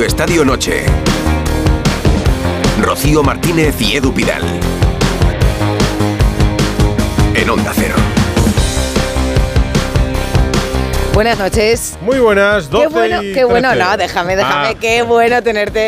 Radio 0.00 0.08
Estadio 0.08 0.44
Noche. 0.46 0.84
Rocío 2.80 3.22
Martínez 3.22 3.78
y 3.82 3.96
Edu 3.96 4.14
Pidal. 4.14 4.42
En 7.34 7.50
Onda 7.50 7.70
Cero. 7.74 7.96
Buenas 11.12 11.38
noches. 11.38 11.98
Muy 12.00 12.18
buenas, 12.18 12.70
12 12.70 12.86
Qué 12.86 12.94
bueno, 12.94 13.22
y 13.22 13.32
qué 13.34 13.44
bueno, 13.44 13.68
13. 13.72 13.84
no, 13.84 13.96
déjame, 13.98 14.36
déjame, 14.36 14.68
Ah, 14.68 14.74
qué 14.80 15.02
bueno 15.02 15.42
tenerte 15.42 15.80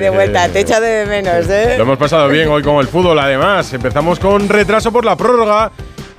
de 0.00 0.08
vuelta, 0.08 0.48
te 0.48 0.60
echo 0.60 0.80
de 0.80 1.04
menos, 1.04 1.46
¿eh? 1.50 1.74
Lo 1.76 1.82
hemos 1.82 1.98
pasado 1.98 2.28
bien 2.28 2.48
hoy 2.48 2.62
con 2.62 2.76
el 2.76 2.88
fútbol, 2.88 3.18
además. 3.18 3.70
Empezamos 3.74 4.18
con 4.18 4.48
retraso 4.48 4.90
por 4.90 5.04
la 5.04 5.16
prórroga 5.16 5.70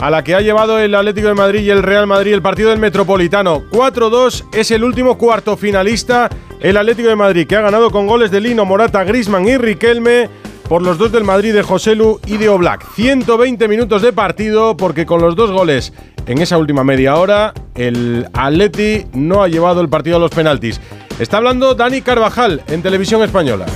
a 0.02 0.10
la 0.10 0.24
que 0.24 0.34
ha 0.34 0.42
llevado 0.42 0.80
el 0.80 0.96
Atlético 0.96 1.28
de 1.28 1.36
Madrid 1.36 1.62
y 1.62 1.70
el 1.70 1.84
Real 1.84 2.08
Madrid 2.08 2.34
el 2.34 2.42
partido 2.42 2.72
del 2.72 2.80
Metropolitano. 2.80 3.64
4-2 3.70 4.46
es 4.52 4.72
el 4.72 4.84
último 4.84 5.16
cuarto 5.16 5.56
finalista, 5.56 6.28
el 6.60 6.76
Atlético 6.76 7.10
de 7.10 7.16
Madrid, 7.16 7.46
que 7.46 7.56
ha 7.56 7.62
ganado 7.62 7.92
con 7.92 8.08
goles 8.08 8.32
de 8.32 8.42
Lino, 8.42 8.66
Morata, 8.66 9.04
Grisman 9.04 9.48
y 9.48 9.58
Riquelme 9.58 10.28
por 10.68 10.82
los 10.82 10.98
dos 10.98 11.12
del 11.12 11.24
Madrid 11.24 11.54
de 11.54 11.62
Joselu 11.62 12.20
y 12.26 12.38
de 12.38 12.50
Oblak. 12.50 12.84
120 12.96 13.68
minutos 13.68 14.02
de 14.02 14.12
partido 14.12 14.76
porque 14.76 15.06
con 15.06 15.22
los 15.22 15.36
dos 15.36 15.52
goles 15.52 15.94
en 16.26 16.42
esa 16.42 16.58
última 16.58 16.84
media 16.84 17.18
hora 17.18 17.54
el 17.76 18.28
Atleti 18.34 19.06
no 19.14 19.44
ha 19.44 19.50
llevado 19.50 19.82
el 19.82 19.90
partido 19.90 20.18
a 20.18 20.20
los 20.20 20.32
penaltis. 20.32 20.82
Está 21.20 21.38
hablando 21.38 21.76
Dani 21.76 22.02
Carvajal 22.02 22.64
en 22.68 22.82
televisión 22.82 23.22
española. 23.22 23.68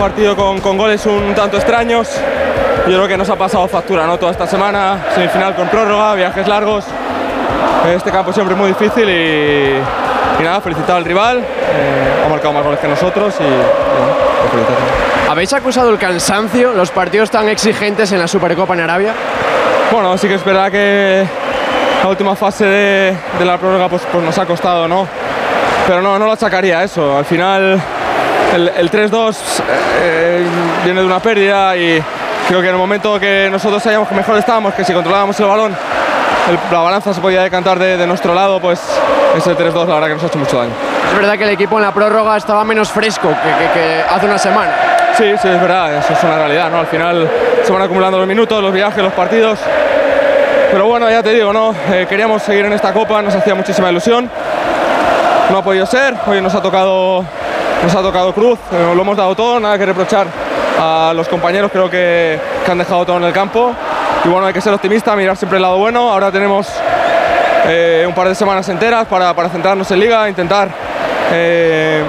Partido 0.00 0.34
con, 0.34 0.58
con 0.60 0.76
goles 0.76 1.06
un 1.06 1.32
tanto 1.36 1.58
extraños. 1.58 2.08
Yo 2.86 2.96
creo 2.96 3.08
que 3.08 3.16
nos 3.16 3.30
ha 3.30 3.36
pasado 3.36 3.66
factura 3.66 4.06
¿no? 4.06 4.18
toda 4.18 4.32
esta 4.32 4.46
semana, 4.46 4.98
semifinal 5.14 5.54
con 5.54 5.68
prórroga, 5.68 6.14
viajes 6.14 6.46
largos. 6.46 6.84
Este 7.94 8.10
campo 8.10 8.32
siempre 8.32 8.54
es 8.54 8.60
muy 8.60 8.68
difícil 8.68 9.08
y, 9.08 9.78
y 10.40 10.42
nada, 10.42 10.60
felicitar 10.60 10.96
al 10.96 11.04
rival. 11.04 11.38
eh, 11.38 12.22
ha 12.24 12.28
marcado 12.28 12.52
más 12.52 12.62
goles 12.62 12.78
que 12.80 12.88
nosotros 12.88 13.34
y, 13.40 13.42
y 13.42 13.46
bueno, 13.46 14.50
felicitamos. 14.50 15.30
¿Habéis 15.30 15.52
acusado 15.54 15.90
el 15.90 15.98
cansancio, 15.98 16.72
los 16.74 16.90
partidos 16.90 17.30
tan 17.30 17.48
exigentes 17.48 18.12
en 18.12 18.18
la 18.18 18.28
Supercopa 18.28 18.74
en 18.74 18.80
Arabia? 18.80 19.14
Bueno, 19.90 20.16
sí 20.18 20.28
que 20.28 20.34
es 20.34 20.44
verdad 20.44 20.70
que 20.70 21.26
la 22.02 22.08
última 22.10 22.36
fase 22.36 22.66
de, 22.66 23.16
de 23.38 23.44
la 23.46 23.56
prórroga 23.56 23.88
pues, 23.88 24.02
pues 24.12 24.22
nos 24.22 24.36
ha 24.38 24.44
costado, 24.44 24.86
¿no? 24.88 25.06
Pero 25.86 26.02
no, 26.02 26.18
no 26.18 26.26
lo 26.26 26.32
achacaría 26.32 26.80
a 26.80 26.84
eso. 26.84 27.16
Al 27.16 27.24
final 27.24 27.80
el, 28.54 28.68
el 28.76 28.90
3-2 28.90 29.36
eh, 30.02 30.46
viene 30.84 31.00
de 31.00 31.06
una 31.06 31.20
pérdida 31.20 31.76
y 31.76 32.02
creo 32.48 32.60
que 32.60 32.68
en 32.68 32.74
el 32.74 32.80
momento 32.80 33.18
que 33.18 33.48
nosotros 33.50 33.82
sabíamos 33.82 34.08
que 34.08 34.14
mejor 34.14 34.36
estábamos, 34.38 34.74
que 34.74 34.84
si 34.84 34.92
controlábamos 34.92 35.38
el 35.40 35.46
balón, 35.46 35.72
el- 36.50 36.58
la 36.72 36.80
balanza 36.80 37.12
se 37.14 37.20
podía 37.20 37.42
decantar 37.42 37.78
de, 37.78 37.96
de 37.96 38.06
nuestro 38.06 38.34
lado, 38.34 38.60
pues 38.60 38.80
ese 39.36 39.56
3-2 39.56 39.86
la 39.86 39.94
verdad 39.94 40.08
que 40.08 40.14
nos 40.14 40.22
ha 40.24 40.26
hecho 40.26 40.38
mucho 40.38 40.58
daño. 40.58 40.72
Es 41.10 41.16
verdad 41.16 41.38
que 41.38 41.44
el 41.44 41.50
equipo 41.50 41.76
en 41.78 41.82
la 41.84 41.92
prórroga 41.92 42.36
estaba 42.36 42.64
menos 42.64 42.90
fresco 42.90 43.28
que, 43.28 43.64
que- 43.66 43.72
que 43.72 44.02
hace 44.08 44.26
una 44.26 44.38
semana. 44.38 44.72
Sí, 45.16 45.24
sí, 45.40 45.48
es 45.48 45.60
verdad, 45.60 45.94
eso 45.96 46.12
es 46.12 46.22
una 46.24 46.36
realidad, 46.38 46.70
¿no? 46.70 46.78
Al 46.80 46.86
final 46.86 47.30
se 47.64 47.72
van 47.72 47.82
acumulando 47.82 48.18
los 48.18 48.26
minutos, 48.26 48.60
los 48.62 48.72
viajes, 48.72 49.02
los 49.02 49.12
partidos. 49.12 49.58
Pero 50.72 50.86
bueno, 50.86 51.08
ya 51.08 51.22
te 51.22 51.30
digo, 51.30 51.52
¿no? 51.52 51.72
Eh, 51.92 52.06
queríamos 52.08 52.42
seguir 52.42 52.64
en 52.64 52.72
esta 52.72 52.92
copa, 52.92 53.22
nos 53.22 53.32
hacía 53.34 53.54
muchísima 53.54 53.90
ilusión. 53.90 54.28
No 55.50 55.58
ha 55.58 55.62
podido 55.62 55.86
ser, 55.86 56.14
hoy 56.26 56.40
nos 56.40 56.52
ha 56.54 56.60
tocado, 56.62 57.24
nos 57.82 57.94
ha 57.94 58.02
tocado 58.02 58.32
cruz, 58.32 58.58
eh, 58.72 58.92
lo 58.94 59.02
hemos 59.02 59.16
dado 59.16 59.34
todo, 59.34 59.60
nada 59.60 59.78
que 59.78 59.86
reprochar 59.86 60.26
a 60.80 61.12
los 61.14 61.28
compañeros, 61.28 61.70
creo 61.70 61.88
que, 61.90 62.38
que 62.64 62.70
han 62.70 62.78
dejado 62.78 63.04
todo 63.04 63.16
en 63.18 63.24
el 63.24 63.32
campo. 63.32 63.74
Y 64.24 64.28
bueno, 64.28 64.46
hay 64.46 64.52
que 64.52 64.60
ser 64.60 64.72
optimista, 64.72 65.14
mirar 65.16 65.36
siempre 65.36 65.58
el 65.58 65.62
lado 65.62 65.78
bueno. 65.78 66.10
Ahora 66.10 66.32
tenemos 66.32 66.68
eh, 67.66 68.04
un 68.06 68.14
par 68.14 68.28
de 68.28 68.34
semanas 68.34 68.68
enteras 68.68 69.06
para, 69.06 69.34
para 69.34 69.48
centrarnos 69.48 69.90
en 69.90 70.00
liga, 70.00 70.28
intentar 70.28 70.68
eh, 71.32 72.02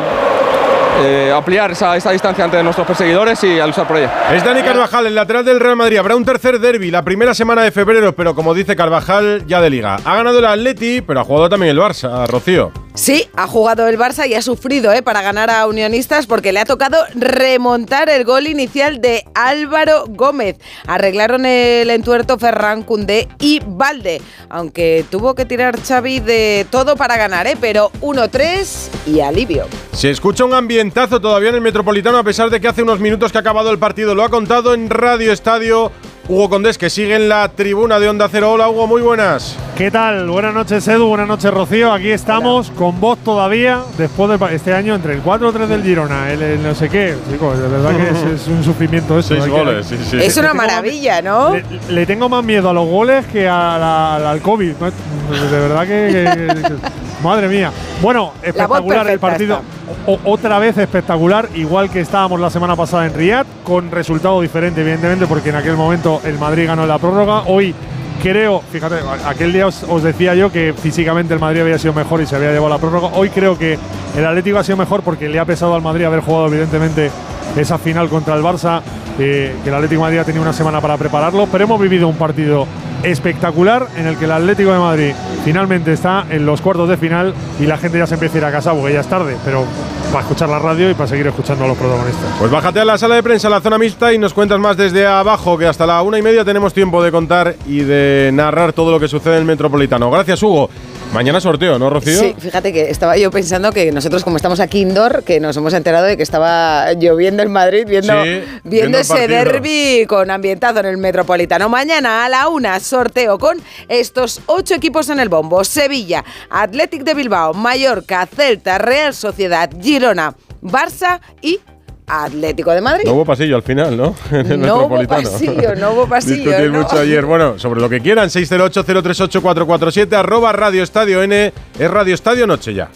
eh, 1.03 1.33
ampliar 1.35 1.71
esa, 1.71 1.95
esa 1.97 2.11
distancia 2.11 2.45
ante 2.45 2.61
nuestros 2.63 2.87
perseguidores 2.87 3.43
y 3.43 3.59
a 3.59 3.67
luchar 3.67 3.87
por 3.87 3.97
ella. 3.97 4.11
Es 4.33 4.43
Dani 4.43 4.61
Carvajal, 4.61 5.07
el 5.07 5.15
lateral 5.15 5.43
del 5.43 5.59
Real 5.59 5.75
Madrid. 5.75 5.97
Habrá 5.97 6.15
un 6.15 6.25
tercer 6.25 6.59
derby 6.59 6.89
la 6.89 7.03
primera 7.03 7.33
semana 7.33 7.63
de 7.63 7.71
febrero, 7.71 8.13
pero 8.15 8.33
como 8.33 8.53
dice 8.53 8.75
Carvajal, 8.75 9.43
ya 9.45 9.61
de 9.61 9.69
liga. 9.69 9.97
Ha 10.05 10.15
ganado 10.15 10.39
el 10.39 10.45
Atleti, 10.45 11.01
pero 11.01 11.19
ha 11.19 11.23
jugado 11.23 11.49
también 11.49 11.71
el 11.71 11.79
Barça, 11.79 12.25
Rocío. 12.27 12.84
Sí, 12.95 13.27
ha 13.35 13.45
jugado 13.45 13.89
el 13.89 13.99
Barça 13.99 14.25
y 14.25 14.35
ha 14.35 14.41
sufrido 14.41 14.93
¿eh? 14.93 15.01
para 15.01 15.21
ganar 15.21 15.49
a 15.49 15.67
Unionistas 15.67 16.27
porque 16.27 16.53
le 16.53 16.61
ha 16.61 16.65
tocado 16.65 16.97
remontar 17.13 18.07
el 18.09 18.23
gol 18.23 18.47
inicial 18.47 19.01
de 19.01 19.25
Álvaro 19.33 20.05
Gómez. 20.07 20.55
Arreglaron 20.87 21.45
el 21.45 21.89
entuerto 21.89 22.39
Ferran 22.39 22.83
Cundé 22.83 23.27
y 23.37 23.59
Valde, 23.67 24.21
aunque 24.49 25.03
tuvo 25.11 25.35
que 25.35 25.43
tirar 25.43 25.77
Xavi 25.77 26.21
de 26.21 26.65
todo 26.71 26.95
para 26.95 27.17
ganar, 27.17 27.47
¿eh? 27.47 27.57
pero 27.59 27.91
1-3 27.99 28.89
y 29.07 29.19
alivio. 29.19 29.65
Se 29.91 30.09
escucha 30.09 30.45
un 30.45 30.53
ambientazo 30.53 31.19
todavía 31.19 31.49
en 31.49 31.55
el 31.55 31.61
Metropolitano, 31.61 32.17
a 32.17 32.23
pesar 32.23 32.49
de 32.49 32.61
que 32.61 32.69
hace 32.69 32.81
unos 32.81 33.01
minutos 33.01 33.29
que 33.33 33.37
ha 33.37 33.41
acabado 33.41 33.71
el 33.71 33.77
partido. 33.77 34.15
Lo 34.15 34.23
ha 34.23 34.29
contado 34.29 34.73
en 34.73 34.89
Radio 34.89 35.33
Estadio 35.33 35.91
Hugo 36.27 36.49
Condés, 36.49 36.79
que 36.79 36.89
sigue 36.89 37.15
en 37.17 37.29
la 37.29 37.47
tribuna 37.49 37.99
de 37.99 38.09
Onda 38.09 38.27
Cero. 38.31 38.53
Hola, 38.53 38.67
Hugo, 38.67 38.87
muy 38.87 39.03
buenas. 39.03 39.55
¿Qué 39.77 39.91
tal? 39.91 40.27
Buenas 40.27 40.55
noches, 40.55 40.87
Edu. 40.87 41.05
Buenas 41.07 41.27
noches, 41.27 41.53
Rocío. 41.53 41.93
Aquí 41.93 42.09
estamos 42.09 42.71
con 42.71 42.99
voz 42.99 43.19
todavía 43.19 43.81
después 43.95 44.39
de 44.39 44.55
este 44.55 44.73
año 44.73 44.95
entre 44.95 45.13
el 45.13 45.23
4-3 45.23 45.67
del 45.67 45.83
Girona, 45.83 46.31
el, 46.31 46.41
el 46.41 46.63
no 46.63 46.73
sé 46.73 46.89
qué. 46.89 47.15
Chicos, 47.31 47.59
de 47.59 47.67
verdad 47.67 47.91
que 47.95 48.09
es, 48.33 48.41
es 48.41 48.47
un 48.47 48.63
sufrimiento 48.63 49.19
eso. 49.19 49.29
Seis 49.35 49.43
Hay 49.43 49.51
que- 49.51 49.55
goles, 49.55 49.85
sí, 49.85 49.97
sí. 50.09 50.17
Es 50.17 50.35
una 50.37 50.55
maravilla, 50.55 51.21
¿no? 51.21 51.53
Le, 51.53 51.63
le 51.89 52.05
tengo 52.07 52.27
más 52.27 52.43
miedo 52.43 52.71
a 52.71 52.73
los 52.73 52.87
goles 52.87 53.23
que 53.27 53.47
a 53.47 53.77
la- 53.77 54.31
al, 54.31 54.41
COVID. 54.41 54.71
De 54.73 55.59
verdad 55.59 55.81
que, 55.81 56.47
que- 56.57 56.61
que- 56.69 56.75
Madre 57.23 57.47
mía. 57.47 57.71
Bueno, 58.01 58.33
espectacular 58.43 59.07
el 59.09 59.19
partido. 59.19 59.61
O- 60.05 60.19
otra 60.25 60.59
vez 60.59 60.77
espectacular, 60.77 61.47
igual 61.55 61.89
que 61.89 61.99
estábamos 62.01 62.39
la 62.39 62.49
semana 62.49 62.75
pasada 62.75 63.05
en 63.05 63.13
Riyadh, 63.13 63.45
con 63.63 63.89
resultado 63.89 64.41
diferente, 64.41 64.81
evidentemente, 64.81 65.25
porque 65.25 65.49
en 65.49 65.55
aquel 65.55 65.75
momento 65.75 66.14
el 66.23 66.37
Madrid 66.37 66.67
ganó 66.67 66.85
la 66.85 66.97
prórroga. 66.97 67.43
Hoy 67.47 67.73
creo, 68.21 68.61
fíjate, 68.71 68.95
aquel 69.25 69.53
día 69.53 69.67
os, 69.67 70.03
decía 70.03 70.35
yo 70.35 70.51
que 70.51 70.73
físicamente 70.73 71.33
el 71.33 71.39
Madrid 71.39 71.61
había 71.61 71.77
sido 71.77 71.93
mejor 71.93 72.21
y 72.21 72.25
se 72.25 72.35
había 72.35 72.51
llevado 72.51 72.69
la 72.69 72.77
prórroga. 72.77 73.09
Hoy 73.13 73.29
creo 73.29 73.57
que 73.57 73.77
el 74.17 74.25
Atlético 74.25 74.59
ha 74.59 74.63
sido 74.63 74.77
mejor 74.77 75.01
porque 75.01 75.29
le 75.29 75.39
ha 75.39 75.45
pesado 75.45 75.75
al 75.75 75.81
Madrid 75.81 76.05
haber 76.05 76.21
jugado, 76.21 76.47
evidentemente, 76.47 77.11
esa 77.55 77.77
final 77.77 78.09
contra 78.09 78.35
el 78.35 78.43
Barça, 78.43 78.81
eh, 79.19 79.55
que 79.63 79.69
el 79.69 79.75
Atlético 79.75 80.01
Madrid 80.01 80.19
ha 80.19 80.23
tenido 80.23 80.41
una 80.41 80.53
semana 80.53 80.81
para 80.81 80.97
prepararlo, 80.97 81.47
pero 81.51 81.63
hemos 81.63 81.79
vivido 81.79 82.07
un 82.07 82.15
partido 82.15 82.67
espectacular 83.05 83.87
en 83.97 84.07
el 84.07 84.17
que 84.17 84.25
el 84.25 84.31
Atlético 84.31 84.71
de 84.71 84.79
Madrid 84.79 85.13
finalmente 85.43 85.93
está 85.93 86.25
en 86.29 86.45
los 86.45 86.61
cuartos 86.61 86.89
de 86.89 86.97
final 86.97 87.33
y 87.59 87.65
la 87.65 87.77
gente 87.77 87.97
ya 87.97 88.07
se 88.07 88.15
empieza 88.15 88.35
a 88.35 88.37
ir 88.39 88.45
a 88.45 88.51
casa 88.51 88.73
porque 88.73 88.93
ya 88.93 89.01
es 89.01 89.07
tarde, 89.07 89.37
pero 89.45 89.63
para 90.11 90.21
escuchar 90.21 90.49
la 90.49 90.59
radio 90.59 90.89
y 90.89 90.93
para 90.93 91.07
seguir 91.07 91.27
escuchando 91.27 91.65
a 91.65 91.67
los 91.67 91.77
protagonistas. 91.77 92.25
Pues 92.39 92.51
bájate 92.51 92.79
a 92.79 92.85
la 92.85 92.97
sala 92.97 93.15
de 93.15 93.23
prensa, 93.23 93.47
a 93.47 93.51
la 93.51 93.61
zona 93.61 93.77
mixta, 93.77 94.13
y 94.13 94.17
nos 94.17 94.33
cuentas 94.33 94.59
más 94.59 94.77
desde 94.77 95.05
abajo, 95.05 95.57
que 95.57 95.67
hasta 95.67 95.85
la 95.85 96.01
una 96.01 96.17
y 96.17 96.21
media 96.21 96.45
tenemos 96.45 96.73
tiempo 96.73 97.03
de 97.03 97.11
contar 97.11 97.55
y 97.67 97.79
de 97.79 98.31
narrar 98.33 98.73
todo 98.73 98.91
lo 98.91 98.99
que 98.99 99.07
sucede 99.07 99.33
en 99.35 99.39
el 99.41 99.45
Metropolitano. 99.45 100.09
Gracias, 100.09 100.41
Hugo. 100.41 100.69
Mañana 101.13 101.39
sorteo, 101.39 101.79
¿no, 101.79 101.89
Rocío? 101.89 102.19
Sí, 102.19 102.35
fíjate 102.37 102.73
que 102.73 102.89
estaba 102.89 103.15
yo 103.17 103.31
pensando 103.31 103.71
que 103.71 103.91
nosotros 103.91 104.23
como 104.23 104.35
estamos 104.35 104.59
aquí 104.59 104.81
indoor, 104.81 105.23
que 105.23 105.39
nos 105.39 105.55
hemos 105.55 105.73
enterado 105.73 106.05
de 106.05 106.17
que 106.17 106.23
estaba 106.23 106.91
lloviendo 106.93 107.41
en 107.41 107.51
Madrid, 107.51 107.85
viendo, 107.87 108.21
Sí, 108.23 108.43
viendo, 108.63 108.97
ese 108.97 109.27
derby 109.27 110.05
con 110.07 110.29
ambientado 110.29 110.81
en 110.81 110.87
el 110.87 110.97
Metropolitano. 110.97 111.69
Mañana 111.69 112.25
a 112.25 112.29
la 112.29 112.49
una 112.49 112.79
sorteo 112.79 113.37
con 113.39 113.61
estos 113.87 114.41
ocho 114.47 114.75
equipos 114.75 115.09
en 115.09 115.19
el 115.19 115.29
bombo. 115.29 115.63
Sevilla, 115.63 116.25
Athletic 116.49 117.03
de 117.03 117.13
Bilbao, 117.13 117.53
Mallorca, 117.53 118.25
Celta, 118.25 118.77
Real 118.77 119.13
Sociedad, 119.13 119.69
Girona, 119.81 120.35
Barça 120.61 121.21
y 121.41 121.59
Atlético 122.07 122.71
de 122.71 122.81
Madrid. 122.81 123.03
No 123.05 123.13
hubo 123.13 123.25
pasillo 123.25 123.55
al 123.55 123.63
final, 123.63 123.95
¿no? 123.97 124.15
En 124.31 124.51
el 124.51 124.61
No 124.61 124.85
hubo 124.85 125.05
pasillo, 125.07 125.75
no 125.75 125.91
hubo 125.91 126.07
pasillo, 126.09 126.43
Discutir 126.51 126.71
no. 126.71 126.81
mucho 126.81 126.97
ayer. 126.99 127.25
Bueno, 127.25 127.57
sobre 127.59 127.81
lo 127.81 127.89
que 127.89 127.99
quieran, 128.01 128.29
608-038-447, 128.29 130.13
arroba 130.13 130.51
Radio 130.51 130.83
Estadio 130.83 131.21
N, 131.23 131.53
es 131.79 131.91
Radio 131.91 132.13
Estadio 132.13 132.45
Noche 132.47 132.73
ya. 132.73 132.89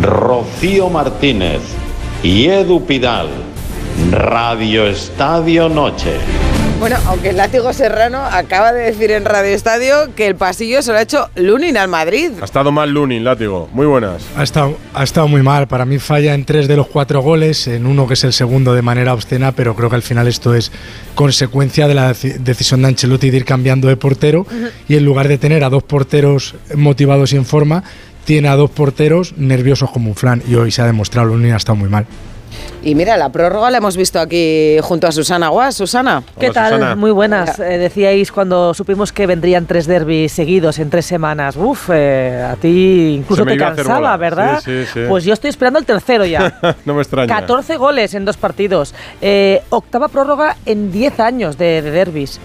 Rocío 0.00 0.88
Martínez 0.90 1.60
y 2.22 2.46
Edu 2.46 2.84
Pidal. 2.84 3.28
Radio 4.10 4.86
Estadio 4.86 5.68
Noche. 5.68 6.14
Bueno, 6.84 6.98
aunque 7.06 7.30
el 7.30 7.38
látigo 7.38 7.72
serrano 7.72 8.18
acaba 8.22 8.70
de 8.74 8.82
decir 8.82 9.10
en 9.10 9.24
Radio 9.24 9.54
Estadio 9.54 10.14
que 10.14 10.26
el 10.26 10.36
pasillo 10.36 10.82
se 10.82 10.92
lo 10.92 10.98
ha 10.98 11.00
hecho 11.00 11.30
Lunin 11.34 11.78
al 11.78 11.88
Madrid. 11.88 12.32
Ha 12.42 12.44
estado 12.44 12.72
mal 12.72 12.90
Lunin, 12.90 13.24
látigo. 13.24 13.70
Muy 13.72 13.86
buenas. 13.86 14.22
Ha 14.36 14.42
estado, 14.42 14.76
ha 14.92 15.02
estado 15.02 15.26
muy 15.26 15.42
mal. 15.42 15.66
Para 15.66 15.86
mí 15.86 15.98
falla 15.98 16.34
en 16.34 16.44
tres 16.44 16.68
de 16.68 16.76
los 16.76 16.86
cuatro 16.88 17.22
goles, 17.22 17.68
en 17.68 17.86
uno 17.86 18.06
que 18.06 18.12
es 18.12 18.24
el 18.24 18.34
segundo 18.34 18.74
de 18.74 18.82
manera 18.82 19.14
obscena, 19.14 19.52
pero 19.52 19.74
creo 19.74 19.88
que 19.88 19.96
al 19.96 20.02
final 20.02 20.28
esto 20.28 20.54
es 20.54 20.72
consecuencia 21.14 21.88
de 21.88 21.94
la 21.94 22.10
deci- 22.12 22.36
decisión 22.36 22.82
de 22.82 22.88
Ancelotti 22.88 23.30
de 23.30 23.38
ir 23.38 23.44
cambiando 23.46 23.88
de 23.88 23.96
portero 23.96 24.46
y 24.86 24.96
en 24.96 25.06
lugar 25.06 25.26
de 25.28 25.38
tener 25.38 25.64
a 25.64 25.70
dos 25.70 25.84
porteros 25.84 26.54
motivados 26.74 27.32
y 27.32 27.36
en 27.36 27.46
forma, 27.46 27.82
tiene 28.26 28.48
a 28.48 28.56
dos 28.56 28.68
porteros 28.68 29.32
nerviosos 29.38 29.90
como 29.90 30.10
un 30.10 30.16
flan 30.16 30.42
y 30.46 30.54
hoy 30.56 30.70
se 30.70 30.82
ha 30.82 30.84
demostrado, 30.84 31.28
Lunin 31.28 31.54
ha 31.54 31.56
estado 31.56 31.76
muy 31.76 31.88
mal. 31.88 32.04
Y 32.82 32.94
mira, 32.94 33.16
la 33.16 33.30
prórroga 33.30 33.70
la 33.70 33.78
hemos 33.78 33.96
visto 33.96 34.20
aquí 34.20 34.76
junto 34.82 35.06
a 35.06 35.12
Susana 35.12 35.48
Guas. 35.48 35.74
Susana. 35.74 36.22
¿Qué 36.38 36.46
Hola, 36.46 36.54
tal? 36.54 36.72
Susana. 36.74 36.96
Muy 36.96 37.10
buenas. 37.10 37.58
Eh, 37.58 37.78
decíais 37.78 38.30
cuando 38.30 38.74
supimos 38.74 39.12
que 39.12 39.26
vendrían 39.26 39.66
tres 39.66 39.86
derbis 39.86 40.32
seguidos 40.32 40.78
en 40.78 40.90
tres 40.90 41.06
semanas. 41.06 41.56
Uf, 41.56 41.90
eh, 41.92 42.46
a 42.52 42.56
ti 42.56 43.16
incluso 43.18 43.44
te 43.46 43.56
cansaba. 43.56 44.16
¿verdad? 44.16 44.60
Sí, 44.64 44.84
sí, 44.84 44.90
sí. 44.92 45.00
Pues 45.08 45.24
yo 45.24 45.32
estoy 45.32 45.50
esperando 45.50 45.78
el 45.78 45.86
tercero 45.86 46.26
ya. 46.26 46.60
no 46.84 46.94
me 46.94 47.02
extraña. 47.02 47.34
14 47.34 47.76
goles 47.76 48.14
en 48.14 48.24
dos 48.24 48.36
partidos. 48.36 48.94
Eh, 49.20 49.62
octava 49.70 50.08
prórroga 50.08 50.56
en 50.66 50.92
10 50.92 51.20
años 51.20 51.58
de, 51.58 51.80
de 51.80 51.90
derbis. 51.90 52.38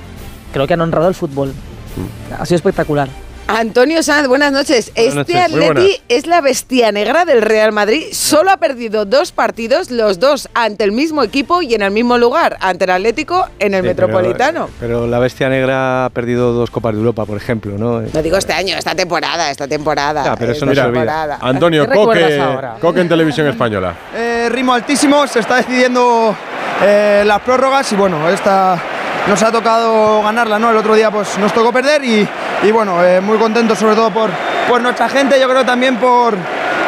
Creo 0.54 0.68
que 0.68 0.74
han 0.74 0.82
honrado 0.82 1.08
el 1.10 1.16
fútbol. 1.16 1.50
Mm. 1.50 2.34
Ha 2.42 2.46
sido 2.46 2.56
espectacular. 2.56 3.10
Antonio 3.52 4.04
Sanz, 4.04 4.28
buenas 4.28 4.52
noches. 4.52 4.92
Buenas 4.94 5.16
este 5.16 5.34
noches. 5.34 5.70
Atleti 5.72 6.02
es 6.08 6.28
la 6.28 6.40
bestia 6.40 6.92
negra 6.92 7.26
del 7.26 7.42
Real 7.42 7.72
Madrid. 7.72 8.04
Solo 8.12 8.52
ha 8.52 8.58
perdido 8.58 9.06
dos 9.06 9.32
partidos, 9.32 9.90
los 9.90 10.20
dos 10.20 10.48
ante 10.54 10.84
el 10.84 10.92
mismo 10.92 11.24
equipo 11.24 11.64
y 11.64 11.74
en 11.74 11.82
el 11.82 11.90
mismo 11.90 12.20
lugar, 12.20 12.58
ante 12.62 12.84
el 12.86 12.92
Atlético 12.92 13.48
en 13.58 13.74
el 13.74 13.82
Sí, 13.82 13.88
Metropolitano. 13.88 14.70
Pero, 14.80 15.00
pero 15.00 15.08
la 15.08 15.18
bestia 15.18 15.50
negra 15.50 16.06
ha 16.06 16.10
perdido 16.12 16.54
dos 16.54 16.70
Copas 16.70 16.94
de 16.94 17.00
Europa, 17.00 17.26
por 17.26 17.38
ejemplo, 17.38 17.76
¿no? 17.76 18.02
No 18.02 18.22
digo 18.22 18.38
este 18.38 18.54
año, 18.54 18.76
esta 18.78 18.94
temporada, 18.94 19.50
esta 19.50 19.68
temporada. 19.68 20.36
Pero 20.38 20.52
eso 20.52 20.68
no 20.68 20.74
temporada. 20.74 21.40
Antonio, 21.42 21.86
¿Qué 21.86 21.90
recuerdas 21.90 22.24
Coque, 22.30 22.40
ahora? 22.40 22.76
Coque 22.80 23.02
en 23.02 23.10
televisión 23.10 23.48
española. 23.50 23.96
Eh, 24.16 24.48
ritmo 24.52 24.76
altísimo, 24.76 25.26
se 25.26 25.40
está 25.40 25.56
decidiendo 25.56 26.36
eh, 26.84 27.24
las 27.26 27.42
prórrogas 27.42 27.92
y 27.92 27.96
bueno, 27.96 28.30
esta 28.30 28.80
nos 29.28 29.42
ha 29.42 29.52
tocado 29.52 30.22
ganarla, 30.22 30.60
¿no? 30.60 30.70
El 30.70 30.78
otro 30.78 30.94
día 30.94 31.10
pues 31.10 31.36
nos 31.40 31.52
tocó 31.52 31.74
perder 31.74 32.04
y, 32.04 32.28
y 32.64 32.72
bueno, 32.72 33.04
eh, 33.04 33.22
muy 33.22 33.38
contento 33.38 33.76
sobre 33.76 33.96
todo 33.96 34.12
por, 34.12 34.30
por 34.68 34.82
nuestra 34.82 35.08
gente, 35.10 35.40
yo 35.40 35.48
creo 35.48 35.66
también 35.66 35.96
por, 35.98 36.36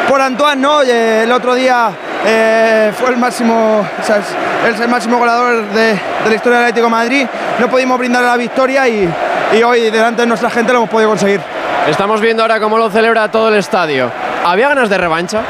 por 0.08 0.20
Antoine, 0.20 0.60
¿no? 0.60 0.82
Eh, 0.82 1.22
el 1.24 1.32
otro 1.32 1.54
día 1.54 1.90
eh, 2.24 2.92
fue 2.98 3.10
el 3.10 3.16
máximo, 3.16 3.80
o 3.80 4.04
sea, 4.04 4.18
es, 4.18 4.80
el 4.80 4.88
máximo 4.88 5.18
goleador 5.18 5.66
de, 5.68 5.92
de 5.92 6.28
la 6.28 6.34
historia 6.34 6.58
del 6.58 6.68
Atlético 6.68 6.86
de 6.86 6.90
Madrid, 6.90 7.26
no 7.58 7.68
pudimos 7.68 7.98
brindar 7.98 8.22
la 8.22 8.36
victoria 8.36 8.86
y, 8.88 9.08
y 9.52 9.62
hoy 9.62 9.90
delante 9.90 10.22
de 10.22 10.26
nuestra 10.26 10.50
gente 10.50 10.72
lo 10.72 10.78
hemos 10.80 10.90
podido 10.90 11.10
conseguir. 11.10 11.40
Estamos 11.88 12.20
viendo 12.20 12.42
ahora 12.42 12.60
cómo 12.60 12.78
lo 12.78 12.90
celebra 12.90 13.28
todo 13.30 13.48
el 13.48 13.54
estadio. 13.56 14.10
¿Había 14.44 14.68
ganas 14.68 14.88
de 14.88 14.98
revancha? 14.98 15.42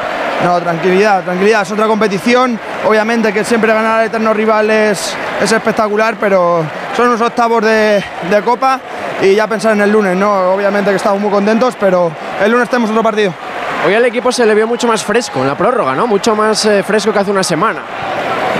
No, 0.44 0.60
tranquilidad, 0.60 1.22
tranquilidad. 1.22 1.62
Es 1.62 1.70
otra 1.70 1.86
competición. 1.86 2.58
Obviamente 2.86 3.32
que 3.32 3.44
siempre 3.44 3.72
ganar 3.72 4.00
al 4.00 4.06
eterno 4.06 4.32
rival 4.32 4.70
es, 4.70 5.14
es 5.40 5.52
espectacular, 5.52 6.16
pero 6.18 6.64
son 6.96 7.08
unos 7.08 7.20
octavos 7.20 7.62
de, 7.62 8.02
de 8.30 8.42
Copa 8.42 8.80
y 9.22 9.34
ya 9.34 9.46
pensar 9.46 9.72
en 9.72 9.80
el 9.80 9.90
lunes, 9.90 10.16
¿no? 10.16 10.52
Obviamente 10.52 10.90
que 10.90 10.96
estamos 10.96 11.20
muy 11.20 11.30
contentos, 11.30 11.76
pero 11.78 12.10
el 12.44 12.50
lunes 12.50 12.68
tenemos 12.68 12.90
otro 12.90 13.02
partido. 13.02 13.32
Hoy 13.86 13.94
al 13.94 14.04
equipo 14.04 14.30
se 14.30 14.44
le 14.44 14.54
vio 14.54 14.66
mucho 14.66 14.86
más 14.86 15.02
fresco 15.02 15.40
en 15.40 15.46
la 15.46 15.54
prórroga, 15.54 15.94
¿no? 15.94 16.06
Mucho 16.06 16.34
más 16.36 16.66
eh, 16.66 16.82
fresco 16.82 17.12
que 17.12 17.20
hace 17.20 17.30
una 17.30 17.42
semana. 17.42 17.80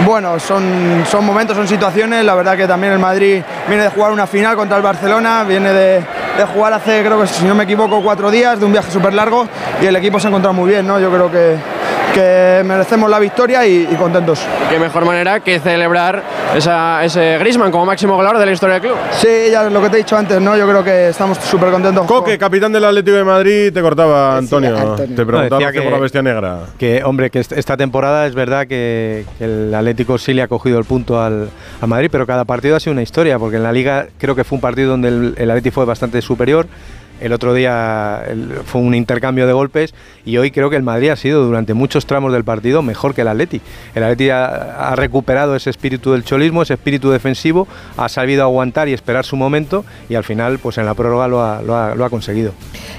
Bueno, 0.05 0.39
son, 0.41 1.05
son 1.09 1.25
momentos, 1.25 1.57
son 1.57 1.69
situaciones. 1.69 2.25
La 2.25 2.35
verdad 2.35 2.57
que 2.57 2.67
también 2.67 2.93
el 2.93 2.99
Madrid 2.99 3.43
viene 3.69 3.83
de 3.85 3.89
jugar 3.91 4.13
una 4.13 4.27
final 4.27 4.57
contra 4.57 4.77
el 4.77 4.83
Barcelona, 4.83 5.45
viene 5.45 5.73
de, 5.73 6.05
de 6.37 6.45
jugar 6.53 6.73
hace, 6.73 7.05
creo 7.05 7.21
que 7.21 7.27
si 7.27 7.45
no 7.45 7.55
me 7.55 7.65
equivoco, 7.65 8.01
cuatro 8.03 8.31
días, 8.31 8.59
de 8.59 8.65
un 8.65 8.73
viaje 8.73 8.91
súper 8.91 9.13
largo 9.13 9.47
y 9.81 9.87
el 9.87 9.95
equipo 9.97 10.19
se 10.19 10.29
ha 10.29 10.31
encontrado 10.31 10.55
muy 10.55 10.71
bien, 10.71 10.87
¿no? 10.87 10.99
Yo 10.99 11.11
creo 11.11 11.31
que, 11.31 11.57
que 12.15 12.63
merecemos 12.65 13.11
la 13.11 13.19
victoria 13.19 13.67
y, 13.67 13.89
y 13.91 13.95
contentos. 13.97 14.41
Qué 14.71 14.79
mejor 14.79 15.05
manera 15.05 15.41
que 15.41 15.61
celebrar 15.61 16.23
esa- 16.57 17.05
ese 17.05 17.39
Griezmann 17.39 17.71
como 17.71 17.87
máximo 17.87 18.15
goleador 18.17 18.39
de 18.39 18.47
la 18.47 18.53
historia 18.53 18.75
del 18.75 18.83
club. 18.83 18.97
Sí, 19.13 19.29
ya 19.51 19.65
lo 19.65 19.81
que 19.83 19.89
te 19.91 19.97
he 19.97 19.99
dicho 19.99 20.17
antes, 20.17 20.41
¿no? 20.41 20.57
Yo 20.57 20.67
creo 20.69 20.83
que 20.85 21.09
estamos 21.09 21.39
súper 21.39 21.71
contentos. 21.71 22.07
Coque, 22.07 22.39
capitán 22.39 22.73
del 22.73 22.85
Atlético 22.85 23.17
de 23.17 23.25
Madrid, 23.25 23.73
te 23.73 23.81
cortaba 23.83 24.37
Antonio. 24.37 24.77
Antonio. 24.77 25.17
Te 25.17 25.27
preguntaba 25.27 25.61
No, 25.61 25.67
decía 25.67 25.83
por 25.83 25.91
que- 25.91 25.97
la 25.97 25.99
bestia 26.03 26.23
negra. 26.23 26.59
Que, 26.79 27.03
hombre, 27.05 27.31
que 27.31 27.41
est- 27.41 27.53
esta 27.53 27.77
temporada 27.77 28.27
es 28.27 28.35
verdad 28.35 28.67
que, 28.67 29.25
que 29.39 29.45
el 29.45 29.75
Atlético 29.75 30.19
sí 30.19 30.33
le 30.35 30.43
ha 30.43 30.49
cogido 30.49 30.79
el 30.79 30.85
punto 30.85 31.21
al, 31.23 31.49
al 31.81 31.89
Madrid, 31.89 32.09
pero 32.11 32.27
cada 32.27 32.45
partido 32.45 32.77
ha 32.77 32.81
sido 32.81 32.93
una 32.93 33.03
historia, 33.03 33.39
porque 33.39 33.57
en 33.57 33.63
la 33.63 33.73
Liga 33.73 34.07
creo 34.19 34.35
que 34.35 34.45
fue 34.45 34.57
un 34.57 34.63
partido 34.63 34.91
donde 34.91 35.09
el, 35.09 35.35
el 35.37 35.51
Atlético 35.51 35.75
fue 35.75 35.85
bastante 35.85 36.21
superior. 36.23 36.67
El 37.23 37.33
otro 37.33 37.55
día 37.55 38.23
el- 38.29 38.51
fue 38.65 38.81
un 38.81 38.95
intercambio 38.95 39.47
de 39.47 39.53
golpes 39.53 39.95
y 40.25 40.37
hoy 40.39 40.51
creo 40.51 40.71
que 40.71 40.77
el 40.77 40.83
Madrid 40.83 41.11
ha 41.11 41.17
sido 41.17 41.45
durante 41.45 41.73
muchos 41.75 42.05
tramos 42.07 42.33
del 42.33 42.45
partido 42.45 42.83
mejor 42.83 43.15
que 43.15 43.21
el 43.23 43.29
Atleti. 43.29 43.61
El 43.95 44.03
Atleti 44.05 44.31
ha, 44.31 44.91
ha 44.91 44.97
recuperado 44.97 45.55
ese 45.57 45.71
espíritu 45.71 46.13
del 46.13 46.25
cholismo, 46.25 46.63
ese 46.63 46.75
espíritu 46.75 47.11
defensivo, 47.11 47.69
ha 47.97 48.09
sabido 48.09 48.43
aguantar 48.43 48.89
y 48.89 48.93
esperar 48.93 49.25
su 49.25 49.37
momento 49.37 49.85
y 50.09 50.15
al 50.17 50.25
final 50.25 50.59
pues 50.59 50.79
en 50.79 50.87
la 50.87 50.95
prórroga 50.95 51.29
lo 51.29 51.43
ha, 51.43 51.63
lo 51.63 51.77
ha- 51.77 51.95
lo 51.95 52.05
ha 52.05 52.11
conseguido. 52.11 52.53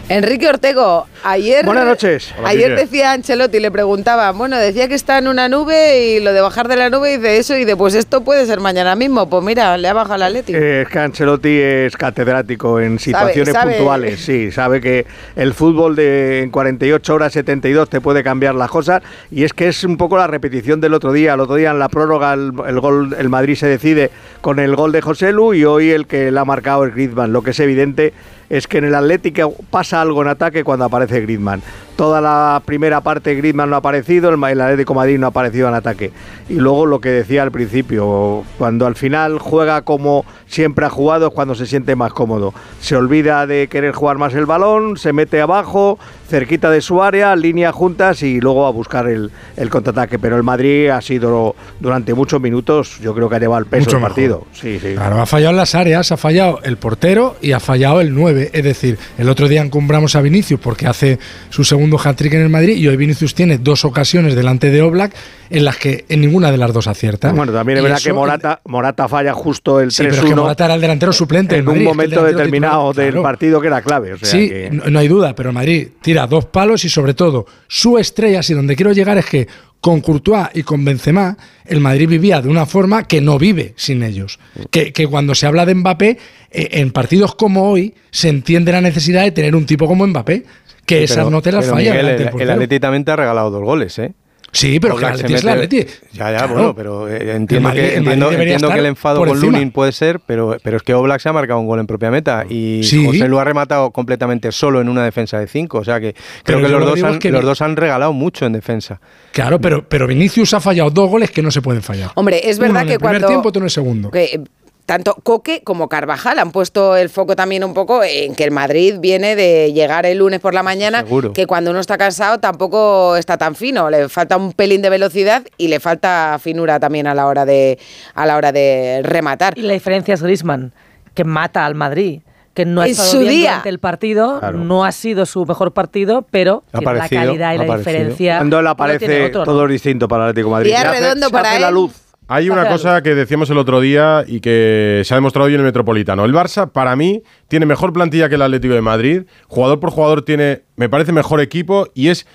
Enrique 0.09 0.47
Ortego, 0.49 1.07
ayer. 1.23 1.65
Buenas 1.65 1.85
noches. 1.85 2.33
Hola, 2.37 2.49
ayer 2.49 2.69
Quique. 2.71 2.81
decía 2.81 3.11
Ancelotti, 3.13 3.59
le 3.59 3.71
preguntaba, 3.71 4.31
bueno, 4.31 4.57
decía 4.57 4.87
que 4.89 4.95
está 4.95 5.17
en 5.17 5.27
una 5.29 5.47
nube 5.47 6.01
y 6.03 6.19
lo 6.19 6.33
de 6.33 6.41
bajar 6.41 6.67
de 6.67 6.75
la 6.75 6.89
nube 6.89 7.17
dice 7.17 7.37
eso 7.37 7.57
y 7.57 7.63
de 7.65 7.75
pues 7.77 7.95
esto 7.95 8.21
puede 8.21 8.45
ser 8.45 8.59
mañana 8.59 8.95
mismo. 8.95 9.29
Pues 9.29 9.43
mira, 9.43 9.77
le 9.77 9.87
ha 9.87 9.93
bajado 9.93 10.17
la 10.17 10.29
Leti. 10.29 10.53
Eh, 10.53 10.81
Es 10.81 10.87
que 10.89 10.99
Ancelotti 10.99 11.57
es 11.57 11.95
catedrático 11.95 12.79
en 12.81 12.99
situaciones 12.99 13.53
sabe. 13.53 13.75
puntuales, 13.75 14.12
sí, 14.17 14.51
sabe 14.51 14.81
que 14.81 15.05
el 15.35 15.53
fútbol 15.53 15.95
de 15.95 16.41
en 16.41 16.49
48 16.49 17.13
horas 17.13 17.33
72 17.33 17.89
te 17.89 18.01
puede 18.01 18.23
cambiar 18.23 18.55
las 18.55 18.69
cosas. 18.69 19.01
Y 19.31 19.43
es 19.43 19.53
que 19.53 19.67
es 19.67 19.83
un 19.83 19.97
poco 19.97 20.17
la 20.17 20.27
repetición 20.27 20.81
del 20.81 20.93
otro 20.93 21.11
día, 21.13 21.33
el 21.33 21.39
otro 21.39 21.55
día 21.55 21.71
en 21.71 21.79
la 21.79 21.89
prórroga 21.89 22.33
el, 22.33 22.53
el 22.67 22.79
gol 22.79 23.15
el 23.17 23.29
Madrid 23.29 23.55
se 23.55 23.67
decide 23.67 24.11
con 24.41 24.59
el 24.59 24.75
gol 24.75 24.91
de 24.91 25.01
José 25.01 25.31
Lu 25.31 25.53
y 25.53 25.65
hoy 25.65 25.91
el 25.91 26.07
que 26.07 26.31
le 26.31 26.39
ha 26.39 26.45
marcado 26.45 26.85
es 26.85 26.93
Griezmann, 26.93 27.33
lo 27.33 27.41
que 27.41 27.51
es 27.51 27.59
evidente 27.59 28.13
es 28.49 28.67
que 28.67 28.79
en 28.79 28.85
el 28.85 28.95
Atlético 28.95 29.53
pasa 29.69 30.01
algo 30.01 30.21
en 30.21 30.27
ataque 30.29 30.63
cuando 30.63 30.85
aparece 30.85 31.21
Griezmann. 31.21 31.61
Toda 31.95 32.21
la 32.21 32.61
primera 32.65 33.01
parte 33.01 33.35
Griezmann 33.35 33.69
no 33.69 33.75
ha 33.75 33.79
aparecido, 33.79 34.29
el, 34.29 34.61
Atlético 34.61 34.95
Madrid 34.95 35.19
no 35.19 35.27
ha 35.27 35.29
aparecido 35.29 35.67
en 35.67 35.75
ataque. 35.75 36.11
Y 36.49 36.55
luego 36.55 36.85
lo 36.87 36.99
que 36.99 37.09
decía 37.09 37.43
al 37.43 37.51
principio, 37.51 38.43
cuando 38.57 38.87
al 38.87 38.95
final 38.95 39.37
juega 39.37 39.83
como 39.83 40.25
siempre 40.47 40.85
ha 40.85 40.89
jugado 40.89 41.27
es 41.27 41.33
cuando 41.33 41.55
se 41.55 41.67
siente 41.67 41.95
más 41.95 42.11
cómodo. 42.13 42.53
Se 42.79 42.95
olvida 42.95 43.45
de 43.45 43.67
querer 43.67 43.93
jugar 43.93 44.17
más 44.17 44.33
el 44.33 44.45
balón, 44.45 44.97
se 44.97 45.13
mete 45.13 45.39
abajo, 45.39 45.99
cerquita 46.27 46.71
de 46.71 46.81
su 46.81 47.03
área, 47.03 47.35
línea 47.35 47.71
juntas 47.71 48.23
y 48.23 48.39
luego 48.41 48.65
a 48.65 48.71
buscar 48.71 49.07
el, 49.07 49.31
el 49.55 49.69
contraataque. 49.69 50.17
Pero 50.17 50.35
el 50.35 50.43
Madrid 50.43 50.89
ha 50.89 51.01
sido 51.01 51.55
durante 51.79 52.13
muchos 52.13 52.41
minutos, 52.41 52.99
yo 53.01 53.13
creo 53.13 53.29
que 53.29 53.35
ha 53.35 53.39
llevado 53.39 53.59
el 53.59 53.67
peso 53.67 53.81
Mucho 53.81 53.91
del 53.91 54.01
mejor. 54.01 54.09
partido. 54.09 54.47
Sí, 54.53 54.79
sí. 54.79 54.95
Claro, 54.95 55.21
ha 55.21 55.25
fallado 55.27 55.51
en 55.51 55.57
las 55.57 55.75
áreas, 55.75 56.11
ha 56.11 56.17
fallado 56.17 56.59
el 56.63 56.77
portero 56.77 57.35
y 57.39 57.51
ha 57.51 57.59
fallado 57.59 58.01
el 58.01 58.13
9. 58.15 58.32
Es 58.53 58.63
decir, 58.63 58.97
el 59.17 59.29
otro 59.29 59.47
día 59.47 59.61
encumbramos 59.61 60.15
a 60.15 60.21
Vinicius 60.21 60.59
porque 60.59 60.87
hace 60.87 61.19
su 61.49 61.63
segundo 61.63 61.97
hat-trick 62.03 62.33
en 62.33 62.41
el 62.41 62.49
Madrid 62.49 62.75
y 62.77 62.87
hoy 62.87 62.97
Vinicius 62.97 63.33
tiene 63.35 63.57
dos 63.57 63.85
ocasiones 63.85 64.35
delante 64.35 64.69
de 64.69 64.81
Oblak 64.81 65.13
en 65.49 65.65
las 65.65 65.77
que 65.77 66.05
en 66.09 66.21
ninguna 66.21 66.51
de 66.51 66.57
las 66.57 66.73
dos 66.73 66.87
acierta. 66.87 67.31
Bueno, 67.31 67.51
también 67.53 67.77
es 67.77 67.83
verdad 67.83 67.97
eso- 67.99 68.09
que 68.09 68.13
Morata, 68.13 68.61
Morata 68.65 69.07
falla 69.07 69.33
justo 69.33 69.79
el 69.79 69.91
Sí, 69.91 70.03
3-1 70.03 70.09
pero 70.09 70.23
es 70.27 70.29
que 70.33 70.35
Morata 70.41 70.65
era 70.65 70.73
el 70.75 70.81
delantero 70.81 71.13
suplente. 71.13 71.57
en 71.57 71.65
Madrid, 71.65 71.81
un 71.81 71.87
el 71.87 71.87
momento 71.95 72.23
determinado 72.23 72.89
titular, 72.89 73.05
del 73.05 73.11
claro. 73.13 73.23
partido 73.23 73.61
que 73.61 73.67
era 73.67 73.81
clave. 73.81 74.13
O 74.13 74.17
sea 74.17 74.29
sí, 74.29 74.49
que- 74.49 74.69
no, 74.71 74.85
no 74.89 74.99
hay 74.99 75.07
duda, 75.07 75.35
pero 75.35 75.53
Madrid 75.53 75.89
tira 76.01 76.25
dos 76.27 76.45
palos 76.45 76.83
y 76.85 76.89
sobre 76.89 77.13
todo 77.13 77.45
su 77.67 77.97
estrella, 77.97 78.41
y 78.47 78.53
donde 78.53 78.75
quiero 78.75 78.91
llegar 78.93 79.17
es 79.17 79.25
que 79.25 79.47
con 79.83 79.99
Courtois 79.99 80.47
y 80.53 80.63
con 80.63 80.85
Benzema, 80.85 81.37
el 81.65 81.81
Madrid 81.81 82.07
vivía 82.07 82.41
de 82.41 82.47
una 82.47 82.65
forma 82.65 83.03
que 83.03 83.19
no 83.19 83.37
vive 83.37 83.73
sin 83.75 84.01
ellos. 84.01 84.39
Que, 84.71 84.93
que 84.93 85.07
cuando 85.07 85.35
se 85.35 85.45
habla 85.45 85.65
de 85.65 85.75
Mbappé, 85.75 86.17
eh, 86.51 86.69
en 86.71 86.91
partidos 86.91 87.35
como 87.35 87.69
hoy, 87.69 87.93
se 88.09 88.29
entiende 88.29 88.71
la 88.71 88.79
necesidad 88.79 89.23
de 89.23 89.31
tener 89.31 89.57
un 89.57 89.65
tipo 89.65 89.85
como 89.85 90.07
Mbappé, 90.07 90.45
que 90.85 90.99
Sí, 90.99 91.03
esas 91.03 91.17
pero- 91.17 91.29
no 91.31 91.41
te 91.41 91.51
las 91.51 91.65
pero, 91.65 91.75
falla. 91.75 91.91
Miguel, 91.91 92.07
el, 92.07 92.21
el 92.21 92.29
portero. 92.29 92.53
Atleti 92.53 92.79
también 92.79 93.03
te 93.03 93.11
ha 93.11 93.17
regalado 93.17 93.51
dos 93.51 93.61
goles, 93.61 93.99
¿eh? 93.99 94.13
Sí, 94.53 94.79
pero 94.79 94.95
que 94.95 94.99
el 95.01 95.05
Oblak 95.05 95.17
se 95.17 95.25
Atleti 95.25 95.33
es 95.33 95.43
el 95.43 95.49
Atleti. 95.49 95.77
Ya, 96.13 96.31
ya, 96.31 96.37
Claro. 96.37 96.53
bueno, 96.53 96.75
pero 96.75 97.09
eh, 97.09 97.35
entiendo, 97.35 97.69
Madrid- 97.69 97.81
que, 97.81 97.87
el 97.89 97.97
entiendo, 97.97 98.31
entiendo 98.31 98.69
que 98.69 98.79
el 98.79 98.85
enfado 98.85 99.17
con 99.19 99.29
encima. 99.29 99.51
Lunin 99.51 99.71
puede 99.71 99.91
ser, 99.91 100.19
pero, 100.19 100.57
pero 100.63 100.77
es 100.77 100.83
que 100.83 100.93
Oblak 100.93 101.19
se 101.21 101.29
ha 101.29 101.33
marcado 101.33 101.59
un 101.59 101.65
gol 101.67 101.79
en 101.79 101.87
propia 101.87 102.11
meta 102.11 102.45
y 102.47 102.81
Sí. 102.83 103.03
José 103.05 103.27
lo 103.27 103.39
ha 103.39 103.43
rematado 103.43 103.89
completamente 103.91 104.51
solo 104.51 104.79
en 104.79 104.89
una 104.89 105.03
defensa 105.03 105.39
de 105.39 105.47
cinco. 105.47 105.79
O 105.79 105.83
sea 105.83 105.99
que 105.99 106.13
creo 106.13 106.21
Pero 106.43 106.57
que 106.59 106.67
los 106.69 106.79
lo 106.81 106.85
dos, 106.85 107.03
han, 107.03 107.19
que 107.19 107.31
los 107.31 107.43
dos 107.43 107.61
han 107.61 107.75
regalado 107.75 108.13
mucho 108.13 108.45
en 108.45 108.53
defensa. 108.53 109.01
Claro, 109.31 109.59
pero, 109.59 109.83
pero 109.89 110.05
Vinicius 110.07 110.53
ha 110.53 110.59
fallado 110.59 110.91
dos 110.91 111.09
goles 111.09 111.31
que 111.31 111.41
no 111.41 111.49
se 111.49 111.61
pueden 111.61 111.81
fallar. 111.81 112.11
Hombre, 112.15 112.47
es 112.47 112.57
Uno 112.59 112.67
verdad 112.67 112.81
en 112.83 112.87
que 112.89 112.93
el 112.93 112.99
primer 112.99 113.15
cuando. 113.15 113.27
tiempo, 113.29 113.49
otro 113.49 113.59
en 113.61 113.65
el 113.65 113.71
segundo. 113.71 114.11
que, 114.11 114.23
eh, 114.25 114.39
tanto 114.85 115.15
Coque 115.23 115.61
como 115.63 115.87
Carvajal 115.87 116.39
han 116.39 116.51
puesto 116.51 116.95
el 116.97 117.09
foco 117.09 117.35
también 117.35 117.63
un 117.63 117.73
poco 117.73 118.03
en 118.03 118.35
que 118.35 118.43
el 118.43 118.51
Madrid 118.51 118.95
viene 118.99 119.35
de 119.35 119.71
llegar 119.73 120.05
el 120.05 120.17
lunes 120.17 120.39
por 120.41 120.53
la 120.53 120.61
mañana, 120.63 120.99
Seguro. 121.03 121.31
que 121.33 121.47
cuando 121.47 121.71
uno 121.71 121.79
está 121.79 121.97
cansado 121.97 122.39
tampoco 122.39 123.15
está 123.15 123.37
tan 123.37 123.55
fino, 123.55 123.89
le 123.89 124.09
falta 124.09 124.35
un 124.37 124.51
pelín 124.51 124.81
de 124.81 124.89
velocidad 124.89 125.43
y 125.57 125.69
le 125.69 125.79
falta 125.79 126.37
finura 126.41 126.79
también 126.79 127.07
a 127.07 127.15
la 127.15 127.27
hora 127.27 127.45
de 127.45 127.79
a 128.13 128.25
la 128.25 128.35
hora 128.35 128.51
de 128.51 129.01
rematar. 129.03 129.57
Y 129.57 129.61
la 129.61 129.73
diferencia 129.73 130.13
es 130.15 130.21
Griezmann, 130.21 130.73
que 131.13 131.23
mata 131.23 131.65
al 131.65 131.75
Madrid. 131.75 132.21
Que 132.53 132.65
no 132.65 132.81
ha 132.81 132.85
En 132.85 132.91
estado 132.91 133.09
su 133.09 133.19
bien 133.21 133.31
día. 133.31 133.49
durante 133.49 133.69
el 133.69 133.79
partido, 133.79 134.39
Claro. 134.39 134.59
no 134.59 134.85
ha 134.85 134.91
sido 134.91 135.25
su 135.25 135.43
mejor 135.43 135.71
partido, 135.73 136.23
pero 136.29 136.61
la 136.71 137.09
calidad 137.09 137.53
y 137.55 137.57
la 137.57 137.63
aparecido. 137.63 137.77
diferencia. 137.77 138.37
Cuando 138.37 138.59
él 138.59 138.65
no 138.65 138.75
tiene 138.75 138.93
aparece, 138.93 139.25
otro, 139.25 139.39
¿no? 139.39 139.45
todo 139.45 139.65
es 139.65 139.71
distinto 139.71 140.07
para 140.07 140.25
el 140.25 140.29
Atlético 140.29 140.49
de 140.49 140.51
Madrid. 140.51 140.69
Se 140.69 140.77
hace- 140.77 140.99
redondo 140.99 141.25
se 141.27 141.31
para 141.31 141.49
hace 141.51 141.59
la 141.61 141.69
él. 141.69 141.73
luz. 141.73 141.93
Hay 142.27 142.49
una 142.49 142.67
cosa 142.67 143.03
que 143.03 143.15
decíamos 143.15 143.49
el 143.49 143.57
otro 143.57 143.81
día 143.81 144.23
y 144.25 144.39
que 144.39 145.01
se 145.03 145.13
ha 145.13 145.17
demostrado 145.17 145.47
hoy 145.47 145.53
en 145.53 145.59
el 145.59 145.65
Metropolitano. 145.65 146.25
El 146.25 146.33
Barça, 146.33 146.71
para 146.71 146.95
mí, 146.95 147.21
tiene 147.47 147.65
mejor 147.65 147.91
plantilla 147.93 148.29
que 148.29 148.35
el 148.35 148.41
Atlético 148.41 148.73
de 148.73 148.81
Madrid. 148.81 149.23
Jugador 149.47 149.79
por 149.79 149.91
jugador 149.91 150.21
tiene, 150.23 150.61
me 150.75 150.89
parece, 150.89 151.11
mejor 151.11 151.41
equipo 151.41 151.87
y 151.93 152.07
es 152.07 152.25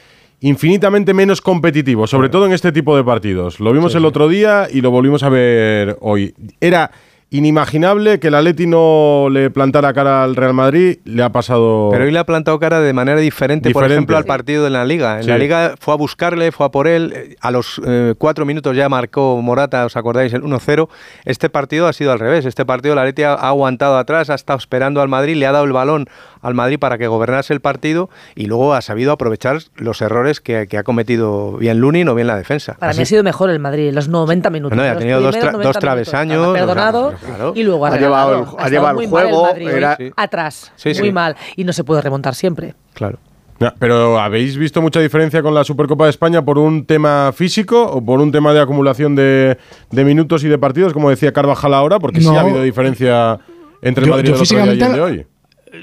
infinitamente 0.41 1.15
menos 1.15 1.41
competitivo, 1.41 2.07
sobre 2.07 2.29
todo 2.29 2.47
en 2.47 2.53
este 2.53 2.71
tipo 2.71 2.97
de 2.97 3.05
partidos. 3.05 3.61
Lo 3.61 3.73
vimos 3.73 3.95
el 3.95 4.05
otro 4.05 4.29
día 4.29 4.69
y 4.71 4.81
lo 4.83 4.91
volvimos 4.91 5.23
a 5.23 5.29
ver 5.31 5.97
hoy. 6.01 6.35
Era 6.61 6.91
inimaginable 7.31 8.19
que 8.21 8.29
el 8.29 8.35
Atleti 8.35 8.67
no 8.67 9.29
le 9.31 9.51
plantara 9.51 9.93
cara 9.93 10.25
al 10.25 10.35
Real 10.35 10.55
Madrid, 10.55 10.99
le 11.05 11.23
ha 11.23 11.31
pasado... 11.31 11.89
Pero 11.93 12.05
hoy 12.05 12.11
le 12.11 12.19
ha 12.19 12.25
plantado 12.25 12.59
cara 12.59 12.81
de 12.81 12.93
manera 12.93 13.21
diferente, 13.21 13.71
por 13.71 13.85
ejemplo, 13.85 14.17
al 14.17 14.25
partido 14.25 14.65
de 14.65 14.71
la 14.71 14.85
Liga. 14.85 15.19
En 15.19 15.25
Sí. 15.25 15.29
la 15.29 15.39
Liga 15.39 15.75
fue 15.79 15.95
a 15.95 15.97
buscarle, 15.97 16.53
fue 16.53 16.67
a 16.67 16.71
por 16.71 16.87
él. 16.89 17.37
A 17.41 17.51
los 17.51 17.81
eh, 17.87 18.15
cuatro 18.17 18.47
minutos 18.47 18.75
ya 18.77 18.89
marcó 18.89 19.41
Morata, 19.43 19.85
¿os 19.85 19.97
acordáis? 19.97 20.33
El 20.33 20.43
1-0. 20.43 20.89
Este 21.25 21.51
partido 21.51 21.87
ha 21.87 21.93
sido 21.93 22.13
al 22.13 22.19
revés. 22.19 22.47
Este 22.47 22.65
partido 22.65 22.95
el 22.95 22.99
Atleti 23.01 23.23
ha, 23.25 23.35
ha 23.35 23.49
aguantado 23.49 23.99
atrás, 23.99 24.31
ha 24.31 24.35
estado 24.35 24.59
esperando 24.59 25.03
al 25.03 25.09
Madrid, 25.09 25.37
le 25.37 25.47
ha 25.47 25.53
dado 25.53 25.65
el 25.65 25.73
balón 25.73 26.09
al 26.43 26.55
Madrid 26.55 26.79
para 26.79 26.99
que 26.99 27.07
gobernase 27.07 27.53
el 27.53 27.61
partido 27.61 28.11
y 28.35 28.47
luego 28.47 28.75
ha 28.75 28.81
sabido 28.83 29.13
aprovechar 29.13 29.59
los 29.77 30.01
errores 30.03 30.41
que, 30.41 30.67
que 30.69 30.79
ha 30.79 30.83
cometido 30.83 31.53
bien 31.59 31.79
Lunin 31.79 32.09
o 32.09 32.15
bien 32.15 32.27
la 32.27 32.37
defensa. 32.37 32.75
Para 32.79 32.93
mí 32.95 33.03
ha 33.03 33.07
sido 33.07 33.23
mejor 33.23 33.51
el 33.51 33.59
Madrid 33.59 33.89
en 33.89 33.95
los 33.95 34.09
90 34.09 34.51
minutos. 34.51 34.77
Bueno, 34.77 34.91
ya 34.91 34.97
ha 34.97 34.99
tenido 34.99 35.21
dos 35.21 35.31
primeros 35.37 35.51
tra- 35.51 35.53
90 35.53 35.69
dos 35.69 35.79
travesaños, 35.79 36.53
perdonado 36.55 37.07
o 37.07 37.11
sea, 37.19 37.19
claro. 37.29 37.53
y 37.55 37.63
luego 37.63 37.87
ha, 37.87 37.89
Ha 37.91 37.99
llevado 37.99 38.35
el- 38.35 38.65
ha 38.65 38.69
llevado 38.69 39.01
el 39.01 39.09
juego, 39.09 39.43
Madrid 39.45 39.67
hoy. 39.67 39.73
era- 39.75 39.97
Sí. 39.97 40.11
atrás, 40.17 40.73
Sí, 40.77 40.95
sí. 40.95 41.01
muy 41.01 41.13
mal 41.13 41.37
y 41.57 41.65
no 41.65 41.73
se 41.73 41.85
puede 41.85 42.01
remontar 42.03 42.35
siempre. 42.35 42.75
Claro. 42.95 43.19
Pero 43.81 44.21
¿habéis 44.21 44.57
visto 44.57 44.81
mucha 44.81 45.01
diferencia 45.01 45.43
con 45.43 45.53
la 45.53 45.65
Supercopa 45.65 46.05
de 46.05 46.11
España 46.11 46.45
por 46.45 46.59
un 46.59 46.87
tema 46.87 47.33
físico 47.35 47.83
o 47.87 48.01
por 48.05 48.21
un 48.21 48.31
tema 48.31 48.53
de 48.53 48.61
acumulación 48.61 49.17
de, 49.17 49.59
de 49.91 50.05
minutos 50.05 50.45
y 50.45 50.49
de 50.49 50.59
partidos, 50.59 50.93
como 50.93 51.11
decía 51.11 51.33
Carvajal 51.33 51.75
ahora? 51.75 51.99
Porque 51.99 52.21
sí 52.21 52.27
No. 52.29 52.37
ha 52.39 52.43
habido 52.43 52.63
diferencia 52.63 53.41
entre 53.83 54.05
el 54.05 54.11
Yo- 54.11 54.15
Madrid 54.15 54.29
yo 54.31 54.35
del 54.35 54.43
otro 54.43 54.57
día 54.57 54.65
y 54.65 54.69
el 54.69 54.75
físicamente- 54.77 54.97
de 54.97 55.01
hoy. 55.03 55.27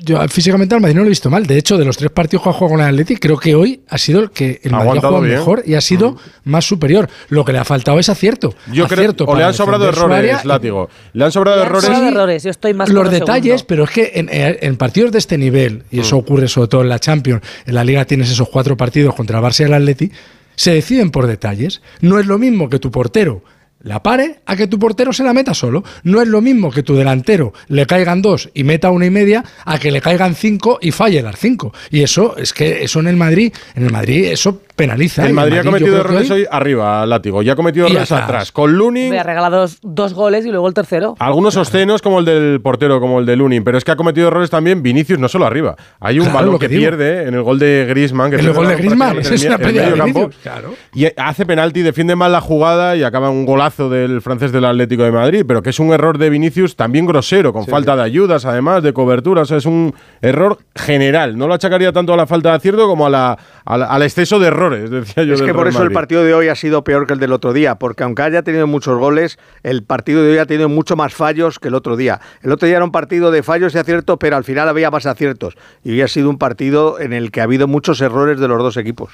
Yo 0.01 0.20
físicamente 0.27 0.75
al 0.75 0.82
Madrid 0.82 0.96
no 0.96 1.01
lo 1.01 1.08
he 1.08 1.10
visto 1.10 1.30
mal. 1.30 1.46
De 1.46 1.58
hecho, 1.58 1.77
de 1.77 1.86
los 1.86 1.98
tres 1.98 2.12
partidos 2.12 2.44
que 2.44 2.50
ha 2.50 2.54
jugado 2.54 2.75
con 2.75 2.82
el 2.82 2.88
Atleti, 2.88 3.15
creo 3.18 3.38
que 3.38 3.56
hoy 3.56 3.82
ha 3.89 3.98
sido 3.98 4.20
el 4.22 4.32
que 4.32 4.60
el 4.63 4.74
Ha 4.74 4.77
Madrid 4.77 4.98
ha 4.98 5.01
jugado 5.01 5.22
bien. 5.22 5.36
mejor 5.38 5.63
y 5.65 5.74
ha 5.75 5.82
sido 5.82 6.18
más 6.44 6.65
superior. 6.65 7.10
Lo 7.30 7.46
que 7.46 7.51
le 7.54 7.60
ha 7.60 7.65
faltado 7.65 8.00
es 8.00 8.10
acierto. 8.10 8.54
Yo 8.72 8.88
creo 8.88 9.13
o 9.25 9.36
le 9.36 9.44
han 9.44 9.54
sobrado 9.54 9.88
errores, 9.88 10.46
látigo. 10.46 10.89
Le 11.13 11.25
han 11.25 11.32
sobrado 11.32 11.58
Le 11.58 11.62
han 11.63 11.68
errores. 11.68 11.86
sobrado 11.86 12.08
errores, 12.08 12.44
yo 12.44 12.50
estoy 12.50 12.74
más 12.74 12.89
los 12.89 13.10
detalles, 13.12 13.62
segundo. 13.62 13.65
pero 13.68 13.84
es 13.86 13.89
que 13.92 14.12
en, 14.15 14.30
en- 14.32 14.75
partidos 14.77 15.12
de 15.12 15.20
este 15.20 15.38
nivel, 15.38 15.84
y 15.92 15.98
Mm. 15.98 16.01
eso 16.01 16.18
ocurre 16.18 16.48
sobre 16.48 16.68
todo 16.68 16.82
en 16.82 16.89
la 16.89 17.00
Champions, 17.00 17.42
en 17.65 17.75
la 17.75 17.84
Liga 17.84 18.06
tienes 18.06 18.30
esos 18.32 18.50
cuatro 18.50 18.75
partidos 18.77 19.15
contra 19.15 19.39
el 19.39 19.44
Barça 19.46 19.62
y 19.62 19.63
el 19.63 19.74
Atleti, 19.74 20.12
se 20.56 20.72
deciden 20.74 21.12
por 21.12 21.27
detalles. 21.27 21.82
No 22.01 22.20
es 22.20 22.25
lo 22.25 22.38
mismo 22.38 22.70
que 22.70 22.80
tu 22.80 22.92
portero 22.92 23.42
la 23.86 24.01
pare 24.01 24.39
a 24.48 24.56
que 24.56 24.65
tu 24.68 24.80
portero 24.80 25.13
se 25.13 25.24
la 25.24 25.32
meta 25.32 25.54
solo. 25.54 25.84
No 26.04 26.20
es 26.22 26.27
lo 26.27 26.42
mismo 26.42 26.72
que 26.72 26.82
tu 26.82 26.96
delantero 26.96 27.54
le 27.68 27.86
caigan 27.86 28.22
dos 28.24 28.50
y 28.56 28.63
meta 28.63 28.89
una 28.89 29.06
y 29.06 29.12
media 29.12 29.44
a 29.63 29.77
que 29.77 29.92
le 29.92 30.01
caigan 30.01 30.34
cinco 30.34 30.80
y 30.82 30.89
falle 30.92 31.22
las 31.22 31.38
cinco. 31.38 31.72
Y 31.92 32.01
eso 32.01 32.36
es 32.36 32.51
que 32.51 32.84
eso 32.84 33.00
en 33.00 33.08
el 33.08 33.15
Madrid, 33.15 33.54
en 33.75 33.86
el 33.86 33.92
Madrid 33.92 34.25
eso 34.25 34.60
penaliza. 34.75 35.24
Y 35.24 35.27
El 35.27 35.34
Madrid 35.34 35.60
ha 35.60 35.63
cometido 35.63 35.98
errores 36.00 36.30
hoy 36.32 36.46
arriba, 36.50 37.06
látigo. 37.06 37.44
Y 37.44 37.50
ha 37.50 37.56
cometido 37.56 37.86
errores 37.86 38.12
atrás. 38.12 38.24
atrás. 38.24 38.51
Con 38.51 38.74
Lunin, 38.75 39.10
Me 39.12 39.20
ha 39.20 39.24
regalado 39.24 39.60
dos, 39.62 39.77
dos 39.84 40.13
goles 40.15 40.46
y 40.48 40.50
luego 40.50 40.68
el 40.68 40.74
tercero. 40.74 41.15
algunos 41.20 41.56
obscenos 41.56 42.01
como 42.01 42.20
el 42.20 42.25
del 42.25 42.60
portero, 42.62 43.00
como 43.00 43.20
el 43.20 43.25
de 43.27 43.36
Lunin. 43.36 43.63
Pero 43.63 43.77
es 43.77 43.84
que 43.86 43.92
ha 43.92 43.96
cometido 43.96 44.27
errores 44.30 44.50
también 44.50 44.82
Vinicius, 44.82 45.20
no 45.20 45.30
solo 45.30 45.46
arriba. 45.46 45.75
Hay 46.00 46.18
un 46.20 46.25
Claro, 46.25 46.39
balón 46.39 46.60
que 46.60 46.68
pierde 46.70 47.27
en 47.27 47.36
el 47.36 47.44
gol 47.44 47.60
de 47.60 47.86
Griezmann. 47.88 48.32
Que 48.32 48.38
En 48.38 48.46
el 48.48 48.54
gol 48.54 48.68
de 48.68 48.75
Griezmann, 48.75 49.20
es 49.20 49.46
una 49.46 49.56
el 49.56 49.62
pérdida 49.62 49.84
de 49.89 49.98
campo. 49.98 50.20
Vinicius, 50.22 50.36
claro. 50.42 50.74
Y 50.96 51.06
hace 51.15 51.46
penalti, 51.46 51.82
defiende 51.84 52.15
mal 52.15 52.32
la 52.32 52.42
jugada 52.42 52.96
y 52.96 53.04
acaba 53.04 53.30
un 53.30 53.46
golazo 53.46 53.75
del 53.77 54.22
francés 54.22 54.51
del 54.51 54.65
Atlético 54.65 55.03
de 55.03 55.12
Madrid. 55.12 55.44
Pero 55.48 55.62
que 55.62 55.70
es 55.70 55.79
un 55.79 55.91
error 55.94 56.17
de 56.17 56.29
Vinicius 56.29 56.75
también 56.75 57.05
grosero, 57.05 57.53
con 57.53 57.65
falta 57.67 57.96
de 57.96 58.01
ayudas, 58.03 58.46
además, 58.46 58.82
de 58.84 58.94
cobertura. 58.94 59.41
O 59.41 59.46
sea, 59.46 59.58
es 59.58 59.65
un 59.65 59.94
error 60.22 60.58
general. 60.75 61.38
No 61.38 61.48
lo 61.48 61.53
achacaría 61.53 61.91
tanto 61.91 62.13
a 62.13 62.17
la 62.17 62.25
falta 62.27 62.50
de 62.51 62.55
acierto 62.55 62.88
como 62.88 63.05
a 63.05 63.10
la, 63.10 63.38
a 63.65 63.77
la- 63.77 63.86
al 63.88 64.01
exceso 64.03 64.39
de 64.39 64.48
errores, 64.48 64.89
decía 64.89 65.24
yo. 65.24 65.34
Es 65.36 65.41
que 65.41 65.53
por 65.53 65.67
eso 65.67 65.79
el 65.84 65.91
partido 65.94 66.24
de 66.24 66.34
hoy 66.34 66.48
ha 66.48 66.55
sido 66.55 66.84
peor 66.84 67.05
que 67.08 67.13
el 67.13 67.20
del 67.20 67.34
otro 67.34 67.53
día, 67.53 67.75
porque 67.75 68.03
aunque 68.03 68.22
haya 68.22 68.41
tenido 68.44 68.67
muchos 68.67 68.98
goles, 68.98 69.38
el 69.63 69.84
partido 69.84 70.24
de 70.24 70.32
hoy 70.32 70.38
ha 70.38 70.46
tenido 70.46 70.70
mucho 70.70 70.96
más 70.96 71.13
fallos 71.13 71.60
que 71.60 71.67
el 71.67 71.75
otro 71.75 71.96
día. 71.98 72.22
El 72.41 72.51
otro 72.51 72.67
día 72.67 72.77
era 72.77 72.86
un 72.86 72.91
partido 72.91 73.32
de 73.32 73.44
fallos 73.44 73.75
y 73.75 73.77
aciertos, 73.77 74.17
pero 74.20 74.36
al 74.38 74.44
final 74.44 74.70
había 74.70 74.89
más 74.91 75.05
aciertos. 75.05 75.55
Y 75.84 75.91
hoy 75.91 76.01
ha 76.01 76.08
sido 76.08 76.29
un 76.29 76.38
partido 76.38 77.00
en 77.00 77.13
el 77.13 77.32
que 77.32 77.41
ha 77.41 77.44
habido 77.44 77.67
muchos 77.67 78.01
errores 78.01 78.39
de 78.39 78.48
los 78.48 78.58
dos 78.60 78.77
equipos. 78.77 79.12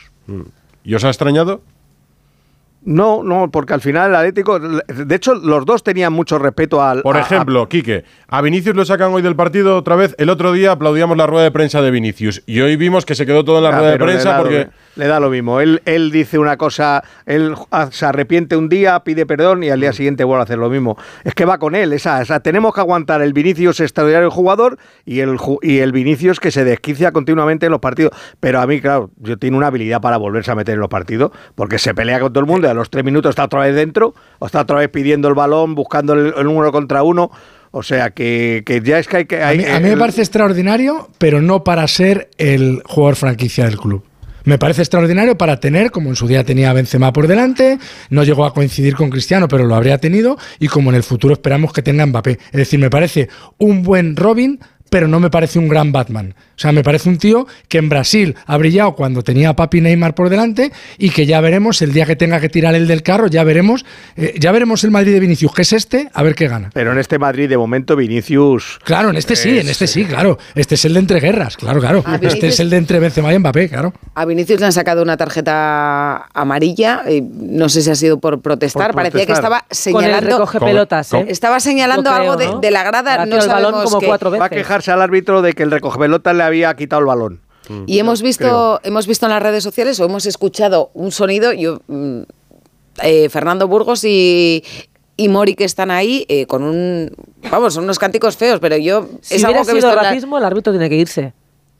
¿Y 0.84 0.96
os 0.96 1.03
ha 1.03 1.08
extrañado? 1.10 1.62
No, 2.84 3.22
no, 3.24 3.52
porque 3.52 3.74
al 3.74 3.82
final 3.82 4.10
el 4.10 4.16
Atlético, 4.16 4.60
de 4.60 5.16
hecho, 5.16 5.36
los 5.36 5.66
dos 5.66 5.84
tenían 5.84 6.12
mucho 6.14 6.40
respeto 6.40 6.82
al. 6.82 7.04
Por 7.04 7.16
a- 7.16 7.20
a- 7.20 7.22
ejemplo, 7.22 7.70
Quique, 7.70 8.06
a 8.28 8.42
Vinicius 8.42 8.76
lo 8.76 8.86
sacan 8.86 9.12
hoy 9.14 9.22
del 9.22 9.36
partido 9.36 9.78
otra 9.78 9.96
vez. 9.96 10.16
El 10.18 10.30
otro 10.32 10.52
día 10.52 10.72
aplaudíamos 10.72 11.16
la 11.16 11.28
rueda 11.28 11.44
de 11.44 11.52
prensa 11.52 11.82
de 11.84 11.92
Vinicius. 11.92 12.42
Y 12.48 12.60
hoy 12.62 12.78
vimos 12.78 13.06
que 13.06 13.14
se 13.14 13.28
quedó 13.28 13.46
todo 13.46 13.58
en 13.58 13.64
la 13.66 13.70
Ah, 13.70 13.78
rueda 13.78 13.92
de 13.92 13.98
le 14.00 14.04
prensa 14.06 14.38
lo 14.38 14.42
porque. 14.44 14.68
le 14.96 15.08
da 15.08 15.20
lo 15.20 15.30
mismo. 15.30 15.60
Él, 15.62 15.82
él 15.86 16.10
dice 16.12 16.40
una 16.40 16.58
cosa, 16.58 17.04
él 17.28 17.54
ah, 17.70 17.90
se 17.92 18.04
arrepiente 18.06 18.56
un 18.58 18.68
día, 18.68 19.00
pide 19.02 19.28
perdón 19.28 19.62
y 19.64 19.70
al 19.70 19.78
Mm. 19.78 19.82
día 19.82 19.94
siguiente 19.94 20.24
vuelve 20.24 20.42
a 20.42 20.44
hacer 20.46 20.58
lo 20.58 20.70
mismo. 20.72 20.98
Es 21.24 21.36
que 21.36 21.46
va 21.46 21.60
con 21.60 21.76
él. 21.76 21.94
Esa, 21.94 22.20
esa- 22.22 22.40
tenemos 22.40 22.74
que 22.74 22.80
aguantar 22.80 23.22
el 23.22 23.34
Vinicius 23.34 23.80
extraordinario 23.80 24.32
jugador 24.32 24.80
y 25.06 25.20
el, 25.20 25.38
y 25.62 25.78
el 25.80 25.92
Vinicius 25.92 26.40
que 26.40 26.50
se 26.50 26.64
desquicia 26.66 27.12
continuamente 27.12 27.68
en 27.68 27.72
los 27.74 27.80
partidos. 27.82 28.12
Pero 28.40 28.60
a 28.60 28.66
mí, 28.66 28.82
claro, 28.82 29.12
yo 29.18 29.38
tiene 29.38 29.56
una 29.56 29.68
habilidad 29.68 30.02
para 30.02 30.18
volverse 30.18 30.50
a 30.50 30.56
meter 30.56 30.74
en 30.74 30.80
los 30.80 30.90
partidos 30.90 31.30
porque 31.54 31.78
se 31.78 31.94
pelea 31.94 32.20
con 32.20 32.34
todo 32.34 32.40
el 32.44 32.50
mundo 32.50 32.71
a 32.72 32.74
los 32.74 32.90
tres 32.90 33.04
minutos 33.04 33.30
está 33.30 33.46
otra 33.46 33.62
vez 33.62 33.75
dentro 33.75 34.13
o 34.40 34.46
está 34.46 34.62
otra 34.62 34.78
vez 34.78 34.90
pidiendo 34.90 35.28
el 35.28 35.36
balón, 35.36 35.75
buscando 35.75 36.13
el, 36.13 36.34
el 36.36 36.48
uno 36.48 36.72
contra 36.72 37.04
uno. 37.04 37.32
O 37.72 37.84
sea 37.84 38.10
que, 38.10 38.63
que 38.66 38.82
ya 38.82 39.00
es 39.00 39.08
que 39.08 39.18
hay 39.18 39.25
que. 39.25 39.42
A 39.42 39.54
mí, 39.54 39.63
a 39.63 39.80
mí 39.80 39.90
me 39.90 39.98
parece 39.98 40.22
extraordinario, 40.22 41.10
pero 41.18 41.42
no 41.42 41.63
para 41.63 41.88
ser 41.88 42.30
el 42.38 42.82
jugador 42.86 43.16
franquicia 43.16 43.66
del 43.66 43.78
club. 43.78 44.04
Me 44.44 44.58
parece 44.58 44.82
extraordinario 44.82 45.38
para 45.38 45.60
tener, 45.60 45.92
como 45.92 46.10
en 46.10 46.16
su 46.16 46.28
día 46.28 46.44
tenía 46.44 46.74
Benzema 46.74 47.13
por 47.13 47.28
delante, 47.28 47.78
no 48.10 48.24
llegó 48.24 48.46
a 48.46 48.54
coincidir 48.54 48.96
con 48.96 49.12
Cristiano, 49.12 49.48
pero 49.48 49.66
lo 49.66 49.75
habría 49.75 50.00
tenido, 50.00 50.38
y 50.60 50.68
como 50.68 50.90
en 50.90 50.96
el 50.96 51.04
futuro 51.04 51.34
esperamos 51.34 51.74
que 51.74 51.84
tenga 51.84 52.06
Mbappé. 52.06 52.40
Es 52.51 52.58
decir, 52.58 52.80
me 52.80 52.90
parece 52.90 53.30
un 53.60 53.84
buen 53.84 54.16
Robin, 54.16 54.60
pero 54.92 55.08
no 55.08 55.22
me 55.22 55.30
parece 55.30 55.58
un 55.58 55.70
gran 55.70 55.94
Batman. 55.94 56.36
O 56.38 56.60
sea, 56.62 56.74
me 56.74 56.84
parece 56.84 57.08
un 57.08 57.18
tío 57.18 57.48
que 57.70 57.78
en 57.78 57.88
Brasil 57.88 58.36
ha 58.46 58.58
brillado 58.58 58.94
cuando 58.94 59.24
tenía 59.24 59.50
a 59.50 59.56
Papi 59.56 59.80
Neymar 59.80 60.14
por 60.14 60.30
delante 60.30 60.72
y 60.98 61.12
que 61.12 61.26
ya 61.26 61.40
veremos 61.40 61.82
el 61.82 61.94
día 61.94 62.06
que 62.06 62.18
tenga 62.18 62.42
que 62.42 62.50
tirar 62.50 62.76
el 62.76 62.88
del 62.88 63.02
carro, 63.02 63.28
ya 63.28 63.46
veremos, 63.46 63.86
eh, 64.18 64.36
ya 64.38 64.52
veremos 64.52 64.84
el 64.84 64.92
Madrid 64.92 65.14
de 65.14 65.22
Vinicius, 65.22 65.54
que 65.54 65.62
es 65.62 65.72
este, 65.72 66.10
a 66.14 66.22
ver 66.24 66.36
qué 66.36 66.50
gana. 66.50 66.70
Pero 66.74 66.92
en 66.92 67.00
este 67.00 67.18
Madrid, 67.18 67.48
de 67.50 67.58
momento, 67.58 67.96
Vinicius. 67.96 68.80
Claro, 68.84 69.10
en 69.12 69.16
este 69.16 69.38
sí, 69.38 69.58
en 69.60 69.70
este 69.70 69.88
sí, 69.88 70.04
claro. 70.04 70.38
Este 70.56 70.76
es 70.76 70.84
el 70.84 70.94
de 70.94 71.00
entreguerras, 71.00 71.56
claro, 71.56 71.80
claro. 71.80 72.04
Este 72.22 72.48
es 72.50 72.60
el 72.60 72.70
de 72.70 72.78
entre 72.78 73.00
Benzema 73.00 73.34
y 73.34 73.40
Mbappé, 73.40 73.70
claro. 73.70 73.94
A 74.14 74.26
Vinicius 74.26 74.60
le 74.60 74.66
han 74.66 74.74
sacado 74.74 75.02
una 75.02 75.16
tarjeta 75.16 76.26
amarilla, 76.34 77.04
y 77.10 77.22
no 77.22 77.70
sé 77.70 77.82
si 77.82 77.90
ha 77.90 77.96
sido 77.96 78.20
por 78.20 78.42
protestar, 78.42 78.88
Por 78.88 78.96
parecía 78.96 79.22
que 79.22 79.34
protestar. 79.34 79.44
estaba 79.54 79.60
Con 79.62 80.04
el 80.04 80.10
señalando 80.12 80.38
recoge 80.38 80.60
pelotas, 80.60 81.10
Con- 81.10 81.22
¿eh? 81.22 81.26
estaba 81.30 81.60
señalando 81.60 82.04
creo, 82.12 82.22
algo 82.22 82.36
de, 82.36 82.48
¿no? 82.48 82.60
de 82.60 82.72
la 82.72 82.84
grada, 82.84 83.12
Ahora 83.12 83.26
no 83.26 83.38
el 83.40 83.48
balón 83.48 83.72
sabemos 83.72 83.84
como 83.86 84.00
qué. 84.02 84.06
cuatro 84.08 84.32
veces. 84.32 84.42
Va 84.42 84.46
a 84.46 84.50
quejarse 84.82 84.92
al 84.92 85.02
árbitro 85.02 85.42
de 85.42 85.54
que 85.54 85.64
el 85.64 85.72
recogebelota 85.72 86.34
le 86.34 86.44
había 86.44 86.76
quitado 86.76 87.00
el 87.02 87.06
balón. 87.06 87.42
Y 87.86 88.00
hemos 88.00 88.22
visto, 88.22 88.82
hemos 88.84 89.08
visto 89.08 89.26
en 89.28 89.32
las 89.32 89.42
redes 89.42 89.64
sociales 89.64 89.98
o 90.00 90.06
hemos 90.06 90.26
escuchado 90.26 90.90
un 90.94 91.12
sonido, 91.12 91.54
yo, 91.54 91.80
mm, 91.88 92.22
eh, 93.04 93.30
Fernando 93.30 93.68
Burgos 93.68 94.04
y, 94.04 94.62
y 95.16 95.30
Mori 95.30 95.56
que 95.56 95.64
están 95.64 95.90
ahí 95.90 96.26
eh, 96.28 96.48
con 96.48 96.64
un, 96.64 97.16
vamos, 97.50 97.74
son 97.76 97.86
unos 97.86 97.98
cánticos 97.98 98.36
feos, 98.36 98.60
pero 98.60 98.76
yo 98.76 99.08
Si 99.22 99.36
es 99.36 99.44
hubiera 99.44 99.60
algo 99.62 99.72
que 99.72 99.72
he 99.72 99.76
sido 99.76 99.76
visto 99.76 99.90
en 99.90 99.96
la- 99.96 100.04
racismo, 100.10 100.38
el 100.38 100.44
árbitro 100.44 100.74
tiene 100.74 100.90
que 100.90 100.96
irse. 100.98 101.34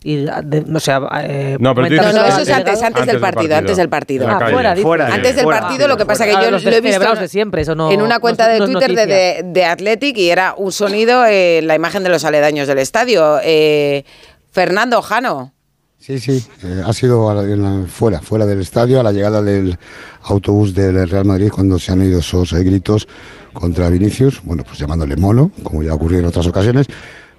Y, 0.03 0.25
de- 0.25 0.65
o 0.74 0.79
sea, 0.79 1.00
eh, 1.24 1.58
No, 1.60 1.75
pero 1.75 1.88
No, 1.89 2.12
no, 2.13 2.25
eso 2.25 2.39
es 2.41 2.50
antes, 2.50 2.81
antes 2.81 3.05
del 3.05 3.20
partido, 3.20 3.55
antes 3.55 3.77
del 3.77 3.88
partido. 3.88 4.27
Ah, 4.27 4.39
fuera, 4.50 4.72
Antes 5.13 5.36
del 5.36 5.43
fuera. 5.43 5.62
partido, 5.62 5.88
lo 5.88 5.96
que 5.96 6.05
pasa 6.08 6.25
que 6.25 6.31
Ah, 6.31 6.43
yo 6.43 6.50
los 6.51 6.63
lo 6.63 6.72
he 6.72 6.81
visto 6.81 7.13
de 7.15 7.27
siempre, 7.27 7.62
eso 7.62 7.75
no- 7.75 7.91
en 7.91 8.01
una 8.01 8.20
cuenta 8.20 8.48
de 8.48 8.65
Twitter 8.65 8.96
de, 8.96 9.05
de, 9.05 9.41
de 9.46 9.65
Athletic 9.65 10.17
y 10.17 10.29
era 10.31 10.55
un 10.58 10.72
sonido 10.72 11.24
en 11.27 11.67
la 11.67 11.75
imagen 11.75 12.01
de 12.03 12.10
los 12.10 12.25
aledaños 12.25 12.67
del 12.67 12.79
estadio. 12.79 13.39
Eh, 13.43 14.03
Fernando 14.51 15.01
Jano. 15.03 15.53
Sí, 16.00 16.17
sí, 16.20 16.43
eh, 16.63 16.81
ha 16.84 16.91
sido 16.93 17.31
la- 17.36 17.43
la- 17.43 17.86
fuera, 17.86 18.22
fuera 18.22 18.48
del 18.48 18.60
estadio, 18.62 19.00
a 19.00 19.03
la 19.03 19.12
llegada 19.12 19.43
del 19.43 19.77
autobús 20.24 20.74
del 20.74 21.08
Real 21.08 21.25
Madrid 21.25 21.51
cuando 21.53 21.77
se 21.77 21.91
han 21.91 22.01
oído 22.01 22.20
esos 22.20 22.51
eh, 22.53 22.63
gritos 22.63 23.08
contra 23.53 23.88
Vinicius, 23.89 24.41
bueno, 24.43 24.63
pues 24.63 24.79
llamándole 24.79 25.15
mono, 25.15 25.51
como 25.62 25.84
ya 25.84 25.91
ha 25.91 25.93
ocurrido 25.93 26.22
en 26.22 26.25
otras 26.25 26.48
ocasiones, 26.48 26.88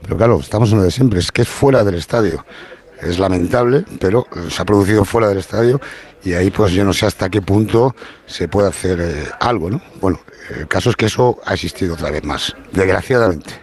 pero 0.03 0.17
claro, 0.17 0.41
estamos 0.41 0.71
en 0.73 0.79
lo 0.79 0.85
de 0.85 0.91
siempre, 0.91 1.21
es 1.21 1.33
que 1.33 1.43
es 1.43 1.49
fuera 1.49 1.85
del 1.85 1.95
estadio. 1.95 2.45
Es 3.01 3.19
lamentable, 3.19 3.85
pero 3.99 4.27
se 4.49 4.63
ha 4.63 4.65
producido 4.65 5.05
fuera 5.05 5.29
del 5.29 5.39
estadio 5.39 5.81
y 6.23 6.35
ahí 6.35 6.51
pues 6.51 6.73
yo 6.73 6.85
no 6.85 6.93
sé 6.93 7.07
hasta 7.07 7.29
qué 7.31 7.43
punto 7.43 7.97
se 8.27 8.47
puede 8.47 8.69
hacer 8.69 9.01
eh, 9.01 9.29
algo, 9.41 9.71
¿no? 9.71 9.83
Bueno, 10.01 10.21
el 10.57 10.69
caso 10.69 10.91
es 10.91 10.97
que 10.97 11.07
eso 11.07 11.39
ha 11.45 11.55
existido 11.55 11.95
otra 11.95 12.11
vez 12.11 12.23
más, 12.23 12.55
desgraciadamente. 12.73 13.61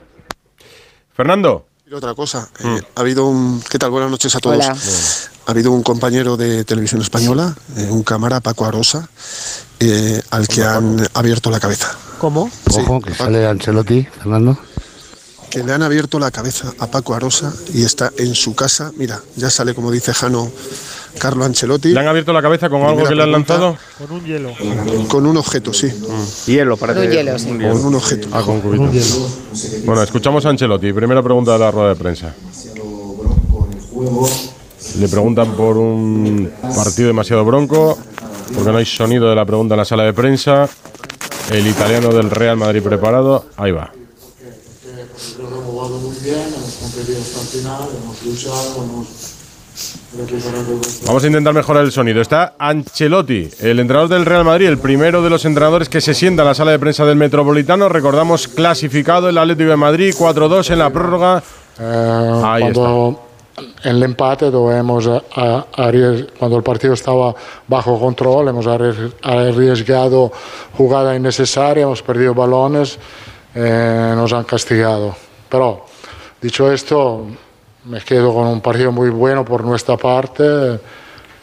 Fernando. 1.13 1.65
Y 1.89 1.93
Otra 1.93 2.13
cosa, 2.13 2.47
eh, 2.63 2.81
ha 2.95 3.01
habido 3.01 3.25
un... 3.25 3.63
¿Qué 3.67 3.79
tal? 3.79 3.89
Buenas 3.89 4.11
noches 4.11 4.35
a 4.35 4.39
todos. 4.39 4.57
Hola. 4.57 4.77
Ha 5.47 5.51
habido 5.51 5.71
un 5.71 5.81
compañero 5.81 6.37
de 6.37 6.63
televisión 6.63 7.01
española, 7.01 7.55
eh, 7.77 7.87
un 7.89 8.03
cámara, 8.03 8.41
Paco 8.41 8.65
Arosa, 8.65 9.09
eh, 9.79 10.21
al 10.29 10.47
que 10.47 10.63
han 10.63 11.07
abierto 11.15 11.49
la 11.49 11.59
cabeza. 11.59 11.97
¿Cómo? 12.19 12.51
Sí, 12.69 12.81
Ojo, 12.81 13.01
que 13.01 13.15
sale 13.15 13.47
Ancelotti, 13.47 14.03
Fernando. 14.03 14.59
Que 15.49 15.63
le 15.63 15.73
han 15.73 15.83
abierto 15.83 16.19
la 16.19 16.31
cabeza 16.31 16.73
a 16.79 16.87
Paco 16.87 17.13
Arosa 17.13 17.53
y 17.73 17.83
está 17.83 18.11
en 18.17 18.35
su 18.35 18.55
casa. 18.55 18.91
Mira, 18.95 19.21
ya 19.35 19.49
sale, 19.49 19.73
como 19.73 19.91
dice 19.91 20.13
Jano, 20.13 20.51
Carlo 21.17 21.45
Ancelotti. 21.45 21.89
¿Le 21.89 21.99
han 21.99 22.07
abierto 22.07 22.33
la 22.33 22.41
cabeza 22.41 22.69
con 22.69 22.83
algo 22.83 23.03
que 23.03 23.15
le 23.15 23.23
han 23.23 23.31
lanzado? 23.31 23.77
Con 23.97 24.11
un 24.11 24.25
hielo. 24.25 24.53
Con 25.07 25.25
un 25.25 25.37
objeto, 25.37 25.73
sí. 25.73 25.91
Hielo, 26.47 26.77
parece. 26.77 27.07
Un 27.07 27.11
hielo, 27.11 27.39
sí. 27.39 27.47
Con 27.47 27.85
un 27.85 27.95
objeto. 27.95 28.27
Ah, 28.31 28.43
con. 28.43 28.61
Bueno, 28.61 30.03
escuchamos 30.03 30.45
a 30.45 30.49
Ancelotti. 30.49 30.93
Primera 30.93 31.23
pregunta 31.23 31.53
de 31.53 31.59
la 31.59 31.71
rueda 31.71 31.89
de 31.89 31.95
prensa. 31.95 32.33
Le 34.97 35.07
preguntan 35.07 35.55
por 35.55 35.77
un 35.77 36.51
partido 36.75 37.07
demasiado 37.07 37.43
bronco, 37.43 37.97
porque 38.55 38.71
no 38.71 38.77
hay 38.77 38.85
sonido 38.85 39.29
de 39.29 39.35
la 39.35 39.45
pregunta 39.45 39.73
en 39.75 39.79
la 39.79 39.85
sala 39.85 40.03
de 40.03 40.13
prensa. 40.13 40.69
El 41.51 41.65
italiano 41.67 42.09
del 42.13 42.29
Real 42.29 42.57
Madrid 42.57 42.81
preparado. 42.81 43.45
Ahí 43.57 43.71
va. 43.71 43.91
Creo 45.35 45.49
que 45.49 45.53
hemos 45.55 45.65
jugado 45.65 45.97
muy 45.97 46.08
bien, 46.23 46.53
hemos 46.55 46.73
competido 46.75 47.19
hasta 47.21 47.41
el 47.41 47.47
final, 47.47 47.89
hemos 48.03 48.23
luchado, 48.23 48.83
hemos 48.83 49.07
recuperado. 50.17 50.79
Vamos 51.05 51.23
a 51.23 51.27
intentar 51.27 51.53
mejorar 51.53 51.83
el 51.85 51.91
sonido. 51.91 52.21
Está 52.21 52.55
Ancelotti, 52.59 53.49
el 53.59 53.79
entrenador 53.79 54.09
del 54.09 54.25
Real 54.25 54.43
Madrid, 54.43 54.67
el 54.67 54.77
primero 54.77 55.21
de 55.21 55.29
los 55.29 55.45
entrenadores 55.45 55.87
que 55.89 56.01
se 56.01 56.13
sienta 56.13 56.41
en 56.43 56.47
la 56.49 56.53
sala 56.55 56.71
de 56.71 56.79
prensa 56.79 57.05
del 57.05 57.15
Metropolitano. 57.15 57.87
Recordamos, 57.89 58.47
clasificado 58.47 59.29
el 59.29 59.37
Atlético 59.37 59.69
de 59.69 59.75
Madrid, 59.77 60.13
4-2 60.17 60.71
en 60.71 60.79
la 60.79 60.89
prórroga. 60.89 61.43
Eh, 61.79 62.41
Ahí 62.43 62.61
cuando 62.61 63.25
en 63.83 63.95
el 63.95 64.03
empate 64.03 64.49
dovemos 64.51 65.05
eh, 65.07 65.21
a- 65.35 65.65
arries- 65.77 66.27
cuando 66.37 66.57
el 66.57 66.63
partido 66.63 66.93
estaba 66.93 67.33
bajo 67.67 67.99
control 67.99 68.47
hemos 68.49 68.65
arries- 68.67 69.13
arriesgado 69.21 70.31
jugada 70.77 71.15
innecesaria, 71.15 71.83
hemos 71.83 72.01
perdido 72.01 72.33
balones, 72.33 72.97
eh, 73.55 74.13
nos 74.15 74.31
han 74.33 74.43
castigado. 74.43 75.15
Pero 75.49 75.85
dicho 76.41 76.71
esto, 76.71 77.27
me 77.85 78.01
quedo 78.01 78.33
con 78.33 78.47
un 78.47 78.61
partido 78.61 78.91
muy 78.91 79.09
bueno 79.09 79.43
por 79.45 79.63
nuestra 79.63 79.97
parte. 79.97 80.79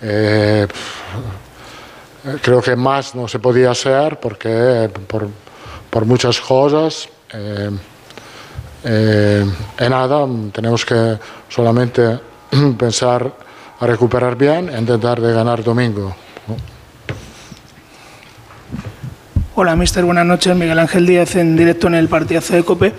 Eh, 0.00 0.66
creo 2.42 2.60
que 2.60 2.76
más 2.76 3.14
no 3.14 3.28
se 3.28 3.38
podía 3.38 3.70
hacer 3.70 4.18
porque 4.20 4.90
por, 5.06 6.04
muchas 6.04 6.40
cosas. 6.40 7.08
eh, 7.32 7.70
eh, 8.88 9.44
y 9.80 9.88
nada, 9.88 10.26
tenemos 10.52 10.84
que 10.84 11.18
solamente 11.48 12.20
pensar 12.78 13.32
a 13.80 13.86
recuperar 13.86 14.36
bien 14.36 14.68
e 14.68 14.78
intentar 14.78 15.20
de 15.20 15.32
ganar 15.32 15.62
domingo. 15.62 16.14
Hola, 19.54 19.74
mister. 19.74 20.04
Buenas 20.04 20.26
noches. 20.26 20.54
Miguel 20.54 20.78
Ángel 20.78 21.06
Díaz 21.06 21.34
en 21.36 21.56
directo 21.56 21.86
en 21.86 21.94
el 21.94 22.08
partidazo 22.08 22.54
de 22.54 22.62
COPE. 22.62 22.92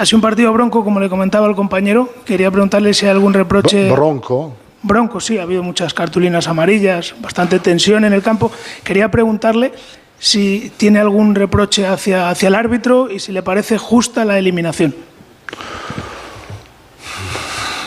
Ha 0.00 0.06
sido 0.06 0.16
un 0.16 0.22
partido 0.22 0.50
bronco, 0.54 0.82
como 0.82 0.98
le 0.98 1.10
comentaba 1.10 1.46
el 1.46 1.54
compañero. 1.54 2.08
Quería 2.24 2.50
preguntarle 2.50 2.94
si 2.94 3.04
hay 3.04 3.10
algún 3.10 3.34
reproche. 3.34 3.90
Bronco. 3.90 4.54
Bronco, 4.82 5.20
sí. 5.20 5.36
Ha 5.36 5.42
habido 5.42 5.62
muchas 5.62 5.92
cartulinas 5.92 6.48
amarillas, 6.48 7.14
bastante 7.20 7.58
tensión 7.58 8.06
en 8.06 8.14
el 8.14 8.22
campo. 8.22 8.50
Quería 8.82 9.10
preguntarle 9.10 9.72
si 10.18 10.72
tiene 10.78 11.00
algún 11.00 11.34
reproche 11.34 11.86
hacia, 11.86 12.30
hacia 12.30 12.48
el 12.48 12.54
árbitro 12.54 13.10
y 13.10 13.18
si 13.18 13.30
le 13.30 13.42
parece 13.42 13.76
justa 13.76 14.24
la 14.24 14.38
eliminación. 14.38 14.94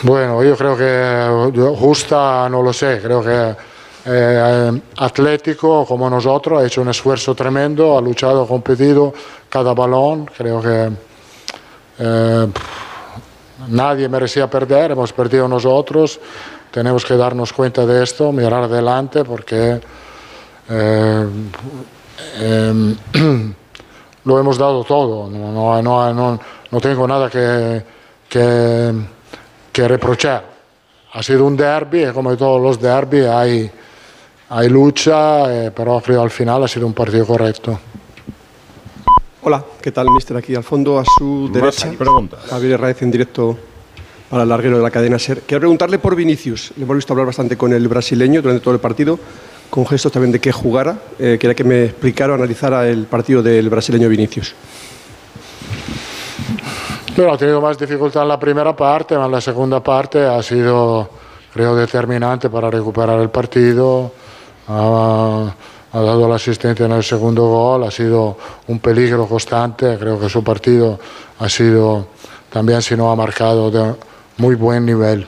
Bueno, 0.02 0.44
yo 0.44 0.56
creo 0.56 0.76
que 0.76 1.74
justa 1.76 2.48
no 2.48 2.62
lo 2.62 2.72
sé, 2.72 3.00
creo 3.02 3.24
que 3.24 3.56
eh, 4.06 4.80
Atlético 4.98 5.84
como 5.84 6.08
nosotros 6.08 6.62
ha 6.62 6.66
hecho 6.66 6.80
un 6.80 6.90
esfuerzo 6.90 7.34
tremendo, 7.34 7.98
ha 7.98 8.00
luchado, 8.00 8.44
ha 8.44 8.46
competido 8.46 9.12
cada 9.48 9.74
balón, 9.74 10.26
creo 10.26 10.62
que 10.62 11.13
eh, 11.98 12.46
nadie 13.68 14.08
merecía 14.08 14.48
perder, 14.48 14.92
hemos 14.92 15.12
perdido 15.12 15.48
nosotros, 15.48 16.20
tenemos 16.70 17.04
que 17.04 17.16
darnos 17.16 17.52
cuenta 17.52 17.86
de 17.86 18.02
esto, 18.02 18.32
mirar 18.32 18.64
adelante 18.64 19.24
porque 19.24 19.80
eh, 20.68 21.26
eh, 22.40 22.96
lo 24.24 24.38
hemos 24.38 24.58
dado 24.58 24.84
todo, 24.84 25.30
no, 25.30 25.82
no, 25.82 26.12
no, 26.12 26.40
no, 26.70 26.80
tengo 26.80 27.06
nada 27.06 27.30
que, 27.30 27.82
que, 28.28 28.92
que 29.72 29.88
reprochar. 29.88 30.54
Ha 31.12 31.22
sido 31.22 31.44
un 31.44 31.56
derby 31.56 32.06
como 32.12 32.36
todos 32.36 32.60
los 32.60 32.80
derby 32.80 33.20
hay, 33.20 33.70
hay 34.48 34.68
lucha, 34.68 35.66
eh, 35.66 35.70
pero 35.70 36.00
creo 36.00 36.22
al 36.22 36.30
final 36.30 36.64
ha 36.64 36.68
sido 36.68 36.86
un 36.86 36.92
partido 36.92 37.24
correcto. 37.24 37.78
Hola, 39.46 39.62
¿qué 39.82 39.92
tal, 39.92 40.08
mister? 40.08 40.38
Aquí 40.38 40.54
al 40.54 40.64
fondo, 40.64 40.98
a 40.98 41.04
su 41.04 41.50
derecha. 41.52 41.92
Javier 42.48 42.80
Raez 42.80 43.02
en 43.02 43.10
directo 43.10 43.58
para 44.30 44.44
el 44.44 44.48
larguero 44.48 44.78
de 44.78 44.82
la 44.82 44.90
cadena 44.90 45.18
SER. 45.18 45.42
Quiero 45.42 45.60
preguntarle 45.60 45.98
por 45.98 46.16
Vinicius. 46.16 46.72
Le 46.78 46.84
hemos 46.84 46.96
visto 46.96 47.12
hablar 47.12 47.26
bastante 47.26 47.54
con 47.54 47.74
el 47.74 47.86
brasileño 47.86 48.40
durante 48.40 48.64
todo 48.64 48.72
el 48.72 48.80
partido, 48.80 49.18
con 49.68 49.86
gestos 49.86 50.10
también 50.12 50.32
de 50.32 50.40
que 50.40 50.50
jugara. 50.50 50.96
Eh, 51.18 51.36
quería 51.38 51.54
que 51.54 51.62
me 51.62 51.84
explicara 51.84 52.32
o 52.32 52.36
analizara 52.36 52.88
el 52.88 53.04
partido 53.04 53.42
del 53.42 53.68
brasileño 53.68 54.08
Vinicius. 54.08 54.54
Pero 57.14 57.30
ha 57.30 57.36
tenido 57.36 57.60
más 57.60 57.76
dificultad 57.76 58.22
en 58.22 58.28
la 58.28 58.40
primera 58.40 58.74
parte, 58.74 59.08
pero 59.08 59.26
en 59.26 59.30
la 59.30 59.42
segunda 59.42 59.82
parte 59.82 60.24
ha 60.24 60.42
sido, 60.42 61.10
creo, 61.52 61.76
determinante 61.76 62.48
para 62.48 62.70
recuperar 62.70 63.20
el 63.20 63.28
partido. 63.28 64.10
Ha, 64.68 65.54
ha 65.94 66.00
dado 66.00 66.28
la 66.28 66.34
asistencia 66.34 66.86
en 66.86 66.92
el 66.92 67.04
segundo 67.04 67.46
gol, 67.46 67.84
ha 67.84 67.90
sido 67.90 68.36
un 68.66 68.80
peligro 68.80 69.28
constante. 69.28 69.96
Creo 69.96 70.18
que 70.18 70.28
su 70.28 70.42
partido 70.42 70.98
ha 71.38 71.48
sido 71.48 72.08
también, 72.50 72.82
si 72.82 72.96
no 72.96 73.12
ha 73.12 73.16
marcado, 73.16 73.70
de 73.70 73.94
muy 74.38 74.56
buen 74.56 74.84
nivel. 74.84 75.24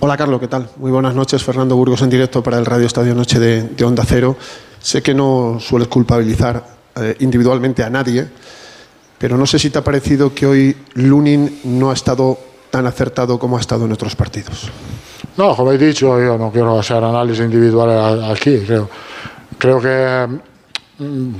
Hola 0.00 0.18
Carlos, 0.18 0.38
¿qué 0.38 0.48
tal? 0.48 0.68
Muy 0.76 0.90
buenas 0.90 1.14
noches, 1.14 1.42
Fernando 1.42 1.76
Burgos 1.76 2.02
en 2.02 2.10
directo 2.10 2.42
para 2.42 2.58
el 2.58 2.66
Radio 2.66 2.86
Estadio 2.86 3.14
Noche 3.14 3.38
de, 3.38 3.62
de 3.62 3.84
Onda 3.84 4.04
Cero. 4.06 4.36
Sé 4.82 5.02
que 5.02 5.14
no 5.14 5.56
sueles 5.58 5.88
culpabilizar 5.88 6.62
eh, 6.96 7.16
individualmente 7.20 7.82
a 7.82 7.88
nadie, 7.88 8.28
pero 9.16 9.38
no 9.38 9.46
sé 9.46 9.58
si 9.58 9.70
te 9.70 9.78
ha 9.78 9.84
parecido 9.84 10.34
que 10.34 10.46
hoy 10.46 10.76
Lunin 10.92 11.60
no 11.64 11.90
ha 11.90 11.94
estado 11.94 12.38
tan 12.70 12.86
acertado 12.86 13.38
como 13.38 13.56
ha 13.56 13.60
estado 13.60 13.86
en 13.86 13.92
otros 13.92 14.14
partidos. 14.14 14.70
No, 15.36 15.56
como 15.56 15.72
he 15.72 15.78
dicho, 15.78 16.18
yo 16.20 16.38
no 16.38 16.50
quiero 16.52 16.78
hacer 16.78 17.02
análisis 17.02 17.44
individuales 17.44 17.96
a- 17.96 18.30
aquí. 18.32 18.58
Creo, 18.66 18.88
creo 19.58 19.80
que 19.80 20.28
mm, 20.98 21.30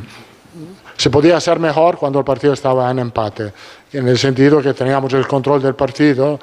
se 0.96 1.10
podía 1.10 1.36
hacer 1.36 1.58
mejor 1.60 1.96
cuando 1.96 2.18
el 2.18 2.24
partido 2.24 2.52
estaba 2.54 2.90
en 2.90 2.98
empate, 2.98 3.52
en 3.92 4.08
el 4.08 4.18
sentido 4.18 4.60
que 4.60 4.74
teníamos 4.74 5.12
el 5.12 5.26
control 5.28 5.62
del 5.62 5.74
partido, 5.74 6.38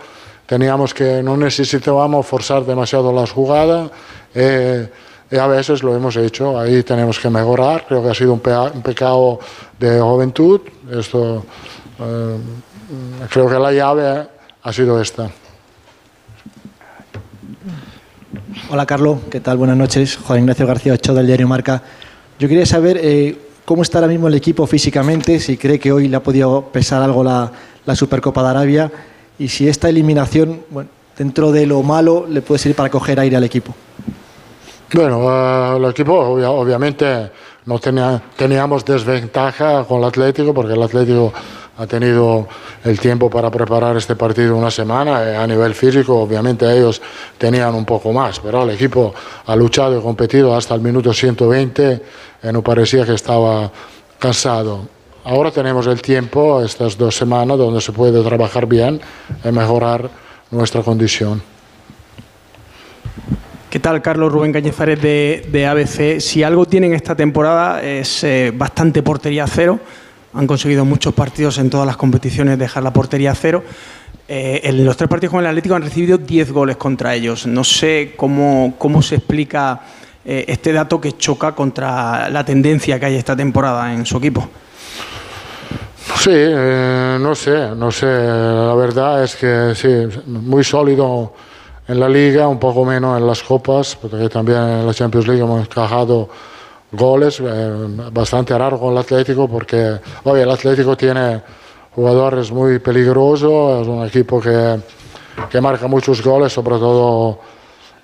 teníamos 0.45 0.93
que 0.93 1.21
no 1.23 1.35
necesitábamos 1.37 2.25
forzar 2.25 2.65
demasiado 2.65 3.11
las 3.13 3.31
jugadas 3.31 3.89
eh, 4.33 4.89
y 5.29 5.37
a 5.37 5.47
veces 5.47 5.81
lo 5.83 5.95
hemos 5.95 6.15
hecho. 6.17 6.59
Ahí 6.59 6.83
tenemos 6.83 7.17
que 7.19 7.29
mejorar. 7.29 7.85
Creo 7.87 8.03
que 8.03 8.09
ha 8.09 8.13
sido 8.13 8.33
un 8.33 8.39
pecado 8.81 9.39
de 9.79 9.99
juventud. 10.01 10.59
Esto 10.91 11.45
eh, 11.99 12.37
creo 13.29 13.47
que 13.49 13.55
la 13.59 13.71
llave 13.71 14.27
ha 14.63 14.73
sido 14.73 15.01
esta. 15.01 15.29
Hola 18.69 18.85
Carlos, 18.85 19.19
¿qué 19.29 19.39
tal? 19.39 19.57
Buenas 19.57 19.77
noches. 19.77 20.17
Juan 20.17 20.39
Ignacio 20.39 20.67
García 20.67 20.93
Ochoa 20.93 21.15
del 21.15 21.27
diario 21.27 21.47
Marca. 21.47 21.81
Yo 22.39 22.47
quería 22.47 22.65
saber 22.65 22.99
eh, 23.01 23.37
cómo 23.65 23.81
está 23.81 23.99
ahora 23.99 24.07
mismo 24.09 24.27
el 24.27 24.35
equipo 24.35 24.65
físicamente, 24.67 25.39
si 25.39 25.57
cree 25.57 25.79
que 25.79 25.91
hoy 25.91 26.07
le 26.07 26.17
ha 26.17 26.23
podido 26.23 26.63
pesar 26.71 27.01
algo 27.01 27.23
la, 27.23 27.51
la 27.85 27.95
Supercopa 27.95 28.43
de 28.43 28.49
Arabia 28.49 28.91
y 29.39 29.47
si 29.47 29.67
esta 29.67 29.89
eliminación, 29.89 30.61
bueno, 30.69 30.89
dentro 31.17 31.51
de 31.51 31.65
lo 31.65 31.81
malo, 31.83 32.25
le 32.29 32.41
puede 32.41 32.59
servir 32.59 32.75
para 32.75 32.89
coger 32.89 33.19
aire 33.19 33.37
al 33.37 33.43
equipo. 33.43 33.73
Bueno, 34.93 35.21
eh, 35.29 35.77
el 35.77 35.85
equipo 35.85 36.13
obvia- 36.19 36.49
obviamente 36.49 37.31
no 37.65 37.79
tenía, 37.79 38.21
teníamos 38.35 38.83
desventaja 38.83 39.85
con 39.85 39.99
el 39.99 40.05
Atlético 40.05 40.53
porque 40.53 40.73
el 40.73 40.81
Atlético 40.83 41.31
ha 41.77 41.87
tenido 41.87 42.47
el 42.83 42.99
tiempo 42.99 43.29
para 43.29 43.49
preparar 43.49 43.95
este 43.97 44.15
partido 44.15 44.55
una 44.55 44.69
semana 44.69 45.23
y 45.31 45.35
a 45.35 45.47
nivel 45.47 45.73
físico 45.73 46.19
obviamente 46.19 46.65
ellos 46.71 47.01
tenían 47.37 47.73
un 47.75 47.85
poco 47.85 48.11
más, 48.11 48.39
pero 48.39 48.63
el 48.63 48.71
equipo 48.71 49.13
ha 49.45 49.55
luchado 49.55 49.97
y 49.97 50.01
competido 50.01 50.55
hasta 50.55 50.75
el 50.75 50.81
minuto 50.81 51.13
120 51.13 52.01
y 52.43 52.47
no 52.51 52.61
parecía 52.61 53.05
que 53.05 53.13
estaba 53.13 53.71
cansado. 54.19 54.87
Ahora 55.23 55.51
tenemos 55.51 55.85
el 55.87 56.01
tiempo, 56.01 56.63
estas 56.63 56.97
dos 56.97 57.15
semanas, 57.15 57.57
donde 57.57 57.79
se 57.79 57.91
puede 57.91 58.23
trabajar 58.23 58.65
bien 58.65 58.99
y 59.43 59.51
mejorar 59.51 60.09
nuestra 60.49 60.81
condición. 60.81 61.41
¿Qué 63.69 63.79
tal, 63.79 64.01
Carlos 64.01 64.33
Rubén 64.33 64.51
Cañizares 64.51 65.01
de, 65.01 65.47
de 65.49 65.65
ABC? 65.65 66.19
Si 66.19 66.43
algo 66.43 66.65
tienen 66.65 66.93
esta 66.93 67.15
temporada 67.15 67.81
es 67.81 68.23
eh, 68.23 68.51
bastante 68.53 69.01
portería 69.01 69.47
cero. 69.47 69.79
Han 70.33 70.47
conseguido 70.47 70.85
muchos 70.85 71.13
partidos 71.13 71.57
en 71.57 71.69
todas 71.69 71.85
las 71.85 71.97
competiciones 71.97 72.57
dejar 72.57 72.83
la 72.83 72.93
portería 72.93 73.35
cero. 73.35 73.63
Eh, 74.27 74.61
en 74.63 74.85
los 74.85 74.95
tres 74.95 75.09
partidos 75.09 75.31
con 75.31 75.41
el 75.41 75.47
Atlético 75.47 75.75
han 75.75 75.81
recibido 75.81 76.17
10 76.17 76.51
goles 76.51 76.77
contra 76.77 77.13
ellos. 77.13 77.45
No 77.47 77.63
sé 77.63 78.13
cómo, 78.15 78.75
cómo 78.77 79.01
se 79.01 79.15
explica 79.15 79.81
eh, 80.23 80.45
este 80.47 80.71
dato 80.71 81.01
que 81.01 81.17
choca 81.17 81.53
contra 81.53 82.29
la 82.29 82.45
tendencia 82.45 82.99
que 82.99 83.07
hay 83.07 83.15
esta 83.15 83.35
temporada 83.35 83.93
en 83.93 84.05
su 84.05 84.17
equipo. 84.17 84.47
Sí, 86.17 86.31
eh, 86.31 87.17
no 87.19 87.33
sé, 87.35 87.75
no 87.75 87.91
sé. 87.91 88.05
La 88.05 88.75
verdad 88.75 89.23
es 89.23 89.35
que 89.35 89.73
sí, 89.75 90.21
muy 90.27 90.63
sólido 90.63 91.33
en 91.87 91.99
la 91.99 92.07
liga, 92.07 92.47
un 92.47 92.59
poco 92.59 92.85
menos 92.85 93.19
en 93.19 93.25
las 93.25 93.41
copas, 93.41 93.97
porque 93.99 94.29
también 94.29 94.59
en 94.59 94.85
la 94.85 94.93
Champions 94.93 95.27
League 95.27 95.41
hemos 95.41 95.61
encajado 95.65 96.29
goles 96.91 97.39
eh, 97.39 97.73
bastante 98.11 98.57
raro 98.57 98.79
con 98.79 98.91
el 98.91 98.97
Atlético, 98.97 99.47
porque 99.47 99.99
oye, 100.23 100.43
el 100.43 100.51
Atlético 100.51 100.95
tiene 100.95 101.41
jugadores 101.95 102.51
muy 102.51 102.79
peligrosos, 102.79 103.81
es 103.81 103.87
un 103.87 104.05
equipo 104.05 104.39
que, 104.41 104.79
que 105.49 105.61
marca 105.61 105.87
muchos 105.87 106.21
goles, 106.23 106.51
sobre 106.53 106.77
todo 106.77 107.39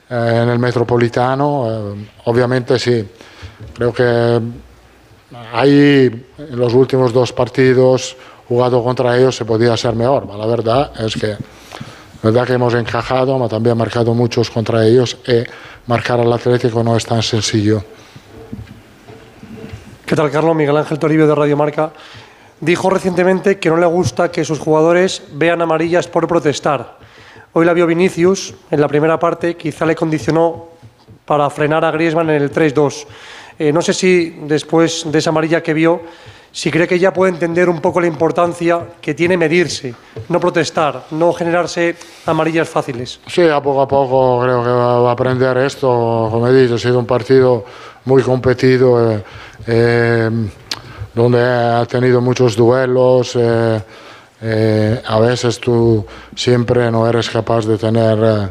eh, 0.10 0.40
en 0.44 0.50
el 0.50 0.60
Metropolitano. 0.60 1.68
Eh, 1.70 2.10
obviamente 2.26 2.80
sí, 2.80 3.08
creo 3.74 3.94
que 3.94 4.42
ahí 5.54 6.26
en 6.38 6.60
los 6.60 6.74
últimos 6.74 7.12
dos 7.12 7.34
partidos 7.34 8.16
jugado 8.48 8.82
contra 8.84 9.18
ellos 9.18 9.36
se 9.36 9.44
podía 9.44 9.76
ser 9.76 9.96
mejor, 9.96 10.26
la 10.28 10.46
verdad 10.46 10.92
es 11.06 11.16
que 11.16 11.36
verdad 12.24 12.46
que 12.46 12.54
hemos 12.54 12.74
encajado, 12.74 13.36
pero 13.36 13.50
también 13.50 13.78
marcado 13.78 14.14
muchos 14.14 14.50
contra 14.50 14.86
ellos 14.86 15.18
y 15.28 15.44
marcar 15.90 16.20
al 16.20 16.32
Atlético 16.32 16.84
no 16.84 16.96
es 16.98 17.06
tan 17.06 17.22
sencillo. 17.22 17.84
¿Qué 20.08 20.16
tal, 20.16 20.32
Carlos? 20.32 20.56
Miguel 20.56 20.78
Ángel 20.78 21.00
Toribio 21.00 21.28
de 21.28 21.36
Radio 21.36 21.58
Marca. 21.58 21.92
Dijo 22.62 22.90
recientemente 22.90 23.60
que 23.60 23.70
no 23.70 23.76
le 23.76 23.88
gusta 23.88 24.32
que 24.32 24.46
sus 24.46 24.58
jugadores 24.58 25.22
vean 25.34 25.62
amarillas 25.62 26.08
por 26.08 26.30
protestar. 26.30 26.98
Hoy 27.52 27.66
la 27.66 27.74
vio 27.74 27.86
Vinicius 27.86 28.54
en 28.72 28.80
la 28.80 28.88
primera 28.88 29.20
parte, 29.20 29.58
quizá 29.58 29.86
le 29.86 29.98
condicionó 29.98 30.70
para 31.26 31.50
frenar 31.50 31.84
a 31.84 31.92
Griezmann 31.92 32.30
en 32.30 32.42
el 32.42 32.54
3-2. 32.54 33.06
Eh, 33.60 33.74
no 33.74 33.82
sé 33.82 33.94
si 33.94 34.30
después 34.44 35.12
de 35.12 35.20
esa 35.20 35.32
amarilla 35.32 35.62
que 35.62 35.74
vio, 35.74 36.00
si 36.54 36.72
cree 36.72 36.88
que 36.88 36.98
ya 36.98 37.12
puede 37.12 37.34
entender 37.34 37.68
un 37.68 37.82
poco 37.82 38.00
la 38.00 38.08
importancia 38.08 38.80
que 39.02 39.14
tiene 39.14 39.36
medirse, 39.36 39.94
no 40.30 40.40
protestar, 40.40 41.04
no 41.12 41.34
generarse 41.34 41.96
amarillas 42.26 42.70
fáciles. 42.70 43.20
Sí, 43.28 43.42
a 43.42 43.62
poco 43.62 43.82
a 43.82 43.88
poco 43.88 44.42
creo 44.42 44.64
que 44.64 44.70
va 44.70 45.10
a 45.10 45.12
aprender 45.12 45.58
esto. 45.58 46.30
Como 46.32 46.48
he 46.48 46.62
dicho, 46.62 46.76
ha 46.76 46.80
sido 46.80 46.98
un 46.98 47.06
partido 47.06 47.66
muy 48.06 48.24
competido, 48.24 49.12
eh, 49.12 49.24
eh, 49.68 50.30
donde 51.14 51.44
ha 51.44 51.86
tenido 51.86 52.22
muchos 52.22 52.56
duelos. 52.56 53.36
Eh, 53.36 53.82
eh, 54.40 55.02
a 55.06 55.20
veces 55.20 55.60
tú 55.60 56.06
siempre 56.36 56.92
no 56.92 57.08
eres 57.08 57.30
capaz 57.30 57.66
de 57.66 57.78
tener 57.78 58.20
eh, 58.20 58.50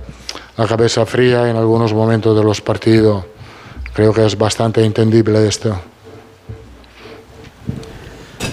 la 0.57 0.67
cabeza 0.67 1.07
fría 1.07 1.49
en 1.49 1.57
algunos 1.57 1.95
momentos 1.95 2.37
de 2.37 2.43
los 2.43 2.61
partidos. 2.61 3.25
Creo 3.95 4.13
que 4.13 4.27
es 4.27 4.37
bastante 4.37 4.85
entendible 4.85 5.47
esto. 5.47 5.79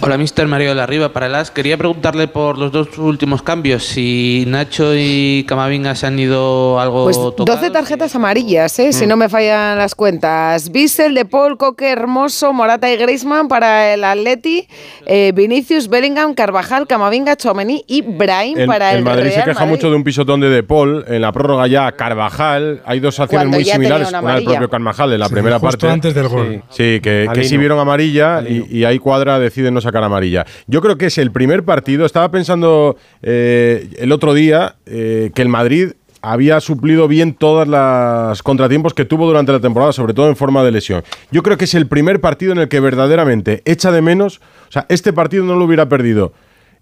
Hola, 0.05 0.17
Mister 0.17 0.45
Mario 0.49 0.67
de 0.69 0.75
la 0.75 0.85
Riva 0.85 1.13
para 1.13 1.27
el 1.27 1.35
AS. 1.35 1.49
Quería 1.49 1.77
preguntarle 1.77 2.27
por 2.27 2.57
los 2.57 2.73
dos 2.73 2.97
últimos 2.97 3.41
cambios, 3.41 3.83
si 3.85 4.43
Nacho 4.47 4.91
y 4.93 5.45
Camavinga 5.47 5.95
se 5.95 6.05
han 6.07 6.19
ido 6.19 6.77
algo 6.77 7.05
Pues 7.05 7.15
tocados. 7.15 7.61
12 7.61 7.69
tarjetas 7.71 8.13
amarillas, 8.13 8.77
¿eh? 8.79 8.91
si 8.91 9.07
no 9.07 9.15
me 9.15 9.29
fallan 9.29 9.77
las 9.77 9.95
cuentas. 9.95 10.73
Bissell, 10.73 11.13
De 11.13 11.23
Paul, 11.23 11.57
Coque, 11.57 11.89
Hermoso, 11.89 12.51
Morata 12.51 12.91
y 12.91 12.97
Griezmann 12.97 13.47
para 13.47 13.93
el 13.93 14.03
Atleti, 14.03 14.67
eh, 15.05 15.31
Vinicius, 15.33 15.87
Bellingham, 15.87 16.33
Carvajal, 16.33 16.85
Camavinga, 16.85 17.37
Chomení 17.37 17.85
y 17.87 18.01
Brahim 18.01 18.57
El, 18.59 18.67
para 18.67 18.91
el, 18.91 18.97
el 18.97 19.03
Madrid 19.05 19.29
se 19.29 19.35
Real 19.35 19.45
queja 19.45 19.59
Madrid. 19.61 19.71
mucho 19.77 19.89
de 19.89 19.95
un 19.95 20.03
pisotón 20.03 20.41
de 20.41 20.49
De 20.49 20.63
Paul. 20.63 21.05
En 21.07 21.21
la 21.21 21.31
prórroga 21.31 21.65
ya 21.67 21.89
Carvajal. 21.93 22.81
Hay 22.85 22.99
dos 22.99 23.17
acciones 23.21 23.45
Cuando 23.45 23.55
muy 23.57 23.63
similares. 23.63 24.09
una 24.09 24.19
Una 24.19 24.35
del 24.35 24.43
propio 24.43 24.69
Carvajal 24.69 25.13
en 25.13 25.19
la 25.21 25.27
Sí, 25.27 25.33
primera 25.33 25.59
justo 25.59 25.77
parte. 25.77 25.89
antes 25.93 26.13
del 26.13 26.27
gol. 26.27 26.61
Sí, 26.71 26.99
que, 26.99 26.99
que 26.99 27.27
Alino. 27.29 27.47
sí 27.47 27.55
vieron 27.57 27.79
amarilla 27.79 28.41
y, 28.45 28.65
y 28.79 28.83
ahí 28.83 28.99
Cuadra 28.99 29.39
decide 29.39 29.71
no 29.71 29.79
sacar 29.79 29.92
amarilla. 30.01 30.45
Yo 30.67 30.81
creo 30.81 30.97
que 30.97 31.07
es 31.07 31.17
el 31.17 31.31
primer 31.31 31.63
partido. 31.63 32.05
Estaba 32.05 32.31
pensando 32.31 32.95
eh, 33.21 33.89
el 33.99 34.11
otro 34.13 34.33
día 34.33 34.75
eh, 34.85 35.31
que 35.35 35.41
el 35.41 35.49
Madrid 35.49 35.89
había 36.21 36.61
suplido 36.61 37.09
bien 37.09 37.33
todas 37.33 37.67
las 37.67 38.41
contratiempos 38.41 38.93
que 38.93 39.03
tuvo 39.03 39.27
durante 39.27 39.51
la 39.51 39.59
temporada, 39.59 39.91
sobre 39.91 40.13
todo 40.13 40.29
en 40.29 40.37
forma 40.37 40.63
de 40.63 40.71
lesión. 40.71 41.03
Yo 41.31 41.43
creo 41.43 41.57
que 41.57 41.65
es 41.65 41.73
el 41.73 41.85
primer 41.87 42.21
partido 42.21 42.53
en 42.53 42.59
el 42.59 42.69
que 42.69 42.79
verdaderamente 42.79 43.61
echa 43.65 43.91
de 43.91 44.01
menos, 44.01 44.37
o 44.69 44.71
sea, 44.71 44.85
este 44.87 45.11
partido 45.11 45.43
no 45.43 45.55
lo 45.55 45.65
hubiera 45.65 45.89
perdido 45.89 46.31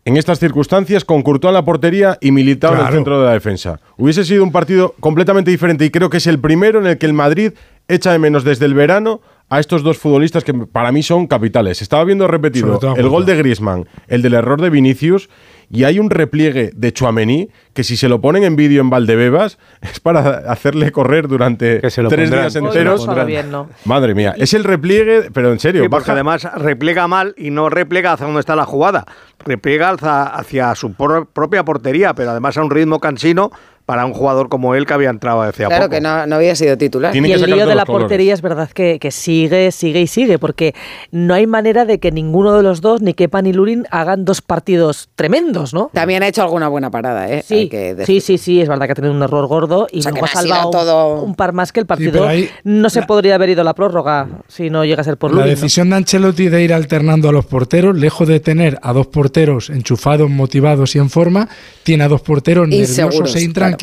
en 0.06 0.18
estas 0.18 0.40
circunstancias 0.40 1.06
con 1.06 1.22
Courtois 1.24 1.50
en 1.50 1.54
la 1.56 1.66
portería 1.66 2.18
y 2.22 2.32
Militao 2.32 2.72
en 2.72 2.78
el 2.78 2.82
Claro. 2.84 2.96
centro 2.96 3.20
de 3.20 3.26
la 3.28 3.34
defensa. 3.34 3.80
Hubiese 3.98 4.26
sido 4.26 4.44
un 4.44 4.52
partido 4.52 4.94
completamente 5.00 5.50
diferente 5.52 5.86
y 5.86 5.90
creo 5.90 6.10
que 6.10 6.18
es 6.18 6.28
el 6.28 6.40
primero 6.40 6.80
en 6.80 6.86
el 6.88 6.98
que 7.00 7.06
el 7.08 7.14
Madrid 7.14 7.54
echa 7.88 8.12
de 8.12 8.20
menos 8.20 8.44
desde 8.44 8.66
el 8.66 8.74
verano 8.74 9.22
a 9.52 9.60
estos 9.60 9.84
dos 9.84 9.98
futbolistas 9.98 10.44
que 10.46 10.54
para 10.54 10.92
mí 10.94 11.04
son 11.04 11.28
capitales. 11.28 11.82
Estaba 11.82 12.06
viendo 12.06 12.26
repetido 12.26 12.80
el 12.96 13.10
gol 13.10 13.26
de 13.26 13.36
Griezmann, 13.36 13.86
el 14.08 14.22
del 14.22 14.34
error 14.34 14.62
de 14.62 14.70
Vinicius 14.70 15.30
y 15.70 15.84
hay 15.84 16.00
un 16.00 16.10
repliegue 16.10 16.72
de 16.74 16.92
Chouameni 16.94 17.50
que 17.74 17.84
si 17.84 17.96
se 17.98 18.08
lo 18.10 18.20
ponen 18.22 18.44
en 18.44 18.56
vídeo 18.56 18.82
en 18.82 18.90
Valdebebas 18.90 19.58
es 19.82 20.00
para 20.00 20.50
hacerle 20.52 20.92
correr 20.94 21.28
durante 21.28 21.80
tres 21.80 21.96
pondrán. 21.96 22.30
días 22.30 22.54
Pues 22.54 22.64
no 22.64 22.68
enteros. 22.70 23.26
bien, 23.28 23.52
¿no? 23.52 23.70
Madre 23.86 24.16
mía, 24.16 24.34
es 24.38 24.54
el 24.54 24.64
repliegue, 24.64 25.30
pero 25.34 25.52
en 25.52 25.60
serio, 25.60 25.84
Sí, 25.84 25.90
porque 25.90 26.12
además 26.12 26.48
repliega 26.56 27.08
mal 27.10 27.34
y 27.38 27.52
no 27.52 27.70
repliega 27.70 28.14
hacia 28.14 28.26
donde 28.26 28.40
está 28.40 28.56
la 28.56 28.66
jugada. 28.66 29.06
Repliega 29.44 29.90
hacia, 29.90 30.24
hacia 30.24 30.76
su 30.76 30.94
por- 30.94 31.28
propia 31.28 31.64
portería, 31.66 32.14
pero 32.14 32.32
además 32.32 32.58
a 32.58 32.64
un 32.64 32.72
ritmo 32.72 33.00
cansino 33.02 33.52
para 33.92 34.06
un 34.06 34.14
jugador 34.14 34.48
como 34.48 34.74
él 34.74 34.86
que 34.86 34.94
había 34.94 35.10
entrado 35.10 35.42
hacia 35.42 35.68
Claro 35.68 35.84
poco. 35.88 35.96
que 35.96 36.00
no, 36.00 36.26
no 36.26 36.38
había 36.38 36.56
sido 36.56 36.78
titular. 36.78 37.14
y 37.14 37.20
el 37.30 37.42
lío 37.42 37.66
de 37.66 37.76
la 37.76 37.84
portería 37.86 38.34
es 38.34 38.42
verdad 38.42 38.70
que, 38.70 39.00
que 39.00 39.12
sigue, 39.12 39.70
sigue 39.74 40.00
y 40.00 40.08
sigue, 40.08 40.40
porque 40.40 40.74
no 41.12 41.34
hay 41.34 41.46
manera 41.46 41.84
de 41.84 42.00
que 42.00 42.10
ninguno 42.10 42.56
de 42.56 42.64
los 42.64 42.80
dos, 42.80 43.02
ni 43.02 43.14
Kepa 43.14 43.42
ni 43.42 43.52
Lurin, 43.52 43.86
hagan 43.92 44.24
dos 44.24 44.42
partidos 44.42 45.10
tremendos, 45.16 45.74
¿no? 45.74 45.90
También 45.94 46.24
ha 46.24 46.28
hecho 46.30 46.42
alguna 46.42 46.70
buena 46.70 46.90
parada, 46.90 47.30
¿eh? 47.30 47.44
Sí, 47.46 47.68
que 47.68 47.98
sí, 48.06 48.22
sí, 48.22 48.38
sí, 48.38 48.62
es 48.62 48.70
verdad 48.70 48.86
que 48.86 48.94
ha 48.94 48.96
tenido 48.96 49.14
un 49.14 49.22
error 49.24 49.46
gordo 49.48 49.88
y 49.92 50.00
O 50.00 50.04
sea, 50.04 50.14
no 50.14 50.24
ha 50.24 50.28
salvado 50.28 50.70
todo- 50.72 51.22
un 51.24 51.36
par 51.36 51.52
más 51.52 51.74
que 51.74 51.82
el 51.82 51.86
partido. 51.86 52.26
ahí- 52.26 52.50
no 52.64 52.90
se 52.90 53.02
podría 53.02 53.36
haber 53.36 53.50
ido 53.50 53.60
a 53.60 53.66
la 53.66 53.74
prórroga 53.74 54.30
si 54.48 54.70
no 54.70 54.86
llega 54.86 55.02
a 55.02 55.04
ser 55.04 55.18
por 55.18 55.32
La 55.32 55.42
Lurin. 55.42 55.50
¿no? 55.50 55.56
decisión 55.60 55.90
de 55.90 55.98
Ancelotti 55.98 56.48
de 56.48 56.64
ir 56.64 56.74
alternando 56.74 57.28
a 57.28 57.34
los 57.34 57.46
porteros, 57.46 57.98
lejos 57.98 58.26
de 58.26 58.40
tener 58.40 58.80
a 58.82 58.94
dos 58.94 59.08
porteros 59.08 59.70
enchufados, 59.70 60.30
motivados 60.30 60.96
y 60.96 61.00
en 61.00 61.10
forma, 61.10 61.50
tiene 61.84 62.06
a 62.06 62.08
dos 62.08 62.22
porteros 62.22 62.70
Inseguros, 62.70 63.16
nerviosos 63.16 63.36
e 63.36 63.44
intranquilos 63.44 63.81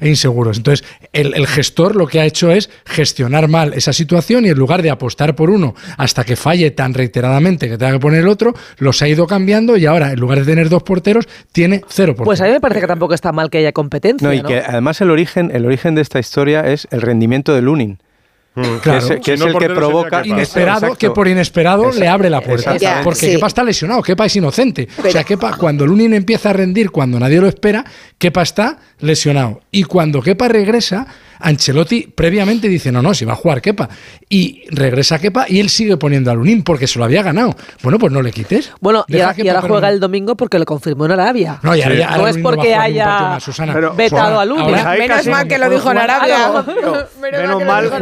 e 0.00 0.08
inseguros. 0.08 0.58
Entonces, 0.58 0.86
el, 1.12 1.34
el 1.34 1.46
gestor 1.46 1.96
lo 1.96 2.06
que 2.06 2.20
ha 2.20 2.26
hecho 2.26 2.50
es 2.50 2.70
gestionar 2.84 3.48
mal 3.48 3.72
esa 3.74 3.92
situación 3.92 4.44
y 4.44 4.48
en 4.48 4.58
lugar 4.58 4.82
de 4.82 4.90
apostar 4.90 5.34
por 5.34 5.50
uno 5.50 5.74
hasta 5.96 6.24
que 6.24 6.36
falle 6.36 6.70
tan 6.70 6.94
reiteradamente 6.94 7.68
que 7.68 7.78
tenga 7.78 7.92
que 7.92 8.00
poner 8.00 8.20
el 8.20 8.28
otro, 8.28 8.54
los 8.78 9.00
ha 9.02 9.08
ido 9.08 9.26
cambiando 9.26 9.76
y 9.76 9.86
ahora, 9.86 10.12
en 10.12 10.20
lugar 10.20 10.40
de 10.40 10.44
tener 10.44 10.68
dos 10.68 10.82
porteros, 10.82 11.28
tiene 11.52 11.82
cero 11.88 12.12
porteros. 12.12 12.26
Pues 12.26 12.40
a 12.40 12.44
mí 12.44 12.50
me 12.50 12.60
parece 12.60 12.80
que 12.80 12.86
tampoco 12.86 13.14
está 13.14 13.32
mal 13.32 13.50
que 13.50 13.58
haya 13.58 13.72
competencia. 13.72 14.26
No, 14.26 14.34
y 14.34 14.42
¿no? 14.42 14.48
que 14.48 14.58
además 14.58 15.00
el 15.00 15.10
origen, 15.10 15.50
el 15.52 15.66
origen 15.66 15.94
de 15.94 16.02
esta 16.02 16.18
historia 16.18 16.60
es 16.66 16.86
el 16.90 17.02
rendimiento 17.02 17.54
de 17.54 17.62
Lunin. 17.62 17.98
Que 18.54 18.78
Claro. 18.82 19.14
es, 19.14 19.20
que 19.20 19.34
es 19.34 19.40
no, 19.40 19.46
el 19.46 19.56
que 19.58 19.68
provoca. 19.70 20.26
Inesperado, 20.26 20.78
Exacto. 20.86 20.98
que 20.98 21.10
por 21.10 21.28
inesperado 21.28 21.82
Exacto. 21.84 22.00
le 22.00 22.08
abre 22.08 22.30
la 22.30 22.40
puerta. 22.40 22.74
Porque 23.04 23.20
sí. 23.20 23.32
Kepa 23.32 23.46
está 23.46 23.62
lesionado, 23.62 24.02
Kepa 24.02 24.26
es 24.26 24.36
inocente. 24.36 24.88
o 24.98 25.10
sea, 25.10 25.22
Kepa, 25.24 25.56
cuando 25.56 25.86
Lunin 25.86 26.14
empieza 26.14 26.50
a 26.50 26.52
rendir, 26.52 26.90
cuando 26.90 27.20
nadie 27.20 27.40
lo 27.40 27.46
espera, 27.46 27.84
Kepa 28.18 28.42
está 28.42 28.78
lesionado. 28.98 29.60
Y 29.70 29.84
cuando 29.84 30.20
Kepa 30.20 30.48
regresa, 30.48 31.06
Ancelotti 31.40 32.06
previamente 32.14 32.68
dice, 32.68 32.92
no, 32.92 33.02
no, 33.02 33.14
si 33.14 33.24
va 33.24 33.32
a 33.32 33.36
jugar 33.36 33.60
Kepa. 33.62 33.88
Y 34.28 34.64
regresa 34.70 35.18
Kepa 35.18 35.46
y 35.48 35.60
él 35.60 35.68
sigue 35.70 35.96
poniendo 35.96 36.30
a 36.30 36.34
Lunin 36.34 36.62
porque 36.62 36.86
se 36.86 36.98
lo 36.98 37.04
había 37.04 37.22
ganado. 37.22 37.54
Bueno, 37.82 37.98
pues 37.98 38.12
no 38.12 38.22
le 38.22 38.30
quites. 38.32 38.72
Bueno, 38.80 39.04
y 39.08 39.12
Deja 39.14 39.30
ahora, 39.30 39.60
y 39.64 39.68
juega 39.68 39.88
el 39.88 40.00
domingo 40.00 40.36
porque 40.36 40.58
lo 40.58 40.64
confirmó 40.64 41.06
en 41.06 41.12
Arabia. 41.12 41.58
No, 41.62 41.74
y 41.74 41.82
ahora 41.82 41.94
ya- 41.94 42.08
ahora 42.08 42.22
no 42.22 42.28
es 42.28 42.36
no 42.36 42.42
porque 42.42 42.68
ningún 42.68 42.82
haya 42.82 43.06
más, 43.06 43.42
Susana. 43.42 43.72
Pero- 43.72 43.94
vetado 43.94 44.38
a 44.40 44.44
Lunin. 44.44 44.64
ahora- 44.74 44.96
Menos 44.98 45.26
mal 45.28 45.48
que 45.48 45.58
lo 45.58 45.70
dijo 45.70 45.90
en 45.90 45.98
Arabia. 45.98 46.38
Menos 47.20 47.64
mal, 47.64 47.90
dos 47.90 48.00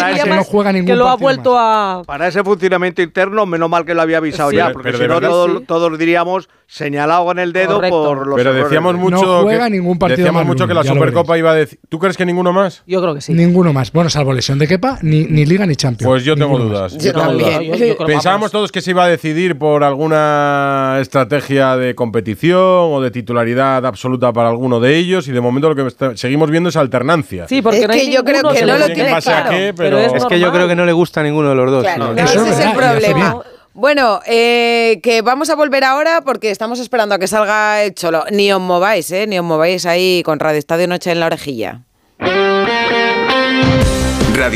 mal 0.00 0.14
que 0.22 0.30
no 0.30 0.44
juega 0.44 0.72
ningún 0.72 0.86
que 0.86 0.94
lo 0.94 1.08
ha 1.08 1.16
vuelto 1.16 1.58
a... 1.58 2.02
para 2.06 2.28
ese 2.28 2.42
funcionamiento 2.42 3.02
interno, 3.02 3.46
menos 3.46 3.68
mal 3.68 3.84
que 3.84 3.94
lo 3.94 4.02
había 4.02 4.18
avisado 4.18 4.50
ya, 4.52 4.72
porque 4.72 4.92
si 4.92 5.06
no 5.06 5.20
todos, 5.66 5.98
diríamos 5.98 6.48
señalado 6.66 7.24
con 7.24 7.38
el 7.38 7.52
dedo 7.52 7.80
por 7.80 8.26
los 8.26 8.36
Pero 8.36 8.52
decíamos 8.52 8.92
de- 8.94 8.98
mucho 8.98 9.16
No 9.24 9.42
juega 9.42 9.64
que, 9.64 9.70
ningún 9.70 9.98
partido 9.98 10.18
decíamos 10.18 10.40
más 10.40 10.46
mucho 10.46 10.66
que 10.68 10.74
la 10.74 10.84
Supercopa 10.84 11.38
iba 11.38 11.50
a 11.52 11.54
decir. 11.54 11.78
¿Tú 11.88 11.98
crees 11.98 12.16
que 12.16 12.26
ninguno 12.38 12.52
más? 12.52 12.82
Yo 12.86 13.00
creo 13.02 13.14
que 13.14 13.20
sí. 13.20 13.32
Ninguno 13.34 13.72
más. 13.72 13.90
Bueno, 13.92 14.08
salvo 14.10 14.32
lesión 14.32 14.58
de 14.58 14.66
Kepa, 14.68 14.98
ni, 15.02 15.24
ni 15.24 15.44
Liga 15.44 15.66
ni 15.66 15.74
Champions. 15.76 16.08
Pues 16.08 16.24
yo 16.24 16.34
tengo 16.34 16.50
Ninguno 16.58 16.70
dudas. 16.70 16.94
más. 16.94 17.02
yo 17.04 17.12
tengo 17.12 17.26
también. 17.26 17.66
dudas. 17.66 17.78
Yo- 17.98 18.06
Pensábamos 18.06 18.50
todos 18.52 18.70
que 18.72 18.80
se 18.80 18.90
iba 18.90 19.04
a 19.04 19.08
decidir 19.08 19.58
por 19.58 19.82
alguna 19.84 20.98
estrategia 21.00 21.76
de 21.76 21.94
competición 21.94 22.58
o 22.60 23.00
de 23.00 23.10
titularidad 23.10 23.84
absoluta 23.86 24.32
para 24.32 24.48
alguno 24.50 24.80
de 24.80 24.96
ellos 24.96 25.28
y 25.28 25.32
de 25.32 25.40
momento 25.40 25.68
lo 25.68 25.74
que 25.76 25.86
está- 25.86 26.16
seguimos 26.16 26.50
viendo 26.50 26.68
es 26.68 26.76
alternancia. 26.76 27.46
Sí, 27.48 27.62
porque 27.62 27.80
Es 27.80 27.88
no 27.88 27.94
que 27.94 28.10
yo 28.10 28.24
creo 28.24 28.42
que 28.52 28.60
no 28.62 28.74
le 28.74 28.78
lo 28.78 28.84
tiene 28.86 28.94
tiene 28.94 29.10
pasa 29.10 29.32
claro. 29.42 29.50
qué, 29.50 29.74
pero- 29.76 29.98
Es 29.98 30.24
que 30.24 30.40
yo 30.40 30.52
creo 30.52 30.68
que 30.68 30.76
no 30.76 30.84
le 30.86 30.92
gusta 30.92 31.20
a 31.20 31.24
ninguno 31.24 31.48
de 31.50 31.54
los 31.54 31.70
dos. 31.70 31.82
Claro, 31.82 32.14
No, 32.14 32.22
Eso 32.22 32.40
ese 32.42 32.50
es 32.50 32.58
es 32.60 32.64
el 32.66 32.72
problema. 32.72 33.42
Bueno, 33.74 34.18
eh, 34.26 34.98
que 35.04 35.22
vamos 35.22 35.50
a 35.50 35.54
volver 35.54 35.84
ahora 35.84 36.22
porque 36.24 36.50
estamos 36.50 36.80
esperando 36.80 37.14
a 37.14 37.18
que 37.20 37.28
salga 37.28 37.84
el 37.84 37.94
cholo. 37.94 38.24
Ni 38.32 38.50
os 38.52 38.60
mováis, 38.60 39.08
¿eh? 39.12 39.26
Ni 39.28 39.38
os 39.38 39.44
mováis 39.44 39.86
ahí 39.86 40.22
con 40.24 40.40
Radio 40.40 40.58
Estadio 40.58 40.88
Noche 40.88 41.12
en 41.12 41.20
la 41.20 41.26
orejilla. 41.26 41.82
Radio 42.18 43.14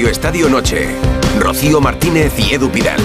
Estadio 0.09 0.49
Noche. 0.49 0.89
Rocío 1.39 1.81
Martínez 1.81 2.33
y 2.39 2.55
Edu 2.55 2.71
Pidal. 2.71 3.01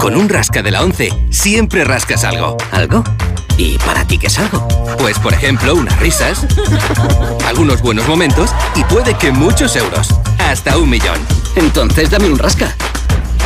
Con 0.00 0.16
un 0.16 0.28
rasca 0.28 0.62
de 0.62 0.70
la 0.70 0.82
11 0.82 1.10
siempre 1.30 1.84
rascas 1.84 2.24
algo. 2.24 2.56
¿Algo? 2.72 3.04
¿Y 3.56 3.76
para 3.78 4.06
ti 4.06 4.18
qué 4.18 4.28
es 4.28 4.38
algo? 4.38 4.66
Pues 4.98 5.18
por 5.18 5.34
ejemplo, 5.34 5.74
unas 5.74 5.98
risas, 6.00 6.46
algunos 7.46 7.82
buenos 7.82 8.06
momentos 8.08 8.50
y 8.76 8.84
puede 8.84 9.14
que 9.14 9.32
muchos 9.32 9.74
euros. 9.76 10.08
Hasta 10.38 10.78
un 10.78 10.88
millón. 10.88 11.18
Entonces 11.56 12.10
dame 12.10 12.30
un 12.30 12.38
rasca. 12.38 12.74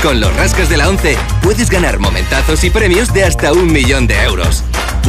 Con 0.02 0.20
los 0.20 0.34
rascas 0.34 0.68
de 0.68 0.76
la 0.76 0.88
11 0.88 1.16
puedes 1.42 1.70
ganar 1.70 2.00
momentazos 2.00 2.64
y 2.64 2.70
premios 2.70 3.14
de 3.14 3.22
hasta 3.22 3.52
un 3.52 3.72
millón 3.72 4.08
de 4.08 4.20
euros. 4.22 4.64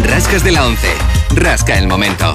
Rascas 0.08 0.44
de 0.44 0.52
la 0.52 0.68
11. 0.68 0.88
Rasca 1.34 1.80
el 1.80 1.88
momento. 1.88 2.32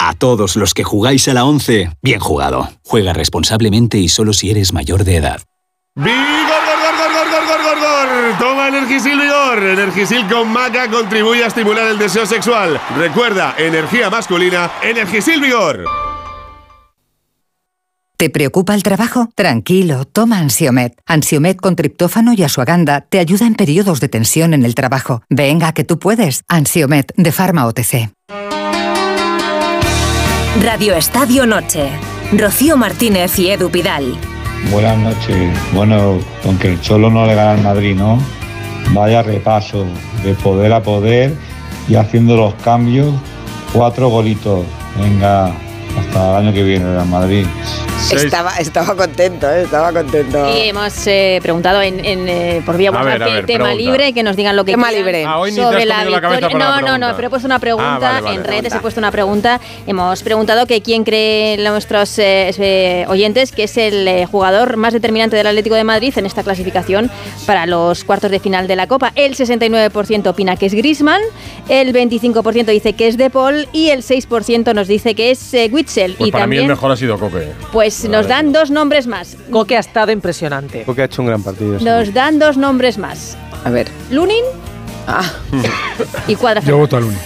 A 0.00 0.14
todos 0.14 0.56
los 0.56 0.74
que 0.74 0.82
jugáis 0.82 1.28
a 1.28 1.34
la 1.34 1.44
11, 1.44 1.90
bien 2.02 2.18
jugado. 2.18 2.68
Juega 2.84 3.12
responsablemente 3.12 3.98
y 3.98 4.08
solo 4.08 4.32
si 4.32 4.50
eres 4.50 4.72
mayor 4.72 5.04
de 5.04 5.16
edad. 5.16 5.42
¡Vigor, 5.94 6.16
gor, 6.16 6.76
gor, 6.82 7.14
gor, 7.14 7.30
gor, 7.30 7.46
gor, 7.46 7.62
gor, 7.62 7.78
gor! 7.78 8.38
Toma 8.40 8.66
Energisil 8.66 9.20
Vigor. 9.20 9.62
Energisil 9.62 10.26
con 10.26 10.48
maca 10.52 10.90
contribuye 10.90 11.44
a 11.44 11.46
estimular 11.46 11.86
el 11.86 11.98
deseo 11.98 12.26
sexual. 12.26 12.80
Recuerda, 12.98 13.54
energía 13.58 14.10
masculina, 14.10 14.72
Energisil 14.82 15.40
Vigor. 15.40 15.84
¿Te 18.18 18.30
preocupa 18.30 18.74
el 18.74 18.82
trabajo? 18.82 19.28
Tranquilo, 19.34 20.06
toma 20.06 20.38
Ansiomet. 20.38 20.94
Ansiomet 21.04 21.60
con 21.60 21.76
triptófano 21.76 22.32
y 22.32 22.44
asuaganda 22.44 23.02
te 23.02 23.18
ayuda 23.18 23.46
en 23.46 23.54
periodos 23.54 24.00
de 24.00 24.08
tensión 24.08 24.54
en 24.54 24.64
el 24.64 24.74
trabajo. 24.74 25.20
Venga, 25.28 25.72
que 25.72 25.84
tú 25.84 25.98
puedes. 25.98 26.42
Ansiomet 26.48 27.12
de 27.14 27.30
Pharma 27.30 27.66
OTC. 27.66 28.10
Radio 30.62 30.94
Estadio 30.94 31.44
Noche. 31.44 31.90
Rocío 32.32 32.78
Martínez 32.78 33.38
y 33.38 33.50
Edu 33.50 33.70
Pidal. 33.70 34.16
Buenas 34.72 34.96
noches. 34.96 35.52
Bueno, 35.74 36.18
aunque 36.46 36.72
el 36.72 36.80
Cholo 36.80 37.10
no 37.10 37.26
le 37.26 37.34
gana 37.34 37.52
al 37.52 37.62
Madrid, 37.62 37.94
¿no? 37.94 38.18
Vaya 38.94 39.22
repaso 39.22 39.84
de 40.24 40.32
poder 40.36 40.72
a 40.72 40.82
poder 40.82 41.36
y 41.86 41.96
haciendo 41.96 42.34
los 42.34 42.54
cambios. 42.54 43.14
Cuatro 43.74 44.08
golitos. 44.08 44.64
Venga, 44.98 45.52
hasta 45.98 46.30
el 46.30 46.46
año 46.46 46.54
que 46.54 46.62
viene 46.62 46.86
Real 46.86 47.06
Madrid. 47.06 47.46
Estaba, 48.12 48.56
estaba 48.58 48.94
contento, 48.96 49.50
¿eh? 49.50 49.62
estaba 49.62 49.92
contento. 49.92 50.48
Y 50.56 50.68
hemos 50.68 51.06
eh, 51.06 51.38
preguntado 51.42 51.82
en, 51.82 52.04
en, 52.04 52.28
eh, 52.28 52.62
por 52.64 52.76
vía 52.76 52.90
ver, 52.90 53.00
WhatsApp 53.04 53.20
ver, 53.20 53.46
tema 53.46 53.64
pregunta. 53.64 53.74
libre 53.90 54.12
que 54.12 54.22
nos 54.22 54.36
digan 54.36 54.54
lo 54.56 54.64
que 54.64 54.72
Tema 54.72 54.88
quieran 54.88 55.04
libre. 55.04 55.24
Ah, 55.24 55.38
hoy 55.38 55.50
ni 55.50 55.56
te 55.56 55.62
has 55.62 55.68
sobre 55.70 55.84
la 55.86 55.94
comido 55.96 56.10
la 56.12 56.20
cabeza 56.20 56.40
victoria. 56.48 56.58
la 56.58 56.64
no, 56.64 56.76
no, 56.76 56.82
pregunta. 56.84 57.08
no, 57.10 57.16
pero 57.16 57.26
he 57.26 57.30
puesto 57.30 57.46
una 57.46 57.58
pregunta 57.58 57.96
Ah, 57.96 57.98
vale, 57.98 58.20
vale, 58.22 58.36
en 58.36 58.44
redes, 58.44 58.52
pregunta. 58.60 58.76
he 58.76 58.80
puesto 58.80 59.00
una 59.00 59.10
pregunta. 59.10 59.60
Hemos 59.86 60.22
preguntado 60.22 60.66
que 60.66 60.82
quién 60.82 61.04
cree 61.04 61.56
nuestros 61.58 62.18
eh, 62.18 63.04
oyentes 63.08 63.50
que 63.52 63.64
es 63.64 63.76
el 63.76 64.06
eh, 64.08 64.26
jugador 64.26 64.76
más 64.76 64.92
determinante 64.92 65.36
del 65.36 65.46
Atlético 65.48 65.74
de 65.74 65.84
Madrid 65.84 66.12
en 66.16 66.26
esta 66.26 66.42
clasificación 66.42 67.10
para 67.44 67.66
los 67.66 68.04
cuartos 68.04 68.30
de 68.30 68.38
final 68.40 68.66
de 68.68 68.76
la 68.76 68.86
Copa. 68.86 69.12
El 69.16 69.34
69% 69.36 70.26
opina 70.28 70.56
que 70.56 70.66
es 70.66 70.74
Griezmann, 70.74 71.20
el 71.68 71.92
25% 71.92 72.66
dice 72.66 72.92
que 72.94 73.08
es 73.08 73.16
De 73.16 73.30
Paul 73.30 73.68
y 73.72 73.90
el 73.90 74.02
6% 74.02 74.74
nos 74.74 74.86
dice 74.88 75.14
que 75.14 75.30
es 75.32 75.52
eh, 75.54 75.68
Witzel. 75.72 76.14
Pues 76.16 76.28
y 76.28 76.32
para 76.32 76.46
mí 76.46 76.56
el 76.56 76.66
mejor 76.68 76.92
ha 76.92 76.96
sido 76.96 77.18
Coque. 77.18 77.48
pues 77.72 77.95
nos 78.04 78.28
dan 78.28 78.52
dos 78.52 78.70
nombres 78.70 79.06
más. 79.06 79.36
Coque 79.50 79.76
ha 79.76 79.80
estado 79.80 80.12
impresionante. 80.12 80.82
Porque 80.86 81.02
ha 81.02 81.04
hecho 81.06 81.22
un 81.22 81.28
gran 81.28 81.42
partido. 81.42 81.78
sí. 81.78 81.84
Nos 81.84 82.12
dan 82.12 82.38
dos 82.38 82.56
nombres 82.56 82.98
más. 82.98 83.36
A 83.64 83.70
ver. 83.70 83.88
Lunin 84.10 84.44
y 86.26 86.34
Cuadra 86.34 86.60
Yo 86.60 86.78
voto 86.78 86.96
al 86.96 87.04
uno. 87.04 87.18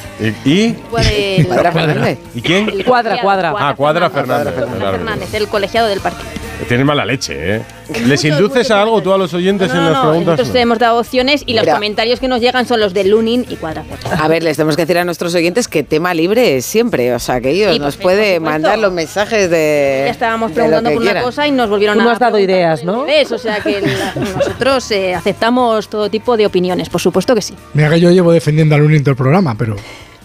¿Y? 0.44 0.72
Cuadra 0.74 1.72
Fernández. 1.72 2.18
¿Y 2.34 2.42
quién? 2.42 2.68
El 2.68 2.84
Cuadra, 2.84 3.20
cuadra. 3.22 3.54
Ah, 3.58 3.74
Cuadra 3.74 4.10
Fernández. 4.10 4.54
Fernández, 4.54 5.34
el 5.34 5.48
colegiado 5.48 5.88
del 5.88 6.00
partido. 6.00 6.28
Tienes 6.68 6.86
mala 6.86 7.04
leche, 7.04 7.56
¿eh? 7.56 7.62
¿Les 8.06 8.24
induces 8.24 8.70
a 8.70 8.82
algo 8.82 9.02
tú 9.02 9.12
a 9.12 9.18
los 9.18 9.34
oyentes 9.34 9.70
en 9.70 9.76
No, 9.76 9.82
las 9.90 9.92
no, 9.92 10.10
preguntas? 10.10 10.38
nosotros 10.38 10.54
hemos 10.62 10.78
dado 10.78 11.00
opciones 11.00 11.42
y 11.46 11.54
los 11.54 11.62
Mira. 11.62 11.74
comentarios 11.74 12.20
que 12.20 12.28
nos 12.28 12.40
llegan 12.40 12.66
son 12.66 12.80
los 12.80 12.94
de 12.94 13.04
Lunin 13.04 13.44
y 13.48 13.56
Cuadra 13.56 13.82
Fernández. 13.82 14.20
A 14.20 14.28
ver, 14.28 14.42
les 14.42 14.56
tenemos 14.56 14.76
que 14.76 14.82
decir 14.82 14.98
a 14.98 15.04
nuestros 15.04 15.34
oyentes 15.34 15.66
que 15.68 15.82
tema 15.82 16.14
libre 16.14 16.56
es 16.56 16.64
siempre. 16.64 17.12
O 17.14 17.18
sea, 17.18 17.40
que 17.40 17.50
ellos 17.50 17.72
Sí, 17.72 17.78
nos 17.78 17.96
por 17.96 18.02
puede 18.04 18.36
supuesto. 18.36 18.40
mandar 18.52 18.78
los 18.78 18.92
mensajes 18.92 19.50
de. 19.50 20.02
Ya 20.06 20.10
estábamos 20.12 20.52
preguntando 20.52 20.90
por 20.90 20.98
una 20.98 21.06
quieran. 21.10 21.24
cosa 21.24 21.46
y 21.46 21.50
nos 21.50 21.68
volvieron 21.68 21.96
Tú 21.96 22.02
a 22.02 22.04
no 22.04 22.10
has 22.10 22.18
dado 22.18 22.38
ideas, 22.38 22.84
¿no? 22.84 23.04
revés, 23.04 23.32
o 23.32 23.38
sea 23.38 23.60
que 23.60 23.80
la- 23.80 24.14
nosotros 24.36 24.90
eh, 24.92 25.14
aceptamos 25.14 25.88
todo 25.88 26.08
tipo 26.10 26.36
de 26.36 26.46
opiniones, 26.46 26.88
por 26.88 27.00
supuesto 27.00 27.34
que 27.34 27.42
sí. 27.42 27.54
Mira 27.74 27.90
que 27.90 28.00
yo 28.00 28.10
llevo 28.10 28.32
defendiendo 28.32 28.74
al 28.74 28.82
Unin 28.82 29.02
todo 29.02 29.10
el 29.12 29.16
programa, 29.16 29.54
pero 29.58 29.76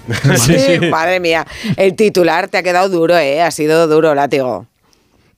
Sí, 0.38 0.56
sí. 0.60 0.80
Madre 0.90 1.20
mía, 1.20 1.46
el 1.78 1.96
titular 1.96 2.48
te 2.48 2.58
ha 2.60 2.64
quedado 2.64 2.90
duro, 2.90 3.18
¿eh? 3.18 3.42
Ha 3.42 3.50
sido 3.52 3.88
duro, 3.88 4.14
látigo. 4.14 4.68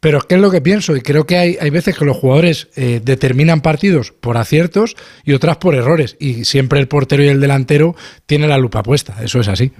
Pero 0.08 0.20
es 0.20 0.24
que 0.24 0.36
es 0.36 0.42
lo 0.42 0.50
que 0.50 0.62
pienso 0.62 0.96
y 0.96 1.02
creo 1.02 1.26
que 1.26 1.36
hay, 1.38 1.58
hay 1.60 1.70
veces 1.70 1.98
que 1.98 2.06
los 2.06 2.16
jugadores 2.16 2.70
eh, 2.78 3.02
determinan 3.04 3.60
partidos 3.60 4.14
por 4.14 4.38
aciertos 4.38 4.96
y 5.26 5.34
otras 5.34 5.58
por 5.58 5.76
errores 5.76 6.16
y 6.18 6.46
siempre 6.46 6.80
el 6.80 6.88
portero 6.88 7.26
y 7.26 7.28
el 7.28 7.42
delantero 7.42 7.94
tienen 8.26 8.48
la 8.48 8.58
lupa 8.58 8.84
puesta, 8.84 9.16
eso 9.22 9.42
es 9.42 9.50
así. 9.50 9.74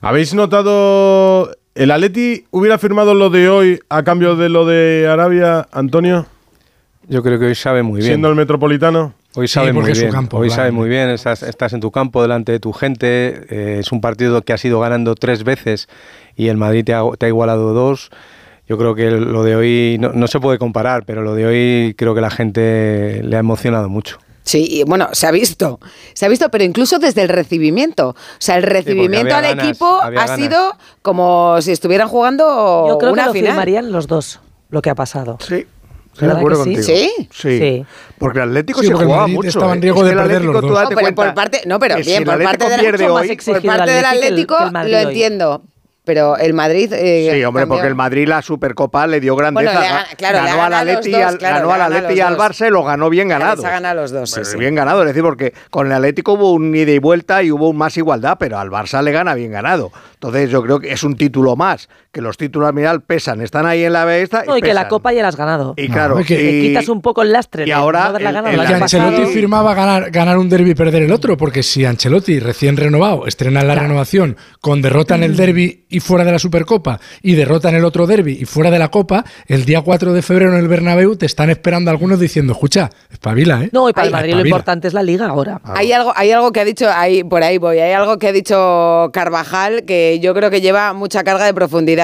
¿Habéis 0.00 0.34
notado 0.34 1.52
el 1.76 1.92
Atleti 1.92 2.46
hubiera 2.50 2.78
firmado 2.78 3.14
lo 3.14 3.30
de 3.30 3.48
hoy 3.48 3.78
a 3.88 4.02
cambio 4.02 4.34
de 4.34 4.48
lo 4.48 4.66
de 4.66 5.06
Arabia, 5.08 5.68
Antonio? 5.70 6.26
Yo 7.08 7.22
creo 7.22 7.38
que 7.38 7.46
hoy 7.46 7.54
sabe 7.54 7.84
muy 7.84 7.98
bien. 8.00 8.08
Siendo 8.08 8.28
el 8.28 8.34
metropolitano. 8.34 9.14
Hoy 9.36 9.46
Sí, 9.46 9.54
sabe 9.54 9.72
muy 9.72 9.92
bien. 9.92 10.10
campo, 10.10 10.38
Hoy 10.38 10.48
claro. 10.48 10.62
sabe 10.62 10.72
muy 10.72 10.88
bien. 10.88 11.10
Estás, 11.10 11.44
estás 11.44 11.72
en 11.74 11.80
tu 11.80 11.92
campo 11.92 12.22
delante 12.22 12.50
de 12.50 12.58
tu 12.58 12.72
gente. 12.72 13.46
eh, 13.48 13.76
es 13.78 13.92
un 13.92 14.00
partido 14.00 14.42
que 14.42 14.52
has 14.52 14.64
ido 14.64 14.80
ganando 14.80 15.14
tres 15.14 15.44
veces 15.44 15.88
y 16.34 16.48
el 16.48 16.56
Madrid 16.56 16.84
te 16.84 16.92
ha, 16.94 17.02
te 17.16 17.26
ha 17.26 17.28
igualado 17.28 17.72
dos. 17.72 18.10
Yo 18.70 18.78
creo 18.78 18.94
que 18.94 19.10
lo 19.10 19.42
de 19.42 19.56
hoy 19.56 19.96
no, 19.98 20.10
no 20.12 20.28
se 20.28 20.38
puede 20.38 20.56
comparar, 20.56 21.04
pero 21.04 21.22
lo 21.22 21.34
de 21.34 21.44
hoy 21.44 21.94
creo 21.98 22.14
que 22.14 22.20
la 22.20 22.30
gente 22.30 23.20
le 23.24 23.34
ha 23.34 23.40
emocionado 23.40 23.88
mucho. 23.88 24.18
Sí, 24.44 24.64
y 24.70 24.84
bueno, 24.84 25.08
se 25.10 25.26
ha 25.26 25.32
visto, 25.32 25.80
se 26.14 26.24
ha 26.24 26.28
visto, 26.28 26.48
pero 26.52 26.62
incluso 26.62 27.00
desde 27.00 27.22
el 27.22 27.30
recibimiento. 27.30 28.10
O 28.10 28.14
sea, 28.38 28.56
el 28.56 28.62
recibimiento 28.62 29.34
al 29.34 29.42
ganas, 29.42 29.64
equipo 29.66 30.00
ha 30.00 30.10
ganas. 30.10 30.36
sido 30.36 30.76
como 31.02 31.60
si 31.62 31.72
estuvieran 31.72 32.06
jugando 32.06 32.86
Yo 32.90 32.98
creo 32.98 33.12
una 33.12 33.22
que 33.24 33.26
lo 33.28 33.32
final. 33.32 33.48
firmarían 33.50 33.90
los 33.90 34.06
dos, 34.06 34.38
lo 34.70 34.80
que 34.82 34.90
ha 34.90 34.94
pasado. 34.94 35.36
Sí. 35.40 35.66
Estoy 36.12 36.20
de 36.20 36.26
¿Verdad 36.26 36.38
acuerdo 36.38 36.64
sí? 36.64 36.74
contigo. 36.74 36.82
¿Sí? 36.96 37.10
Sí. 37.32 37.58
Sí. 37.58 37.84
Porque 38.18 38.38
el 38.38 38.48
Atlético 38.50 38.80
Sí, 38.82 38.86
se 38.86 38.94
jugaba 38.94 39.26
mucho. 39.26 39.48
estaba 39.48 39.72
en 39.72 39.78
¿eh? 39.78 39.82
riesgo 39.82 40.00
Es 40.02 40.04
de 40.04 40.10
que 40.10 40.16
perder 40.16 40.44
los 40.44 40.60
tú 40.60 40.66
dos. 40.68 40.78
date 40.78 40.94
No, 40.94 41.00
pero 41.00 41.14
por 41.16 41.34
parte, 41.34 41.62
no, 41.66 41.78
pero 41.80 41.96
que 41.96 42.02
bien, 42.02 42.18
si 42.18 42.24
por 42.24 42.42
parte, 42.42 42.68
de, 42.68 42.74
hoy, 42.74 43.36
por 43.56 43.86
del 43.86 44.04
Atlético 44.04 44.56
el- 44.58 44.76
el 44.76 44.92
lo 44.92 44.98
hoy. 44.98 45.04
entiendo. 45.04 45.62
Pero 46.04 46.36
el 46.38 46.54
Madrid. 46.54 46.90
eh, 46.94 47.30
Sí, 47.32 47.44
hombre, 47.44 47.62
cambió. 47.62 47.76
porque 47.76 47.88
el 47.88 47.94
Madrid 47.94 48.26
la 48.26 48.40
Supercopa 48.42 49.06
le 49.06 49.20
dio 49.20 49.36
grandeza. 49.36 49.72
Bueno, 49.72 49.80
le 49.80 49.86
ha- 49.88 50.06
claro, 50.16 50.42
le 50.42 50.48
ganó 50.48 50.62
al 50.64 50.72
Atleti 50.74 51.08
y 51.10 51.12
dos, 51.12 51.22
al, 51.22 51.38
claro, 51.38 51.68
ganó 51.68 51.72
al 51.84 51.92
Atleti 51.92 52.14
y 52.14 52.20
al. 52.20 52.36
Barça 52.38 52.66
y 52.66 52.70
lo 52.70 52.82
ganó 52.84 53.10
bien 53.10 53.28
ganado. 53.28 53.56
Les 53.56 53.64
ha 53.66 53.70
ganado 53.70 53.98
a 53.98 54.02
los 54.02 54.10
dos, 54.10 54.30
sí, 54.30 54.40
sí. 54.44 54.56
Bien 54.56 54.74
ganado, 54.74 55.02
es 55.02 55.08
decir, 55.08 55.22
porque 55.22 55.52
con 55.68 55.86
el 55.86 55.92
Atlético 55.92 56.32
hubo 56.32 56.52
un 56.52 56.74
ida 56.74 56.90
y 56.90 56.98
vuelta 56.98 57.42
y 57.42 57.50
hubo 57.52 57.68
un 57.68 57.76
más 57.76 57.96
igualdad, 57.98 58.36
pero 58.40 58.58
al 58.58 58.70
Barça 58.70 59.02
le 59.02 59.12
gana 59.12 59.34
bien 59.34 59.52
ganado. 59.52 59.92
Entonces 60.14 60.48
yo 60.50 60.62
creo 60.62 60.80
que 60.80 60.90
es 60.92 61.02
un 61.02 61.16
título 61.16 61.54
más, 61.54 61.88
que 62.12 62.20
los 62.20 62.36
títulos 62.36 62.68
al 62.68 62.74
final 62.74 63.02
pesan, 63.02 63.40
están 63.40 63.66
ahí 63.66 63.84
en 63.84 63.92
la 63.92 64.04
besta 64.04 64.42
No, 64.44 64.56
y 64.56 64.60
que 64.62 64.74
la. 64.74 64.88
Copa 64.88 65.12
ya 65.12 65.22
la 65.22 65.28
has 65.28 65.36
ganado. 65.36 65.74
Y 65.76 65.88
claro, 65.88 66.18
es 66.18 66.26
que- 66.26 66.36
Te 66.36 66.60
quitas 66.60 66.88
un 66.88 67.00
poco 67.00 67.22
el 67.22 67.30
lastre 67.32 67.62
y 67.62 67.66
de 67.66 67.72
ahora 67.72 68.00
no 68.00 68.04
haberla 68.06 68.28
el- 68.30 68.34
ganado 68.34 68.54
el 68.54 68.60
el 68.60 68.82
Ancelotti 68.82 69.10
pasado. 69.16 69.28
firmaba 69.28 69.74
ganar, 69.74 70.10
ganar 70.10 70.36
un 70.38 70.48
derby 70.48 70.70
y 70.70 70.74
perder 70.74 71.02
el 71.04 71.12
otro, 71.12 71.36
porque 71.36 71.62
si 71.62 71.84
Ancelotti 71.84 72.40
recién 72.40 72.76
renovado 72.76 73.26
estrena 73.28 73.62
la 73.62 73.76
renovación 73.76 74.36
con 74.60 74.82
derrota 74.82 75.14
en 75.14 75.22
el 75.22 75.36
derby 75.36 75.84
y 75.88 76.00
fuera 76.00 76.24
de 76.24 76.32
la 76.32 76.40
Supercopa 76.40 76.98
y 77.22 77.34
derrota 77.34 77.68
en 77.68 77.76
el 77.76 77.84
otro 77.84 78.08
derby 78.08 78.38
y 78.40 78.44
fuera 78.44 78.72
de 78.72 78.80
la 78.80 78.88
Copa, 78.90 79.24
el 79.46 79.64
día 79.64 79.80
4 79.82 80.12
de 80.12 80.22
febrero 80.22 80.52
en 80.52 80.58
el 80.58 80.66
Bernabéu 80.66 81.14
te 81.16 81.26
están 81.26 81.48
esperando 81.50 81.92
algunos 81.92 82.18
diciendo, 82.18 82.54
escucha, 82.54 82.90
espabila, 83.10 83.62
¿eh? 83.62 83.70
No, 83.72 83.88
y 83.88 83.92
para 83.92 84.06
el 84.08 84.12
Madrid 84.12 84.34
lo 84.34 84.44
importante 84.44 84.88
es 84.88 84.94
la 84.94 85.04
Liga 85.04 85.26
ahora. 85.28 85.60
Hay 85.62 85.92
algo, 85.92 86.12
hay 86.16 86.32
algo 86.32 86.50
que 86.50 86.58
ha 86.58 86.64
dicho, 86.64 86.90
ahí, 86.92 87.22
por 87.22 87.44
ahí 87.44 87.58
voy, 87.58 87.78
hay 87.78 87.92
algo 87.92 88.18
que 88.18 88.26
ha 88.28 88.32
dicho 88.32 89.10
Carvajal 89.12 89.84
que 89.84 90.18
yo 90.20 90.34
creo 90.34 90.50
que 90.50 90.60
lleva 90.60 90.92
mucha 90.92 91.22
carga 91.22 91.44
de 91.44 91.54
profundidad. 91.54 91.99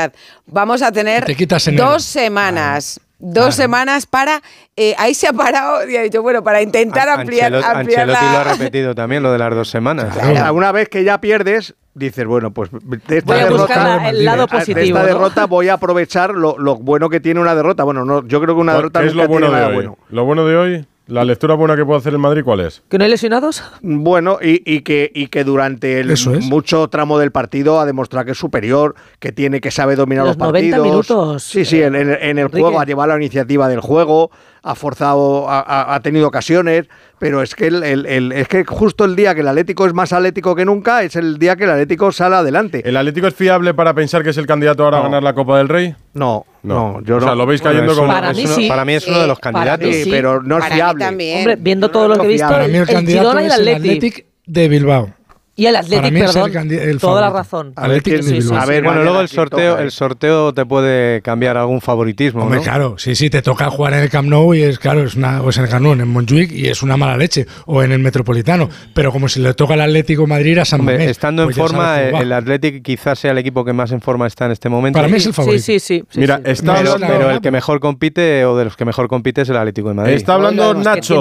Vamos 0.47 0.83
a 0.83 0.93
tener 0.93 1.25
Te 1.25 1.37
dos 1.77 2.05
semanas. 2.05 3.01
Dos 3.19 3.55
semanas 3.55 4.05
para. 4.05 4.43
eh, 4.77 4.95
ahí 4.99 5.15
se 5.15 5.27
ha 5.27 5.33
parado 5.33 5.89
y 5.89 5.97
ha 5.97 6.03
dicho, 6.03 6.21
bueno, 6.21 6.45
para 6.45 6.61
intentar 6.61 7.09
An- 7.09 7.21
ampliar, 7.21 7.51
Ancelot- 7.51 7.65
ampliar 7.65 8.01
Ancelotti 8.03 8.25
la- 8.27 8.33
lo 8.33 8.39
ha 8.39 8.45
repetido 8.45 8.95
también, 8.95 9.23
lo 9.23 9.33
de 9.33 9.39
las 9.39 9.55
dos 9.55 9.71
semanas. 9.71 10.15
Ahora, 10.21 10.53
Una 10.53 10.71
vez 10.71 10.91
que 10.91 11.03
ya 11.03 11.19
pierdes, 11.19 11.75
dices, 11.95 12.27
bueno, 12.27 12.51
pues 12.51 12.69
de 12.73 13.17
esta 13.17 13.33
Voy 13.33 13.41
a 13.43 13.47
buscar 13.49 13.69
derrota, 13.79 13.97
la- 14.03 14.09
el 14.11 14.23
lado 14.23 14.43
de 14.43 14.49
positivo, 14.49 14.81
esta 14.81 14.99
¿no? 15.01 15.07
derrota 15.07 15.47
voy 15.47 15.69
a 15.71 15.75
aprovechar 15.75 16.35
lo, 16.35 16.59
lo 16.59 16.77
bueno 16.77 17.09
que 17.09 17.21
tiene 17.21 17.41
una 17.41 17.55
derrota. 17.55 17.85
Bueno, 17.85 18.05
no, 18.05 18.23
yo 18.27 18.39
creo 18.43 18.55
que 18.55 18.61
una 18.61 18.75
derrota 18.75 19.01
¿Qué 19.01 19.07
es 19.07 19.15
lo 19.15 19.27
bueno 19.27 19.47
tiene 19.47 19.55
de 19.55 19.63
nada 19.63 19.69
hoy? 19.69 19.75
bueno. 19.77 19.99
Lo 20.11 20.25
bueno 20.27 20.45
de 20.45 20.57
hoy, 20.57 20.87
la 21.07 21.25
lectura 21.25 21.55
buena 21.55 21.77
que 21.77 21.85
puede 21.85 21.99
hacer 21.99 22.13
el 22.13 22.19
Madrid, 22.19 22.43
¿cuál 22.45 22.61
es? 22.61 22.83
¿Que 22.89 22.99
no 22.99 23.05
hay 23.05 23.11
lesionados? 23.11 23.63
Bueno, 23.83 24.39
y, 24.43 24.61
y 24.71 24.81
que, 24.81 25.11
y 25.15 25.29
que 25.29 25.45
durante 25.45 26.01
el 26.01 26.11
es. 26.11 26.27
mucho 26.27 26.89
tramo 26.89 27.19
del 27.19 27.31
partido 27.31 27.79
ha 27.81 27.87
demostrado 27.87 28.25
que 28.27 28.33
es 28.33 28.39
superior, 28.39 28.95
que 29.21 29.31
tiene, 29.33 29.61
que 29.61 29.71
sabe 29.71 29.95
dominar 29.97 30.25
Los 30.27 30.37
los, 30.37 30.49
90 30.49 30.77
partidos. 30.77 30.85
minutos, 31.11 31.43
Sí, 31.45 31.65
sí, 31.65 31.81
en, 31.83 31.95
en- 31.95 32.11
en 32.11 32.39
el 32.39 32.39
Enrique. 32.47 32.61
juego 32.61 32.81
ha 32.81 32.85
llevado 32.85 33.11
la 33.11 33.17
iniciativa 33.17 33.69
del 33.69 33.81
juego, 33.81 34.31
ha 34.69 34.75
forzado, 34.75 35.47
ha, 35.49 36.01
tenido 36.03 36.27
ocasiones, 36.27 36.87
pero 37.19 37.41
es 37.41 37.55
que 37.55 37.69
el, 37.69 37.83
el- 37.85 38.05
el- 38.07 38.33
es 38.33 38.49
que 38.49 38.65
justo 38.65 39.05
el 39.05 39.15
día 39.15 39.35
que 39.35 39.43
el 39.43 39.49
Atlético 39.49 39.87
es 39.87 39.95
más 39.95 40.13
atlético 40.13 40.55
que 40.57 40.65
nunca 40.65 41.03
es 41.05 41.15
el 41.17 41.39
día 41.39 41.55
que 41.55 41.65
el 41.65 41.71
Atlético 41.71 42.11
sale 42.11 42.35
adelante. 42.37 42.83
¿El 42.85 42.97
Atlético 42.97 43.29
es 43.29 43.35
fiable 43.35 43.75
para 43.75 43.95
pensar 43.95 44.23
que 44.25 44.31
es 44.31 44.37
el 44.39 44.47
candidato 44.47 44.85
ahora 44.85 44.97
a 44.99 45.01
No. 45.01 45.05
ganar 45.05 45.23
la 45.23 45.35
Copa 45.35 45.59
del 45.59 45.69
Rey? 45.69 45.95
No, 46.15 46.45
no, 46.65 47.01
yo 47.03 47.17
o 47.17 47.21
sea, 47.21 47.31
no. 47.31 47.37
lo 47.37 47.47
veis 47.47 47.63
cayendo 47.63 47.95
como. 47.95 48.09
Para 48.09 48.33
mí 48.33 48.41
Es 48.43 48.47
uno- 48.47 48.55
sí. 48.57 48.69
para 48.69 48.85
mí 48.85 48.95
es 48.95 49.07
uno 49.07 49.21
de 49.21 49.27
los 49.29 49.39
candidatos. 49.39 49.89
Sí, 49.95 50.05
sí. 50.05 50.11
pero 50.11 50.43
no 50.43 50.57
es 50.59 50.63
Para 50.65 50.75
mí 50.75 50.79
fiable. 50.81 51.05
también. 51.05 51.39
Hombre, 51.39 51.57
viendo 51.61 51.91
todo 51.91 52.09
lo 52.09 52.19
que 52.19 52.25
he 52.27 52.29
visto, 52.29 52.49
fiable. 52.49 52.57
Para 52.65 52.69
mí 52.69 52.75
el 52.77 52.89
el 52.89 52.95
candidato 52.95 53.33
el 53.39 53.39
es 53.39 53.45
el 53.45 53.53
Atleti. 53.61 53.89
Athletic 53.89 54.27
de 54.47 54.69
Bilbao. 54.69 55.11
Y 55.59 55.65
el 55.67 55.75
Athletic, 55.77 56.01
Para 56.03 56.11
mí 56.11 56.21
es 56.21 56.33
perdón, 56.35 56.71
el 56.71 56.79
el 56.91 56.99
toda 57.01 57.21
la 57.23 57.31
razón. 57.31 57.73
A 57.77 57.89
ver, 57.89 57.99
Athletic 58.01 58.15
quién- 58.21 58.27
de 58.27 58.39
Bilbao. 58.41 58.59
a 58.61 58.67
ver, 58.67 58.85
bueno, 58.85 59.03
luego 59.03 59.21
el 59.23 59.29
sorteo, 59.29 59.79
el 59.79 59.91
sorteo 59.91 60.53
te 60.53 60.67
puede 60.67 61.23
cambiar 61.23 61.57
algún 61.57 61.81
favoritismo, 61.81 62.43
Hombre, 62.43 62.59
¿no? 62.59 62.63
claro, 62.63 62.99
sí, 62.99 63.15
sí, 63.15 63.31
te 63.31 63.41
toca 63.41 63.71
jugar 63.71 63.95
en 63.95 64.01
el 64.01 64.11
Camp 64.11 64.29
Nou 64.29 64.53
y 64.55 64.63
es 64.63 64.79
claro, 64.79 65.03
es 65.03 65.15
una, 65.15 65.41
o 65.41 65.49
es 65.49 65.57
en 65.57 65.65
el 65.65 65.71
Camp 65.71 65.83
Nou, 65.83 65.93
en 65.95 66.07
Montjuic 66.09 66.53
y 66.53 66.69
es 66.69 66.83
una 66.83 66.99
mala 66.99 67.17
leche, 67.17 67.47
o 67.65 67.83
en 67.83 67.93
el 67.93 68.01
Metropolitano, 68.01 68.69
pero 68.93 69.11
como 69.13 69.29
si 69.31 69.41
le 69.41 69.55
toca 69.55 69.73
al 69.75 69.81
Atlético 69.81 70.27
Madrid 70.27 70.53
ir 70.53 70.61
a 70.61 70.65
San 70.67 70.81
Hombre, 70.81 70.97
Mamés, 70.97 71.11
estando 71.13 71.45
pues 71.45 71.57
en 71.57 71.63
ya 71.63 71.69
forma, 71.69 72.01
el 72.03 72.33
Athletic 72.33 72.83
quizás 72.83 73.19
sea 73.19 73.31
el 73.31 73.39
equipo 73.39 73.65
que 73.65 73.73
más 73.73 73.91
en 73.93 74.03
forma 74.03 74.27
está 74.27 74.45
en 74.45 74.53
este 74.53 74.69
momento. 74.69 74.99
Para 74.99 75.09
mí 75.09 75.17
es 75.17 75.25
el 75.27 75.33
favorito. 75.33 75.63
Sí, 75.63 75.81
sí, 75.81 76.03
sí. 76.11 76.21
Mira, 76.21 76.39
está 76.45 76.75
pero, 76.75 76.97
pero 76.99 77.31
el 77.31 77.41
que 77.41 77.51
mejor 77.51 77.81
compite 77.81 78.45
o 78.45 78.59
de 78.59 78.65
los 78.67 78.77
que 78.77 78.85
mejor 78.85 79.09
compite 79.09 79.41
es 79.41 79.49
el 79.49 79.57
Atlético 79.57 79.89
de 79.89 79.95
Madrid. 79.95 80.13
Está 80.15 80.35
hablando 80.35 80.75
Nacho. 80.75 81.19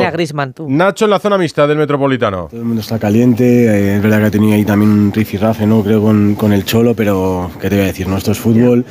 Nacho 0.68 1.06
en 1.06 1.12
la 1.12 1.20
zona 1.20 1.38
mixta 1.38 1.66
del 1.68 1.78
Metropolitano. 1.78 2.48
Todo 2.52 2.60
el 2.60 2.66
mundo 2.66 2.82
está 2.82 3.00
caliente, 3.00 3.46
eh, 3.46 3.96
es 3.96 4.02
verdad 4.04 4.25
que 4.26 4.30
ha 4.30 4.32
tenido 4.32 4.56
ahí 4.56 4.66
también 4.66 4.92
un 4.92 5.14
rifirrafe, 5.14 5.68
¿no? 5.68 5.84
creo, 5.84 6.02
con, 6.02 6.34
con 6.34 6.52
el 6.52 6.66
Cholo, 6.66 6.96
pero 6.96 7.52
¿qué 7.62 7.70
te 7.70 7.76
voy 7.76 7.84
a 7.84 7.88
decir? 7.88 8.08
No, 8.08 8.18
esto 8.18 8.32
es 8.32 8.40
fútbol, 8.40 8.84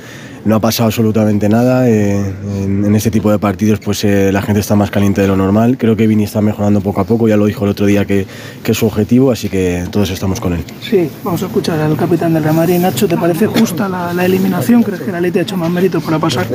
no 0.45 0.55
ha 0.55 0.61
pasado 0.61 0.87
absolutamente 0.87 1.49
nada. 1.49 1.89
eh, 1.89 2.33
en, 2.63 2.85
en 2.85 2.95
este 2.95 3.11
tipo 3.11 3.33
de 3.33 3.39
partidos 3.41 3.81
pues 3.81 4.05
eh, 4.05 4.31
la 4.31 4.43
gente 4.43 4.61
está 4.61 4.77
más 4.77 4.91
caliente 4.93 5.23
de 5.23 5.27
lo 5.29 5.37
normal. 5.37 5.77
Creo 5.77 5.97
que 5.97 6.07
Vini 6.07 6.23
está 6.23 6.41
mejorando 6.41 6.81
poco 6.81 7.01
a 7.01 7.05
poco, 7.05 7.27
ya 7.27 7.37
lo 7.37 7.47
dijo 7.47 7.65
el 7.65 7.71
otro 7.73 7.87
día 7.87 8.05
que, 8.05 8.27
que 8.63 8.73
es 8.73 8.79
su 8.79 8.87
objetivo, 8.87 9.33
así 9.33 9.49
que 9.49 9.85
todos 9.91 10.11
estamos 10.11 10.39
con 10.39 10.53
él. 10.53 10.63
Sí, 10.81 11.11
vamos 11.25 11.43
a 11.43 11.47
escuchar 11.47 11.81
al 11.81 11.97
capitán 11.97 12.33
del 12.33 12.45
Real 12.45 12.55
Madrid. 12.55 12.79
Nacho, 12.79 13.09
¿te 13.09 13.17
parece 13.17 13.47
justa 13.49 13.89
la, 13.89 14.13
la 14.15 14.25
eliminación? 14.25 14.85
¿Crees 14.85 15.01
que 15.01 15.11
la 15.11 15.21
Leti 15.21 15.41
ha 15.41 15.43
hecho 15.43 15.57
más 15.57 15.71
méritos 15.71 16.03
para 16.05 16.21
pasar? 16.21 16.47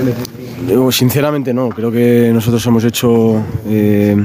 Yo, 0.69 0.89
sinceramente 0.91 1.53
no, 1.53 1.67
creo 1.69 1.91
que 1.91 2.31
nosotros 2.33 2.65
hemos 2.65 2.85
hecho... 2.85 3.43
eh, 3.67 4.15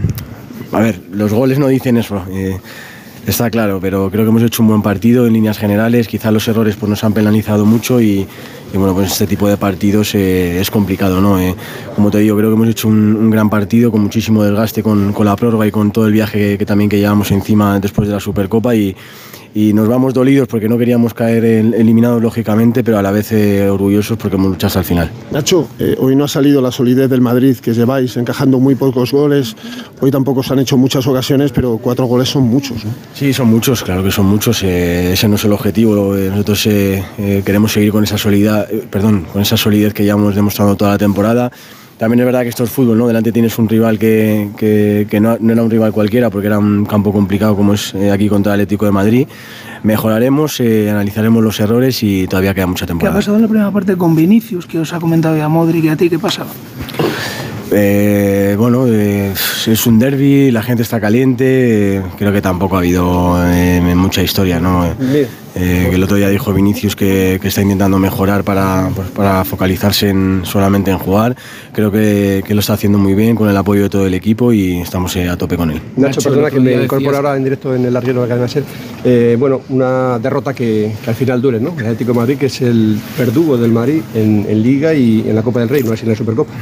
a 0.73 0.81
ver, 0.81 1.01
los 1.12 1.33
goles 1.33 1.59
no 1.59 1.69
dicen 1.69 1.97
eso, 1.99 2.23
eh, 2.31 2.57
está 3.27 3.51
claro, 3.51 3.79
pero 3.81 4.11
creo 4.11 4.25
que 4.25 4.31
hemos 4.31 4.43
hecho 4.43 4.63
un 4.63 4.69
buen 4.69 4.83
partido 4.83 5.27
en 5.27 5.33
líneas 5.33 5.59
generales, 5.59 6.09
quizá 6.09 6.31
los 6.31 6.47
errores 6.49 6.77
pues, 6.77 6.91
nos 6.91 7.03
han 7.05 7.13
penalizado 7.13 7.65
mucho 7.65 8.01
y, 8.01 8.27
bueno, 8.75 8.95
pues 8.95 9.13
este 9.13 9.27
tipo 9.27 9.49
de 9.49 9.57
partidos 9.57 10.15
eh, 10.15 10.61
es 10.61 10.71
complicado, 10.71 11.21
¿no? 11.21 11.39
Eh, 11.39 11.55
como 11.95 12.11
te 12.11 12.19
digo, 12.19 12.37
creo 12.37 12.51
que 12.51 12.55
hemos 12.55 12.69
hecho 12.69 12.89
un, 12.89 13.17
un 13.17 13.31
gran 13.31 13.49
partido 13.49 13.91
con 13.91 14.03
muchísimo 14.03 14.43
desgaste 14.43 14.83
con, 14.83 15.13
con, 15.13 15.27
la 15.27 15.37
prórroga 15.37 15.67
y 15.67 15.71
con 15.71 15.91
todo 15.91 16.07
el 16.07 16.13
viaje 16.13 16.39
que, 16.39 16.59
que 16.59 16.67
también 16.67 16.91
que 16.91 16.99
llevamos 16.99 17.31
encima 17.31 17.79
después 17.81 18.09
de 18.09 18.15
la 18.15 18.21
Supercopa 18.21 18.75
y, 18.75 18.95
y 19.55 19.73
nos 19.73 19.87
vamos 19.88 20.12
dolidos 20.12 20.49
porque 20.49 20.69
no 20.69 20.77
queríamos 20.77 21.14
caer 21.14 21.45
eliminados 21.45 22.21
lógicamente, 22.21 22.83
pero 22.83 22.99
a 22.99 23.03
la 23.03 23.12
vez 23.12 23.31
eh, 23.33 23.69
orgullosos 23.69 24.19
porque 24.19 24.35
hemos 24.37 24.49
luchado 24.49 24.67
hasta 24.67 24.81
el 24.81 24.85
final. 24.85 25.11
Nacho, 25.31 25.69
eh, 25.79 25.95
hoy 26.01 26.17
no 26.17 26.25
ha 26.25 26.29
salido 26.29 26.61
la 26.61 26.73
solidez 26.73 27.09
del 27.09 27.21
Madrid 27.21 27.57
que 27.59 27.73
lleváis, 27.73 28.17
encajando 28.17 28.59
muy 28.59 28.75
pocos 28.75 29.12
goles. 29.12 29.55
Hoy 30.01 30.11
tampoco 30.11 30.43
se 30.43 30.53
han 30.55 30.59
hecho 30.59 30.77
muchas 30.77 31.07
ocasiones, 31.07 31.53
pero 31.53 31.79
cuatro 31.79 32.07
goles 32.07 32.29
son 32.29 32.43
muchos. 32.45 32.85
¿no? 32.85 32.90
Sí, 33.14 33.33
son 33.33 33.49
muchos, 33.49 33.83
claro 33.85 34.03
que 34.03 34.11
son 34.11 34.27
muchos. 34.27 34.62
eh, 34.64 35.12
ese 35.12 35.29
no 35.29 35.37
es 35.37 35.45
el 35.45 35.53
objetivo. 35.53 36.17
eh, 36.17 36.31
nosotros 36.31 36.67
eh, 36.67 37.05
eh, 37.19 37.43
queremos 37.47 37.73
seguir 37.73 37.93
con 37.93 38.03
esa 38.03 38.19
solidez, 38.19 38.67
perdón, 38.90 39.27
con 39.33 39.40
esa 39.40 39.57
solidez 39.57 39.95
que 39.95 40.05
ya 40.05 40.14
hemos 40.14 40.35
demostrado 40.35 40.75
toda 40.77 40.90
la 40.93 40.99
temporada. 40.99 41.53
También 42.05 42.21
es 42.21 42.27
verdad 42.27 42.43
que 42.43 42.51
esto 42.51 42.64
es 42.64 42.71
fútbol, 42.71 42.99
¿no? 42.99 43.07
Delante 43.07 43.33
tienes 43.33 43.59
un 43.59 43.67
rival 43.67 43.99
que, 43.99 44.51
que- 44.59 45.07
que 45.09 45.21
no, 45.21 45.38
no 45.40 45.53
era 45.55 45.62
un 45.62 45.71
rival 45.71 45.90
cualquiera, 45.90 46.29
porque 46.29 46.49
era 46.49 46.59
un 46.59 46.85
campo 46.85 47.14
complicado 47.14 47.57
como 47.57 47.73
es 47.73 47.95
eh, 47.95 48.11
aquí 48.11 48.29
contra 48.29 48.53
el 48.53 48.61
Atlético 48.61 48.85
de 48.85 48.93
Madrid. 48.93 49.27
Mejoraremos, 49.85 50.61
eh, 50.61 50.90
analizaremos 50.90 51.43
los 51.43 51.59
errores 51.61 52.03
y 52.03 52.27
todavía 52.27 52.53
queda 52.53 52.67
mucha 52.67 52.81
¿Qué 52.85 52.85
ha 52.85 52.88
temporada. 52.88 53.17
pasado 53.17 53.37
en 53.37 53.43
la 53.43 53.49
primera 53.49 53.71
parte 53.71 53.97
con 53.97 54.14
Vinicius, 54.14 54.67
que 54.67 54.79
os 54.81 54.93
ha 54.93 55.01
comentado 55.01 55.35
ya 55.35 55.49
Modric 55.49 55.85
y 55.85 55.88
a 55.88 55.97
ti? 55.97 56.11
¿Qué 56.11 56.19
pasaba? 56.19 56.51
Eh, 57.77 58.55
bueno, 58.57 58.87
eh, 58.87 59.33
es 59.67 59.87
un 59.87 59.99
derby, 59.99 60.51
la 60.51 60.63
gente 60.63 60.83
está 60.83 61.01
caliente, 61.01 61.97
eh, 61.97 62.03
creo 62.17 62.33
que 62.33 62.41
tampoco 62.41 62.77
ha 62.77 62.79
habido 62.79 63.37
eh, 63.45 63.81
mucha 63.97 64.23
historia, 64.23 64.61
¿no? 64.61 64.87
Eh, 65.57 65.87
que 65.89 65.95
el 65.95 66.03
otro 66.03 66.17
día 66.17 66.29
dijo 66.29 66.53
Vinicius 66.53 66.97
que, 66.97 67.39
que 67.41 67.49
está 67.49 67.63
intentando 67.63 67.99
mejorar 67.99 68.43
para, 68.43 68.91
pues, 68.95 69.09
para 69.11 69.45
focalizarse 69.45 70.09
en, 70.09 70.41
solamente 70.45 70.91
en 70.91 70.99
jugar. 70.99 71.37
Creo 71.73 71.93
que, 71.93 72.43
que 72.45 72.55
lo 72.55 72.61
está 72.61 72.73
haciendo 72.73 72.99
muy 72.99 73.15
bien 73.15 73.37
con 73.37 73.49
el 73.49 73.57
apoyo 73.57 73.83
de 73.83 73.89
todo 73.89 74.07
el 74.07 74.15
equipo 74.15 74.53
y 74.53 74.81
estamos 74.81 75.15
eh, 75.17 75.29
a 75.29 75.37
tope 75.37 75.57
con 75.57 75.71
él. 75.71 75.81
Nacho, 75.97 76.21
perdona 76.21 76.51
que 76.51 76.59
me 76.59 76.75
incorporo 76.83 77.17
ahora 77.17 77.37
en 77.37 77.45
directo 77.45 77.75
en 77.75 77.85
el 77.85 77.97
arriero 77.97 78.23
de 78.23 78.29
la 78.29 78.35
cadena 78.35 78.49
SER. 78.49 78.65
Eh, 79.05 79.37
bueno, 79.39 79.61
una 79.69 80.19
derrota 80.19 80.53
que, 80.55 80.93
que 81.03 81.11
al 81.11 81.17
final 81.17 81.41
duele, 81.41 81.61
¿no? 81.61 81.71
El 81.79 81.87
Atlético 81.87 82.13
de 82.13 82.19
Madrid, 82.19 82.39
que 82.39 82.47
es 82.47 82.61
el 82.61 82.99
verdugo 83.17 83.57
del 83.57 83.71
Madrid 83.71 84.03
en, 84.15 84.47
en 84.49 84.63
Liga 84.63 84.93
y 84.93 85.25
en 85.29 85.37
la 85.37 85.43
Copa 85.43 85.61
del 85.61 85.69
Rey, 85.69 85.83
no 85.85 85.93
así 85.93 86.03
en 86.03 86.11
la 86.11 86.17
Supercopa. 86.17 86.53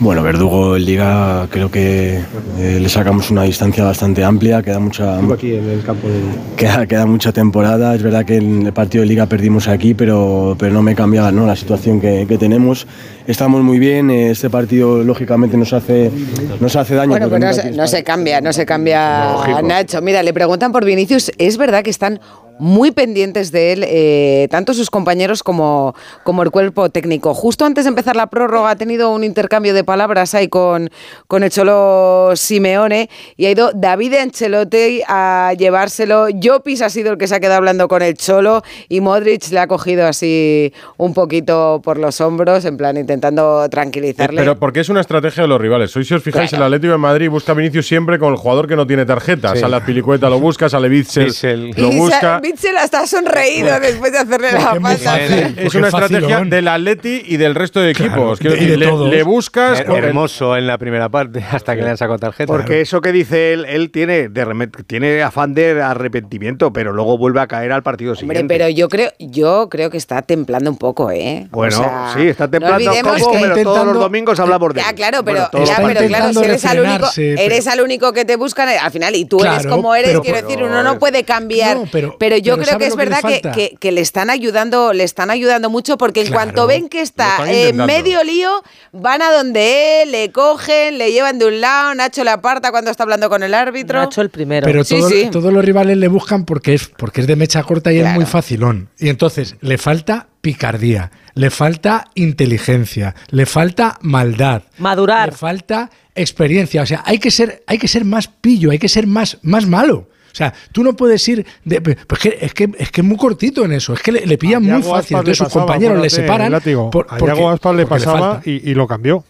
Bueno, 0.00 0.22
Verdugo 0.22 0.76
en 0.76 0.84
Liga 0.84 1.48
creo 1.50 1.70
que 1.72 2.20
eh, 2.58 2.78
le 2.80 2.88
sacamos 2.88 3.32
una 3.32 3.42
distancia 3.42 3.82
bastante 3.82 4.22
amplia, 4.22 4.62
queda 4.62 4.78
mucha, 4.78 5.18
Digo 5.20 5.34
aquí 5.34 5.54
en 5.54 5.68
el 5.68 5.82
campo 5.82 6.06
de... 6.06 6.20
Queda, 6.56 6.86
queda 6.86 7.04
mucha 7.04 7.32
temporada, 7.32 7.96
es 7.96 8.02
verdad 8.04 8.24
que 8.24 8.36
en 8.36 8.66
el 8.66 8.72
partido 8.72 9.02
de 9.02 9.08
liga 9.08 9.26
perdimos 9.26 9.66
aquí, 9.66 9.94
pero, 9.94 10.54
pero 10.56 10.72
no 10.72 10.82
me 10.82 10.94
cambia 10.94 11.32
¿no? 11.32 11.46
la 11.46 11.56
situación 11.56 12.00
que, 12.00 12.26
que 12.28 12.38
tenemos. 12.38 12.86
Estamos 13.26 13.62
muy 13.62 13.80
bien, 13.80 14.08
eh, 14.10 14.30
este 14.30 14.48
partido 14.50 15.02
lógicamente 15.02 15.56
nos 15.56 15.72
hace, 15.72 16.12
nos 16.60 16.76
hace 16.76 16.94
daño. 16.94 17.10
Bueno, 17.10 17.28
porque 17.28 17.44
pues 17.46 17.56
no 17.56 17.62
se, 17.62 17.68
tienes- 17.68 17.76
no 17.76 17.86
se 17.88 18.04
cambia, 18.04 18.40
no 18.40 18.52
se 18.52 18.64
cambia 18.66 19.32
Lógico. 19.32 19.62
Nacho. 19.62 20.00
Mira, 20.00 20.22
le 20.22 20.32
preguntan 20.32 20.70
por 20.70 20.84
Vinicius. 20.84 21.32
Es 21.38 21.56
verdad 21.58 21.82
que 21.82 21.90
están 21.90 22.20
muy 22.58 22.90
pendientes 22.90 23.52
de 23.52 23.72
él, 23.72 23.84
eh, 23.86 24.48
tanto 24.50 24.74
sus 24.74 24.90
compañeros 24.90 25.42
como, 25.42 25.94
como 26.24 26.42
el 26.42 26.50
cuerpo 26.50 26.88
técnico. 26.90 27.34
Justo 27.34 27.64
antes 27.64 27.84
de 27.84 27.90
empezar 27.90 28.16
la 28.16 28.26
prórroga 28.28 28.70
ha 28.70 28.76
tenido 28.76 29.10
un 29.10 29.24
intercambio 29.24 29.74
de 29.74 29.84
palabras 29.84 30.34
ahí 30.34 30.48
con, 30.48 30.90
con 31.26 31.42
el 31.42 31.50
Cholo 31.50 32.32
Simeone 32.34 33.08
y 33.36 33.46
ha 33.46 33.50
ido 33.50 33.70
David 33.74 34.14
Ancelotti 34.14 35.02
a 35.06 35.52
llevárselo. 35.58 36.26
Jopis 36.42 36.82
ha 36.82 36.90
sido 36.90 37.12
el 37.12 37.18
que 37.18 37.26
se 37.26 37.34
ha 37.34 37.40
quedado 37.40 37.58
hablando 37.58 37.88
con 37.88 38.02
el 38.02 38.14
Cholo 38.16 38.62
y 38.88 39.00
Modric 39.00 39.48
le 39.50 39.60
ha 39.60 39.66
cogido 39.66 40.06
así 40.06 40.72
un 40.96 41.14
poquito 41.14 41.80
por 41.82 41.98
los 41.98 42.20
hombros, 42.20 42.64
en 42.64 42.76
plan 42.76 42.96
intentando 42.96 43.68
tranquilizarle. 43.68 44.40
Pero 44.40 44.58
porque 44.58 44.80
es 44.80 44.88
una 44.88 45.00
estrategia 45.00 45.42
de 45.42 45.48
los 45.48 45.60
rivales. 45.60 45.94
Hoy, 45.96 46.04
si 46.04 46.14
os 46.14 46.22
fijáis, 46.22 46.50
Claro. 46.50 46.64
el 46.66 46.74
Atlético 46.74 46.92
de 46.92 46.98
Madrid 46.98 47.28
busca 47.30 47.52
a 47.52 47.54
Vinicius 47.54 47.86
siempre 47.86 48.18
con 48.18 48.30
el 48.32 48.36
jugador 48.38 48.66
que 48.68 48.76
no 48.76 48.86
tiene 48.86 49.04
tarjeta. 49.04 49.54
Sí. 49.54 49.60
Sale 49.60 49.76
a 49.76 49.84
Pilicueta, 49.84 50.28
lo 50.30 50.40
busca, 50.40 50.68
sale 50.68 50.88
Bitzel, 50.88 51.70
lo 51.76 51.90
busca. 51.90 52.40
Mitchell 52.48 52.76
hasta 52.76 53.00
ha 53.00 53.06
sonreído 53.06 53.78
después 53.80 54.12
de 54.12 54.18
hacerle 54.18 54.52
la 54.52 54.74
pata. 54.80 55.18
Es 55.20 55.74
una 55.74 55.88
estrategia 55.88 56.40
del 56.44 56.68
Atleti 56.68 57.22
y 57.26 57.36
del 57.36 57.54
resto 57.54 57.80
de 57.80 57.90
equipos. 57.90 58.38
Quiero 58.38 58.56
y 58.56 58.60
decir, 58.66 58.78
de 58.78 59.08
le, 59.10 59.22
buscas. 59.22 59.80
Her- 59.80 59.94
hermoso 59.98 60.56
en 60.56 60.66
la 60.66 60.78
primera 60.78 61.08
parte, 61.08 61.44
hasta 61.50 61.76
que 61.76 61.82
le 61.82 61.90
han 61.90 61.96
sacado 61.96 62.18
tarjeta. 62.18 62.46
Porque 62.52 62.80
eso 62.80 63.00
que 63.00 63.12
dice 63.12 63.52
él, 63.52 63.64
él 63.66 63.90
tiene, 63.90 64.28
de 64.28 64.46
remet- 64.46 64.84
tiene 64.86 65.22
afán 65.22 65.54
de 65.54 65.80
arrepentimiento, 65.82 66.72
pero 66.72 66.92
luego 66.92 67.18
vuelve 67.18 67.40
a 67.40 67.46
caer 67.46 67.72
al 67.72 67.82
partido 67.82 68.12
Hombre, 68.12 68.26
siguiente. 68.26 68.54
pero 68.54 68.68
yo 68.68 68.88
creo, 68.88 69.10
yo 69.18 69.68
creo 69.68 69.90
que 69.90 69.98
está 69.98 70.22
templando 70.22 70.70
un 70.70 70.78
poco, 70.78 71.10
¿eh? 71.10 71.46
Bueno, 71.50 71.76
O 71.78 71.82
sea, 71.82 72.12
sí, 72.16 72.28
está 72.28 72.48
templando 72.48 72.90
un 72.92 73.00
poco, 73.02 73.32
pero 73.40 73.56
todos 73.62 73.86
los 73.86 73.98
domingos 73.98 74.38
hablamos 74.40 74.74
de 74.74 74.80
Ya, 74.80 74.92
claro, 74.94 75.22
pero, 75.24 75.36
Bueno, 75.38 75.48
todos 75.52 75.68
ya, 75.68 75.80
los 75.80 75.92
pero 75.92 76.06
claro, 76.08 76.32
si 76.32 76.38
eres 76.44 76.64
al 76.64 76.78
único, 76.80 76.92
refrenarse, 76.92 77.32
pero- 77.36 77.42
eres 77.42 77.66
al 77.66 77.80
único 77.80 78.12
que 78.12 78.24
te 78.24 78.36
buscan 78.36 78.68
al 78.68 78.90
final 78.90 79.14
y 79.14 79.24
tú 79.24 79.40
eres 79.40 79.60
Claro, 79.62 79.70
como 79.70 79.94
eres, 79.94 80.10
pero- 80.10 80.22
quiero 80.22 80.40
decir, 80.42 80.62
uno 80.62 80.82
no 80.82 80.98
puede 80.98 81.24
cambiar. 81.24 81.76
No, 81.76 81.84
pero- 81.90 82.16
pero, 82.18 82.36
yo 82.42 82.54
pero 82.54 82.62
creo 82.64 82.72
¿sabe 82.72 82.84
que 82.84 82.88
es 82.88 82.96
verdad 82.96 83.20
que, 83.22 83.32
falta? 83.40 83.52
que- 83.52 83.76
que 83.80 83.92
le 83.92 84.00
están 84.00 84.30
ayudando, 84.30 84.92
le 84.92 85.04
están 85.04 85.30
ayudando 85.30 85.70
mucho 85.70 85.98
porque 85.98 86.20
en 86.20 86.26
Claro, 86.28 86.42
cuanto 86.44 86.66
ven 86.66 86.88
que 86.88 87.00
está 87.00 87.36
en 87.50 87.76
medio 87.76 88.22
lío, 88.24 88.50
van 88.92 89.22
a 89.22 89.30
donde 89.32 90.02
él, 90.02 90.12
le 90.12 90.32
cogen, 90.32 90.98
le 90.98 91.12
llevan 91.12 91.38
de 91.38 91.46
un 91.46 91.60
lado, 91.60 91.94
Nacho 91.94 92.24
le 92.24 92.30
aparta 92.30 92.70
cuando 92.70 92.90
está 92.90 93.02
hablando 93.02 93.28
con 93.28 93.42
el 93.42 93.54
árbitro. 93.54 93.98
Nacho 94.00 94.20
el 94.20 94.30
primero. 94.30 94.64
Pero 94.64 94.84
Sí, 94.84 94.98
todo- 94.98 95.08
sí. 95.08 95.28
todos 95.30 95.52
los 95.52 95.64
rivales 95.64 95.96
le 95.96 96.08
buscan 96.08 96.44
porque 96.44 96.74
es, 96.74 96.88
porque 96.88 97.20
es 97.22 97.26
de 97.26 97.36
mecha 97.36 97.62
corta 97.62 97.92
y 97.92 97.98
es 97.98 98.06
muy 98.14 98.24
facilón. 98.26 98.88
Y 98.98 99.08
entonces 99.08 99.56
le 99.60 99.78
falta 99.78 100.28
picardía, 100.40 101.10
le 101.34 101.50
falta 101.50 102.04
inteligencia, 102.14 103.14
le 103.30 103.44
falta 103.46 103.98
maldad. 104.00 104.62
Madurar. 104.78 105.30
Le 105.30 105.34
falta 105.36 105.90
experiencia. 106.14 106.82
O 106.82 106.86
sea, 106.86 107.02
hay 107.04 107.18
que 107.18 107.30
ser, 107.30 107.62
hay 107.66 107.78
que 107.78 107.88
ser 107.88 108.04
más 108.04 108.28
pillo, 108.28 108.70
hay 108.70 108.78
que 108.78 108.88
ser 108.88 109.06
más, 109.06 109.38
más 109.42 109.66
malo. 109.66 110.08
O 110.32 110.34
sea, 110.38 110.52
tú 110.72 110.82
no 110.84 110.94
puedes 110.94 111.26
ir. 111.28 111.44
De, 111.64 111.80
pues 111.80 112.20
que- 112.20 112.38
es, 112.40 112.54
que, 112.54 112.70
es 112.78 112.90
que 112.90 113.00
es 113.00 113.06
muy 113.06 113.16
cortito 113.16 113.64
en 113.64 113.72
eso. 113.72 113.92
Es 113.94 114.00
que 114.02 114.12
le, 114.12 114.26
le 114.26 114.38
pillan 114.38 114.62
muy 114.62 114.82
fácil. 114.82 115.16
Entonces 115.16 115.38
sus 115.38 115.46
pasaba, 115.48 115.66
compañeros 115.66 116.00
le 116.02 116.10
separan. 116.10 116.52
por- 116.90 117.06
a 117.08 117.16
porque- 117.18 117.34
Yago 117.34 117.50
Aspas 117.50 117.74
le 117.76 117.86
pasaba 117.86 118.40
y 118.44 118.74
lo 118.74 118.86
cambió. 118.86 119.24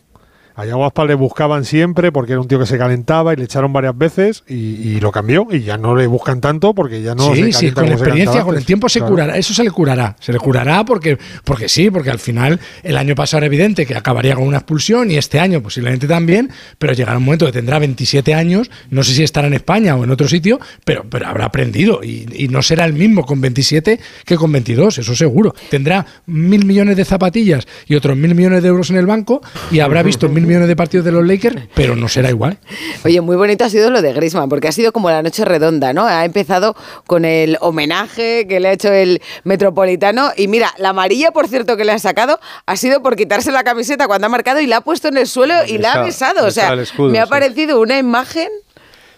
A 0.59 0.67
Yago 0.67 0.85
Aspas 0.85 1.07
le 1.07 1.15
buscaban 1.15 1.65
siempre 1.65 2.11
porque 2.11 2.33
era 2.33 2.41
un 2.41 2.49
tío 2.49 2.59
que 2.59 2.67
se 2.67 2.77
calentaba 2.77 3.33
y 3.33 3.37
le 3.37 3.45
echaron 3.45 3.73
varias 3.73 3.97
veces 3.97 4.43
y, 4.49 4.55
y 4.57 5.01
lo 5.01 5.13
cambió 5.13 5.47
y 5.53 5.61
ya 5.61 5.79
no 5.79 5.95
le 5.95 6.09
buscan 6.09 6.41
tanto 6.41 6.75
porque 6.75 7.01
ya 7.01 7.15
no 7.15 7.33
se 7.33 7.37
sí, 7.37 7.53
sí, 7.53 7.71
calienta 7.73 7.81
con 7.81 7.87
se 7.89 7.95
experiencia, 7.95 8.43
con 8.43 8.57
el 8.57 8.65
tiempo 8.65 8.89
se 8.89 8.99
Claro. 8.99 9.13
curará. 9.15 9.37
Eso 9.39 9.55
se 9.55 9.63
le 9.63 9.71
curará. 9.71 10.17
Se 10.19 10.33
le 10.33 10.39
curará 10.41 10.85
porque, 10.85 11.17
porque 11.45 11.69
sí, 11.69 11.91
porque 11.93 12.11
al 12.11 12.19
final 12.19 12.59
el 12.83 12.97
año 12.97 13.15
pasado 13.15 13.39
era 13.39 13.47
evidente 13.47 13.87
que 13.87 13.95
acabaría 13.95 14.35
con 14.35 14.49
una 14.49 14.57
expulsión 14.57 15.11
y 15.13 15.17
este 15.17 15.39
año 15.39 15.63
posiblemente 15.63 16.09
también, 16.09 16.51
pero 16.79 16.93
llegará 16.93 17.19
un 17.19 17.25
momento 17.25 17.47
que 17.47 17.53
tendrá 17.53 17.79
27 17.79 18.35
años, 18.35 18.69
no 18.91 19.05
sé 19.05 19.15
si 19.15 19.23
estará 19.23 19.47
en 19.47 19.55
España 19.55 19.95
o 19.95 20.03
en 20.03 20.11
otro 20.11 20.27
sitio, 20.27 20.59
pero, 20.85 21.05
pero 21.09 21.29
habrá 21.29 21.45
aprendido 21.45 22.01
y, 22.03 22.27
y 22.35 22.49
no 22.49 22.63
será 22.63 22.85
el 22.85 22.95
mismo 22.95 23.25
con 23.25 23.41
27 23.41 24.01
que 24.25 24.35
con 24.37 24.51
22, 24.51 24.99
eso 24.99 25.15
seguro. 25.15 25.55
Tendrá 25.71 26.05
mil 26.27 26.65
millones 26.65 26.97
de 26.97 27.05
zapatillas 27.05 27.69
y 27.87 27.95
otros 27.95 28.17
mil 28.17 28.35
millones 28.35 28.61
de 28.65 28.69
euros 28.71 28.91
en 28.91 28.97
el 28.97 29.07
banco 29.07 29.41
y 29.71 29.79
habrá 29.79 30.03
visto 30.03 30.29
mil 30.29 30.48
millones 30.49 30.67
de 30.69 30.75
partidos 30.75 31.05
de 31.05 31.13
los 31.13 31.25
Lakers, 31.27 31.57
pero 31.75 31.95
no 31.95 32.09
será 32.09 32.31
igual. 32.31 32.59
Oye, 33.05 33.21
muy 33.21 33.37
bonito 33.37 33.65
ha 33.65 33.69
sido 33.71 33.91
lo 33.91 34.03
de 34.03 34.13
Griezmann, 34.13 34.49
porque 34.49 34.67
ha 34.69 34.73
sido 34.73 34.91
como 34.93 35.11
la 35.11 35.23
noche 35.23 35.45
redonda, 35.45 35.93
¿no? 35.93 36.07
Ha 36.07 36.25
empezado 36.25 36.75
con 37.07 37.25
el 37.25 37.57
homenaje 37.61 38.47
que 38.49 38.59
le 38.59 38.69
ha 38.69 38.73
hecho 38.73 38.93
el 38.93 39.21
Metropolitano 39.45 40.31
y 40.37 40.49
mira, 40.49 40.73
la 40.79 40.89
amarilla, 40.91 41.31
por 41.31 41.47
cierto, 41.49 41.77
que 41.77 41.85
le 41.85 41.93
han 41.93 42.01
sacado 42.01 42.41
ha 42.67 42.77
sido 42.77 43.03
por 43.03 43.17
quitarse 43.17 43.53
la 43.53 43.63
camiseta 43.65 44.07
cuando 44.07 44.27
ha 44.27 44.31
marcado 44.31 44.61
y 44.61 44.67
la 44.67 44.79
ha 44.79 44.81
puesto 44.81 45.09
en 45.09 45.17
el 45.19 45.27
suelo 45.27 45.55
y 45.67 45.79
la 45.79 45.89
ha 45.89 45.93
Está- 45.93 46.03
besado. 46.05 46.45
O 46.45 46.49
está 46.49 46.69
sea, 46.69 46.75
escudo, 46.83 47.11
me 47.11 47.19
ha 47.21 47.25
sí. 47.27 47.31
parecido 47.31 47.81
una 47.81 47.99
imagen 47.99 48.49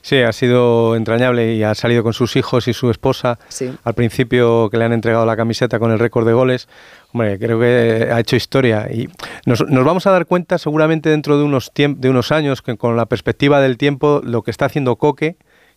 Sí, 0.02 0.16
ha 0.22 0.32
sido 0.32 0.96
entrañable 0.96 1.52
y 1.56 1.62
ha 1.62 1.74
salido 1.74 2.02
con 2.02 2.14
sus 2.14 2.34
hijos 2.34 2.66
y 2.68 2.72
su 2.72 2.90
esposa. 2.90 3.38
Sí. 3.48 3.70
Al 3.84 3.92
principio 3.92 4.70
que 4.70 4.78
le 4.78 4.86
han 4.86 4.94
entregado 4.94 5.26
la 5.26 5.36
camiseta 5.36 5.78
con 5.78 5.90
el 5.92 5.98
récord 5.98 6.26
de 6.26 6.32
goles, 6.32 6.68
hombre, 7.12 7.38
creo 7.38 7.58
que 7.60 8.08
ha 8.12 8.20
hecho 8.20 8.36
historia. 8.36 8.88
Y 8.92 9.08
nos, 9.46 9.60
nos 9.68 9.84
vamos 9.84 10.06
a 10.06 10.10
dar 10.10 10.26
cuenta 10.26 10.58
seguramente 10.58 11.08
dentro 11.10 11.38
de 11.38 11.44
unos, 11.44 11.72
tiemp- 11.72 11.96
de 11.98 12.10
unos 12.10 12.32
años 12.32 12.62
que 12.62 12.76
con 12.76 12.96
la 12.96 13.06
perspectiva 13.06 13.60
del 13.60 13.76
tiempo 13.76 14.20
lo 14.24 14.42
que 14.42 14.50
está 14.50 14.66
haciendo 14.66 14.96
Coque, 14.96 15.36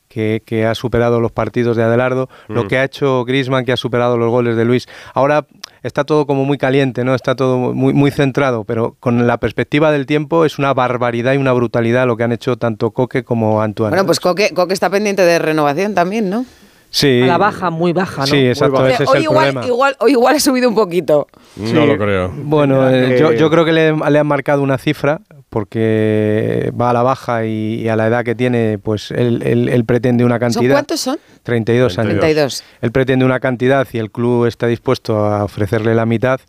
que, 0.09 0.43
que 0.45 0.65
ha 0.67 0.75
superado 0.75 1.19
los 1.19 1.31
partidos 1.31 1.75
de 1.75 1.81
Adelardo, 1.81 2.29
lo 2.47 2.65
Mm. 2.65 2.67
que 2.67 2.77
ha 2.77 2.83
hecho 2.83 3.25
Griezmann, 3.25 3.65
que 3.65 3.71
ha 3.71 3.77
superado 3.77 4.15
los 4.15 4.29
goles 4.29 4.55
de 4.55 4.63
Luis. 4.63 4.87
Ahora 5.15 5.47
está 5.81 6.03
todo 6.03 6.27
como 6.27 6.45
muy 6.45 6.59
caliente, 6.59 7.03
¿no? 7.03 7.15
Está 7.15 7.35
todo 7.35 7.57
muy, 7.73 7.93
muy 7.93 8.11
centrado, 8.11 8.63
pero 8.63 8.95
con 8.99 9.25
la 9.25 9.37
perspectiva 9.37 9.91
del 9.91 10.05
tiempo 10.05 10.45
es 10.45 10.59
una 10.59 10.71
barbaridad 10.73 11.33
y 11.33 11.37
una 11.37 11.51
brutalidad 11.53 12.05
lo 12.05 12.15
que 12.15 12.25
han 12.25 12.31
hecho 12.31 12.57
tanto 12.57 12.91
Coque 12.91 13.23
como 13.23 13.61
Antoine. 13.63 13.89
Bueno, 13.89 14.05
pues 14.05 14.19
Coque, 14.19 14.51
Coque 14.53 14.73
está 14.75 14.89
pendiente 14.91 15.23
de 15.23 15.39
renovación 15.39 15.95
también, 15.95 16.29
¿no? 16.29 16.45
Sí. 16.95 17.23
A 17.23 17.25
la 17.25 17.37
baja, 17.39 17.71
muy 17.71 17.91
baja, 17.91 18.21
¿no? 18.21 18.27
Sí, 18.27 18.37
exacto, 18.47 18.85
ese 18.85 19.01
es 19.03 19.09
hoy, 19.09 19.17
el 19.17 19.23
igual, 19.23 19.45
problema. 19.51 19.65
igual, 19.65 19.95
hoy 19.99 20.11
igual 20.11 20.35
ha 20.35 20.39
subido 20.39 20.69
un 20.69 20.75
poquito. 20.75 21.27
No 21.57 21.87
lo 21.87 21.97
creo. 21.97 22.31
Bueno, 22.35 22.87
eh, 22.87 23.17
yo, 23.19 23.33
yo 23.33 23.49
creo 23.49 23.65
que 23.65 23.71
le, 23.71 23.93
le 23.95 24.19
han 24.19 24.27
marcado 24.27 24.61
una 24.61 24.77
cifra 24.77 25.19
porque 25.49 26.71
va 26.79 26.91
a 26.91 26.93
la 26.93 27.03
baja 27.03 27.45
y, 27.45 27.81
y 27.81 27.87
a 27.89 27.95
la 27.95 28.07
edad 28.07 28.23
que 28.23 28.35
tiene, 28.35 28.77
pues 28.77 29.11
él, 29.11 29.41
él- 29.43 29.69
él 29.69 29.85
pretende 29.85 30.23
una 30.23 30.35
¿Son 30.35 30.39
cantidad. 30.53 30.75
cuántos 30.75 30.99
son? 30.99 31.17
32 31.43 31.97
años. 31.99 32.09
32. 32.19 32.63
Él 32.81 32.91
pretende 32.91 33.25
una 33.25 33.39
cantidad 33.39 33.87
y 33.91 33.97
el 33.97 34.11
club 34.11 34.45
está 34.45 34.67
dispuesto 34.67 35.25
a 35.25 35.43
ofrecerle 35.43 35.95
la 35.95 36.05
mitad, 36.05 36.39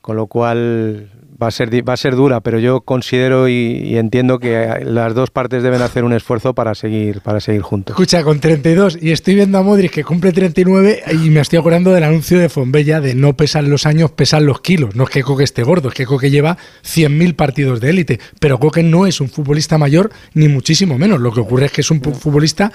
con 0.00 0.16
lo 0.16 0.26
cual 0.26 1.10
va 1.42 1.48
a 1.48 1.50
ser, 1.50 1.70
va 1.86 1.92
a 1.94 1.96
ser 1.96 2.14
dura, 2.16 2.40
pero 2.40 2.58
yo 2.58 2.82
considero 2.82 3.48
y, 3.48 3.96
entiendo 3.96 4.38
que 4.38 4.80
las 4.84 5.14
dos 5.14 5.30
partes 5.30 5.62
deben 5.62 5.82
hacer 5.82 6.04
un 6.04 6.12
esfuerzo 6.12 6.54
para 6.54 6.74
seguir, 6.74 7.20
para 7.20 7.40
seguir 7.40 7.62
juntos. 7.62 7.94
Escucha, 7.94 8.22
con 8.22 8.40
32 8.40 8.98
y 9.00 9.10
estoy 9.10 9.34
viendo 9.34 9.58
a 9.58 9.62
Modric 9.62 9.92
que 9.92 10.04
cumple 10.04 10.32
39 10.32 11.02
y 11.12 11.30
me 11.30 11.40
estoy 11.40 11.58
acordando 11.58 11.92
del 11.92 12.04
anuncio 12.04 12.38
de 12.38 12.48
Fonbella 12.48 13.00
de 13.00 13.14
no 13.14 13.36
pesan 13.36 13.70
los 13.70 13.86
años, 13.86 14.10
pesan 14.10 14.46
los 14.46 14.60
kilos. 14.60 14.94
No 14.94 15.04
es 15.04 15.10
que 15.10 15.22
Coque 15.22 15.44
esté 15.44 15.62
gordo, 15.62 15.88
es 15.88 15.94
que 15.94 16.06
Coque 16.06 16.30
lleva 16.30 16.56
100.000 16.84 17.34
partidos 17.34 17.80
de 17.80 17.90
élite, 17.90 18.20
pero 18.40 18.58
Coque 18.58 18.82
no 18.82 19.06
es 19.06 19.20
un 19.20 19.28
futbolista 19.28 19.78
mayor 19.78 20.10
ni 20.34 20.48
muchísimo 20.48 20.98
menos. 20.98 21.20
Lo 21.20 21.32
que 21.32 21.40
ocurre 21.40 21.66
es 21.66 21.72
que 21.72 21.80
es 21.80 21.90
un 21.90 22.00
futbolista 22.00 22.72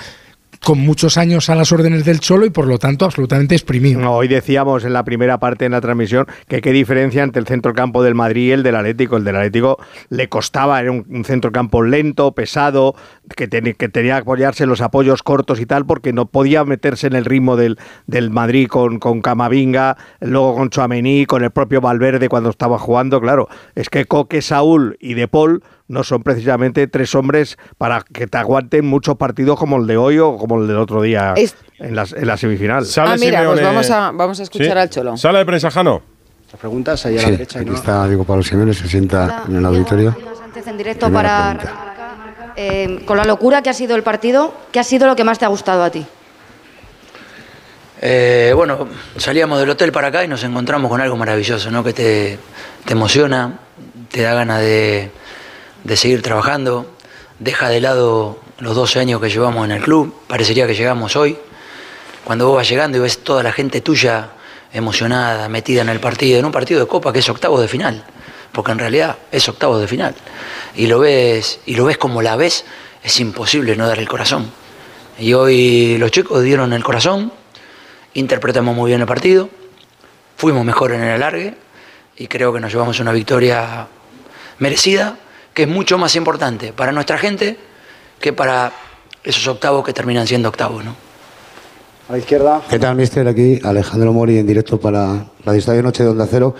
con 0.63 0.79
muchos 0.79 1.17
años 1.17 1.49
a 1.49 1.55
las 1.55 1.71
órdenes 1.71 2.05
del 2.05 2.19
Cholo 2.19 2.45
y 2.45 2.49
por 2.49 2.67
lo 2.67 2.77
tanto 2.77 3.05
absolutamente 3.05 3.55
exprimido. 3.55 4.11
Hoy 4.11 4.27
decíamos 4.27 4.83
en 4.83 4.93
la 4.93 5.03
primera 5.03 5.39
parte 5.39 5.65
en 5.65 5.71
la 5.71 5.81
transmisión 5.81 6.27
que 6.47 6.61
qué 6.61 6.71
diferencia 6.71 7.23
entre 7.23 7.39
el 7.39 7.47
centrocampo 7.47 8.03
del 8.03 8.15
Madrid 8.15 8.49
y 8.49 8.51
el 8.51 8.63
del 8.63 8.75
Atlético. 8.75 9.17
El 9.17 9.23
del 9.23 9.37
Atlético 9.37 9.77
le 10.09 10.27
costaba, 10.27 10.79
era 10.81 10.91
un, 10.91 11.23
centrocampo 11.25 11.81
lento, 11.83 12.33
pesado, 12.33 12.95
que, 13.35 13.47
tenía 13.47 13.73
que 13.73 14.11
apoyarse 14.11 14.63
en 14.63 14.69
los 14.69 14.81
apoyos 14.81 15.23
cortos 15.23 15.59
y 15.59 15.65
tal, 15.65 15.85
porque 15.85 16.13
no 16.13 16.25
podía 16.25 16.63
meterse 16.65 17.07
en 17.07 17.13
el 17.13 17.25
ritmo 17.25 17.55
del, 17.55 17.77
del 18.07 18.29
Madrid 18.29 18.67
con, 18.67 18.99
con 18.99 19.21
Camavinga, 19.21 19.97
luego 20.19 20.55
con 20.55 20.69
Chouameni, 20.69 21.25
con 21.25 21.43
el 21.43 21.51
propio 21.51 21.81
Valverde 21.81 22.29
cuando 22.29 22.49
estaba 22.49 22.77
jugando. 22.77 23.21
Claro, 23.21 23.47
es 23.75 23.89
que 23.89 24.05
Coque, 24.05 24.41
Saúl 24.41 24.97
y 24.99 25.13
De 25.13 25.27
Paul 25.27 25.63
no 25.89 26.03
son 26.05 26.23
precisamente 26.23 26.87
tres 26.87 27.13
hombres 27.15 27.57
para 27.77 28.01
que 28.13 28.25
te 28.27 28.37
aguanten 28.37 28.85
muchos 28.85 29.17
partidos 29.17 29.59
como 29.59 29.75
el 29.77 29.87
de 29.87 29.97
hoy 29.97 30.17
o 30.19 30.37
como 30.37 30.61
el 30.61 30.67
del 30.67 30.77
otro 30.77 31.01
día 31.01 31.33
Es- 31.35 31.55
en, 31.79 31.95
la, 31.95 32.05
en 32.15 32.25
la 32.27 32.37
semifinal. 32.37 32.85
Ah, 32.97 33.15
mira, 33.19 33.43
pues 33.45 33.61
vamos 33.61 33.89
a, 33.91 34.11
vamos 34.11 34.39
a 34.39 34.43
escuchar 34.43 34.77
al 34.77 34.89
Cholo. 34.89 35.17
Sala 35.17 35.39
de 35.39 35.45
prensa, 35.45 35.69
Jano. 35.69 36.01
Las 36.51 36.59
preguntas 36.59 37.05
ahí 37.05 37.17
a 37.17 37.21
la 37.21 37.25
Sí, 37.25 37.31
derecha. 37.31 37.59
aquí 37.59 37.69
no- 37.69 37.75
está 37.75 38.07
Diego 38.07 38.23
Pablo 38.23 38.41
Simeone, 38.43 38.73
se 38.73 38.87
sienta 38.87 39.43
en 39.47 39.57
el 39.57 39.65
auditorio. 39.65 40.15
Sánchez 40.37 40.67
en 40.67 40.77
directo 40.77 41.05
Primera 41.07 41.29
para 41.29 41.57
pregunta. 41.59 41.81
remarcar, 41.95 42.53
eh, 42.55 43.03
con 43.05 43.17
la 43.17 43.23
locura 43.25 43.61
que 43.61 43.69
ha 43.69 43.73
sido 43.73 43.95
el 43.95 44.03
partido, 44.03 44.53
¿qué 44.71 44.79
ha 44.79 44.83
sido 44.83 45.05
lo 45.07 45.15
que 45.15 45.23
más 45.23 45.37
te 45.37 45.45
ha 45.45 45.49
gustado 45.49 45.83
a 45.83 45.89
ti? 45.91 46.05
Eh, 48.01 48.53
bueno, 48.55 48.87
salíamos 49.17 49.59
del 49.59 49.69
hotel 49.71 49.91
para 49.91 50.07
acá 50.07 50.23
y 50.23 50.27
nos 50.27 50.43
encontramos 50.43 50.89
con 50.89 51.01
algo 51.01 51.17
maravilloso, 51.17 51.69
¿no? 51.69 51.83
Que 51.83 51.91
te, 51.93 52.39
te 52.85 52.93
emociona, 52.93 53.59
te 54.09 54.21
da 54.21 54.33
ganas 54.33 54.61
de, 54.61 55.11
de 55.83 55.97
seguir 55.97 56.21
trabajando, 56.21 56.85
deja 57.39 57.69
de 57.69 57.81
lado 57.81 58.39
los 58.59 58.75
12 58.75 58.99
años 58.99 59.21
que 59.21 59.29
llevamos 59.29 59.65
en 59.65 59.71
el 59.71 59.81
club, 59.81 60.13
parecería 60.27 60.67
que 60.67 60.75
llegamos 60.75 61.15
hoy. 61.15 61.37
Cuando 62.23 62.47
vos 62.47 62.57
vas 62.57 62.69
llegando 62.69 62.97
y 62.97 63.01
ves 63.01 63.23
toda 63.23 63.43
la 63.43 63.51
gente 63.51 63.81
tuya 63.81 64.29
emocionada, 64.73 65.49
metida 65.49 65.81
en 65.81 65.89
el 65.89 65.99
partido, 65.99 66.39
en 66.39 66.45
un 66.45 66.51
partido 66.51 66.79
de 66.79 66.87
copa 66.87 67.11
que 67.11 67.19
es 67.19 67.29
octavo 67.29 67.59
de 67.59 67.67
final, 67.67 68.03
porque 68.51 68.71
en 68.71 68.79
realidad 68.79 69.17
es 69.31 69.47
octavo 69.49 69.79
de 69.79 69.87
final, 69.87 70.13
y 70.75 70.87
lo 70.87 70.99
ves, 70.99 71.59
y 71.65 71.75
lo 71.75 71.85
ves 71.85 71.97
como 71.97 72.21
la 72.21 72.35
ves, 72.35 72.65
es 73.03 73.19
imposible 73.19 73.75
no 73.75 73.87
dar 73.87 73.99
el 73.99 74.07
corazón. 74.07 74.51
Y 75.17 75.33
hoy 75.33 75.97
los 75.97 76.11
chicos 76.11 76.43
dieron 76.43 76.73
el 76.73 76.83
corazón, 76.83 77.31
interpretamos 78.13 78.75
muy 78.75 78.91
bien 78.91 79.01
el 79.01 79.07
partido, 79.07 79.49
fuimos 80.37 80.63
mejor 80.63 80.91
en 80.91 81.01
el 81.01 81.11
alargue 81.11 81.55
y 82.15 82.27
creo 82.27 82.53
que 82.53 82.59
nos 82.59 82.71
llevamos 82.71 82.99
una 82.99 83.11
victoria 83.11 83.87
merecida, 84.59 85.17
que 85.53 85.63
es 85.63 85.67
mucho 85.67 85.97
más 85.97 86.15
importante 86.15 86.73
para 86.73 86.91
nuestra 86.91 87.17
gente 87.17 87.57
que 88.19 88.33
para 88.33 88.71
esos 89.23 89.47
octavos 89.47 89.85
que 89.85 89.93
terminan 89.93 90.27
siendo 90.27 90.49
octavos. 90.49 90.83
¿no? 90.83 90.95
A 92.09 92.13
la 92.13 92.17
izquierda. 92.17 92.61
¿Qué 92.69 92.79
tal, 92.79 92.95
mister? 92.95 93.27
Aquí 93.27 93.59
Alejandro 93.63 94.13
Mori 94.13 94.37
en 94.37 94.47
directo 94.47 94.79
para 94.79 95.25
la 95.45 95.55
Estadio 95.55 95.83
Noche 95.83 96.03
de 96.03 96.09
Onda 96.09 96.27
Cero. 96.29 96.55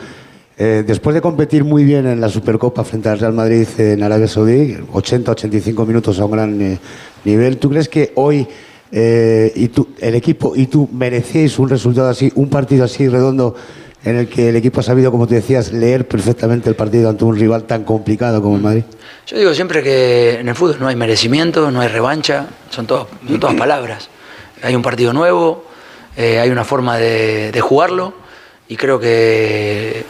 Eh, 0.57 0.83
después 0.85 1.13
de 1.13 1.21
competir 1.21 1.63
muy 1.63 1.85
bien 1.85 2.05
en 2.05 2.19
la 2.19 2.27
Supercopa 2.27 2.83
frente 2.83 3.07
al 3.07 3.17
Real 3.17 3.31
Madrid 3.31 3.65
en 3.77 4.03
Arabia 4.03 4.27
Saudí, 4.27 4.75
80-85 4.75 5.87
minutos 5.87 6.19
a 6.19 6.25
un 6.25 6.31
gran 6.31 6.61
eh, 6.61 6.77
nivel, 7.23 7.57
¿tú 7.57 7.69
crees 7.69 7.87
que 7.87 8.11
hoy 8.15 8.45
eh, 8.91 9.51
y 9.55 9.67
tú, 9.67 9.89
el 9.99 10.15
equipo 10.15 10.53
y 10.55 10.65
tú 10.65 10.89
merecéis 10.91 11.59
un 11.59 11.69
resultado 11.69 12.09
así, 12.09 12.31
un 12.35 12.49
partido 12.49 12.83
así 12.83 13.07
redondo 13.07 13.55
en 14.03 14.17
el 14.17 14.29
que 14.29 14.49
el 14.49 14.55
equipo 14.55 14.79
ha 14.79 14.83
sabido, 14.83 15.11
como 15.11 15.27
te 15.27 15.35
decías, 15.35 15.73
leer 15.73 16.07
perfectamente 16.07 16.69
el 16.69 16.75
partido 16.75 17.09
ante 17.09 17.25
un 17.25 17.37
rival 17.37 17.63
tan 17.63 17.83
complicado 17.83 18.41
como 18.41 18.55
el 18.55 18.61
Madrid? 18.61 18.83
Yo 19.27 19.37
digo 19.37 19.53
siempre 19.53 19.83
que 19.83 20.39
en 20.39 20.47
el 20.47 20.55
fútbol 20.55 20.77
no 20.79 20.87
hay 20.87 20.95
merecimiento, 20.95 21.69
no 21.69 21.81
hay 21.81 21.89
revancha, 21.89 22.47
son, 22.69 22.87
todas 22.87 23.07
son 23.27 23.39
todas 23.39 23.55
palabras. 23.57 24.09
Hay 24.61 24.75
un 24.75 24.81
partido 24.81 25.13
nuevo, 25.13 25.65
eh, 26.15 26.39
hay 26.39 26.49
una 26.49 26.63
forma 26.63 26.97
de, 26.97 27.51
de 27.51 27.61
jugarlo 27.61 28.13
y 28.67 28.75
creo 28.75 28.99
que 28.99 30.05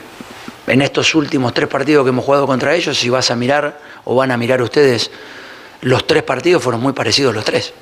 en 0.68 0.82
estos 0.82 1.16
últimos 1.16 1.54
tres 1.54 1.68
partidos 1.68 2.04
que 2.04 2.10
hemos 2.10 2.24
jugado 2.24 2.46
contra 2.46 2.76
ellos, 2.76 2.98
si 2.98 3.10
vas 3.10 3.32
a 3.32 3.36
mirar 3.36 3.80
o 4.06 4.16
van 4.16 4.32
a 4.32 4.38
mirar 4.38 4.62
ustedes, 4.62 5.10
los 5.82 6.06
tres 6.06 6.24
partidos 6.24 6.62
fueron 6.62 6.82
muy 6.82 6.94
parecidos 6.94 7.34
los 7.34 7.46
tres, 7.46 7.74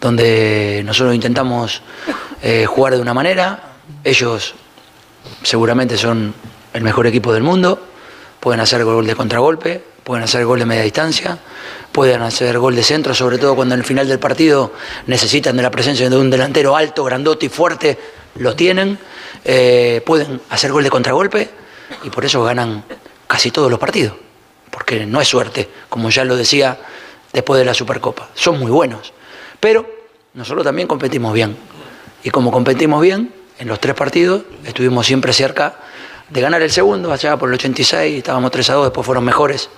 donde 0.00 0.82
nosotros 0.84 1.14
intentamos 1.14 1.82
eh, 2.42 2.66
jugar 2.66 2.94
de 2.94 3.00
una 3.00 3.14
manera, 3.14 3.74
ellos 4.04 4.54
seguramente 5.42 5.96
son 5.96 6.34
el 6.72 6.82
mejor 6.82 7.06
equipo 7.06 7.32
del 7.32 7.42
mundo, 7.42 7.80
pueden 8.38 8.60
hacer 8.60 8.84
gol 8.84 9.06
de 9.06 9.14
contragolpe, 9.14 9.82
pueden 10.04 10.24
hacer 10.24 10.44
gol 10.44 10.58
de 10.58 10.66
media 10.66 10.82
distancia, 10.82 11.38
pueden 11.92 12.22
hacer 12.22 12.58
gol 12.58 12.74
de 12.74 12.82
centro, 12.82 13.14
sobre 13.14 13.38
todo 13.38 13.54
cuando 13.54 13.74
en 13.74 13.80
el 13.80 13.86
final 13.86 14.08
del 14.08 14.18
partido 14.18 14.72
necesitan 15.06 15.56
de 15.56 15.62
la 15.62 15.70
presencia 15.70 16.08
de 16.08 16.16
un 16.16 16.30
delantero 16.30 16.76
alto, 16.76 17.04
grandote 17.04 17.46
y 17.46 17.48
fuerte, 17.48 17.98
lo 18.36 18.54
tienen, 18.54 18.98
eh, 19.44 20.02
pueden 20.04 20.40
hacer 20.50 20.72
gol 20.72 20.84
de 20.84 20.90
contragolpe 20.90 21.50
y 22.04 22.10
por 22.10 22.24
eso 22.24 22.42
ganan 22.42 22.84
casi 23.26 23.50
todos 23.50 23.70
los 23.70 23.78
partidos, 23.78 24.14
porque 24.70 25.06
no 25.06 25.20
es 25.20 25.28
suerte, 25.28 25.68
como 25.88 26.10
ya 26.10 26.24
lo 26.24 26.36
decía 26.36 26.78
después 27.32 27.58
de 27.58 27.64
la 27.64 27.74
Supercopa, 27.74 28.30
son 28.34 28.58
muy 28.58 28.70
buenos, 28.70 29.12
pero 29.58 29.86
nosotros 30.34 30.64
también 30.64 30.86
competimos 30.88 31.32
bien. 31.32 31.56
Y 32.22 32.30
como 32.30 32.50
competimos 32.50 33.00
bien, 33.00 33.32
en 33.60 33.68
los 33.68 33.78
tres 33.78 33.94
partidos 33.94 34.42
estuvimos 34.64 35.06
siempre 35.06 35.32
cerca 35.32 35.76
de 36.30 36.40
ganar 36.40 36.62
el 36.62 36.70
segundo, 36.70 37.12
allá 37.12 37.36
por 37.36 37.48
el 37.50 37.54
86, 37.54 38.18
estábamos 38.18 38.50
3 38.50 38.70
a 38.70 38.74
2, 38.74 38.84
después 38.86 39.04
fueron 39.04 39.24
mejores 39.24 39.68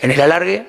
en 0.00 0.10
el 0.10 0.20
alargue 0.20 0.66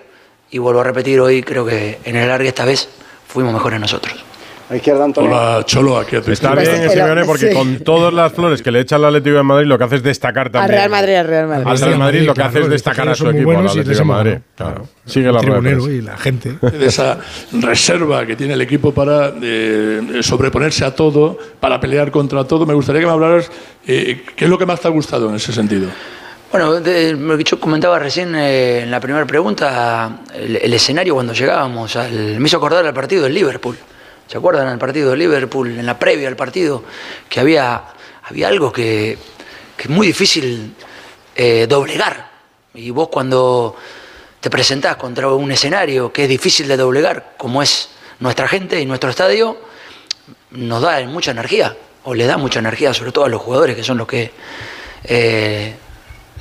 y 0.51 0.57
vuelvo 0.57 0.81
a 0.81 0.83
repetir 0.83 1.21
hoy, 1.21 1.41
creo 1.41 1.65
que 1.65 1.99
en 2.03 2.15
el 2.15 2.23
alargue 2.23 2.49
esta 2.49 2.65
vez 2.65 2.89
fuimos 3.27 3.53
mejores 3.53 3.79
nosotros. 3.79 4.23
A 4.69 4.73
la 4.73 4.77
izquierda, 4.77 5.03
Antonio. 5.03 5.31
Hola, 5.31 5.63
Cholo, 5.65 5.97
aquí 5.97 6.15
a 6.15 6.21
tu 6.21 6.31
Está 6.31 6.49
izquierda. 6.53 6.77
bien, 6.77 6.89
Simeone, 6.91 7.25
porque 7.25 7.49
sí. 7.49 7.55
con 7.55 7.79
todas 7.79 8.13
las 8.13 8.31
flores 8.33 8.61
que 8.61 8.71
le 8.71 8.81
echa 8.81 8.97
el 8.97 9.05
Atlético 9.05 9.37
de 9.37 9.41
Madrid, 9.43 9.65
lo 9.67 9.79
que 9.79 9.83
hace 9.85 9.95
es 9.95 10.03
destacar 10.03 10.45
Al 10.45 10.51
también. 10.51 10.77
Real 10.77 10.89
Madrid, 10.91 11.15
al 11.15 11.27
Real 11.27 11.47
Madrid. 11.47 11.67
Al 11.67 11.79
Real 11.79 11.97
Madrid 11.97 12.21
lo 12.21 12.33
que 12.35 12.41
hace 12.43 12.59
es 12.59 12.69
destacar 12.69 13.09
a 13.09 13.15
su 13.15 13.27
equipo, 13.31 13.49
al 13.51 13.67
Atlético 13.67 13.97
de 13.97 14.03
Madrid. 14.05 14.37
Claro. 14.55 14.87
Sigue 15.05 15.31
la 15.31 15.39
tribunero 15.39 15.83
prensa. 15.85 15.91
y 15.97 16.01
la 16.03 16.17
gente. 16.17 16.55
de 16.61 16.85
esa 16.85 17.17
reserva 17.51 18.27
que 18.27 18.35
tiene 18.35 18.53
el 18.53 18.61
equipo 18.61 18.93
para 18.93 19.33
eh, 19.41 20.19
sobreponerse 20.21 20.85
a 20.85 20.93
todo, 20.93 21.39
para 21.59 21.79
pelear 21.79 22.11
contra 22.11 22.43
todo. 22.43 22.67
Me 22.67 22.75
gustaría 22.75 23.01
que 23.01 23.07
me 23.07 23.13
hablaras 23.13 23.49
eh, 23.87 24.23
qué 24.35 24.45
es 24.45 24.49
lo 24.51 24.57
que 24.59 24.67
más 24.67 24.79
te 24.79 24.87
ha 24.87 24.91
gustado 24.91 25.29
en 25.29 25.35
ese 25.35 25.51
sentido. 25.51 25.87
Bueno, 26.51 26.79
de- 26.79 27.13
lo 27.13 27.35
que 27.37 27.43
yo 27.43 27.59
comentaba 27.59 27.97
recién 27.97 28.35
eh, 28.35 28.81
en 28.83 28.91
la 28.91 28.99
primera 28.99 29.25
pregunta, 29.25 30.19
el, 30.35 30.57
el 30.57 30.73
escenario 30.75 31.15
cuando 31.15 31.33
llegábamos, 31.33 31.95
al- 31.95 32.39
me 32.39 32.45
hizo 32.47 32.57
acordar 32.57 32.85
al 32.85 32.93
partido 32.93 33.23
del 33.23 33.33
Liverpool. 33.33 33.75
¿Se 34.29 34.37
acuerdan 34.37 34.67
al 34.67 34.77
partido 34.77 35.09
del 35.09 35.19
Liverpool, 35.19 35.79
en 35.79 35.85
la 35.87 35.97
previa 35.97 36.27
al 36.27 36.35
partido, 36.35 36.83
que 37.27 37.39
había, 37.39 37.83
había 38.23 38.47
algo 38.47 38.71
que, 38.71 39.17
que 39.75 39.83
es 39.83 39.89
muy 39.89 40.05
difícil 40.05 40.75
eh, 41.35 41.65
doblegar? 41.67 42.29
Y 42.75 42.91
vos 42.91 43.07
cuando 43.09 43.75
te 44.39 44.51
presentás 44.51 44.97
contra 44.97 45.27
un 45.29 45.51
escenario 45.51 46.13
que 46.13 46.23
es 46.23 46.29
difícil 46.29 46.67
de 46.67 46.77
doblegar, 46.77 47.33
como 47.37 47.63
es 47.63 47.89
nuestra 48.19 48.47
gente 48.47 48.79
y 48.79 48.85
nuestro 48.85 49.09
estadio, 49.09 49.57
nos 50.51 50.81
da 50.83 50.99
mucha 51.07 51.31
energía, 51.31 51.75
o 52.03 52.13
le 52.13 52.27
da 52.27 52.37
mucha 52.37 52.59
energía, 52.59 52.93
sobre 52.93 53.11
todo 53.11 53.25
a 53.25 53.29
los 53.29 53.41
jugadores, 53.41 53.75
que 53.75 53.83
son 53.83 53.97
los 53.97 54.07
que 54.07 54.31
eh, 55.05 55.73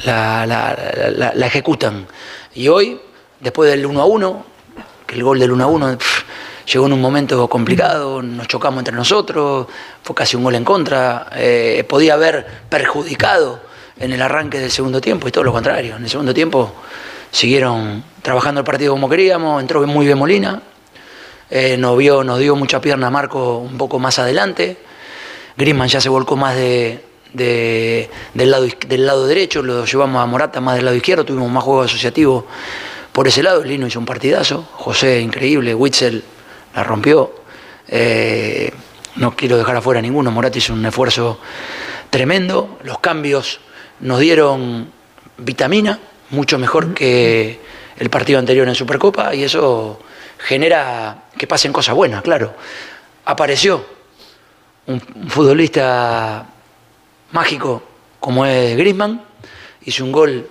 la, 0.04 0.44
la- 0.46 1.46
ejecutan. 1.46 2.06
Y 2.54 2.68
hoy, 2.68 3.00
después 3.40 3.70
del 3.70 3.86
1 3.86 4.00
a 4.00 4.04
1, 4.04 4.46
que 5.06 5.14
el 5.14 5.24
gol 5.24 5.38
del 5.38 5.52
1 5.52 5.64
a 5.64 5.66
1 5.66 5.98
pf, 5.98 6.24
llegó 6.72 6.86
en 6.86 6.92
un 6.92 7.00
momento 7.00 7.48
complicado, 7.48 8.22
nos 8.22 8.46
chocamos 8.48 8.78
entre 8.80 8.94
nosotros, 8.94 9.66
fue 10.02 10.14
casi 10.14 10.36
un 10.36 10.44
gol 10.44 10.54
en 10.54 10.64
contra, 10.64 11.28
eh, 11.34 11.84
podía 11.88 12.14
haber 12.14 12.46
perjudicado 12.68 13.60
en 13.98 14.12
el 14.12 14.20
arranque 14.22 14.58
del 14.58 14.70
segundo 14.70 15.00
tiempo 15.00 15.26
y 15.28 15.32
todo 15.32 15.44
lo 15.44 15.52
contrario. 15.52 15.96
En 15.96 16.04
el 16.04 16.10
segundo 16.10 16.34
tiempo 16.34 16.72
siguieron 17.30 18.04
trabajando 18.22 18.60
el 18.60 18.64
partido 18.64 18.92
como 18.92 19.08
queríamos, 19.08 19.60
entró 19.60 19.86
muy 19.86 20.06
bien 20.06 20.18
Molina, 20.18 20.62
eh, 21.50 21.76
nos, 21.78 21.96
vio, 21.96 22.22
nos 22.24 22.38
dio 22.38 22.54
mucha 22.56 22.80
pierna 22.80 23.10
Marco 23.10 23.58
un 23.58 23.78
poco 23.78 23.98
más 23.98 24.18
adelante. 24.18 24.76
Griezmann 25.56 25.88
ya 25.88 26.00
se 26.00 26.08
volcó 26.08 26.36
más 26.36 26.54
de, 26.54 27.02
de- 27.32 28.10
del, 28.34 28.50
lado, 28.50 28.66
del 28.86 29.06
lado 29.06 29.26
derecho, 29.26 29.62
lo 29.62 29.84
llevamos 29.84 30.22
a 30.22 30.26
Morata 30.26 30.60
más 30.60 30.76
del 30.76 30.84
lado 30.84 30.96
izquierdo, 30.96 31.24
tuvimos 31.24 31.50
más 31.50 31.64
juego 31.64 31.82
asociativo 31.82 32.46
por 33.12 33.26
ese 33.26 33.42
lado. 33.42 33.64
Lino 33.64 33.86
hizo 33.86 33.98
un 33.98 34.06
partidazo, 34.06 34.64
José 34.74 35.20
increíble, 35.20 35.74
Witzel 35.74 36.22
la 36.78 36.84
rompió. 36.84 37.32
Eh, 37.88 38.72
no 39.16 39.34
quiero 39.34 39.58
dejar 39.58 39.76
afuera 39.76 40.00
ninguno, 40.00 40.30
Morata 40.30 40.58
hizo 40.58 40.72
un 40.72 40.86
esfuerzo 40.86 41.40
tremendo. 42.08 42.78
Los 42.84 43.00
cambios 43.00 43.60
nos 44.00 44.20
dieron 44.20 44.92
vitamina, 45.38 45.98
mucho 46.30 46.56
mejor 46.58 46.94
que 46.94 47.60
el 47.98 48.10
partido 48.10 48.38
anterior 48.38 48.68
en 48.68 48.76
Supercopa, 48.76 49.34
y 49.34 49.42
eso 49.42 49.98
genera 50.38 51.24
que 51.36 51.48
pasen 51.48 51.72
cosas 51.72 51.96
buenas, 51.96 52.22
claro. 52.22 52.54
Apareció 53.24 53.84
un, 54.86 55.02
un 55.16 55.28
futbolista 55.28 56.46
mágico 57.32 57.82
como 58.20 58.46
es 58.46 58.76
Griezmann, 58.76 59.20
hizo 59.82 60.04
un 60.04 60.12
gol, 60.12 60.48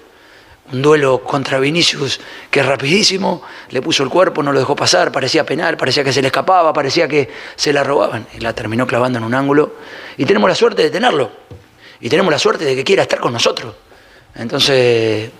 un 0.71 0.81
duelo 0.81 1.23
contra 1.23 1.59
Vinicius 1.59 2.19
que 2.51 2.59
es 2.59 2.65
rapidísimo, 2.65 3.41
le 3.69 3.81
puso 3.81 4.03
el 4.03 4.09
cuerpo, 4.09 4.43
no 4.43 4.51
lo 4.51 4.59
dejó 4.59 4.75
pasar, 4.75 5.11
parecía 5.11 5.45
penal, 5.45 5.77
parecía 5.77 6.03
que 6.03 6.11
se 6.11 6.21
le 6.21 6.27
escapaba, 6.27 6.73
parecía 6.73 7.07
que 7.07 7.29
se 7.55 7.71
la 7.71 7.83
robaban 7.83 8.27
y 8.35 8.39
la 8.39 8.53
terminó 8.53 8.85
clavando 8.85 9.17
en 9.17 9.23
un 9.23 9.33
ángulo. 9.33 9.75
Y 10.17 10.25
tenemos 10.25 10.49
la 10.49 10.55
suerte 10.55 10.83
de 10.83 10.89
tenerlo, 10.89 11.31
y 11.99 12.09
tenemos 12.09 12.31
la 12.31 12.39
suerte 12.39 12.65
de 12.65 12.75
que 12.75 12.83
quiera 12.83 13.03
estar 13.03 13.19
con 13.19 13.33
nosotros. 13.33 13.75
Entonces, 14.35 15.31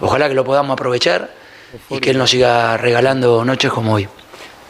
ojalá 0.00 0.28
que 0.28 0.34
lo 0.34 0.44
podamos 0.44 0.72
aprovechar 0.72 1.30
y 1.90 1.98
que 1.98 2.10
él 2.10 2.18
nos 2.18 2.30
siga 2.30 2.76
regalando 2.76 3.44
noches 3.44 3.70
como 3.70 3.94
hoy. 3.94 4.08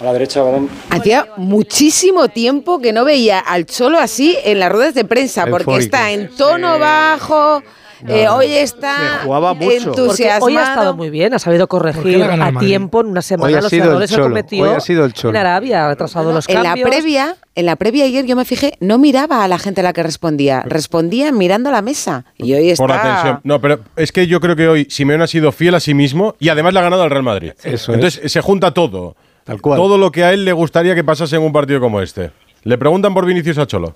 A 0.01 0.05
la 0.05 0.12
derecha, 0.12 0.43
balón. 0.43 0.69
Hacía 0.91 1.29
muchísimo 1.37 2.29
tiempo 2.29 2.81
que 2.81 2.93
no 2.93 3.05
veía 3.05 3.39
al 3.39 3.64
Cholo 3.64 3.99
así 3.99 4.37
en 4.45 4.59
las 4.61 4.71
ruedas 4.71 4.95
de 4.95 5.05
prensa, 5.05 5.47
porque 5.47 5.71
Eufórico. 5.71 5.97
está 5.97 6.11
en 6.11 6.35
tono 6.37 6.79
bajo, 6.79 7.62
eh, 8.07 8.28
hoy 8.28 8.47
está 8.53 9.20
jugaba 9.24 9.55
mucho. 9.55 9.66
Porque 9.66 9.76
entusiasmado. 9.76 10.44
hoy 10.47 10.57
ha 10.57 10.62
estado 10.62 10.94
muy 10.97 11.11
bien, 11.11 11.32
ha 11.34 11.38
sabido 11.38 11.66
¿Por 11.66 11.82
qué 11.84 11.92
corregir 11.92 12.22
a 12.22 12.34
el 12.34 12.40
Madrid? 12.40 12.66
tiempo 12.68 13.01
en 13.01 13.07
una 13.09 13.18
Hoy 13.20 13.22
semana 13.22 13.59
ha 13.59 13.61
los 13.62 13.70
sido 13.70 13.84
el 13.84 13.90
errores 13.90 14.11
que 14.11 14.16
Cholo, 14.16 14.28
cometió 14.28 14.62
hoy 14.70 14.74
ha 14.76 14.80
sido 14.80 15.05
el 15.05 15.12
Cholo. 15.12 15.30
en 15.30 15.36
Arabia, 15.36 15.84
ha 15.86 15.88
retrasado 15.88 16.32
los 16.32 16.49
en 16.49 16.55
la 16.57 16.62
cambios. 16.62 16.88
previa, 16.90 17.36
en 17.55 17.66
la 17.66 17.76
previa 17.76 18.05
ayer 18.05 18.26
yo 18.26 18.36
me 18.36 18.44
fijé, 18.44 18.76
no 18.80 18.99
miraba 18.99 19.44
a 19.44 19.49
la 19.49 19.59
gente 19.59 19.80
a 19.80 19.84
la 19.84 19.92
que 19.92 20.03
respondía, 20.03 20.62
respondía 20.66 21.32
mirando 21.32 21.70
la 21.70 21.82
mesa. 21.82 22.24
Y 22.38 22.53
hoy 22.55 22.70
está 22.70 22.82
Por 22.82 22.90
la 22.90 23.03
tensión. 23.03 23.40
No, 23.44 23.61
pero 23.61 23.80
es 23.97 24.12
que 24.12 24.26
yo 24.26 24.40
creo 24.40 24.57
que 24.57 24.68
hoy 24.68 24.86
Simeone 24.90 25.24
ha 25.24 25.26
sido 25.26 25.53
fiel 25.53 25.74
a 25.74 25.80
sí 25.80 25.94
mismo 25.94 26.34
y 26.38 26.49
además 26.51 26.72
le 26.74 26.80
ha 26.80 26.82
ganado 26.82 27.03
al 27.03 27.11
Real 27.11 27.22
Madrid. 27.22 27.53
Eso 27.64 27.94
Entonces 27.94 28.30
se 28.30 28.40
junta 28.40 28.72
todo. 28.72 29.16
Tal 29.44 29.61
cual. 29.61 29.78
Todo 29.78 29.97
lo 29.97 30.11
que 30.11 30.24
a 30.24 30.32
él 30.32 30.44
le 30.44 30.53
gustaría 30.53 30.94
que 30.97 31.05
pasase 31.05 31.36
en 31.36 31.42
un 31.42 31.53
partido 31.53 31.78
como 31.80 32.01
este. 32.01 32.32
Le 32.64 32.76
preguntan 32.78 33.14
por 33.14 33.24
Vinicius 33.24 33.59
a 33.59 33.66
Cholo. 33.66 33.94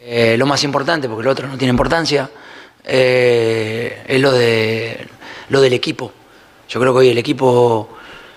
Eh, 0.00 0.36
lo 0.38 0.46
más 0.46 0.64
importante, 0.64 1.06
porque 1.08 1.24
lo 1.24 1.30
otro 1.32 1.48
no 1.48 1.58
tiene 1.58 1.70
importancia, 1.70 2.30
eh, 2.86 4.02
es 4.06 4.20
lo, 4.20 4.32
de, 4.32 5.06
lo 5.48 5.60
del 5.60 5.72
equipo. 5.72 6.12
Yo 6.68 6.80
creo 6.80 6.92
que 6.92 6.98
hoy 7.00 7.08
el 7.08 7.18
equipo 7.18 7.88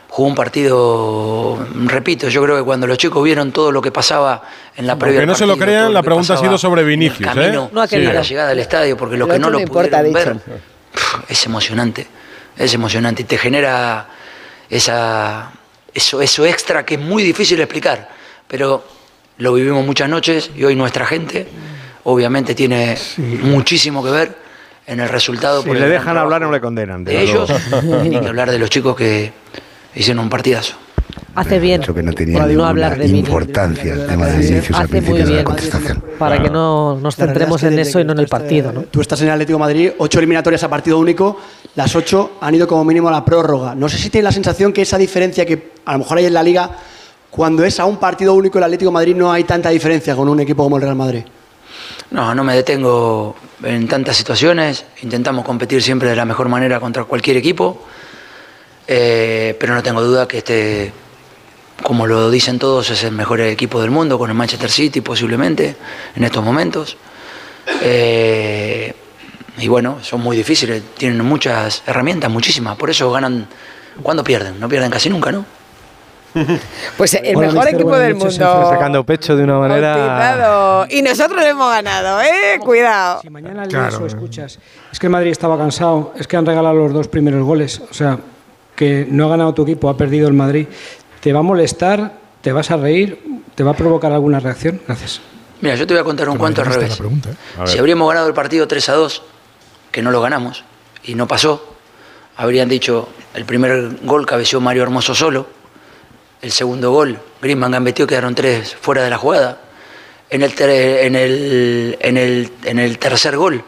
jugó 0.10 0.28
un 0.28 0.36
partido, 0.36 1.68
repito, 1.86 2.30
yo 2.30 2.44
creo 2.44 2.58
que 2.58 2.64
cuando 2.64 2.88
los 2.88 2.98
chicos 2.98 3.24
vieron 3.24 3.52
todo 3.52 3.72
lo 3.72 3.82
que 3.82 3.92
pasaba 3.92 4.42
en 4.76 4.88
la 4.88 4.98
previa. 4.98 5.20
Aunque 5.20 5.28
no 5.28 5.36
se 5.36 5.46
lo 5.46 5.56
crean, 5.56 5.94
la 5.94 6.02
que 6.02 6.06
pregunta 6.06 6.34
ha 6.34 6.38
sido 6.38 6.58
sobre 6.58 6.84
Vinicius, 6.84 7.28
camino 7.28 7.66
¿eh? 7.66 7.70
No 7.72 7.82
ha 7.82 7.84
a 7.84 7.88
querido. 7.88 8.12
la 8.12 8.24
llegada 8.24 8.52
al 8.52 8.60
estadio, 8.60 8.98
porque 8.98 9.18
Lo 9.18 9.28
que 9.28 9.38
no 9.38 9.50
lo 9.50 9.60
no 9.60 9.64
importa, 9.64 10.02
ver, 10.02 10.38
es 11.28 11.46
emocionante, 11.46 12.08
es 12.58 12.74
emocionante 12.74 13.22
y 13.22 13.26
te 13.26 13.38
genera 13.38 14.08
esa, 14.68 15.52
eso, 15.94 16.22
eso 16.22 16.46
extra 16.46 16.84
que 16.86 16.96
es 16.96 17.00
muy 17.02 17.22
difícil 17.22 17.58
de 17.58 17.64
explicar, 17.64 18.10
pero 18.48 18.84
lo 19.38 19.54
vivimos 19.54 19.86
muchas 19.86 20.10
noches 20.10 20.50
y 20.56 20.64
hoy 20.64 20.76
nuestra 20.76 21.06
gente 21.06 21.48
obviamente 22.04 22.56
tiene 22.56 22.98
muchísimo 23.44 24.04
que 24.04 24.12
ver 24.12 24.36
en 24.86 25.00
el 25.00 25.10
resultado. 25.10 25.62
Si 25.62 25.68
por 25.68 25.78
le 25.78 25.88
dejan 25.88 26.18
hablar, 26.18 26.42
no 26.42 26.52
le 26.52 26.60
condenan. 26.60 27.04
de 27.04 27.22
ellos, 27.22 27.50
ni 28.04 28.10
que 28.10 28.28
hablar 28.28 28.50
de 28.50 28.60
los 28.60 28.70
chicos 28.70 28.96
que 28.96 29.32
hicieron 29.96 30.24
un 30.24 30.30
partidazo. 30.30 30.76
Hace 31.36 31.60
bien 31.60 31.82
que 31.82 32.04
no 32.04 32.12
tenía 32.14 32.46
no 32.46 32.66
hablar 32.66 32.98
de 32.98 33.08
mí. 33.08 33.20
importancia 33.20 33.94
el 33.94 34.08
tema 34.08 34.26
de 34.28 34.38
Vinicius 34.40 34.78
al 34.78 34.86
Hace 34.86 35.02
muy 35.02 35.02
principio 35.02 35.16
de 35.16 35.24
la 35.24 35.30
bien 35.30 35.44
contestación. 35.44 36.04
para 36.18 36.42
que 36.42 36.50
no 36.50 36.98
nos 37.00 37.16
centremos 37.16 37.64
es 37.64 37.70
que 37.70 37.74
en 37.74 37.80
eso 37.80 38.00
y 38.00 38.04
no 38.04 38.14
en 38.14 38.20
el 38.20 38.28
partido. 38.28 38.72
¿no? 38.72 38.82
Tú 38.84 39.02
estás 39.02 39.22
en 39.22 39.28
el 39.28 39.34
Atlético 39.34 39.58
de 39.58 39.60
Madrid, 39.62 39.92
ocho 40.00 40.20
eliminatorias 40.20 40.64
a 40.64 40.70
partido 40.70 41.00
único, 41.00 41.40
las 41.76 41.96
ocho 41.96 42.32
han 42.42 42.56
ido 42.56 42.68
como 42.68 42.84
mínimo 42.84 43.10
a 43.10 43.12
la 43.12 43.24
prórroga. 43.24 43.74
No 43.76 43.88
sé 43.90 43.98
si 43.98 44.10
tienes 44.10 44.26
la 44.26 44.32
sensación 44.32 44.74
que 44.74 44.82
esa 44.82 44.98
diferencia 44.98 45.46
que 45.46 45.72
a 45.86 45.94
lo 45.94 46.00
mejor 46.00 46.18
hay 46.18 46.26
en 46.26 46.34
la 46.34 46.44
Liga, 46.44 46.72
cuando 47.30 47.64
es 47.64 47.80
a 47.80 47.86
un 47.86 47.98
partido 47.98 48.34
único 48.34 48.58
el 48.58 48.64
Atlético 48.64 48.90
de 48.90 48.94
Madrid 48.94 49.16
no 49.16 49.32
hay 49.32 49.44
tanta 49.44 49.70
diferencia 49.70 50.16
con 50.16 50.28
un 50.30 50.40
equipo 50.40 50.64
como 50.64 50.78
el 50.78 50.82
Real 50.82 50.96
Madrid. 50.96 51.24
No, 52.12 52.34
no 52.34 52.44
me 52.44 52.56
detengo 52.56 53.36
en 53.64 53.88
tantas 53.88 54.18
situaciones. 54.18 54.86
Intentamos 55.04 55.46
competir 55.46 55.84
siempre 55.84 56.10
de 56.10 56.16
la 56.16 56.26
mejor 56.26 56.50
manera 56.50 56.80
contra 56.80 57.04
cualquier 57.04 57.38
equipo. 57.38 57.86
Eh, 58.88 59.56
pero 59.60 59.76
no 59.76 59.84
tengo 59.84 60.02
duda 60.02 60.28
que 60.28 60.40
este, 60.40 60.92
como 61.84 62.08
lo 62.08 62.32
dicen 62.32 62.58
todos, 62.58 62.90
es 62.90 63.04
el 63.04 63.12
mejor 63.12 63.42
equipo 63.42 63.80
del 63.80 63.92
mundo, 63.92 64.18
con 64.18 64.32
el 64.32 64.36
Manchester 64.36 64.72
City 64.72 65.02
posiblemente, 65.02 65.76
en 66.16 66.24
estos 66.24 66.44
momentos. 66.44 66.98
Eh, 67.82 68.92
y 69.60 69.68
bueno, 69.68 70.00
son 70.02 70.22
muy 70.22 70.36
difíciles, 70.36 70.82
tienen 70.98 71.24
muchas 71.24 71.84
herramientas, 71.86 72.32
muchísimas. 72.32 72.76
Por 72.78 72.90
eso 72.90 73.12
ganan 73.12 73.48
cuando 74.02 74.24
pierden. 74.24 74.60
No 74.60 74.68
pierden 74.68 74.90
casi 74.90 75.10
nunca, 75.10 75.32
¿no? 75.32 75.59
Pues 76.98 77.14
el 77.16 77.36
Hola, 77.36 77.48
mejor 77.48 77.60
mister, 77.66 77.76
equipo 77.76 77.98
del 77.98 78.16
mundo. 78.16 78.32
Sacando 78.32 79.04
pecho 79.04 79.36
de 79.36 79.44
una 79.44 79.58
manera. 79.60 79.96
Bautizado. 79.98 80.88
Y 80.90 81.02
nosotros 81.02 81.42
le 81.42 81.50
hemos 81.50 81.72
ganado, 81.72 82.22
¿eh? 82.22 82.60
Cuidado. 82.60 83.22
Si 83.22 83.30
mañana 83.30 83.62
lees 83.66 83.74
Claro. 83.74 84.04
o 84.04 84.08
escuchas, 84.08 84.60
es 84.92 85.00
que 85.00 85.08
el 85.08 85.12
Madrid 85.12 85.32
estaba 85.32 85.58
cansado, 85.58 86.14
es 86.18 86.28
que 86.28 86.38
han 86.38 86.46
regalado 86.46 86.76
los 86.76 86.94
dos 86.94 87.08
primeros 87.08 87.44
goles, 87.44 87.82
o 87.90 87.94
sea, 87.94 88.20
que 88.76 89.08
no 89.10 89.26
ha 89.26 89.30
ganado 89.30 89.54
tu 89.54 89.64
equipo, 89.64 89.90
ha 89.90 89.98
perdido 89.98 90.28
el 90.28 90.34
Madrid. 90.34 90.68
¿Te 91.22 91.34
va 91.34 91.40
a 91.40 91.44
molestar? 91.44 92.14
¿Te 92.42 92.52
vas 92.52 92.72
a 92.72 92.78
reír? 92.78 93.20
¿Te 93.56 93.64
va 93.64 93.72
a 93.72 93.74
provocar 93.74 94.12
alguna 94.12 94.40
reacción? 94.40 94.80
Gracias. 94.88 95.20
Mira, 95.62 95.76
yo 95.76 95.86
te 95.86 95.94
voy 95.94 96.02
a 96.02 96.04
contar 96.06 96.30
un 96.30 96.38
cuento 96.38 96.62
al 96.62 96.68
revés. 96.68 96.96
pregunta, 96.98 97.32
¿eh? 97.32 97.36
Si 97.66 97.78
habríamos 97.78 98.08
ganado 98.08 98.28
el 98.28 98.34
partido 98.34 98.68
3 98.68 98.90
a 98.90 98.94
2, 98.94 99.22
que 99.92 100.02
no 100.02 100.12
lo 100.12 100.22
ganamos, 100.22 100.64
y 101.04 101.16
no 101.16 101.28
pasó, 101.28 101.76
habrían 102.38 102.70
dicho, 102.70 103.10
el 103.34 103.44
primer 103.44 103.98
gol 104.04 104.26
cabeció 104.26 104.62
Mario 104.62 104.84
Hermoso 104.84 105.14
solo, 105.14 105.48
el 106.42 106.52
segundo 106.52 106.92
gol, 106.92 107.20
Griezmann 107.42 107.72
gambeteó, 107.72 108.08
quedaron 108.08 108.34
tres 108.36 108.76
fuera 108.80 109.04
de 109.04 109.10
la 109.10 109.18
jugada. 109.18 109.62
En 110.30 110.44
el, 110.44 110.54
en 110.60 111.16
el, 111.16 111.98
en 112.00 112.18
el, 112.18 112.52
en 112.64 112.80
el 112.80 112.98
tercer 113.00 113.36
gol 113.36 113.64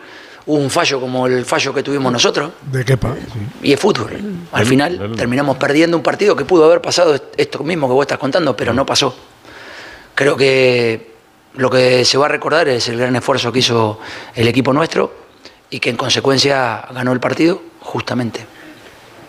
hubo 0.45 0.57
un 0.57 0.69
fallo 0.69 0.99
como 0.99 1.27
el 1.27 1.43
fallo 1.45 1.73
que 1.73 1.81
tuvimos 1.83 2.11
nosotros, 2.11 2.51
De 2.71 2.83
Kepa. 2.85 3.15
sí. 3.15 3.39
y 3.69 3.73
es 3.73 3.79
fútbol. 3.79 4.11
Al 4.51 4.65
final 4.65 5.13
terminamos 5.15 5.57
perdiendo 5.57 5.97
un 5.97 6.03
partido 6.03 6.35
que 6.35 6.45
pudo 6.45 6.65
haber 6.65 6.81
pasado 6.81 7.15
est- 7.15 7.23
esto 7.37 7.63
mismo 7.63 7.87
que 7.87 7.93
vos 7.93 8.03
estás 8.03 8.17
contando, 8.19 8.55
pero 8.55 8.73
no 8.73 8.85
pasó. 8.85 9.15
Creo 10.15 10.35
que 10.37 11.11
lo 11.55 11.69
que 11.69 12.05
se 12.05 12.17
va 12.17 12.25
a 12.25 12.29
recordar 12.29 12.67
es 12.69 12.87
el 12.89 12.97
gran 12.97 13.15
esfuerzo 13.15 13.51
que 13.51 13.59
hizo 13.59 13.99
el 14.35 14.47
equipo 14.47 14.71
nuestro 14.73 15.13
y 15.69 15.79
que 15.79 15.89
en 15.89 15.97
consecuencia 15.97 16.85
ganó 16.93 17.11
el 17.11 17.19
partido 17.19 17.61
justamente. 17.79 18.45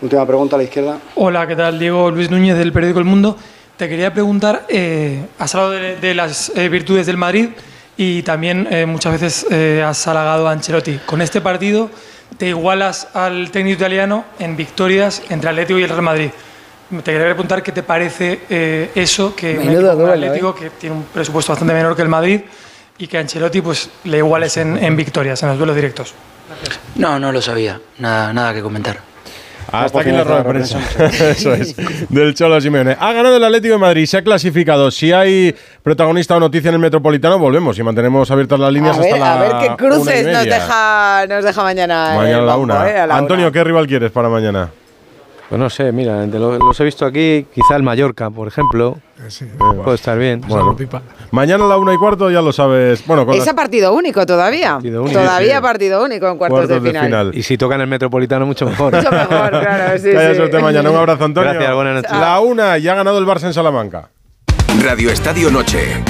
Última 0.02 0.26
pregunta 0.26 0.56
a 0.56 0.58
la 0.58 0.64
izquierda. 0.64 0.98
Hola, 1.14 1.46
¿qué 1.46 1.54
tal? 1.54 1.78
Diego 1.78 2.10
Luis 2.10 2.28
Núñez 2.28 2.58
del 2.58 2.72
periódico 2.72 2.98
El 2.98 3.04
Mundo. 3.04 3.36
Te 3.76 3.88
quería 3.88 4.12
preguntar, 4.12 4.66
eh, 4.68 5.26
has 5.38 5.54
hablado 5.54 5.70
de, 5.72 5.96
de 5.96 6.14
las 6.14 6.50
eh, 6.56 6.68
virtudes 6.68 7.06
del 7.06 7.16
Madrid 7.16 7.50
y 7.96 8.22
también 8.22 8.66
eh, 8.70 8.84
muchas 8.84 9.12
veces 9.12 9.46
eh, 9.48 9.80
has 9.86 10.04
halagado 10.08 10.48
a 10.48 10.52
Ancelotti. 10.52 10.98
Con 11.06 11.22
este 11.22 11.40
partido, 11.40 11.88
te 12.36 12.48
igualas 12.48 13.08
al 13.14 13.52
técnico 13.52 13.76
italiano 13.76 14.24
en 14.40 14.56
victorias 14.56 15.22
entre 15.30 15.50
Atlético 15.50 15.78
y 15.78 15.84
el 15.84 15.88
Real 15.88 16.02
Madrid. 16.02 16.30
Te 16.90 17.12
quería 17.12 17.26
preguntar 17.26 17.62
qué 17.62 17.70
te 17.70 17.84
parece 17.84 18.40
eh, 18.50 18.90
eso, 18.96 19.36
que 19.36 19.56
un 19.56 19.70
equipo 19.70 19.92
como 19.92 20.06
el 20.08 20.24
Atlético, 20.24 20.52
que 20.54 20.70
tiene 20.70 20.96
un 20.96 21.04
presupuesto 21.04 21.52
bastante 21.52 21.74
menor 21.74 21.94
que 21.94 22.02
el 22.02 22.08
Madrid, 22.08 22.40
y 22.98 23.06
que 23.06 23.18
a 23.18 23.20
Ancelotti 23.20 23.60
pues, 23.60 23.88
le 24.02 24.18
iguales 24.18 24.56
en, 24.56 24.76
en 24.78 24.96
victorias, 24.96 25.40
en 25.44 25.50
los 25.50 25.58
duelos 25.58 25.76
directos. 25.76 26.12
No, 26.96 27.20
no 27.20 27.30
lo 27.30 27.40
sabía. 27.40 27.80
Nada, 27.98 28.32
nada 28.32 28.52
que 28.52 28.60
comentar. 28.60 29.11
Hasta 29.72 30.00
aquí 30.00 30.10
la 30.10 30.22
rueda 30.24 30.42
de 30.42 30.48
prensa. 30.50 30.78
Eso 31.30 31.54
es. 31.54 31.74
Del 32.10 32.34
Cholo 32.34 32.60
Simeone. 32.60 32.96
Ha 32.98 33.12
ganado 33.12 33.36
el 33.36 33.44
Atlético 33.44 33.74
de 33.74 33.78
Madrid, 33.80 34.06
se 34.06 34.18
ha 34.18 34.22
clasificado. 34.22 34.90
Si 34.90 35.12
hay 35.12 35.54
protagonista 35.82 36.36
o 36.36 36.40
noticia 36.40 36.68
en 36.68 36.74
el 36.74 36.80
Metropolitano, 36.80 37.38
volvemos 37.38 37.78
y 37.78 37.82
mantenemos 37.82 38.30
abiertas 38.30 38.60
las 38.60 38.72
líneas 38.72 38.96
A 38.98 39.00
ver, 39.00 39.12
hasta 39.14 39.24
la 39.24 39.34
a 39.34 39.40
ver 39.40 39.68
qué 39.70 39.76
cruces 39.76 40.26
nos 40.26 40.44
deja, 40.44 41.26
nos 41.26 41.44
deja 41.44 41.62
mañana. 41.62 42.12
Mañana 42.16 42.38
a 42.38 42.46
la 42.46 42.56
una. 42.56 42.88
eh, 42.90 42.98
a 42.98 43.06
la 43.06 43.16
Antonio, 43.16 43.46
una. 43.46 43.52
¿qué 43.52 43.64
rival 43.64 43.86
quieres 43.86 44.10
para 44.10 44.28
mañana? 44.28 44.68
Pues 45.52 45.60
no 45.60 45.68
sé, 45.68 45.92
mira, 45.92 46.26
de 46.26 46.38
lo- 46.38 46.56
los 46.56 46.80
he 46.80 46.84
visto 46.84 47.04
aquí, 47.04 47.44
quizá 47.54 47.76
el 47.76 47.82
Mallorca, 47.82 48.30
por 48.30 48.48
ejemplo. 48.48 48.96
Puede 49.84 49.96
estar 49.96 50.18
bien. 50.18 50.40
Bueno, 50.48 50.74
mañana 51.30 51.66
a 51.66 51.68
la 51.68 51.76
una 51.76 51.92
y 51.92 51.98
cuarto 51.98 52.30
ya 52.30 52.40
lo 52.40 52.54
sabes. 52.54 53.06
Bueno, 53.06 53.26
con 53.26 53.34
Es 53.34 53.46
a 53.46 53.54
partido 53.54 53.92
único 53.92 54.24
todavía. 54.24 54.78
único. 54.78 55.04
Todavía 55.10 55.50
Sí, 55.50 55.56
sí. 55.56 55.62
partido 55.62 56.02
único 56.02 56.26
en 56.26 56.38
cuartos, 56.38 56.68
de, 56.70 56.80
final. 56.80 57.32
Y 57.34 57.42
si 57.42 57.58
tocan 57.58 57.82
el 57.82 57.86
Metropolitano, 57.86 58.46
mucho 58.46 58.64
mejor. 58.64 58.96
Mucho 58.96 59.10
mejor, 59.10 59.50
claro, 59.50 59.98
sí, 59.98 60.10
sí. 60.10 60.34
suerte 60.36 60.58
mañana. 60.58 60.90
Un 60.90 60.96
abrazo, 60.96 61.22
Antonio. 61.26 61.50
Gracias, 61.52 61.74
buenas 61.74 61.94
noches. 61.96 62.12
La 62.18 62.40
una 62.40 62.78
y 62.78 62.88
ha 62.88 62.94
ganado 62.94 63.18
el 63.18 63.26
Barça 63.26 63.42
en 63.44 63.52
Salamanca. 63.52 64.08
Radio 64.82 65.10
Estadio 65.10 65.50
Noche. 65.50 66.02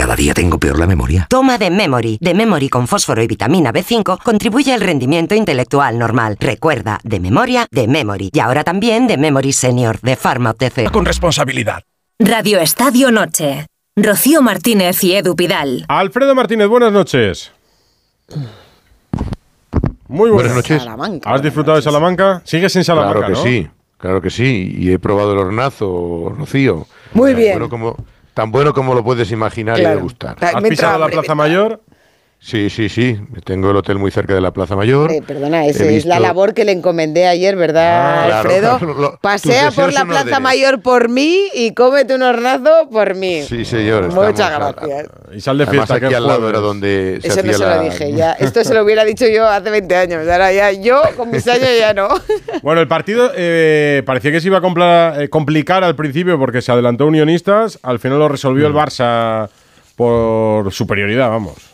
Cada 0.00 0.16
día 0.16 0.32
tengo 0.32 0.56
peor 0.58 0.78
la 0.78 0.86
memoria. 0.86 1.26
Toma 1.28 1.58
de 1.58 1.68
Memory. 1.70 2.16
De 2.22 2.32
Memory 2.32 2.70
con 2.70 2.88
fósforo 2.88 3.22
y 3.22 3.26
vitamina 3.26 3.70
B5 3.70 4.22
contribuye 4.22 4.72
al 4.72 4.80
rendimiento 4.80 5.34
intelectual 5.34 5.98
normal. 5.98 6.38
Recuerda, 6.40 6.98
de 7.04 7.20
memoria, 7.20 7.66
de 7.70 7.86
Memory. 7.86 8.30
Y 8.32 8.38
ahora 8.40 8.64
también 8.64 9.06
de 9.06 9.18
Memory 9.18 9.52
Senior, 9.52 10.00
de 10.00 10.16
Pharma 10.16 10.52
OTC. 10.52 10.90
Con 10.90 11.04
responsabilidad. 11.04 11.82
Radio 12.18 12.60
Estadio 12.60 13.10
Noche. 13.10 13.66
Rocío 13.94 14.40
Martínez 14.40 15.04
y 15.04 15.16
Edu 15.16 15.36
Pidal. 15.36 15.84
Alfredo 15.88 16.34
Martínez, 16.34 16.68
buenas 16.68 16.92
noches. 16.92 17.52
Muy 20.08 20.30
buenas, 20.30 20.32
Buenas 20.32 20.54
noches. 20.56 20.82
Salamanca. 20.82 21.30
¿Has 21.34 21.42
disfrutado 21.42 21.76
de 21.76 21.82
Salamanca? 21.82 22.40
Sigues 22.46 22.74
en 22.74 22.84
Salamanca, 22.84 23.18
Claro 23.18 23.34
que 23.34 23.38
¿no? 23.38 23.44
sí, 23.44 23.68
claro 23.98 24.22
que 24.22 24.30
sí. 24.30 24.74
Y 24.78 24.92
he 24.92 24.98
probado 24.98 25.32
el 25.34 25.38
hornazo, 25.40 26.32
Rocío. 26.38 26.86
Muy 27.12 27.34
bien. 27.34 27.52
bueno 27.52 27.68
como- 27.68 27.96
tan 28.34 28.50
bueno 28.50 28.72
como 28.72 28.94
lo 28.94 29.02
puedes 29.04 29.30
imaginar 29.32 29.78
y 29.78 29.82
Claro. 29.82 29.96
degustar. 29.96 30.36
Ta- 30.36 30.50
¿Has 30.50 30.62
pisado 30.64 30.98
la 30.98 31.08
Plaza 31.08 31.34
Mayor? 31.34 31.82
Sí, 32.42 32.70
sí, 32.70 32.88
sí. 32.88 33.20
Tengo 33.44 33.70
el 33.70 33.76
hotel 33.76 33.98
muy 33.98 34.10
cerca 34.10 34.32
de 34.34 34.40
la 34.40 34.50
Plaza 34.50 34.74
Mayor. 34.74 35.12
Eh, 35.12 35.20
perdona, 35.24 35.66
esa 35.66 35.84
es 35.84 36.06
la 36.06 36.18
labor 36.18 36.54
que 36.54 36.64
le 36.64 36.72
encomendé 36.72 37.26
ayer, 37.26 37.54
¿verdad, 37.54 37.90
Ah, 37.92 38.24
claro, 38.26 38.36
Alfredo? 38.48 38.78
claro, 38.78 38.94
lo- 38.94 39.18
Pasea 39.20 39.70
por 39.70 39.92
la 39.92 40.06
Plaza. 40.06 40.40
Mayor 40.40 40.80
por 40.80 41.10
mí 41.10 41.38
y 41.52 41.74
cómete 41.74 42.14
un 42.14 42.22
hornazo 42.22 42.88
por 42.90 43.14
mí. 43.14 43.42
Sí, 43.42 43.66
señor. 43.66 44.08
Muchas 44.12 44.40
a- 44.40 44.72
gracias. 44.72 45.08
Y 45.34 45.40
sal 45.42 45.58
de 45.58 45.64
Además, 45.64 45.86
fiesta, 45.86 46.00
que 46.00 46.06
aquí 46.06 46.14
al 46.14 46.26
lado 46.26 46.48
era 46.48 46.60
donde 46.60 47.18
se 47.20 47.28
Eso 47.28 47.42
no 47.42 47.52
se 47.52 47.58
la... 47.58 47.76
lo 47.76 47.82
dije 47.82 48.12
ya. 48.14 48.32
Esto 48.32 48.64
se 48.64 48.72
lo 48.72 48.84
hubiera 48.84 49.04
dicho 49.04 49.26
yo 49.28 49.46
hace 49.46 49.68
20 49.68 49.94
años. 49.94 50.26
Ahora 50.26 50.50
ya 50.50 50.72
yo, 50.72 51.02
con 51.18 51.30
mis 51.30 51.46
años, 51.46 51.68
ya 51.78 51.92
no. 51.92 52.08
Bueno, 52.62 52.80
el 52.80 52.88
partido 52.88 53.30
eh, 53.36 54.02
parecía 54.06 54.32
que 54.32 54.40
se 54.40 54.46
iba 54.46 54.58
a 54.58 54.62
compla- 54.62 55.14
eh, 55.22 55.28
complicar 55.28 55.84
al 55.84 55.94
principio 55.94 56.38
porque 56.38 56.62
se 56.62 56.72
adelantó 56.72 57.06
Unionistas. 57.06 57.78
Al 57.82 57.98
final 57.98 58.18
lo 58.18 58.28
resolvió 58.28 58.64
Mm. 58.68 58.72
el 58.76 58.82
Barça 58.82 59.48
por 59.94 60.72
superioridad, 60.72 61.28
vamos. 61.28 61.69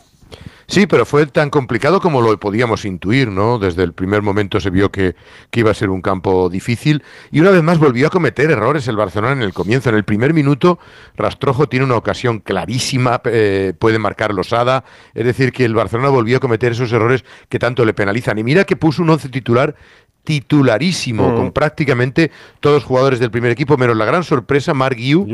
Sí, 0.68 0.86
pero 0.88 1.06
fue 1.06 1.26
tan 1.26 1.48
complicado 1.48 2.00
como 2.00 2.20
lo 2.20 2.38
podíamos 2.40 2.84
intuir, 2.84 3.28
¿no? 3.28 3.58
Desde 3.60 3.84
el 3.84 3.92
primer 3.92 4.22
momento 4.22 4.58
se 4.58 4.70
vio 4.70 4.90
que, 4.90 5.14
que 5.50 5.60
iba 5.60 5.70
a 5.70 5.74
ser 5.74 5.90
un 5.90 6.02
campo 6.02 6.48
difícil 6.48 7.04
y 7.30 7.38
una 7.40 7.50
vez 7.50 7.62
más 7.62 7.78
volvió 7.78 8.08
a 8.08 8.10
cometer 8.10 8.50
errores 8.50 8.88
el 8.88 8.96
Barcelona 8.96 9.32
en 9.34 9.42
el 9.42 9.52
comienzo. 9.52 9.90
En 9.90 9.94
el 9.94 10.04
primer 10.04 10.34
minuto, 10.34 10.80
Rastrojo 11.16 11.68
tiene 11.68 11.84
una 11.84 11.94
ocasión 11.96 12.40
clarísima, 12.40 13.20
eh, 13.26 13.74
puede 13.78 13.98
marcar 14.00 14.34
Losada, 14.34 14.82
es 15.14 15.24
decir, 15.24 15.52
que 15.52 15.64
el 15.64 15.74
Barcelona 15.74 16.08
volvió 16.08 16.38
a 16.38 16.40
cometer 16.40 16.72
esos 16.72 16.90
errores 16.92 17.24
que 17.48 17.58
tanto 17.60 17.84
le 17.84 17.94
penalizan. 17.94 18.36
Y 18.38 18.42
mira 18.42 18.64
que 18.64 18.74
puso 18.76 19.02
un 19.02 19.10
once 19.10 19.28
titular 19.28 19.76
titularísimo, 20.24 21.30
Mm. 21.30 21.36
con 21.36 21.52
prácticamente 21.52 22.30
todos 22.60 22.74
los 22.76 22.84
jugadores 22.84 23.20
del 23.20 23.30
primer 23.30 23.52
equipo, 23.52 23.76
menos 23.76 23.96
la 23.96 24.04
gran 24.04 24.24
sorpresa, 24.24 24.74
Marc 24.74 24.96
Guiu, 24.96 25.24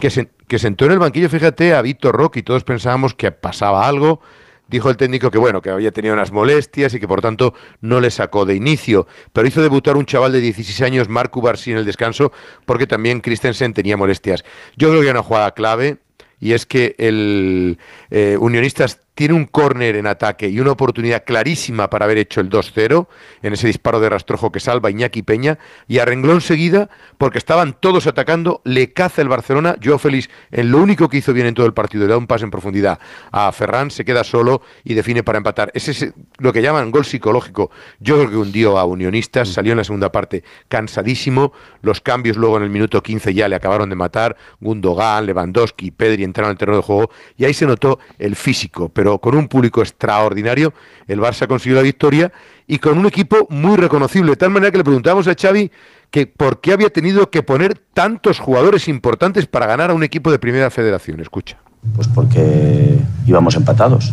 que, 0.00 0.08
se- 0.10 0.30
que 0.46 0.58
sentó 0.58 0.86
en 0.86 0.92
el 0.92 0.98
banquillo, 0.98 1.28
fíjate, 1.28 1.74
a 1.74 1.82
Víctor 1.82 2.16
Roque 2.16 2.40
y 2.40 2.42
todos 2.42 2.64
pensábamos 2.64 3.12
que 3.14 3.30
pasaba 3.30 3.86
algo. 3.86 4.20
Dijo 4.68 4.90
el 4.90 4.96
técnico 4.96 5.30
que 5.30 5.38
bueno, 5.38 5.62
que 5.62 5.70
había 5.70 5.90
tenido 5.92 6.14
unas 6.14 6.30
molestias 6.30 6.94
y 6.94 7.00
que 7.00 7.08
por 7.08 7.20
tanto 7.20 7.54
no 7.80 8.00
le 8.00 8.10
sacó 8.10 8.44
de 8.44 8.54
inicio, 8.54 9.06
pero 9.32 9.48
hizo 9.48 9.62
debutar 9.62 9.96
un 9.96 10.06
chaval 10.06 10.32
de 10.32 10.40
16 10.40 10.82
años, 10.82 11.08
Marco 11.08 11.40
Barsi, 11.40 11.72
en 11.72 11.78
el 11.78 11.84
descanso, 11.84 12.32
porque 12.66 12.86
también 12.86 13.20
Christensen 13.20 13.72
tenía 13.72 13.96
molestias. 13.96 14.44
Yo 14.76 14.90
creo 14.90 15.00
que 15.00 15.06
hay 15.06 15.12
una 15.12 15.22
jugada 15.22 15.52
clave 15.52 15.98
y 16.40 16.52
es 16.52 16.66
que 16.66 16.94
el 16.98 17.78
eh, 18.10 18.36
Unionistas 18.38 19.00
tiene 19.18 19.34
un 19.34 19.46
córner 19.46 19.96
en 19.96 20.06
ataque 20.06 20.48
y 20.48 20.60
una 20.60 20.70
oportunidad 20.70 21.24
clarísima 21.24 21.90
para 21.90 22.04
haber 22.04 22.18
hecho 22.18 22.40
el 22.40 22.48
2-0 22.48 23.08
en 23.42 23.52
ese 23.52 23.66
disparo 23.66 23.98
de 23.98 24.08
rastrojo 24.08 24.52
que 24.52 24.60
salva 24.60 24.92
Iñaki 24.92 25.24
Peña 25.24 25.58
y 25.88 25.98
a 25.98 26.04
renglón 26.04 26.40
seguida, 26.40 26.88
porque 27.18 27.38
estaban 27.38 27.76
todos 27.80 28.06
atacando, 28.06 28.62
le 28.62 28.92
caza 28.92 29.20
el 29.20 29.26
Barcelona. 29.26 29.74
Joao 29.82 29.98
Félix, 29.98 30.30
en 30.52 30.70
lo 30.70 30.78
único 30.78 31.08
que 31.08 31.16
hizo 31.16 31.32
bien 31.32 31.48
en 31.48 31.54
todo 31.54 31.66
el 31.66 31.74
partido, 31.74 32.06
le 32.06 32.12
da 32.12 32.16
un 32.16 32.28
pase 32.28 32.44
en 32.44 32.52
profundidad 32.52 33.00
a 33.32 33.50
Ferran, 33.50 33.90
se 33.90 34.04
queda 34.04 34.22
solo 34.22 34.62
y 34.84 34.94
define 34.94 35.24
para 35.24 35.38
empatar. 35.38 35.72
Ese 35.74 35.90
es 35.90 36.12
lo 36.38 36.52
que 36.52 36.62
llaman 36.62 36.92
gol 36.92 37.04
psicológico. 37.04 37.72
Yo 37.98 38.18
creo 38.18 38.30
que 38.30 38.36
hundió 38.36 38.78
a 38.78 38.84
Unionistas, 38.84 39.48
salió 39.48 39.72
en 39.72 39.78
la 39.78 39.84
segunda 39.84 40.12
parte 40.12 40.44
cansadísimo, 40.68 41.52
los 41.82 42.00
cambios 42.00 42.36
luego 42.36 42.56
en 42.58 42.62
el 42.62 42.70
minuto 42.70 43.02
15 43.02 43.34
ya 43.34 43.48
le 43.48 43.56
acabaron 43.56 43.90
de 43.90 43.96
matar, 43.96 44.36
Gundogan, 44.60 45.26
Lewandowski, 45.26 45.90
Pedri 45.90 46.22
entraron 46.22 46.52
al 46.52 46.56
terreno 46.56 46.76
de 46.76 46.84
juego 46.84 47.10
y 47.36 47.46
ahí 47.46 47.52
se 47.52 47.66
notó 47.66 47.98
el 48.20 48.36
físico, 48.36 48.88
pero 48.90 49.07
con 49.16 49.34
un 49.34 49.48
público 49.48 49.80
extraordinario, 49.80 50.74
el 51.06 51.18
Barça 51.20 51.46
consiguió 51.46 51.76
la 51.76 51.82
victoria 51.82 52.30
y 52.66 52.78
con 52.78 52.98
un 52.98 53.06
equipo 53.06 53.46
muy 53.48 53.78
reconocible, 53.78 54.32
de 54.32 54.36
tal 54.36 54.50
manera 54.50 54.70
que 54.70 54.76
le 54.76 54.84
preguntamos 54.84 55.26
a 55.26 55.34
Xavi 55.34 55.70
que 56.10 56.26
por 56.26 56.60
qué 56.60 56.74
había 56.74 56.90
tenido 56.90 57.30
que 57.30 57.42
poner 57.42 57.80
tantos 57.94 58.38
jugadores 58.38 58.88
importantes 58.88 59.46
para 59.46 59.66
ganar 59.66 59.90
a 59.90 59.94
un 59.94 60.02
equipo 60.02 60.30
de 60.30 60.38
primera 60.38 60.70
federación. 60.70 61.20
Escucha. 61.20 61.56
Pues 61.94 62.08
porque 62.08 62.98
íbamos 63.26 63.56
empatados 63.56 64.12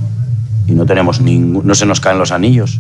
y 0.68 0.72
no 0.72 0.86
tenemos 0.86 1.20
ningún, 1.20 1.68
no 1.68 1.76
se 1.76 1.86
nos 1.86 2.00
caen 2.00 2.18
los 2.18 2.32
anillos. 2.32 2.80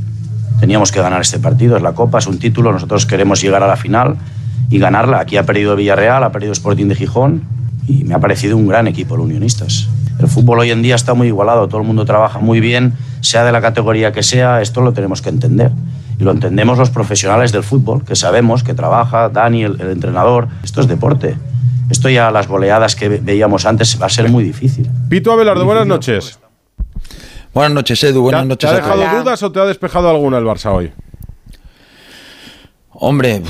Teníamos 0.61 0.93
que 0.93 1.01
ganar 1.01 1.19
este 1.19 1.39
partido, 1.39 1.75
es 1.75 1.83
la 1.83 1.93
Copa, 1.93 2.19
es 2.19 2.27
un 2.27 2.39
título, 2.39 2.71
nosotros 2.71 3.05
queremos 3.05 3.41
llegar 3.41 3.61
a 3.61 3.67
la 3.67 3.75
final 3.75 4.15
y 4.69 4.79
ganarla. 4.79 5.19
Aquí 5.19 5.35
ha 5.35 5.45
perdido 5.45 5.75
Villarreal, 5.75 6.23
ha 6.23 6.31
perdido 6.31 6.53
Sporting 6.53 6.87
de 6.87 6.95
Gijón 6.95 7.64
y 7.87 8.03
me 8.03 8.13
ha 8.15 8.19
parecido 8.19 8.57
un 8.57 8.67
gran 8.67 8.87
equipo 8.87 9.15
el 9.15 9.21
Unionistas. 9.21 9.87
El 10.19 10.27
fútbol 10.27 10.59
hoy 10.59 10.71
en 10.71 10.81
día 10.81 10.95
está 10.95 11.13
muy 11.13 11.27
igualado, 11.27 11.67
todo 11.67 11.81
el 11.81 11.87
mundo 11.87 12.05
trabaja 12.05 12.39
muy 12.39 12.59
bien, 12.59 12.93
sea 13.21 13.43
de 13.43 13.51
la 13.51 13.61
categoría 13.61 14.11
que 14.11 14.23
sea, 14.23 14.61
esto 14.61 14.81
lo 14.81 14.93
tenemos 14.93 15.21
que 15.21 15.29
entender. 15.29 15.71
Y 16.17 16.23
lo 16.23 16.31
entendemos 16.31 16.77
los 16.77 16.89
profesionales 16.89 17.51
del 17.51 17.63
fútbol, 17.63 18.05
que 18.05 18.15
sabemos 18.15 18.63
que 18.63 18.73
trabaja, 18.73 19.27
Dani, 19.29 19.63
el, 19.65 19.81
el 19.81 19.89
entrenador, 19.89 20.47
esto 20.63 20.79
es 20.81 20.87
deporte. 20.87 21.35
Esto 21.89 22.09
ya 22.09 22.31
las 22.31 22.47
goleadas 22.47 22.95
que 22.95 23.09
ve- 23.09 23.19
veíamos 23.21 23.65
antes 23.65 24.01
va 24.01 24.05
a 24.05 24.09
ser 24.09 24.29
muy 24.29 24.43
difícil. 24.43 24.89
Pito 25.09 25.31
Abelardo, 25.33 25.65
buenas 25.65 25.85
noches. 25.85 26.39
Buenas 27.53 27.73
noches, 27.73 28.03
Edu. 28.03 28.21
Buenas 28.21 28.45
noches 28.45 28.69
¿Te 28.69 28.75
ha 28.75 28.79
a 28.79 28.81
todos. 28.83 28.99
dejado 28.99 29.19
dudas 29.23 29.43
o 29.43 29.51
te 29.51 29.59
ha 29.59 29.65
despejado 29.65 30.09
alguna 30.09 30.37
el 30.37 30.45
Barça 30.45 30.73
hoy? 30.73 30.91
Hombre, 32.91 33.41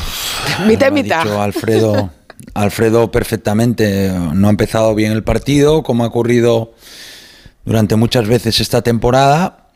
Mitad 0.66 0.92
mitad. 0.92 1.42
Alfredo, 1.42 2.10
Alfredo 2.56 3.12
perfectamente. 3.12 4.12
No 4.34 4.48
ha 4.48 4.50
empezado 4.50 4.96
bien 4.96 5.12
el 5.12 5.24
partido, 5.24 5.84
como 5.84 6.04
ha 6.04 6.08
ocurrido 6.08 6.74
durante 7.66 7.96
muchas 7.96 8.28
veces 8.28 8.60
esta 8.60 8.82
temporada. 8.82 9.70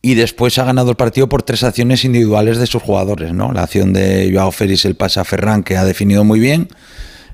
Y 0.00 0.14
después 0.14 0.58
ha 0.58 0.64
ganado 0.64 0.90
el 0.90 0.96
partido 0.96 1.28
por 1.28 1.42
tres 1.42 1.62
acciones 1.62 2.04
individuales 2.04 2.58
de 2.58 2.66
sus 2.66 2.82
jugadores, 2.82 3.34
¿no? 3.34 3.52
La 3.52 3.64
acción 3.64 3.92
de 3.92 4.30
Joao 4.32 4.52
Félix, 4.52 4.84
el 4.84 4.94
pase 4.94 5.20
a 5.20 5.24
Ferran, 5.24 5.64
que 5.64 5.76
ha 5.76 5.84
definido 5.84 6.24
muy 6.24 6.38
bien, 6.38 6.68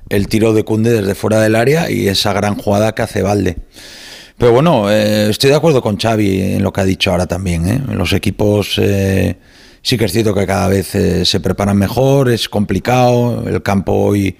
el 0.09 0.27
tiro 0.27 0.51
de 0.53 0.63
Cunde 0.63 0.91
desde 0.91 1.15
fuera 1.15 1.39
del 1.39 1.55
área 1.55 1.89
y 1.91 2.07
esa 2.07 2.33
gran 2.33 2.55
jugada 2.55 2.93
que 2.93 3.03
hace 3.03 3.21
Valde. 3.21 3.57
Pero 4.37 4.51
bueno, 4.51 4.91
eh, 4.91 5.29
estoy 5.29 5.51
de 5.51 5.55
acuerdo 5.55 5.81
con 5.81 5.97
Xavi 5.97 6.41
en 6.41 6.63
lo 6.63 6.73
que 6.73 6.81
ha 6.81 6.85
dicho 6.85 7.11
ahora 7.11 7.27
también. 7.27 7.69
¿eh? 7.69 7.81
Los 7.93 8.11
equipos 8.13 8.77
eh, 8.81 9.37
sí 9.85 9.99
que 9.99 10.05
es 10.05 10.11
cierto 10.11 10.33
que 10.33 10.47
cada 10.47 10.67
vez 10.67 10.95
eh, 10.95 11.25
se 11.25 11.39
preparan 11.39 11.77
mejor, 11.77 12.31
es 12.31 12.49
complicado. 12.49 13.47
El 13.47 13.61
campo 13.61 13.93
hoy 13.93 14.35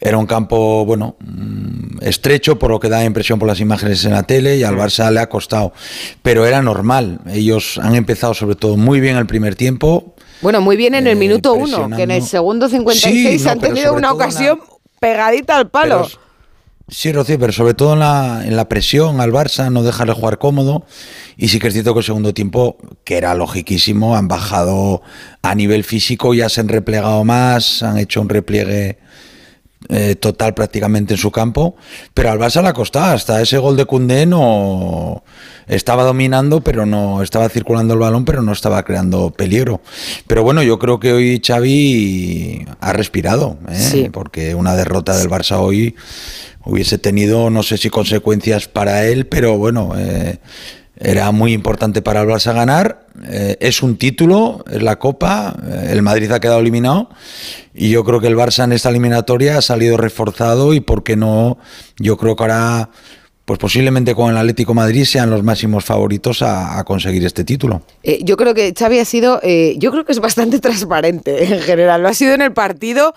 era 0.00 0.18
un 0.18 0.26
campo, 0.26 0.84
bueno, 0.84 1.14
mm, 1.20 1.98
estrecho, 2.02 2.58
por 2.58 2.72
lo 2.72 2.80
que 2.80 2.88
da 2.88 3.04
impresión 3.04 3.38
por 3.38 3.46
las 3.46 3.60
imágenes 3.60 4.04
en 4.04 4.10
la 4.10 4.24
tele, 4.24 4.56
y 4.56 4.64
al 4.64 4.76
Barça 4.76 5.12
le 5.12 5.20
ha 5.20 5.28
costado. 5.28 5.72
Pero 6.20 6.44
era 6.44 6.62
normal. 6.62 7.20
Ellos 7.32 7.78
han 7.78 7.94
empezado 7.94 8.34
sobre 8.34 8.56
todo 8.56 8.76
muy 8.76 8.98
bien 8.98 9.16
el 9.16 9.26
primer 9.26 9.54
tiempo. 9.54 10.16
Bueno, 10.42 10.60
muy 10.60 10.76
bien 10.76 10.96
en 10.96 11.06
el 11.06 11.16
minuto 11.16 11.54
uno, 11.54 11.88
que 11.96 12.02
en 12.02 12.10
el 12.10 12.22
segundo 12.22 12.68
56 12.68 13.40
Sí, 13.40 13.44
no, 13.44 13.50
han 13.52 13.60
tenido 13.60 13.94
una 13.94 14.12
ocasión 14.12 14.58
pegadita 14.98 15.56
al 15.56 15.70
palo. 15.70 16.08
Pero, 16.08 16.25
Sí, 16.88 17.10
Rocío, 17.10 17.36
pero 17.40 17.52
sobre 17.52 17.74
todo 17.74 17.94
en 17.94 17.98
la, 17.98 18.42
en 18.44 18.54
la 18.54 18.68
presión 18.68 19.20
al 19.20 19.32
Barça, 19.32 19.72
no 19.72 19.82
dejarle 19.82 20.14
jugar 20.14 20.38
cómodo. 20.38 20.84
Y 21.36 21.48
sí 21.48 21.58
que 21.58 21.66
es 21.66 21.72
cierto 21.72 21.92
que 21.94 21.98
el 21.98 22.04
segundo 22.04 22.32
tiempo, 22.32 22.76
que 23.02 23.16
era 23.16 23.34
logiquísimo, 23.34 24.16
han 24.16 24.28
bajado 24.28 25.02
a 25.42 25.54
nivel 25.56 25.82
físico, 25.82 26.32
ya 26.32 26.48
se 26.48 26.60
han 26.60 26.68
replegado 26.68 27.24
más, 27.24 27.82
han 27.82 27.98
hecho 27.98 28.20
un 28.20 28.28
repliegue 28.28 28.98
eh, 29.88 30.16
total 30.16 30.54
prácticamente 30.54 31.14
en 31.14 31.18
su 31.18 31.30
campo. 31.30 31.76
Pero 32.14 32.30
al 32.30 32.38
Barça 32.38 32.62
le 32.62 32.68
ha 32.68 32.72
costado, 32.72 33.14
hasta 33.14 33.40
ese 33.40 33.58
gol 33.58 33.76
de 33.76 33.84
Cundé 33.84 34.26
no 34.26 35.24
estaba 35.66 36.04
dominando, 36.04 36.60
pero 36.60 36.86
no 36.86 37.22
estaba 37.22 37.48
circulando 37.48 37.94
el 37.94 38.00
balón, 38.00 38.24
pero 38.24 38.42
no 38.42 38.52
estaba 38.52 38.82
creando 38.84 39.30
peligro. 39.30 39.80
Pero 40.26 40.42
bueno, 40.42 40.62
yo 40.62 40.78
creo 40.78 41.00
que 41.00 41.12
hoy 41.12 41.42
Xavi 41.44 42.66
ha 42.80 42.92
respirado, 42.92 43.58
¿eh? 43.68 43.74
Sí. 43.74 44.08
porque 44.12 44.54
una 44.54 44.76
derrota 44.76 45.16
del 45.16 45.28
Barça 45.28 45.58
hoy 45.58 45.94
hubiese 46.64 46.98
tenido, 46.98 47.48
no 47.50 47.62
sé 47.62 47.78
si 47.78 47.90
consecuencias 47.90 48.66
para 48.66 49.06
él, 49.06 49.26
pero 49.26 49.56
bueno, 49.56 49.92
eh, 49.96 50.38
era 50.98 51.30
muy 51.30 51.52
importante 51.52 52.00
para 52.02 52.22
el 52.22 52.28
Barça 52.28 52.54
ganar. 52.54 53.06
Eh, 53.28 53.56
es 53.60 53.82
un 53.82 53.96
título, 53.96 54.64
es 54.70 54.82
la 54.82 54.96
Copa, 54.98 55.56
eh, 55.66 55.88
el 55.92 56.02
Madrid 56.02 56.30
ha 56.32 56.40
quedado 56.40 56.60
eliminado 56.60 57.08
y 57.74 57.90
yo 57.90 58.04
creo 58.04 58.20
que 58.20 58.26
el 58.28 58.36
Barça 58.36 58.64
en 58.64 58.72
esta 58.72 58.88
eliminatoria 58.90 59.58
ha 59.58 59.62
salido 59.62 59.96
reforzado 59.96 60.74
y, 60.74 60.80
¿por 60.80 61.02
qué 61.02 61.16
no? 61.16 61.58
Yo 61.98 62.16
creo 62.16 62.36
que 62.36 62.42
ahora, 62.44 62.90
pues 63.44 63.58
posiblemente 63.58 64.14
con 64.14 64.30
el 64.30 64.36
Atlético 64.36 64.74
Madrid 64.74 65.04
sean 65.04 65.30
los 65.30 65.42
máximos 65.42 65.84
favoritos 65.84 66.42
a, 66.42 66.78
a 66.78 66.84
conseguir 66.84 67.24
este 67.24 67.44
título. 67.44 67.82
Eh, 68.02 68.20
yo 68.22 68.36
creo 68.36 68.54
que 68.54 68.74
Xavi 68.76 68.98
ha 68.98 69.04
sido, 69.04 69.40
eh, 69.42 69.76
yo 69.78 69.90
creo 69.92 70.04
que 70.04 70.12
es 70.12 70.20
bastante 70.20 70.58
transparente 70.60 71.44
en 71.44 71.60
general. 71.60 72.02
Lo 72.02 72.08
ha 72.08 72.14
sido 72.14 72.34
en 72.34 72.42
el 72.42 72.52
partido 72.52 73.14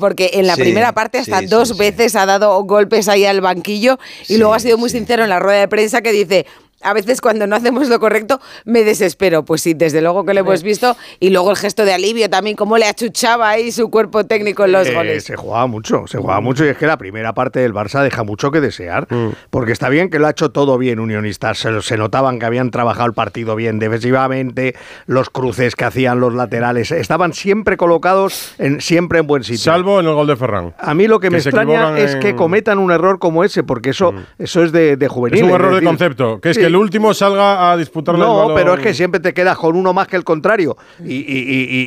porque 0.00 0.30
en 0.34 0.46
la 0.46 0.54
Sí, 0.54 0.62
primera 0.62 0.92
parte 0.92 1.18
hasta 1.18 1.38
sí, 1.40 1.44
sí, 1.44 1.50
dos 1.50 1.76
veces 1.76 2.16
ha 2.16 2.24
dado 2.26 2.62
golpes 2.64 3.08
ahí 3.08 3.24
al 3.24 3.40
banquillo 3.40 3.98
y 4.28 4.38
luego 4.38 4.54
ha 4.54 4.60
sido 4.60 4.78
muy 4.78 4.90
sincero 4.90 5.22
en 5.24 5.28
la 5.30 5.40
rueda 5.40 5.60
de 5.60 5.68
prensa 5.68 6.02
que 6.02 6.12
dice... 6.12 6.46
A 6.86 6.92
veces 6.92 7.20
cuando 7.20 7.46
no 7.46 7.56
hacemos 7.56 7.88
lo 7.88 7.98
correcto 8.00 8.40
me 8.64 8.84
desespero. 8.84 9.44
Pues 9.44 9.62
sí, 9.62 9.74
desde 9.74 10.00
luego 10.00 10.24
que 10.24 10.34
lo 10.34 10.40
hemos 10.40 10.62
visto. 10.62 10.96
Y 11.20 11.30
luego 11.30 11.50
el 11.50 11.56
gesto 11.56 11.84
de 11.84 11.92
alivio 11.92 12.30
también, 12.30 12.56
cómo 12.56 12.78
le 12.78 12.86
achuchaba 12.86 13.50
ahí 13.50 13.72
su 13.72 13.90
cuerpo 13.90 14.24
técnico 14.24 14.64
en 14.64 14.72
los 14.72 14.86
Eh, 14.88 14.94
goles. 14.94 15.24
Se 15.24 15.36
jugaba 15.36 15.66
mucho, 15.66 16.06
se 16.06 16.18
jugaba 16.18 16.40
mucho 16.40 16.64
y 16.64 16.68
es 16.68 16.76
que 16.76 16.86
la 16.86 16.96
primera 16.96 17.34
parte 17.34 17.60
del 17.60 17.74
Barça 17.74 18.02
deja 18.02 18.22
mucho 18.22 18.50
que 18.50 18.60
desear, 18.60 19.08
porque 19.50 19.72
está 19.72 19.88
bien 19.88 20.10
que 20.10 20.18
lo 20.18 20.26
ha 20.26 20.30
hecho 20.30 20.50
todo 20.50 20.78
bien 20.78 21.00
Unionistas, 21.00 21.58
se, 21.58 21.82
se 21.82 21.96
notaban 21.96 22.38
que 22.38 22.46
habían 22.46 22.70
trabajado 22.70 23.06
el 23.06 23.14
partido 23.14 23.56
bien 23.56 23.78
defensivamente, 23.78 24.74
los 25.06 25.30
cruces 25.30 25.74
que 25.74 25.84
hacían 25.84 26.20
los 26.20 26.34
laterales, 26.34 26.92
estaban 26.92 27.32
siempre 27.32 27.76
colocados, 27.76 28.54
en, 28.58 28.80
siempre 28.80 29.18
en 29.20 29.26
buen 29.26 29.42
sitio. 29.44 29.72
Salvo 29.72 30.00
en 30.00 30.06
el 30.06 30.14
gol 30.14 30.26
de 30.26 30.36
Ferran. 30.36 30.74
A 30.78 30.94
mí 30.94 31.06
lo 31.08 31.20
que, 31.20 31.30
me 31.30 31.38
extraña 31.38 31.98
es 31.98 32.16
que 32.16 32.34
cometan 32.36 32.78
un 32.78 32.92
error 32.92 33.18
como 33.18 33.44
ese, 33.44 33.62
porque 33.62 33.90
eso, 33.90 34.14
eso 34.38 34.62
es 34.62 34.72
de, 34.72 34.96
de 34.96 35.08
juvenil. 35.08 35.38
Es 35.38 35.44
un 35.44 35.50
error 35.50 35.74
de 35.74 35.82
concepto, 35.82 36.40
que 36.40 36.50
es 36.50 36.58
que 36.58 36.70
el 36.76 36.82
último 36.82 37.12
salga 37.14 37.72
a 37.72 37.76
disputarle 37.76 38.20
el 38.22 38.26
No, 38.26 38.54
pero 38.54 38.74
es 38.74 38.80
que 38.80 38.94
siempre 38.94 39.20
te 39.20 39.34
quedas 39.34 39.56
con 39.58 39.76
uno 39.76 39.92
más 39.92 40.06
que 40.08 40.16
el 40.16 40.24
contrario. 40.24 40.76
Y, 41.04 41.14
y- 41.14 41.22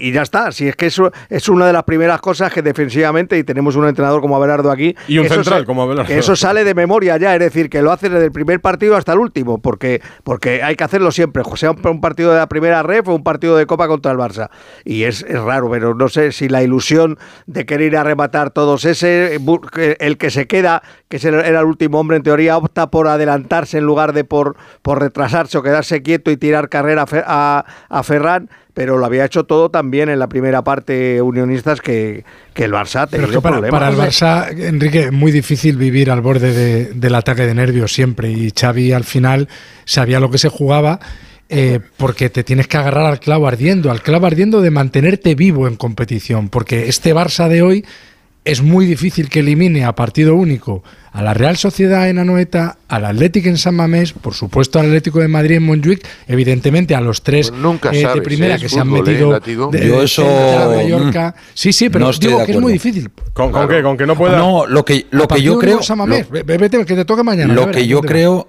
y- 0.03 0.07
y 0.09 0.11
ya 0.11 0.21
está. 0.23 0.51
Si 0.51 0.67
es 0.67 0.75
que 0.75 0.87
eso 0.87 1.11
es 1.29 1.47
una 1.49 1.65
de 1.67 1.73
las 1.73 1.83
primeras 1.83 2.19
cosas 2.21 2.51
que 2.53 2.61
defensivamente, 2.61 3.37
y 3.37 3.43
tenemos 3.43 3.75
un 3.75 3.87
entrenador 3.87 4.21
como 4.21 4.35
Abelardo 4.35 4.71
aquí. 4.71 4.95
Y 5.07 5.17
un 5.19 5.27
central 5.27 5.61
se- 5.61 5.65
como 5.65 5.83
Abelardo. 5.83 6.07
que 6.07 6.17
eso 6.17 6.35
sale 6.35 6.63
de 6.63 6.73
memoria 6.73 7.17
ya, 7.17 7.33
es 7.33 7.39
decir, 7.39 7.69
que 7.69 7.81
lo 7.81 7.91
hace 7.91 8.09
desde 8.09 8.25
el 8.25 8.31
primer 8.31 8.59
partido 8.61 8.95
hasta 8.95 9.13
el 9.13 9.19
último, 9.19 9.59
porque, 9.59 10.01
porque 10.23 10.61
hay 10.63 10.75
que 10.75 10.83
hacerlo 10.83 11.11
siempre, 11.11 11.43
sea 11.55 11.71
un, 11.71 11.79
un 11.87 12.01
partido 12.01 12.31
de 12.31 12.37
la 12.39 12.47
primera 12.47 12.83
ref 12.83 13.07
o 13.07 13.15
un 13.15 13.23
partido 13.23 13.55
de 13.57 13.65
Copa 13.65 13.87
contra 13.87 14.11
el 14.11 14.17
Barça. 14.17 14.49
Y 14.85 15.03
es, 15.03 15.23
es 15.27 15.39
raro, 15.39 15.69
pero 15.69 15.93
no 15.95 16.07
sé 16.09 16.31
si 16.31 16.49
la 16.49 16.63
ilusión 16.63 17.17
de 17.45 17.65
querer 17.65 17.87
ir 17.87 17.97
a 17.97 18.03
rematar 18.03 18.51
todos 18.51 18.85
ese, 18.85 19.39
el 19.99 20.17
que 20.17 20.29
se 20.31 20.47
queda, 20.47 20.81
que 21.07 21.17
era 21.21 21.59
el 21.59 21.65
último 21.65 21.99
hombre 21.99 22.17
en 22.17 22.23
teoría, 22.23 22.57
opta 22.57 22.89
por 22.89 23.07
adelantarse 23.07 23.77
en 23.77 23.83
lugar 23.85 24.13
de 24.13 24.23
por, 24.23 24.55
por 24.81 24.99
retrasarse 24.99 25.57
o 25.57 25.63
quedarse 25.63 26.01
quieto 26.01 26.31
y 26.31 26.37
tirar 26.37 26.69
carrera 26.69 27.05
a, 27.09 27.25
a, 27.25 27.65
a 27.99 28.03
Ferran. 28.03 28.49
Pero 28.73 28.97
lo 28.97 29.05
había 29.05 29.25
hecho 29.25 29.43
todo 29.43 29.69
también 29.69 30.07
en 30.07 30.19
la 30.19 30.29
primera 30.29 30.63
parte 30.63 31.21
unionistas 31.21 31.81
que, 31.81 32.23
que 32.53 32.63
el 32.63 32.71
Barça 32.71 33.01
ha 33.01 33.07
Pero 33.07 33.23
tenido 33.23 33.27
es 33.31 33.35
que 33.37 33.41
para, 33.41 33.55
problemas. 33.57 33.79
para 33.79 33.89
el 33.91 33.97
Barça, 33.97 34.57
Enrique, 34.67 34.99
es 35.05 35.11
muy 35.11 35.31
difícil 35.33 35.75
vivir 35.75 36.09
al 36.09 36.21
borde 36.21 36.53
de- 36.53 36.85
del 36.93 37.15
ataque 37.15 37.45
de 37.45 37.55
nervios 37.55 37.91
siempre. 37.91 38.31
Y 38.31 38.51
Xavi 38.57 38.93
al 38.93 39.03
final 39.03 39.49
sabía 39.83 40.19
lo 40.21 40.29
que 40.31 40.37
se 40.37 40.49
jugaba. 40.49 40.99
eh, 41.51 41.79
porque 41.97 42.29
te 42.29 42.43
tienes 42.43 42.67
que 42.67 42.77
agarrar 42.77 43.07
al 43.07 43.19
clavo 43.19 43.47
ardiendo, 43.47 43.89
al 43.89 44.03
clavo 44.03 44.27
ardiendo 44.27 44.61
de 44.61 44.69
mantenerte 44.69 45.33
vivo 45.33 45.67
en 45.67 45.75
competición, 45.77 46.47
porque 46.49 46.87
este 46.89 47.13
Barça 47.15 47.47
de 47.49 47.63
hoy 47.63 47.85
es 48.45 48.61
muy 48.61 48.85
difícil 48.85 49.29
que 49.29 49.39
elimine 49.41 49.85
a 49.85 49.93
partido 49.93 50.35
único 50.35 50.83
a 51.11 51.21
la 51.23 51.33
Real 51.33 51.57
Sociedad 51.57 52.07
en 52.09 52.19
Anoeta, 52.19 52.77
al 52.87 53.03
Atlético 53.05 53.49
en 53.49 53.57
San 53.57 53.75
Mamés, 53.75 54.13
por 54.13 54.33
supuesto 54.35 54.79
al 54.79 54.85
Atlético 54.87 55.19
de 55.19 55.27
Madrid 55.27 55.55
en 55.57 55.63
Montjuic, 55.63 56.05
evidentemente 56.27 56.93
a 56.95 57.01
los 57.01 57.23
tres 57.23 57.49
Pues 57.49 57.61
nunca 57.61 57.89
eh, 57.91 58.07
de 58.13 58.21
primera 58.21 58.55
¿eh? 58.55 58.59
que 58.59 58.69
se 58.69 58.79
han 58.79 58.89
¿eh, 58.89 58.91
metido 58.91 59.39
de, 59.39 59.55
Yo 59.87 59.99
de 59.99 60.05
eso, 60.05 60.23
Celta, 60.23 60.67
Mallorca. 60.75 61.35
mm, 61.37 61.41
Sí, 61.55 61.73
sí, 61.73 61.89
pero 61.89 62.05
no 62.05 62.11
digo 62.13 62.45
que 62.45 62.51
es 62.51 62.59
muy 62.59 62.73
difícil. 62.73 63.09
¿Con, 63.33 63.51
con 63.51 63.67
qué? 63.67 63.81
¿Con 63.81 63.97
que 63.97 64.05
no 64.05 64.15
pueda? 64.15 64.37
No, 64.37 64.65
lo 64.67 64.85
que, 64.85 65.07
lo 65.11 65.27
que 65.27 65.41
yo 65.41 65.57
creo. 65.59 65.81
San 65.81 65.97
Mamés, 65.97 66.25
lo- 66.27 66.31
ve- 66.31 66.43
ve- 66.43 66.57
vete, 66.57 66.85
que 66.85 66.95
te 66.95 67.05
toca 67.05 67.23
mañana. 67.23 67.53
Lo 67.53 67.71
que 67.71 67.85
yo 67.87 68.01
creo 68.01 68.47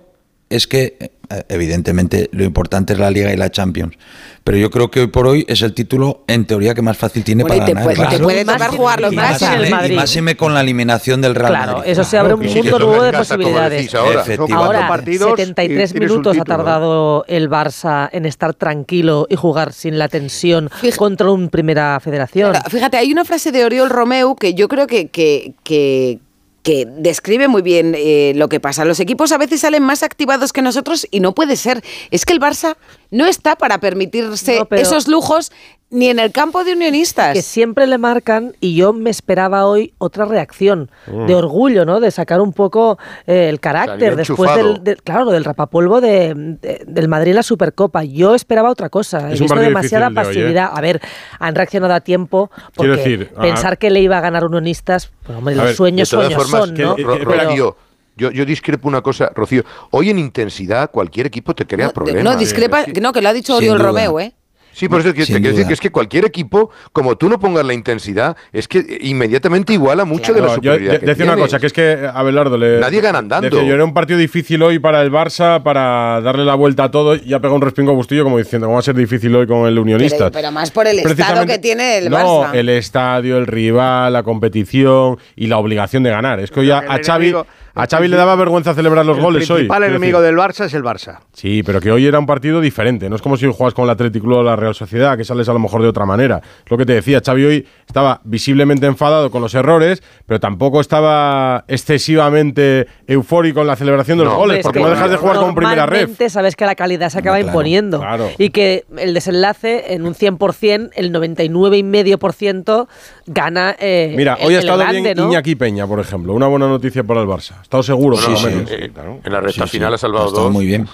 es 0.51 0.67
que, 0.67 0.97
eh, 1.01 1.11
evidentemente, 1.49 2.29
lo 2.33 2.45
importante 2.45 2.93
es 2.93 2.99
la 2.99 3.11
Liga 3.11 3.33
y 3.33 3.37
la 3.37 3.51
Champions. 3.51 3.95
Pero 4.43 4.57
yo 4.57 4.71
creo 4.71 4.91
que 4.91 5.01
hoy 5.01 5.07
por 5.09 5.27
hoy 5.27 5.45
es 5.49 5.61
el 5.63 5.75
título, 5.75 6.25
en 6.27 6.47
teoría, 6.47 6.75
que 6.75 6.81
más 6.83 6.97
fácil 6.97 7.23
tiene 7.23 7.43
Bueno, 7.43 7.57
y 7.57 7.59
para 7.59 7.67
te 7.67 7.73
ganar. 7.75 7.85
puede- 7.85 7.97
te 7.97 8.09
Claro. 8.09 8.25
puede 8.25 8.45
tocar 8.45 8.71
jugar 8.71 9.01
los 9.01 9.13
Y 9.13 9.17
más 9.17 9.43
en 9.43 9.53
el 9.53 9.71
Madrid. 9.71 10.37
con 10.37 10.55
la 10.55 10.61
eliminación 10.63 11.21
del 11.21 11.35
Real 11.35 11.51
Claro, 11.53 11.73
Madrid. 11.79 11.91
eso 11.93 12.05
se 12.05 12.17
abre 12.19 12.35
un 12.35 12.41
mundo 12.45 12.79
nuevo 12.79 13.03
de 13.03 13.13
posibilidades. 13.13 13.95
ahora. 13.95 14.21
Efectivamente. 14.23 14.55
Ahora, 14.55 14.89
partidos 14.89 15.29
y 15.29 15.37
73 15.37 15.91
tienes 15.93 16.11
un 16.11 16.17
minutos 16.17 16.37
ha 16.37 16.41
título, 16.41 16.57
tardado 16.57 17.25
el 17.29 17.51
Barça 17.51 18.09
en 18.13 18.25
estar 18.27 18.55
tranquilo 18.55 19.27
y 19.29 19.37
jugar 19.37 19.73
sin 19.73 19.99
la 19.99 20.09
tensión 20.09 20.71
contra 20.97 21.31
un 21.31 21.49
Primera 21.51 22.01
Federación. 22.01 22.55
Fíjate, 22.69 22.97
hay 22.97 23.13
una 23.13 23.25
frase 23.25 23.53
de 23.53 23.65
Oriol 23.65 23.91
Romeu 23.91 24.35
que 24.37 24.55
yo 24.55 24.69
creo 24.69 24.87
que, 24.87 25.09
que, 25.09 25.53
que, 25.65 26.19
que 26.63 26.87
describe 26.87 27.49
muy 27.49 27.63
bien 27.63 27.95
eh, 27.97 28.33
lo 28.37 28.49
que 28.49 28.61
pasa. 28.61 28.85
Los 28.85 29.01
equipos 29.01 29.33
a 29.33 29.39
veces 29.39 29.61
salen 29.61 29.83
más 29.83 30.03
activados 30.03 30.53
que 30.53 30.63
nosotros 30.63 31.07
y 31.11 31.21
no 31.21 31.35
puede 31.35 31.57
ser. 31.57 31.83
Es 32.11 32.25
que 32.25 32.33
el 32.33 32.41
Barça 32.41 32.77
no 33.11 33.27
está 33.27 33.57
para 33.57 33.79
permitirse 33.79 34.59
No, 34.59 34.77
esos 34.77 35.09
lujos 35.09 35.53
ni 35.91 36.09
en 36.09 36.19
el 36.21 36.31
campo 36.31 36.63
de 36.63 36.73
unionistas. 36.75 37.33
que 37.35 37.43
siempre 37.43 37.87
le 37.89 37.99
marcan 37.99 38.55
y 38.61 38.77
yo 38.77 38.93
me 38.93 39.11
esperaba 39.11 39.67
hoy 39.67 39.93
otra 39.99 40.25
reacción 40.25 40.89
Mm. 41.09 41.27
de 41.27 41.35
orgullo, 41.35 41.85
¿no? 41.85 41.99
De 42.01 42.11
sacar 42.13 42.41
un 42.41 42.53
poco 42.53 42.97
eh, 43.27 43.49
el 43.49 43.59
carácter 43.61 44.11
Salió 44.11 44.17
después 44.17 44.55
del, 44.85 44.97
claro, 45.03 45.31
del 45.33 45.45
rapapolvo 45.45 46.01
de, 46.01 46.35
de- 46.61 46.85
del 46.87 47.09
Madrid 47.09 47.31
en 47.31 47.37
la 47.37 47.43
Supercopa. 47.43 48.05
Yo 48.05 48.35
esperaba 48.37 48.71
otra 48.71 48.89
cosa. 48.89 49.31
Es 49.33 49.41
He 49.41 49.43
visto 49.43 49.59
demasiada 49.59 50.09
difícil 50.09 50.15
de 50.15 50.29
hoy, 50.29 50.37
¿eh? 50.37 50.41
pasividad. 50.45 50.71
A 50.73 50.81
ver, 50.81 51.01
han 51.41 51.55
reaccionado 51.55 51.95
a 51.95 52.01
tiempo 52.01 52.51
Quiero 52.51 52.71
porque 52.75 52.91
decir, 52.97 53.33
ah, 53.37 53.41
pensar 53.43 53.77
que 53.79 53.91
le 53.91 54.01
iba 54.01 54.17
a 54.19 54.21
ganar 54.21 54.45
unionistas, 54.45 55.11
pues 55.25 55.37
hombre, 55.37 55.55
los 55.57 55.65
ver, 55.67 55.75
sueños 55.75 56.09
de 56.11 56.17
todas 56.17 56.33
sueños 56.33 56.49
formas, 56.51 56.67
son, 56.69 56.77
que- 56.77 56.83
¿no? 56.85 56.95
Pero- 56.97 57.77
yo, 58.17 58.31
yo 58.31 58.45
discrepo 58.45 58.87
una 58.87 59.01
cosa, 59.01 59.31
Rocío. 59.35 59.65
Hoy 59.91 60.11
en 60.11 60.19
intensidad 60.19 60.91
cualquier 60.91 61.27
equipo 61.27 61.55
te 61.55 61.67
crea 61.67 61.89
problemas. 61.91 62.23
no, 62.23 62.37
discrepa, 62.37 62.85
no, 63.01 63.13
que 63.13 63.23
lo 63.23 63.29
ha 63.31 63.33
dicho 63.33 63.57
Oriol. 63.57 63.79
Romeu, 63.81 64.21
¿eh? 64.21 64.35
Sí, 64.73 64.89
por 64.89 65.01
eso 65.01 65.13
que- 65.13 65.27
te 65.27 65.33
quiero 65.41 65.51
decir 65.51 65.67
que 65.67 65.73
es 65.75 65.81
que 65.81 65.91
cualquier 65.91 66.25
equipo, 66.25 66.71
como 66.93 67.17
tú 67.17 67.29
no 67.29 67.39
pongas 67.39 67.65
la 67.67 67.75
intensidad, 67.75 68.37
es 68.53 68.69
que 68.69 68.99
inmediatamente 69.03 69.73
iguala 69.73 70.05
mucho 70.05 70.33
de 70.33 70.41
la 70.41 70.47
No, 70.47 70.53
yo 70.53 70.55
superioridad. 70.57 70.93
de- 70.95 71.01
que 71.01 71.07
decía 71.07 71.25
una 71.25 71.37
cosa, 71.37 71.59
que 71.59 71.67
es 71.67 71.73
que 71.73 72.09
Abelardo 72.13 72.57
le. 72.57 72.79
Nadie 72.81 73.01
gana 73.01 73.19
andando. 73.19 73.49
Decía, 73.51 73.63
yo 73.69 73.75
era 73.75 73.85
un 73.85 73.93
partido 73.95 74.19
difícil 74.19 74.63
hoy 74.63 74.79
para 74.79 75.03
el 75.03 75.11
Barça, 75.11 75.63
para 75.63 76.21
darle 76.21 76.45
la 76.45 76.55
vuelta 76.55 76.85
a 76.85 76.91
todo. 76.91 77.17
Y 77.17 77.33
ha 77.35 77.39
pegado 77.41 77.57
un 77.57 77.63
respingo 77.63 77.91
a 77.93 77.95
Bustillo, 77.95 78.25
como 78.25 78.39
diciendo, 78.39 78.67
¿cómo 78.67 78.75
va 78.75 78.81
a 78.81 78.83
ser 78.83 78.95
difícil 78.95 79.35
hoy 79.35 79.47
con 79.47 79.67
el 79.67 79.79
Unionista? 79.79 80.17
Pero, 80.19 80.31
pero 80.33 80.53
más 80.53 80.71
por 80.71 80.87
el 80.87 80.99
estado 80.99 81.15
Precisamente- 81.17 81.53
que 81.55 81.59
tiene 81.59 81.99
el 81.99 82.11
no, 82.11 82.45
Barça. 82.45 82.55
el 82.55 82.69
estadio, 82.69 83.39
el 83.39 83.47
rival, 83.47 84.13
la 84.13 84.23
competición 84.23 85.19
y 85.37 85.47
la 85.47 85.59
obligación 85.59 86.03
de 86.03 86.11
ganar. 86.11 86.41
Es 86.41 86.51
que 86.51 86.61
hoy 86.61 86.71
a, 86.71 86.79
a 86.79 86.99
Xavi, 87.05 87.35
a 87.83 87.87
Xavi 87.87 88.09
le 88.09 88.17
daba 88.17 88.37
vergüenza 88.37 88.75
celebrar 88.75 89.05
los 89.07 89.17
el 89.17 89.23
goles 89.23 89.51
hoy. 89.51 89.57
principal 89.59 89.79
quiero 89.79 89.97
enemigo 89.97 90.21
decir. 90.21 90.37
del 90.37 90.45
Barça 90.45 90.65
es 90.67 90.75
el 90.75 90.83
Barça. 90.83 91.19
Sí, 91.33 91.63
pero 91.63 91.81
que 91.81 91.91
hoy 91.91 92.07
era 92.07 92.19
un 92.19 92.27
partido 92.27 92.61
diferente. 92.61 93.09
No 93.09 93.17
es 93.17 93.23
como 93.23 93.37
si 93.37 93.47
juegas 93.47 93.75
con 93.75 93.85
el 93.85 93.91
Atlético 93.91 94.27
Club 94.27 94.39
o 94.39 94.43
la 94.43 94.57
Real 94.57 94.75
Sociedad, 94.75 95.17
que 95.17 95.25
sales 95.25 95.49
a 95.49 95.53
lo 95.53 95.59
mejor 95.59 95.83
de 95.83 95.89
otra 95.89 96.05
manera. 96.07 96.41
Es 96.65 96.71
lo 96.71 96.77
que 96.79 96.87
te 96.87 96.93
decía, 96.95 97.21
Xavi 97.25 97.45
hoy 97.45 97.67
estaba 97.87 98.21
visiblemente 98.25 98.87
enfadado 98.87 99.31
con 99.31 99.43
los 99.43 99.55
errores, 99.55 100.03
pero 100.27 100.41
tampoco 100.41 100.81
estaba 100.81 101.65
excesivamente 101.69 102.87
eufórico 103.07 103.61
en 103.61 103.67
la 103.67 103.77
celebración 103.77 104.19
de 104.19 104.25
los 104.25 104.35
goles, 104.35 104.59
Es 104.59 104.63
porque 104.65 104.79
que 104.79 104.85
no 104.85 104.91
dejas 104.91 105.11
de 105.11 105.17
jugar 105.17 105.37
con 105.37 105.55
primera 105.55 105.87
red. 105.87 105.93
normalmente 106.01 106.31
sabes 106.31 106.57
que 106.57 106.67
la 106.67 106.75
calidad 106.75 107.09
se 107.11 107.19
acaba 107.19 107.37
claro, 107.37 107.49
imponiendo 107.49 107.99
claro. 108.01 108.29
y 108.39 108.51
que 108.51 108.85
el 108.99 109.15
desenlace 109.15 109.95
en 109.95 110.05
un 110.07 110.15
100%, 110.15 110.91
el 110.95 111.13
99,5% 111.13 112.87
gana 113.27 113.77
eh, 113.79 114.15
Mira, 114.17 114.35
el- 114.41 114.47
hoy 114.47 114.55
ha 114.55 114.59
el 114.59 114.65
estado 114.65 114.79
grande, 114.81 115.01
bien 115.03 115.17
¿no? 115.17 115.29
Iñaki 115.29 115.55
Peña, 115.55 115.87
por 115.87 116.01
ejemplo. 116.01 116.33
Una 116.33 116.47
buena 116.47 116.69
noticia 116.69 117.05
para 117.05 117.21
el 117.23 117.27
Barça. 117.29 117.55
Estado 117.71 117.83
seguro, 117.85 118.17
Bueno, 118.17 118.37
sí, 118.37 118.47
menos. 118.47 118.71
eh, 118.73 118.91
en 119.25 119.33
la 119.33 119.41
recta 119.41 119.63
Sí, 119.63 119.69
sí, 119.71 119.77
final 119.79 119.95
ha 119.95 119.99
salvado 119.99 120.25
ha 120.25 120.29
estado 120.29 120.45
dos. 120.47 120.53
muy 120.53 120.67
bien. 120.67 120.89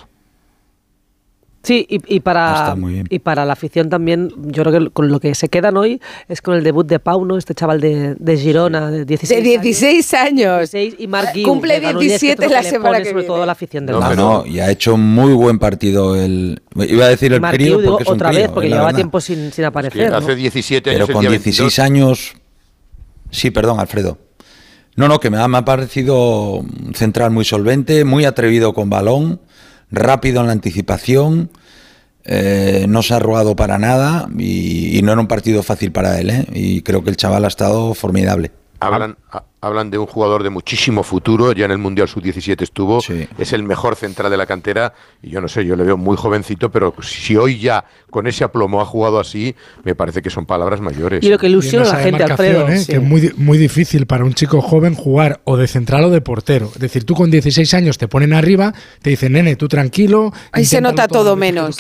Sí, 1.63 1.85
y, 1.91 2.01
y 2.15 2.21
para, 2.21 2.77
y 3.11 3.19
para 3.19 3.45
la 3.45 3.55
afición 3.55 3.89
también, 3.89 4.31
yo 4.37 4.63
creo 4.63 4.79
que 4.85 4.91
con 4.91 5.09
lo 5.09 5.19
que 5.19 5.35
se 5.35 5.49
quedan 5.49 5.77
hoy 5.77 6.01
es 6.29 6.41
con 6.41 6.55
el 6.55 6.63
debut 6.63 6.87
de 6.87 7.01
Pau, 7.01 7.25
¿no? 7.25 7.37
Este 7.37 7.55
chaval 7.55 7.81
de, 7.81 8.15
de 8.21 8.37
Girona, 8.37 8.89
de 8.89 9.05
16 9.05 9.43
De 9.43 9.51
16 9.59 10.15
años. 10.15 10.59
16, 10.71 10.95
y 11.01 11.07
Marc 11.09 11.35
Guiu, 11.35 11.45
Cumple 11.49 11.75
de 11.75 11.81
Granollers, 11.81 12.21
que 12.21 12.27
17 12.27 12.37
todo 12.37 12.49
lo 12.51 12.55
la 12.55 12.63
semana 12.63 12.89
pone, 12.91 12.99
que 12.99 13.05
sobre 13.07 13.23
viene. 13.23 13.35
todo 13.35 13.47
la 13.47 13.53
afición 13.53 13.85
del 13.87 13.97
No, 13.97 14.03
Barça. 14.03 14.15
no, 14.17 14.47
y 14.47 14.61
ha 14.61 14.71
hecho 14.71 14.97
muy 14.97 15.33
buen 15.33 15.59
partido 15.59 16.15
el. 16.15 16.63
Iba 16.77 17.07
a 17.07 17.09
decir 17.09 17.33
el 17.33 17.41
Marc 17.41 17.55
crío 17.57 17.79
Guiu, 17.79 17.81
digo, 17.81 17.93
porque 17.95 18.03
es 18.05 18.09
un 18.11 18.15
otra 18.15 18.29
crío, 18.29 18.41
vez, 18.43 18.51
porque 18.51 18.69
la 18.69 18.75
llevaba 18.77 18.87
verdad. 18.89 18.99
tiempo 18.99 19.21
sin, 19.21 19.51
sin 19.51 19.65
aparecer. 19.65 20.11
¿no? 20.11 20.17
Hace 20.19 20.37
17 20.37 20.83
Pero 20.89 20.97
años. 20.99 21.09
el 21.09 21.13
con 21.15 21.21
día 21.23 21.31
16 21.31 21.59
22. 21.59 21.79
años. 21.81 22.35
Sí, 23.33 23.51
perdón, 23.51 23.81
Alfredo. 23.81 24.19
No, 24.97 25.09
no, 25.09 25.21
que 25.21 25.31
me 25.31 25.39
ha, 25.39 25.47
me 25.47 25.59
ha 25.59 25.65
parecido 25.65 26.65
central 26.95 27.31
muy 27.31 27.45
solvente, 27.45 28.05
muy 28.05 28.25
atrevido 28.25 28.73
con 28.73 28.89
balón, 28.89 29.41
rápido 29.91 30.41
en 30.41 30.47
la 30.47 30.53
anticipación, 30.53 31.51
eh, 32.25 32.87
no 32.89 33.03
se 33.03 33.15
ha 33.15 33.19
arrugado 33.19 33.55
para 33.55 33.79
nada 33.79 34.29
y, 34.37 34.99
y 34.99 35.03
no 35.03 35.13
era 35.13 35.21
un 35.21 35.29
partido 35.29 35.63
fácil 35.63 35.93
para 35.93 36.19
él. 36.19 36.31
¿eh? 36.31 36.47
Y 36.53 36.81
creo 36.83 37.05
que 37.05 37.11
el 37.11 37.17
chaval 37.17 37.45
ha 37.45 37.49
estado 37.49 37.95
formidable. 37.95 38.51
Hablan, 38.87 39.17
ha- 39.33 39.45
hablan 39.61 39.91
de 39.91 39.99
un 39.99 40.07
jugador 40.07 40.43
de 40.43 40.51
muchísimo 40.51 41.03
futuro, 41.03 41.53
ya 41.53 41.65
en 41.65 41.73
el 41.73 41.79
Mundial 41.79 42.09
Sub-17 42.09 42.63
estuvo, 42.63 43.01
es 43.39 43.53
el 43.53 43.63
mejor 43.65 43.97
central 43.97 44.31
de 44.31 44.37
la 44.37 44.47
cantera, 44.47 44.93
y 45.23 45.31
yo 45.31 45.41
no 45.41 45.49
sé, 45.49 45.65
yo 45.67 45.75
le 45.77 45.83
veo 45.85 45.97
muy 45.97 46.17
jovencito, 46.17 46.71
pero 46.71 46.95
si 47.03 47.37
hoy 47.37 47.59
ya 47.59 47.85
con 48.11 48.27
ese 48.27 48.45
aplomo 48.45 48.81
ha 48.81 48.85
jugado 48.87 49.19
así, 49.19 49.55
me 49.83 49.95
parece 49.95 50.23
que 50.23 50.31
son 50.31 50.47
palabras 50.47 50.81
mayores. 50.81 51.25
Y 51.25 51.29
lo 51.29 51.39
que 51.39 51.49
ilusiona 51.49 51.89
a 51.91 51.95
la 51.95 51.99
gente, 52.01 52.23
Alfredo. 52.23 52.69
¿eh? 52.69 52.79
sí. 52.79 52.87
que 52.93 52.97
es 52.99 53.03
muy, 53.03 53.33
muy 53.37 53.59
difícil 53.59 54.07
para 54.07 54.25
un 54.25 54.35
chico 54.35 54.61
joven 54.61 54.95
jugar 54.95 55.41
o 55.45 55.57
de 55.57 55.67
central 55.67 56.05
o 56.05 56.11
de 56.11 56.21
portero. 56.21 56.71
Es 56.75 56.81
decir, 56.81 57.05
tú 57.05 57.15
con 57.15 57.31
16 57.31 57.75
años 57.75 57.99
te 57.99 58.07
ponen 58.09 58.35
arriba, 58.35 58.73
te 59.03 59.11
dicen, 59.11 59.33
nene, 59.33 59.57
tú 59.57 59.67
tranquilo. 59.69 60.33
Ahí 60.53 60.65
se 60.65 60.81
nota 60.81 61.09
todo 61.09 61.35
menos. 61.37 61.77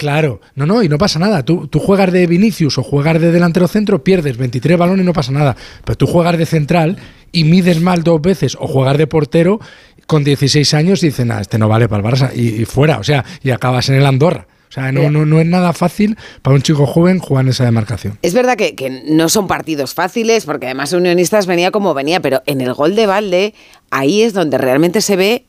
Quieras". 0.00 0.20
Claro, 0.20 0.40
no, 0.54 0.66
no, 0.66 0.82
y 0.82 0.88
no 0.88 0.98
pasa 0.98 1.18
nada. 1.18 1.44
Tú, 1.44 1.66
tú 1.68 1.78
juegas 1.78 2.12
de 2.12 2.26
Vinicius 2.26 2.78
o 2.78 2.82
juegas 2.82 3.20
de 3.20 3.32
delantero 3.32 3.68
centro, 3.68 4.02
pierdes 4.02 4.36
23 4.36 4.78
balones 4.78 5.04
y 5.04 5.06
no 5.06 5.12
pasa 5.12 5.32
nada. 5.32 5.56
Pero 5.84 5.96
tú 5.96 6.06
juegas 6.06 6.38
de 6.38 6.46
central 6.46 6.96
y 7.32 7.44
mides 7.44 7.80
mal 7.80 8.02
dos 8.02 8.20
veces 8.20 8.56
o 8.58 8.66
jugar 8.66 8.98
de 8.98 9.06
portero 9.06 9.60
con 10.06 10.24
16 10.24 10.74
años 10.74 11.02
y 11.02 11.06
dicen, 11.06 11.28
nada, 11.28 11.40
este 11.40 11.58
no 11.58 11.68
vale 11.68 11.88
para 11.88 12.02
el 12.02 12.12
Barça 12.12 12.30
y, 12.34 12.62
y 12.62 12.64
fuera, 12.64 12.98
o 12.98 13.04
sea, 13.04 13.24
y 13.42 13.50
acabas 13.50 13.88
en 13.88 13.94
el 13.94 14.06
Andorra. 14.06 14.48
O 14.70 14.72
sea, 14.72 14.92
no, 14.92 15.10
no, 15.10 15.26
no 15.26 15.40
es 15.40 15.46
nada 15.46 15.72
fácil 15.72 16.16
para 16.42 16.54
un 16.54 16.62
chico 16.62 16.86
joven 16.86 17.18
jugar 17.18 17.44
en 17.44 17.50
esa 17.50 17.64
demarcación. 17.64 18.18
Es 18.22 18.34
verdad 18.34 18.56
que, 18.56 18.76
que 18.76 19.02
no 19.08 19.28
son 19.28 19.48
partidos 19.48 19.94
fáciles, 19.94 20.44
porque 20.44 20.66
además 20.66 20.92
Unionistas 20.92 21.46
venía 21.46 21.72
como 21.72 21.92
venía, 21.92 22.20
pero 22.20 22.40
en 22.46 22.60
el 22.60 22.72
gol 22.72 22.94
de 22.94 23.06
Valde, 23.06 23.54
ahí 23.90 24.22
es 24.22 24.32
donde 24.32 24.58
realmente 24.58 25.00
se 25.00 25.16
ve 25.16 25.46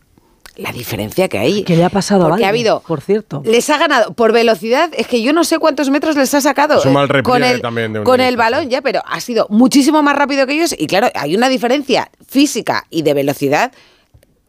la 0.58 0.72
diferencia 0.72 1.28
que 1.30 1.40
hay. 1.40 1.64
¿Qué 1.64 1.76
le 1.76 1.84
ha 1.86 1.90
pasado 1.90 2.22
a 2.22 2.30
Porque 2.30 2.42
Valde, 2.42 2.46
ha 2.46 2.50
habido. 2.50 2.84
por 2.86 3.02
cierto? 3.02 3.42
Les 3.46 3.70
ha 3.70 3.78
ganado 3.78 4.14
por 4.14 4.32
velocidad, 4.34 4.90
es 4.96 5.08
que 5.08 5.22
yo 5.22 5.34
no 5.34 5.44
sé 5.44 5.60
cuántos 5.60 5.90
metros 5.90 6.16
les 6.16 6.34
ha 6.34 6.42
sacado. 6.42 6.80
Es 6.80 6.86
un 6.86 6.94
mal 6.94 7.06
eh, 7.06 7.14
repliegue 7.14 7.24
con 7.40 7.44
el, 7.44 7.62
también 7.62 7.94
de 7.94 8.04
con 8.04 8.20
el 8.22 8.38
balón 8.38 8.70
ya, 8.70 8.82
pero 8.82 9.02
ha 9.06 9.20
sido 9.22 9.48
muchísimo 9.50 10.04
más 10.04 10.16
rápido 10.16 10.46
que 10.46 10.54
ellos 10.54 10.76
y 10.78 10.88
claro, 10.88 11.08
hay 11.16 11.36
una 11.36 11.50
diferencia 11.50 12.10
física 12.28 12.86
y 12.90 13.02
de 13.04 13.14
velocidad. 13.14 13.72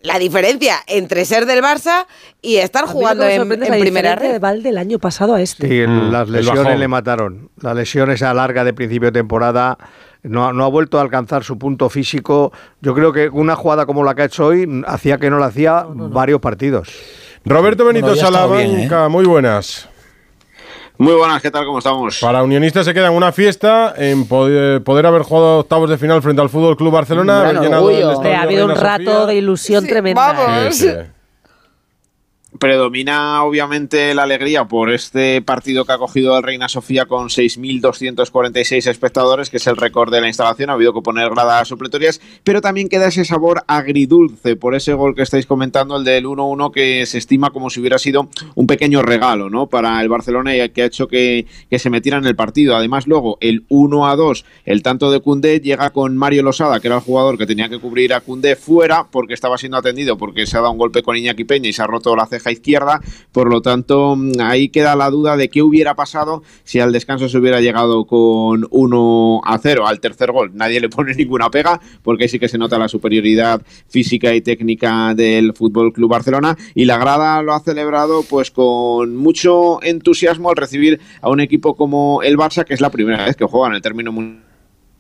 La 0.03 0.19
diferencia 0.19 0.79
entre 0.89 1.25
ser 1.25 1.47
del 1.47 1.63
Barça 1.63 2.07
y 2.41 2.57
estar 2.57 2.85
A 2.85 2.87
jugando 2.89 3.25
que 3.25 3.37
en, 3.37 3.53
en 3.53 3.61
la 3.61 3.79
primera 3.79 4.17
red. 4.17 4.33
de 4.33 4.39
Valde 4.41 4.71
el 4.71 4.79
año 4.79 4.99
pasado 4.99 5.35
a 5.37 5.41
este. 5.41 5.69
Sí, 5.69 5.79
el- 5.79 5.89
Mm, 5.89 6.11
las 6.11 6.29
lesiones 6.29 6.77
le 6.81 6.89
mataron. 6.89 7.51
La 7.61 7.73
lesión 7.73 8.11
esa 8.11 8.35
larga 8.35 8.65
de 8.65 8.73
principio 8.75 9.13
de 9.13 9.21
temporada 9.21 9.79
no, 10.23 10.47
ha- 10.49 10.53
no 10.53 10.65
ha 10.65 10.69
vuelto 10.69 10.99
a 10.99 11.03
alcanzar 11.03 11.45
su 11.45 11.59
punto 11.59 11.89
físico. 11.91 12.53
Yo 12.81 12.95
creo 12.95 13.13
que 13.13 13.29
una 13.29 13.57
jugada 13.57 13.87
como 13.87 14.05
la 14.05 14.15
que 14.15 14.23
ha 14.23 14.25
hecho 14.27 14.47
hoy 14.47 14.83
hacía 14.87 15.19
que 15.19 15.31
no 15.31 15.39
la 15.39 15.47
hacía 15.47 15.85
varios 15.89 16.41
partidos. 16.41 16.89
Roberto 17.45 17.85
Benito 17.85 18.07
Bueno, 18.07 18.21
Salamanca, 18.21 19.09
muy 19.09 19.25
buenas. 19.25 19.89
Muy 20.99 21.15
buenas, 21.15 21.43
¿qué 21.43 21.51
tal? 21.51 21.65
¿Cómo 21.65 21.79
estamos? 21.79 22.19
Para 22.21 22.43
Unionistas 22.45 22.85
se 22.85 22.95
queda 22.95 23.09
en 23.09 23.15
una 23.15 23.33
fiesta 23.33 23.95
en 23.97 24.29
poder, 24.29 24.85
poder 24.85 25.07
haber 25.07 25.23
jugado 25.23 25.59
octavos 25.61 25.91
de 25.91 25.99
final 25.99 26.23
frente 26.23 26.41
al 26.43 26.49
Fútbol 26.51 26.77
Club 26.77 26.93
Barcelona, 26.93 27.41
haber 27.41 27.61
llenado 27.61 27.91
el 27.91 28.11
estadio 28.11 28.37
ha 28.37 28.43
habido 28.43 28.67
un 28.67 28.77
rato 28.77 29.05
Sofía. 29.11 29.27
de 29.27 29.35
ilusión 29.37 29.87
tremenda. 29.87 30.33
vamos. 30.33 30.77
Sí, 30.77 30.89
sí. 30.89 30.95
Predomina 32.59 33.43
obviamente 33.45 34.15
la 34.15 34.25
alegría 34.25 34.67
por 34.67 34.91
este 34.91 35.41
partido 35.43 35.85
que 35.85 35.93
ha 35.93 35.99
cogido 35.99 36.37
el 36.37 36.43
Reina 36.43 36.69
Sofía 36.69 37.07
con 37.07 37.29
6.246 37.29 38.87
espectadores, 38.89 39.49
que 39.49 39.57
es 39.57 39.67
el 39.67 39.77
récord 39.77 40.13
de 40.13 40.21
la 40.21 40.29
instalación. 40.29 40.71
Ha 40.71 40.75
habido 40.75 40.93
que 40.93 41.01
poner 41.01 41.31
gradas 41.31 41.69
supletorias, 41.69 42.21
pero 42.45 42.61
también 42.61 42.89
queda 42.89 43.09
ese 43.09 43.25
sabor 43.25 43.65
agridulce 43.67 44.57
por 44.57 44.75
ese 44.75 44.93
gol 44.93 45.15
que 45.15 45.23
estáis 45.23 45.47
comentando, 45.47 45.97
el 45.97 46.05
del 46.05 46.27
1-1, 46.27 46.73
que 46.73 47.07
se 47.07 47.19
estima 47.19 47.51
como 47.51 47.71
si 47.71 47.81
hubiera 47.81 47.99
sido 47.99 48.29
un 48.55 48.67
pequeño 48.67 49.03
regalo 49.03 49.49
¿no? 49.49 49.69
para 49.69 50.01
el 50.03 50.09
Barcelona 50.09 50.55
y 50.55 50.69
que 50.71 50.83
ha 50.83 50.87
hecho 50.87 51.09
que, 51.09 51.47
que 51.71 51.79
se 51.79 51.91
metiera 51.91 52.19
en 52.19 52.27
el 52.27 52.37
partido. 52.37 52.77
Además, 52.77 53.07
luego 53.07 53.39
el 53.41 53.67
1-2, 53.69 54.45
el 54.67 54.83
tanto 54.83 55.11
de 55.11 55.21
Cundé 55.21 55.61
llega 55.61 55.91
con 55.91 56.17
Mario 56.19 56.43
Losada, 56.43 56.81
que 56.81 56.89
era 56.89 56.97
el 56.97 57.03
jugador 57.03 57.39
que 57.39 57.47
tenía 57.47 57.71
que 57.71 57.79
cubrir 57.79 58.13
a 58.13 58.21
Cundé 58.21 58.57
fuera 58.57 59.09
porque 59.11 59.35
estaba 59.35 59.57
siendo 59.57 59.79
atendido 59.79 60.19
porque 60.19 60.47
se 60.47 60.59
ha 60.59 60.61
dado 60.61 60.73
un 60.73 60.79
golpe 60.79 61.03
con 61.03 61.17
Iñaki 61.17 61.45
Peña 61.45 61.69
y 61.69 61.73
se 61.73 61.83
ha 61.83 61.87
roto 61.87 62.15
la 62.15 62.27
ceja 62.27 62.42
izquierda. 62.51 63.01
Por 63.31 63.49
lo 63.51 63.61
tanto, 63.61 64.17
mm, 64.17 64.41
ahí 64.41 64.69
queda 64.69 64.97
la 64.97 65.11
duda 65.11 65.37
de 65.37 65.49
qué 65.49 65.63
hubiera 65.63 65.95
pasado 65.95 66.43
si 66.65 66.81
al 66.81 66.93
descanso 66.93 67.29
se 67.29 67.39
hubiera 67.39 67.61
llegado 67.61 68.07
con 68.07 68.67
1 68.71 69.41
a 69.45 69.59
0 69.59 69.87
al 69.87 70.01
tercer 70.01 70.33
gol. 70.33 70.51
Nadie 70.55 70.81
le 70.81 70.89
pone 70.89 71.15
ninguna 71.15 71.51
pega 71.51 71.81
porque 72.03 72.29
sí 72.29 72.39
que 72.39 72.49
se 72.49 72.59
nota 72.59 72.79
la 72.79 72.89
superioridad 72.89 73.63
física 73.89 74.35
y 74.35 74.41
técnica 74.41 75.15
del 75.15 75.53
Fútbol 75.55 75.93
Club 75.93 76.11
Barcelona 76.11 76.57
y 76.75 76.85
la 76.85 76.99
grada 76.99 77.43
lo 77.43 77.55
ha 77.55 77.61
celebrado 77.61 78.23
pues 78.29 78.51
con 78.51 79.17
mucho 79.17 79.83
entusiasmo 79.83 80.51
al 80.51 80.57
recibir 80.57 81.01
a 81.21 81.31
un 81.31 81.41
equipo 81.41 81.75
como 81.75 82.23
el 82.23 82.37
Barça, 82.37 82.65
que 82.65 82.75
es 82.75 82.81
la 82.81 82.91
primera 82.91 83.25
vez 83.25 83.37
que 83.37 83.45
juega 83.45 83.69
en 83.69 83.75
el 83.75 83.83
término 83.83 84.13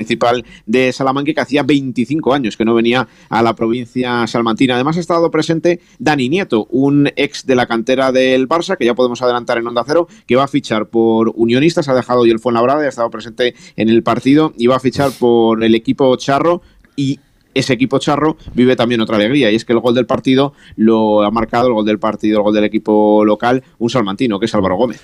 municipal 0.03 0.45
de 0.67 0.93
Salamanca 0.93 1.33
que 1.33 1.41
hacía 1.41 1.63
25 1.63 2.35
años 2.35 2.57
que 2.57 2.65
no 2.65 2.75
venía 2.75 3.07
a 3.29 3.43
la 3.43 3.55
provincia 3.55 4.27
salmantina. 4.27 4.75
Además 4.75 4.97
ha 4.97 5.01
estado 5.01 5.31
presente 5.31 5.81
Dani 5.99 6.29
Nieto, 6.29 6.67
un 6.71 7.09
ex 7.15 7.47
de 7.47 7.55
la 7.55 7.67
cantera 7.67 8.11
del 8.11 8.49
Barça, 8.49 8.77
que 8.77 8.85
ya 8.85 8.95
podemos 8.95 9.23
adelantar 9.23 9.59
en 9.59 9.67
Onda 9.67 9.85
Cero, 9.87 10.09
que 10.27 10.37
va 10.37 10.45
a 10.45 10.49
fichar 10.49 10.87
por 10.87 11.33
Unionistas, 11.37 11.89
ha 11.89 11.95
dejado 11.95 12.21
hoy 12.21 12.31
el 12.31 12.41
Fuenlabrada 12.41 12.83
y 12.83 12.87
ha 12.87 12.89
estado 12.89 13.11
presente 13.11 13.55
en 13.77 13.89
el 13.89 14.03
partido 14.03 14.53
y 14.59 14.67
va 14.67 14.77
a 14.77 14.81
fichar 14.81 15.13
por 15.13 15.63
el 15.63 15.75
equipo 15.75 16.17
Charro 16.17 16.63
y 16.97 17.21
ese 17.55 17.73
equipo 17.75 17.99
charro 17.99 18.37
vive 18.55 18.77
también 18.77 19.01
otra 19.01 19.17
alegría 19.17 19.51
y 19.51 19.55
es 19.57 19.65
que 19.65 19.73
el 19.73 19.81
gol 19.81 19.95
del 19.95 20.07
partido 20.07 20.53
lo 20.77 21.23
ha 21.23 21.31
marcado 21.31 21.69
el 21.69 21.75
gol 21.75 21.85
del 21.85 21.99
partido, 21.99 22.39
el 22.39 22.43
gol 22.45 22.55
del 22.55 22.65
equipo 22.65 23.25
local, 23.25 23.63
un 23.79 23.91
salmantino 23.91 24.39
que 24.39 24.47
es 24.47 24.55
Álvaro 24.55 24.77
Gómez. 24.77 25.03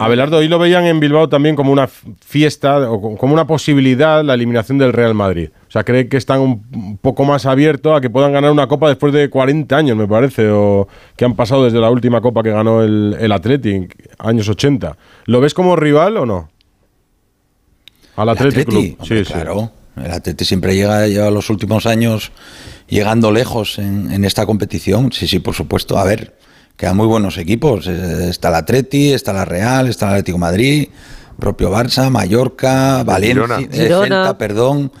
Abelardo, 0.00 0.36
hoy 0.36 0.46
lo 0.46 0.60
veían 0.60 0.84
en 0.84 1.00
Bilbao 1.00 1.28
también 1.28 1.56
como 1.56 1.72
una 1.72 1.88
fiesta 1.88 2.88
o 2.90 3.00
co- 3.00 3.16
como 3.16 3.34
una 3.34 3.48
posibilidad 3.48 4.22
la 4.22 4.34
eliminación 4.34 4.78
del 4.78 4.92
Real 4.92 5.12
Madrid. 5.14 5.48
O 5.66 5.70
sea, 5.72 5.82
cree 5.82 6.08
que 6.08 6.16
están 6.16 6.40
un 6.40 6.98
poco 6.98 7.24
más 7.24 7.46
abiertos 7.46 7.96
a 7.96 8.00
que 8.00 8.08
puedan 8.08 8.32
ganar 8.32 8.52
una 8.52 8.68
copa 8.68 8.88
después 8.88 9.12
de 9.12 9.28
40 9.28 9.76
años, 9.76 9.96
me 9.96 10.06
parece, 10.06 10.48
o 10.50 10.86
que 11.16 11.24
han 11.24 11.34
pasado 11.34 11.64
desde 11.64 11.80
la 11.80 11.90
última 11.90 12.20
copa 12.20 12.44
que 12.44 12.50
ganó 12.50 12.82
el, 12.84 13.16
el 13.18 13.32
Athletic, 13.32 13.96
años 14.18 14.48
80. 14.48 14.96
¿Lo 15.26 15.40
ves 15.40 15.52
como 15.52 15.74
rival 15.74 16.16
o 16.18 16.26
no? 16.26 16.48
Al 18.16 18.28
¿El 18.28 18.36
Athletic? 18.36 18.68
Club. 18.68 18.96
Hombre, 19.00 19.24
claro. 19.24 19.70
El 20.04 20.10
Atleti 20.12 20.44
siempre 20.44 20.74
llega, 20.74 21.06
lleva 21.06 21.30
los 21.30 21.50
últimos 21.50 21.86
años 21.86 22.32
llegando 22.88 23.32
lejos 23.32 23.78
en, 23.78 24.10
en 24.12 24.24
esta 24.24 24.46
competición. 24.46 25.12
Sí, 25.12 25.26
sí, 25.28 25.38
por 25.38 25.54
supuesto. 25.54 25.98
A 25.98 26.04
ver, 26.04 26.34
quedan 26.76 26.96
muy 26.96 27.06
buenos 27.06 27.38
equipos. 27.38 27.86
Eh, 27.86 28.28
Está 28.30 28.48
el 28.48 28.54
Atleti, 28.56 29.12
está 29.12 29.32
la 29.32 29.44
Real, 29.44 29.88
está 29.88 30.06
el 30.06 30.12
Atlético 30.12 30.36
de 30.36 30.40
Madrid, 30.40 30.88
propio 31.38 31.70
Barça, 31.70 32.10
Mallorca, 32.10 33.02
Valencia, 33.04 33.34
Girona. 33.34 33.58
eh, 33.60 33.68
Girona. 33.72 34.02
Celta, 34.24 34.38
perdón. 34.38 34.92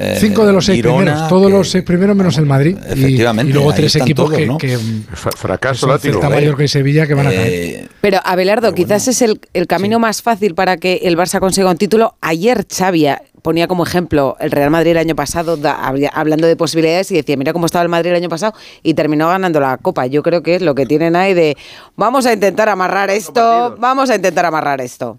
eh, 0.00 0.16
Cinco 0.20 0.46
de 0.46 0.52
los 0.52 0.64
seis 0.64 0.76
Girona, 0.76 0.98
primeros, 1.04 1.28
todos 1.28 1.46
que- 1.48 1.52
los 1.58 1.70
seis 1.70 1.84
primeros 1.84 2.16
menos 2.16 2.38
el 2.38 2.46
Madrid. 2.46 2.76
Y- 2.88 2.92
Efectivamente, 2.92 3.50
Y, 3.50 3.54
luego 3.54 3.72
tres 3.72 3.96
equipos 3.96 4.26
todos, 4.26 4.38
que, 4.38 4.46
¿no? 4.46 4.56
que 4.58 4.78
Fra- 5.12 5.32
fracaso 5.36 5.80
son 5.80 5.90
látigo. 5.90 6.14
Celta, 6.20 6.28
Mallorca 6.30 6.62
y 6.62 6.68
Sevilla 6.68 7.06
que 7.08 7.14
van 7.14 7.26
a 7.26 7.30
caer. 7.30 7.48
Eh, 7.52 7.88
Pero 8.00 8.20
Abelardo, 8.24 8.72
quizás 8.74 9.08
es 9.08 9.22
el, 9.22 9.40
el 9.54 9.66
camino 9.66 9.98
más 9.98 10.22
fácil 10.22 10.54
para 10.54 10.76
que 10.76 11.00
el 11.02 11.16
Barça 11.16 11.40
consiga 11.40 11.68
un 11.70 11.76
título. 11.78 12.14
Ayer 12.20 12.64
Xavi 12.72 13.06
ponía 13.42 13.68
como 13.68 13.84
ejemplo 13.84 14.36
el 14.40 14.50
Real 14.50 14.70
Madrid 14.70 14.90
el 14.92 14.98
año 14.98 15.14
pasado, 15.16 15.56
da- 15.56 15.78
hablando 16.12 16.46
de 16.46 16.56
posibilidades, 16.56 17.10
y 17.10 17.14
decía, 17.14 17.36
mira 17.36 17.52
cómo 17.52 17.66
estaba 17.66 17.82
el 17.82 17.88
Madrid 17.88 18.10
el 18.10 18.16
año 18.16 18.28
pasado, 18.28 18.54
y 18.82 18.94
terminó 18.94 19.28
ganando 19.28 19.60
la 19.60 19.76
Copa. 19.78 20.06
Yo 20.06 20.22
creo 20.22 20.42
que 20.42 20.56
es 20.56 20.62
lo 20.62 20.74
que 20.74 20.86
tienen 20.86 21.16
ahí 21.16 21.34
de, 21.34 21.56
vamos 21.96 22.26
a 22.26 22.32
intentar 22.32 22.68
amarrar 22.68 23.10
esto, 23.10 23.76
vamos 23.78 24.10
a 24.10 24.16
intentar 24.16 24.44
amarrar 24.46 24.80
esto. 24.80 25.18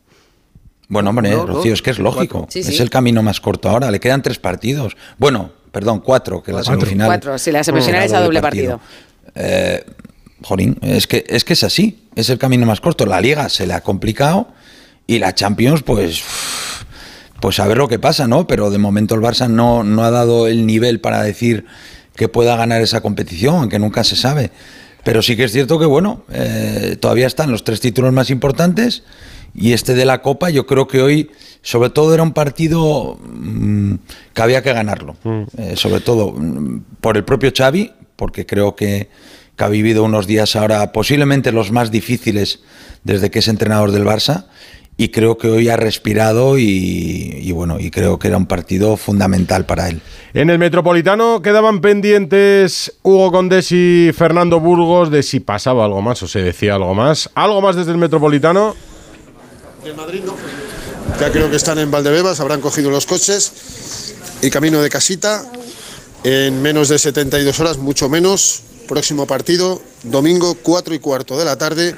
Bueno, 0.87 1.11
hombre, 1.11 1.29
No, 1.29 1.45
no, 1.45 1.45
Rocío, 1.45 1.73
es 1.73 1.81
que 1.83 1.91
es 1.91 1.99
lógico. 1.99 2.47
Sí, 2.49 2.59
Es 2.61 2.79
el 2.79 2.89
camino 2.89 3.21
más 3.21 3.39
corto 3.39 3.69
ahora. 3.69 3.91
Le 3.91 3.99
quedan 3.99 4.23
tres 4.23 4.39
partidos. 4.39 4.97
Bueno, 5.19 5.51
perdón, 5.71 5.99
cuatro, 5.99 6.41
que 6.41 6.51
la 6.51 6.57
Cuatro. 6.63 6.73
semifinal. 6.79 7.07
Cuatro, 7.07 7.37
sí, 7.37 7.51
la 7.51 7.63
semifinal 7.63 8.01
es 8.03 8.13
a 8.13 8.21
doble 8.21 8.41
partido. 8.41 8.79
Eh, 9.35 9.85
jolín, 10.41 10.79
es 10.81 11.05
que, 11.05 11.23
es 11.27 11.43
que 11.43 11.53
es 11.53 11.63
así. 11.63 12.07
Es 12.15 12.31
el 12.31 12.39
camino 12.39 12.65
más 12.65 12.81
corto. 12.81 13.05
La 13.05 13.21
Liga 13.21 13.49
se 13.49 13.67
le 13.67 13.75
ha 13.75 13.81
complicado 13.81 14.47
y 15.05 15.19
la 15.19 15.35
Champions, 15.35 15.83
pues. 15.83 16.23
Pues 17.41 17.59
a 17.59 17.67
ver 17.67 17.77
lo 17.77 17.87
que 17.87 17.99
pasa, 17.99 18.27
¿no? 18.27 18.47
Pero 18.47 18.69
de 18.69 18.77
momento 18.77 19.15
el 19.15 19.21
Barça 19.21 19.49
no, 19.49 19.83
no 19.83 20.03
ha 20.03 20.11
dado 20.11 20.47
el 20.47 20.65
nivel 20.65 20.99
para 20.99 21.23
decir 21.23 21.65
que 22.15 22.27
pueda 22.27 22.55
ganar 22.57 22.81
esa 22.81 23.01
competición, 23.01 23.55
aunque 23.55 23.79
nunca 23.79 24.03
se 24.03 24.15
sabe. 24.15 24.51
Pero 25.03 25.21
sí 25.21 25.37
que 25.37 25.45
es 25.45 25.51
cierto 25.51 25.79
que, 25.79 25.85
bueno, 25.85 26.23
eh, 26.31 26.97
todavía 26.99 27.27
están 27.27 27.51
los 27.51 27.63
tres 27.63 27.79
títulos 27.79 28.11
más 28.11 28.29
importantes 28.29 29.03
y 29.55 29.73
este 29.73 29.93
de 29.93 30.05
la 30.05 30.21
Copa 30.21 30.49
yo 30.49 30.65
creo 30.65 30.87
que 30.87 31.01
hoy, 31.01 31.31
sobre 31.61 31.89
todo, 31.89 32.13
era 32.13 32.23
un 32.23 32.33
partido 32.33 33.17
mm, 33.23 33.95
que 34.33 34.41
había 34.41 34.61
que 34.61 34.73
ganarlo. 34.73 35.15
Eh, 35.57 35.75
sobre 35.75 36.01
todo 36.01 36.33
mm, 36.33 36.83
por 36.99 37.15
el 37.15 37.23
propio 37.23 37.53
Xavi, 37.55 37.93
porque 38.15 38.45
creo 38.45 38.75
que, 38.75 39.09
que 39.55 39.63
ha 39.63 39.69
vivido 39.69 40.03
unos 40.03 40.27
días 40.27 40.55
ahora 40.55 40.91
posiblemente 40.91 41.51
los 41.51 41.71
más 41.71 41.89
difíciles 41.91 42.59
desde 43.03 43.31
que 43.31 43.39
es 43.39 43.47
entrenador 43.47 43.91
del 43.91 44.03
Barça 44.03 44.45
y 44.99 45.07
creo 45.11 45.37
que 45.37 45.47
hoy 45.47 45.69
ha 45.69 45.77
respirado 45.77 46.57
y, 46.57 47.39
y 47.41 47.53
bueno, 47.53 47.79
y 47.79 47.89
creo 47.89 48.19
que 48.19 48.27
era 48.27 48.35
un 48.35 48.47
partido 48.47 48.97
fundamental 48.97 49.65
para 49.65 49.87
él. 49.87 50.01
En 50.33 50.49
el 50.49 50.59
Metropolitano 50.59 51.41
quedaban 51.41 51.79
pendientes 51.79 52.91
Hugo 53.01 53.31
Condés 53.31 53.71
y 53.71 54.11
Fernando 54.13 54.59
Burgos 54.59 55.09
de 55.09 55.23
si 55.23 55.39
pasaba 55.39 55.85
algo 55.85 56.01
más 56.01 56.21
o 56.21 56.27
se 56.27 56.41
decía 56.41 56.75
algo 56.75 56.93
más. 56.93 57.29
¿Algo 57.33 57.61
más 57.61 57.77
desde 57.77 57.91
el 57.91 57.97
Metropolitano? 57.97 58.75
Del 59.85 59.95
Madrid 59.95 60.19
no. 60.25 60.35
Ya 61.17 61.31
creo 61.31 61.49
que 61.49 61.55
están 61.55 61.79
en 61.79 61.89
Valdebebas, 61.89 62.41
habrán 62.41 62.59
cogido 62.59 62.91
los 62.91 63.05
coches 63.05 64.15
y 64.41 64.49
camino 64.49 64.81
de 64.81 64.89
casita 64.89 65.45
en 66.25 66.61
menos 66.61 66.89
de 66.89 66.99
72 66.99 67.57
horas, 67.61 67.77
mucho 67.77 68.09
menos. 68.09 68.63
Próximo 68.85 69.25
partido, 69.25 69.81
domingo 70.03 70.57
4 70.61 70.93
y 70.93 70.99
cuarto 70.99 71.37
de 71.37 71.45
la 71.45 71.57
tarde, 71.57 71.95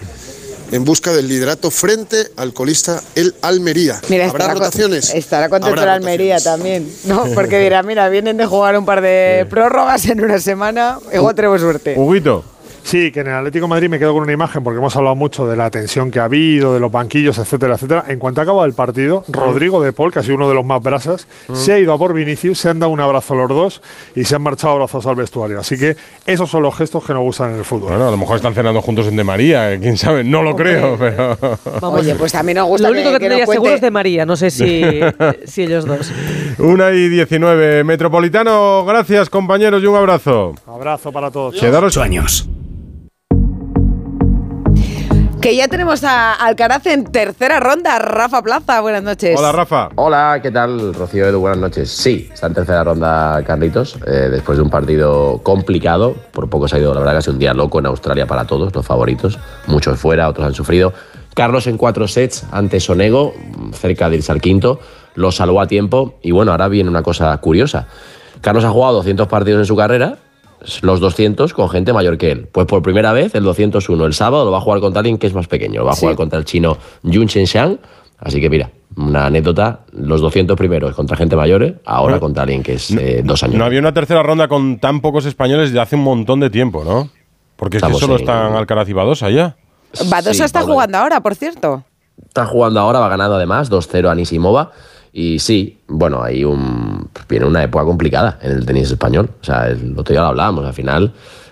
en 0.72 0.86
busca 0.86 1.12
del 1.12 1.28
liderato 1.28 1.70
frente 1.72 2.28
al 2.38 2.54
colista 2.54 3.02
el 3.16 3.36
Almería. 3.42 4.02
Mira, 4.10 4.26
¿Habrá 4.26 4.38
estará 4.46 4.54
con- 4.54 4.64
rotaciones? 4.64 5.14
Estará 5.14 5.50
contento 5.50 5.82
el 5.82 5.90
Almería 5.90 6.40
también, 6.40 6.90
¿no? 7.06 7.26
Porque 7.36 7.60
dirá, 7.60 7.84
mira, 7.84 8.08
vienen 8.10 8.38
de 8.38 8.46
jugar 8.46 8.78
un 8.78 8.86
par 8.86 9.02
de 9.02 9.46
prórrogas 9.50 10.06
en 10.06 10.24
una 10.24 10.40
semana, 10.40 11.00
igual 11.14 11.36
tenemos 11.36 11.62
suerte. 11.62 11.96
Huguito. 11.98 12.44
Sí, 12.84 13.12
que 13.12 13.22
en 13.22 13.28
el 13.28 13.34
Atlético 13.34 13.66
de 13.66 13.70
Madrid 13.70 13.90
me 13.90 14.00
quedo 14.00 14.14
con 14.14 14.24
una 14.24 14.34
imagen 14.34 14.64
porque 14.64 14.78
hemos 14.80 14.96
hablado 14.96 15.16
mucho 15.16 15.48
de 15.48 15.56
la 15.56 15.70
tensión 15.70 16.12
que 16.12 16.20
ha 16.20 16.26
habido, 16.26 16.74
de 16.74 16.80
los 16.80 16.92
banquillos, 16.92 17.38
etcétera, 17.38 17.76
etcétera. 17.76 18.06
En 18.08 18.20
cuanto 18.20 18.42
acaba 18.42 18.66
el 18.66 18.74
partido, 18.74 19.24
Rodrigo 19.28 19.82
de 19.82 19.94
Paul, 19.94 20.12
que 20.12 20.20
ha 20.20 20.24
sido 20.24 20.36
uno 20.36 20.50
de 20.50 20.56
los 20.56 20.66
más 20.66 20.82
brasas, 20.82 21.28
se 21.54 21.74
ha 21.74 21.80
ido 21.80 21.94
a 21.94 21.98
por 21.98 22.14
Vinicius, 22.14 22.60
se 22.60 22.70
han 22.70 22.80
dado 22.80 22.92
un 22.92 23.00
abrazo 23.00 23.36
los 23.36 23.50
dos 23.50 23.82
y 24.16 24.24
se 24.24 24.36
han 24.36 24.42
marchado 24.42 24.74
abrazos 24.74 25.06
al 25.06 25.16
vestuario. 25.16 25.60
Así 25.60 25.78
que 25.78 25.96
esos 26.26 26.50
son 26.50 26.64
los 26.64 26.76
gestos 26.76 27.06
que 27.06 27.14
nos 27.14 27.24
gustan 27.24 27.52
en 27.52 27.60
el 27.60 27.66
fútbol. 27.66 27.90
Bueno, 27.90 28.08
a 28.08 28.12
lo 28.12 28.18
mejor 28.18 28.38
están 28.38 28.54
cenando 28.54 28.82
juntos 28.82 29.08
en 29.08 29.16
De 29.16 29.24
María, 29.24 29.72
eh, 29.74 29.80
quién 29.80 29.98
sabe, 29.98 30.24
no 30.24 30.42
lo 30.42 30.56
creo, 30.56 30.98
pero... 30.98 31.38
Oye, 31.82 32.16
pues 32.16 32.32
también 32.32 32.58
nos 32.58 32.68
gusta 32.68 32.88
Lo 32.88 32.94
único 32.94 33.12
que, 33.12 33.20
que, 33.20 33.28
tendría 33.28 33.46
seguro 33.46 33.74
es 33.74 33.82
de 33.82 33.92
María, 33.92 34.26
no 34.26 34.36
sé 34.36 34.52
si, 34.52 34.82
si 35.46 35.64
ellos 35.64 35.86
dos. 35.86 36.12
Una 36.58 36.92
y 36.92 37.10
19. 37.10 37.84
Metropolitano, 37.84 38.86
gracias 38.86 39.30
compañeros 39.30 39.82
y 39.84 39.86
un 39.86 39.96
abrazo. 39.96 40.56
Abrazo 40.68 41.12
para 41.12 41.32
todos. 41.32 41.56
Quedaros 41.60 41.98
años. 41.98 42.48
Que 45.42 45.56
ya 45.56 45.68
tenemos 45.68 46.04
a 46.04 46.34
Alcaraz 46.34 46.86
en 46.86 47.04
tercera 47.04 47.60
ronda. 47.60 47.98
Rafa 47.98 48.44
Plaza, 48.44 48.80
buenas 48.80 49.02
noches. 49.02 49.42
Rafa. 49.42 49.90
Hola, 49.96 50.40
¿qué 50.40 50.52
tal, 50.52 50.94
Rocío 50.94 51.26
Edu? 51.26 51.40
Buenas 51.40 51.58
noches. 51.58 51.90
Sí, 51.90 52.30
está 52.32 52.46
en 52.46 52.54
tercera 52.54 52.84
ronda 52.84 53.42
Carlitos, 53.44 53.98
eh, 54.06 54.30
después 54.30 54.60
de 54.60 54.64
un 54.64 54.70
partido 54.70 55.40
complicado. 55.42 56.16
Por 56.32 56.48
poco 56.48 56.68
se 56.68 56.76
ha 56.76 56.80
ido, 56.80 56.94
la 56.94 57.00
verdad, 57.00 57.14
que 57.14 57.18
ha 57.18 57.22
sido 57.24 57.34
un 57.34 57.40
día 57.40 57.56
loco 57.56 57.80
en 57.80 57.88
Australia 57.88 58.28
para 58.28 58.46
todos, 58.46 58.72
los 58.72 58.86
favoritos. 58.86 59.40
Muchos 59.66 59.98
fuera, 59.98 60.30
otros 60.30 60.46
han 60.46 60.54
sufrido. 60.54 60.94
Carlos 61.34 61.66
en 61.66 61.78
cuatro 61.78 62.08
sets 62.08 62.46
ante 62.52 62.80
Sonego, 62.80 63.34
cerca 63.74 64.12
de 64.12 64.18
irse 64.18 64.32
al 64.32 64.42
quinto, 64.42 64.80
lo 65.16 65.32
salvó 65.32 65.60
a 65.60 65.66
tiempo. 65.66 66.20
Y 66.22 66.30
bueno, 66.30 66.52
ahora 66.52 66.68
viene 66.68 66.88
una 66.88 67.02
cosa 67.02 67.36
curiosa. 67.38 67.88
Carlos 68.42 68.64
ha 68.64 68.70
jugado 68.70 68.94
200 68.98 69.28
partidos 69.28 69.62
en 69.62 69.66
su 69.66 69.76
carrera, 69.76 70.20
los 70.82 71.00
200 71.00 71.54
con 71.54 71.70
gente 71.70 71.94
mayor 71.94 72.18
que 72.18 72.32
él. 72.32 72.48
Pues 72.52 72.68
por 72.68 72.82
primera 72.82 73.14
vez, 73.14 73.34
el 73.36 73.44
201 73.44 74.06
el 74.06 74.14
sábado 74.14 74.46
lo 74.46 74.52
va 74.52 74.60
a 74.60 74.62
jugar 74.62 74.80
contra 74.80 75.00
alguien 75.00 75.18
que 75.18 75.28
es 75.28 75.34
más 75.34 75.48
pequeño. 75.48 75.80
Lo 75.82 75.86
va 75.88 75.94
a 75.94 75.96
jugar 75.96 76.16
contra 76.16 76.38
el 76.40 76.46
chino 76.46 76.78
Yun 77.04 77.26
Shenshan. 77.28 77.80
Así 78.20 78.40
que 78.40 78.50
mira, 78.50 78.70
una 78.98 79.26
anécdota, 79.26 79.80
los 79.94 80.22
200 80.22 80.56
primeros 80.56 80.94
contra 80.96 81.18
gente 81.18 81.36
mayor, 81.36 81.64
¿eh? 81.64 81.76
ahora 81.86 82.14
Bueno. 82.14 82.20
contra 82.20 82.44
alguien 82.44 82.62
que 82.62 82.74
es 82.74 82.92
eh, 82.92 83.22
dos 83.26 83.42
años. 83.44 83.56
No 83.58 83.66
había 83.66 83.80
una 83.80 83.94
tercera 83.94 84.22
ronda 84.22 84.48
con 84.48 84.78
tan 84.80 85.02
pocos 85.02 85.26
españoles 85.26 85.74
de 85.74 85.80
hace 85.80 85.96
un 85.96 86.04
montón 86.04 86.40
de 86.40 86.50
tiempo, 86.52 86.84
¿no? 86.84 87.10
Porque 87.56 87.78
es 87.78 87.84
que 87.84 87.94
solo 87.96 88.14
en- 88.16 88.20
están 88.22 88.54
Alcaraz 88.54 88.88
y 88.90 88.94
Badosa 88.94 89.30
ya. 89.32 89.56
Badosa 90.10 90.34
Sí, 90.36 90.44
está 90.44 90.62
jugando 90.62 91.00
ahora, 91.00 91.20
por 91.22 91.34
cierto. 91.36 91.84
Está 92.28 92.46
jugando 92.46 92.80
ahora, 92.80 93.00
va 93.00 93.10
ganando 93.10 93.36
además 93.36 93.70
2-0 93.72 94.10
a 94.10 94.14
Nisimova. 94.16 94.72
Y 95.14 95.40
sí, 95.40 95.80
bueno, 95.88 96.24
hay 96.24 96.44
un, 96.46 97.10
viene 97.28 97.46
una 97.46 97.64
época 97.64 97.84
complicada 97.86 98.40
en 98.42 98.52
el 98.52 98.66
tenis 98.66 98.90
español. 98.92 99.30
O 99.42 99.44
sea, 99.44 99.68
el 99.68 99.92
otro 99.98 100.14
día 100.14 100.22
lo 100.22 100.28
hablábamos. 100.28 100.66
Al 100.66 100.74
final 100.74 101.12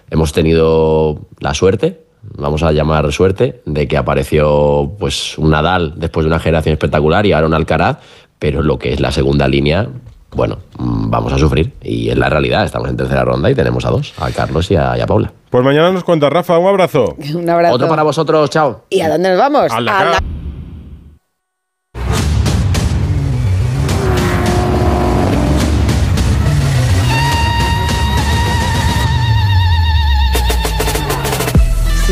hemos 0.10 0.32
tenido 0.32 1.20
la 1.40 1.54
suerte, 1.54 2.02
vamos 2.38 2.64
a 2.64 2.72
llamar 2.72 3.12
suerte, 3.12 3.62
de 3.66 3.88
que 3.88 3.98
apareció 3.98 4.94
pues 4.98 5.38
un 5.38 5.50
Nadal 5.52 5.96
después 5.98 6.24
de 6.24 6.30
una 6.30 6.40
generación 6.40 6.74
espectacular 6.74 7.26
y 7.26 7.34
ahora 7.34 7.48
un 7.48 7.54
Alcaraz. 7.54 7.98
Pero 8.40 8.64
lo 8.64 8.80
que 8.80 8.94
es 8.94 9.02
la 9.02 9.12
segunda 9.12 9.50
línea, 9.50 9.90
bueno, 10.32 10.60
vamos 10.78 11.34
a 11.34 11.38
sufrir. 11.38 11.74
Y 11.84 12.10
es 12.10 12.18
la 12.18 12.30
realidad. 12.30 12.64
Estamos 12.64 12.88
en 12.90 12.96
tercera 12.96 13.26
ronda 13.26 13.52
y 13.52 13.56
tenemos 13.56 13.84
a 13.86 13.90
dos, 13.90 14.14
a 14.18 14.32
Carlos 14.32 14.72
y 14.72 14.78
a, 14.78 14.98
y 14.98 15.02
a 15.02 15.06
Paula. 15.06 15.34
Pues 15.50 15.66
mañana 15.66 15.92
nos 15.92 16.06
cuenta 16.06 16.30
Rafa, 16.30 16.58
un 16.58 16.68
abrazo. 16.70 17.16
Un 17.36 17.50
abrazo. 17.50 17.76
Otro 17.76 17.90
para 17.90 18.04
vosotros, 18.04 18.50
chao. 18.50 18.86
¿Y 18.90 19.02
a 19.02 19.10
dónde 19.10 19.30
nos 19.32 19.38
vamos? 19.40 19.70
A 19.74 19.82
la- 19.82 20.20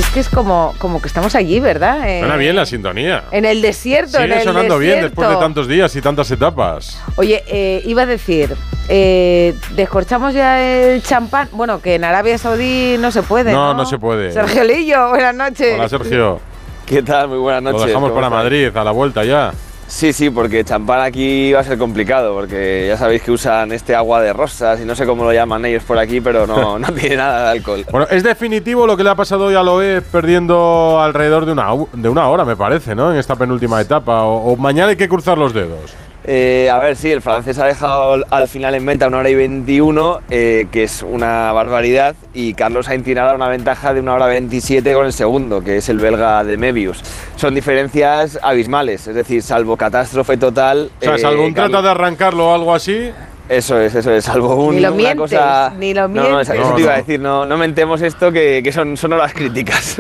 es 0.08 0.14
que 0.14 0.20
es 0.22 0.30
como, 0.30 0.74
como 0.78 1.02
que 1.02 1.08
estamos 1.08 1.36
allí, 1.36 1.60
¿verdad? 1.60 2.08
Eh, 2.10 2.20
Suena 2.20 2.38
bien 2.38 2.56
la 2.56 2.66
sintonía. 2.66 3.26
En 3.32 3.46
el 3.46 3.62
desierto, 3.62 4.18
en 4.18 4.24
Sigue 4.24 4.38
el 4.38 4.44
sonando 4.44 4.80
bien 4.80 5.02
después 5.02 5.30
de 5.30 5.36
tantos 5.36 5.68
días 5.68 5.96
y 5.96 6.02
tantas 6.02 6.32
etapas. 6.32 7.02
Oye, 7.18 7.44
eh, 7.48 7.82
iba 7.86 8.04
a 8.04 8.06
decir, 8.06 8.56
eh, 8.88 9.54
descorchamos 9.76 10.34
ya 10.34 10.62
el 10.64 11.04
champán. 11.04 11.50
Bueno, 11.52 11.82
que 11.82 11.96
en 11.96 12.04
Arabia 12.04 12.38
Saudí 12.38 12.96
no 13.00 13.12
se 13.12 13.22
puede. 13.22 13.52
No, 13.52 13.74
No, 13.74 13.80
no 13.80 13.86
se 13.86 14.00
puede. 14.00 14.32
Sergio 14.32 14.64
Lillo, 14.64 15.10
buenas 15.10 15.36
noches. 15.36 15.76
Hola, 15.76 15.90
Sergio. 15.90 16.40
¿Qué 16.86 17.02
tal? 17.04 17.28
Muy 17.28 17.40
buenas 17.40 17.62
noches. 17.64 17.82
Lo 17.82 17.88
dejamos 17.88 18.10
¿cómo 18.10 18.16
para 18.22 18.28
estáis? 18.28 18.44
Madrid, 18.44 18.78
a 18.78 18.84
la 18.84 18.92
vuelta 18.92 19.26
ya. 19.26 19.52
Sí, 19.88 20.12
sí, 20.12 20.30
porque 20.30 20.66
champán 20.66 21.00
aquí 21.00 21.54
va 21.54 21.62
a 21.62 21.64
ser 21.64 21.78
complicado, 21.78 22.34
porque 22.34 22.86
ya 22.88 22.98
sabéis 22.98 23.22
que 23.22 23.32
usan 23.32 23.72
este 23.72 23.96
agua 23.96 24.22
de 24.22 24.34
rosas 24.34 24.82
y 24.82 24.86
no 24.86 24.96
sé 24.96 25.06
cómo 25.06 25.24
lo 25.24 25.32
llaman 25.32 25.64
ellos 25.66 25.84
por 25.84 25.98
aquí, 25.98 26.20
pero 26.20 26.46
no, 26.46 26.78
no 26.80 26.92
tiene 26.92 27.16
nada 27.16 27.46
de 27.46 27.58
alcohol. 27.60 27.86
Bueno, 27.90 28.06
es 28.12 28.22
definitivo 28.22 28.86
lo 28.86 28.98
que 28.98 29.04
le 29.04 29.12
ha 29.12 29.16
pasado 29.16 29.46
hoy 29.46 29.56
a 29.56 29.64
Loé 29.64 30.02
perdiendo 30.02 31.00
alrededor 31.02 31.46
de 31.46 31.54
una, 31.54 31.70
de 31.94 32.10
una 32.10 32.28
hora, 32.28 32.44
me 32.44 32.58
parece, 32.58 32.96
¿no? 32.96 33.12
En 33.14 33.18
esta 33.18 33.38
penúltima 33.38 33.80
etapa. 33.80 34.24
O, 34.24 34.52
o 34.52 34.58
mañana 34.58 34.90
hay 34.90 34.98
que 34.98 35.08
cruzar 35.08 35.38
los 35.38 35.54
dedos. 35.54 35.96
Eh, 36.30 36.70
a 36.70 36.78
ver, 36.80 36.98
sí, 36.98 37.10
el 37.10 37.22
francés 37.22 37.58
ha 37.58 37.66
dejado 37.66 38.12
al- 38.14 38.26
al 38.30 38.48
final 38.50 38.76
en 38.76 38.86
venta 38.86 39.08
una 39.08 39.20
hora 39.20 39.30
y 39.30 39.36
21, 39.36 40.20
eh, 40.30 40.68
que 40.72 40.84
es 40.84 41.02
una 41.02 41.54
barbaridad, 41.54 42.16
y 42.34 42.54
Carlos 42.54 42.88
Sainz 42.88 43.06
tiene 43.06 43.22
ahora 43.22 43.36
una 43.36 43.48
ventaja 43.48 43.94
de 43.94 44.02
una 44.02 44.14
hora 44.14 44.26
27 44.26 44.94
con 44.94 45.06
el 45.06 45.14
segundo, 45.14 45.64
que 45.64 45.78
es 45.78 45.88
el 45.88 46.00
belga 46.00 46.44
de 46.44 46.58
Mebius. 46.58 47.02
Son 47.38 47.56
diferencias 47.56 48.38
abismales, 48.44 49.08
es 49.08 49.16
decir, 49.16 49.42
salvo 49.42 49.78
catástrofe 49.78 50.36
total. 50.36 50.92
O 51.00 51.04
sea, 51.06 51.16
eh, 51.16 51.20
salvo 51.20 51.46
un 51.46 51.54
Carlos- 51.54 51.72
trata 51.72 51.86
de 51.86 51.92
arrancarlo 51.92 52.50
o 52.50 52.54
algo 52.54 52.76
así. 52.76 53.10
Eso 53.50 53.80
es, 53.80 53.96
eso 53.96 54.12
es, 54.12 54.26
salvo 54.26 54.56
un, 54.56 54.76
Ni 54.76 54.82
lo 54.82 54.90
una 54.90 54.98
mientes, 54.98 55.18
cosa... 55.18 55.74
ni 55.78 55.94
lo 55.94 56.08
No, 56.10 56.30
no, 56.30 56.42
eso 56.42 56.52
mientes. 56.52 56.76
te 56.76 56.82
iba 56.82 56.94
a 56.94 56.98
decir, 56.98 57.20
no, 57.20 57.46
no 57.46 57.58
mentemos 57.58 58.02
esto 58.02 58.32
que, 58.32 58.62
que 58.62 58.72
son, 58.74 58.98
son 58.98 59.14
horas 59.14 59.34
críticas. 59.34 59.96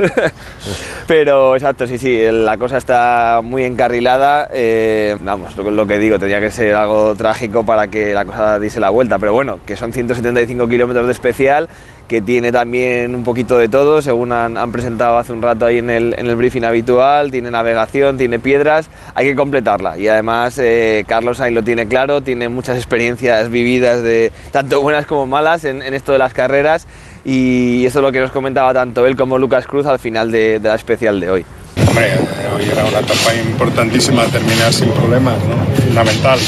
Pero 1.07 1.55
exacto, 1.55 1.87
sí, 1.87 1.97
sí, 1.97 2.21
la 2.29 2.57
cosa 2.57 2.77
está 2.77 3.39
muy 3.43 3.63
encarrilada. 3.63 4.49
eh, 4.51 5.15
vamos, 5.21 5.55
lo, 5.55 5.71
lo 5.71 5.87
que 5.87 5.97
digo, 5.97 6.19
tendría 6.19 6.41
que 6.41 6.51
ser 6.51 6.75
algo 6.75 7.15
trágico 7.15 7.65
para 7.65 7.87
que 7.87 8.13
la 8.13 8.25
cosa 8.25 8.59
diese 8.59 8.79
la 8.81 8.89
vuelta. 8.89 9.17
Pero 9.17 9.31
bueno, 9.33 9.59
que 9.65 9.77
son 9.77 9.93
175 9.93 10.67
kilómetros 10.67 11.05
de 11.05 11.13
especial, 11.13 11.69
que 12.07 12.21
tiene 12.21 12.51
también 12.51 13.13
un 13.15 13.23
poquito 13.23 13.57
de 13.57 13.67
todo, 13.67 14.01
según 14.01 14.31
han, 14.31 14.57
han 14.57 14.71
presentado 14.71 15.17
hace 15.17 15.33
un 15.33 15.41
rato 15.41 15.65
ahí 15.65 15.79
en 15.79 15.89
el, 15.89 16.15
en 16.17 16.27
el 16.27 16.35
briefing 16.35 16.63
habitual, 16.63 17.31
tiene 17.31 17.51
navegación, 17.51 18.17
tiene 18.17 18.39
piedras, 18.39 18.89
hay 19.13 19.27
que 19.27 19.35
completarla. 19.35 19.97
Y 19.97 20.07
además 20.07 20.57
eh, 20.57 21.03
Carlos 21.07 21.41
ahí 21.41 21.53
lo 21.53 21.63
tiene 21.63 21.87
claro, 21.87 22.21
tiene 22.21 22.49
muchas 22.49 22.77
experiencias 22.77 23.49
vividas, 23.49 24.03
de 24.03 24.31
tanto 24.51 24.81
buenas 24.81 25.05
como 25.05 25.27
malas, 25.27 25.65
en, 25.65 25.81
en 25.81 25.93
esto 25.93 26.11
de 26.13 26.17
las 26.17 26.33
carreras. 26.33 26.87
Y 27.25 27.85
eso 27.85 27.99
es 27.99 28.03
lo 28.03 28.11
que 28.11 28.21
nos 28.21 28.31
comentaba 28.31 28.73
tanto 28.73 29.05
él 29.05 29.17
como 29.17 29.37
Lucas 29.37 29.67
Cruz 29.67 29.85
al 29.85 29.99
final 29.99 30.31
de, 30.31 30.59
de 30.59 30.69
la 30.69 30.75
especial 30.75 31.19
de 31.19 31.29
hoy. 31.29 31.45
Hombre, 31.89 32.11
hoy 32.55 32.69
era 32.71 32.85
una 32.85 32.99
etapa 32.99 33.35
importantísima 33.35 34.25
terminar 34.27 34.71
sin 34.71 34.89
problemas, 34.91 35.37
¿no? 35.43 35.57
fundamental. 35.83 36.39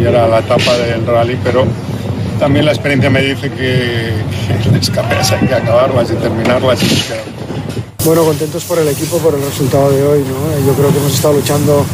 Y 0.00 0.06
era 0.06 0.26
la 0.26 0.38
etapa 0.38 0.76
del 0.78 1.06
rally, 1.06 1.38
pero 1.44 1.66
también 2.38 2.64
la 2.64 2.72
experiencia 2.72 3.10
me 3.10 3.20
dice 3.20 3.50
que, 3.50 4.12
que 4.62 4.70
las 4.70 4.90
carreras 4.90 5.30
hay 5.32 5.46
que 5.46 5.54
acabarlas 5.54 6.10
y 6.10 6.14
terminarlas. 6.14 6.82
Y 6.82 7.04
Bueno, 8.04 8.24
contentos 8.24 8.64
por 8.64 8.78
el 8.78 8.88
equipo, 8.88 9.18
por 9.18 9.34
el 9.34 9.42
resultado 9.42 9.90
de 9.90 10.02
hoy. 10.02 10.20
¿no? 10.20 10.66
Yo 10.66 10.72
creo 10.74 10.90
que 10.90 10.98
hemos 10.98 11.14
estado 11.14 11.34
luchando 11.34 11.84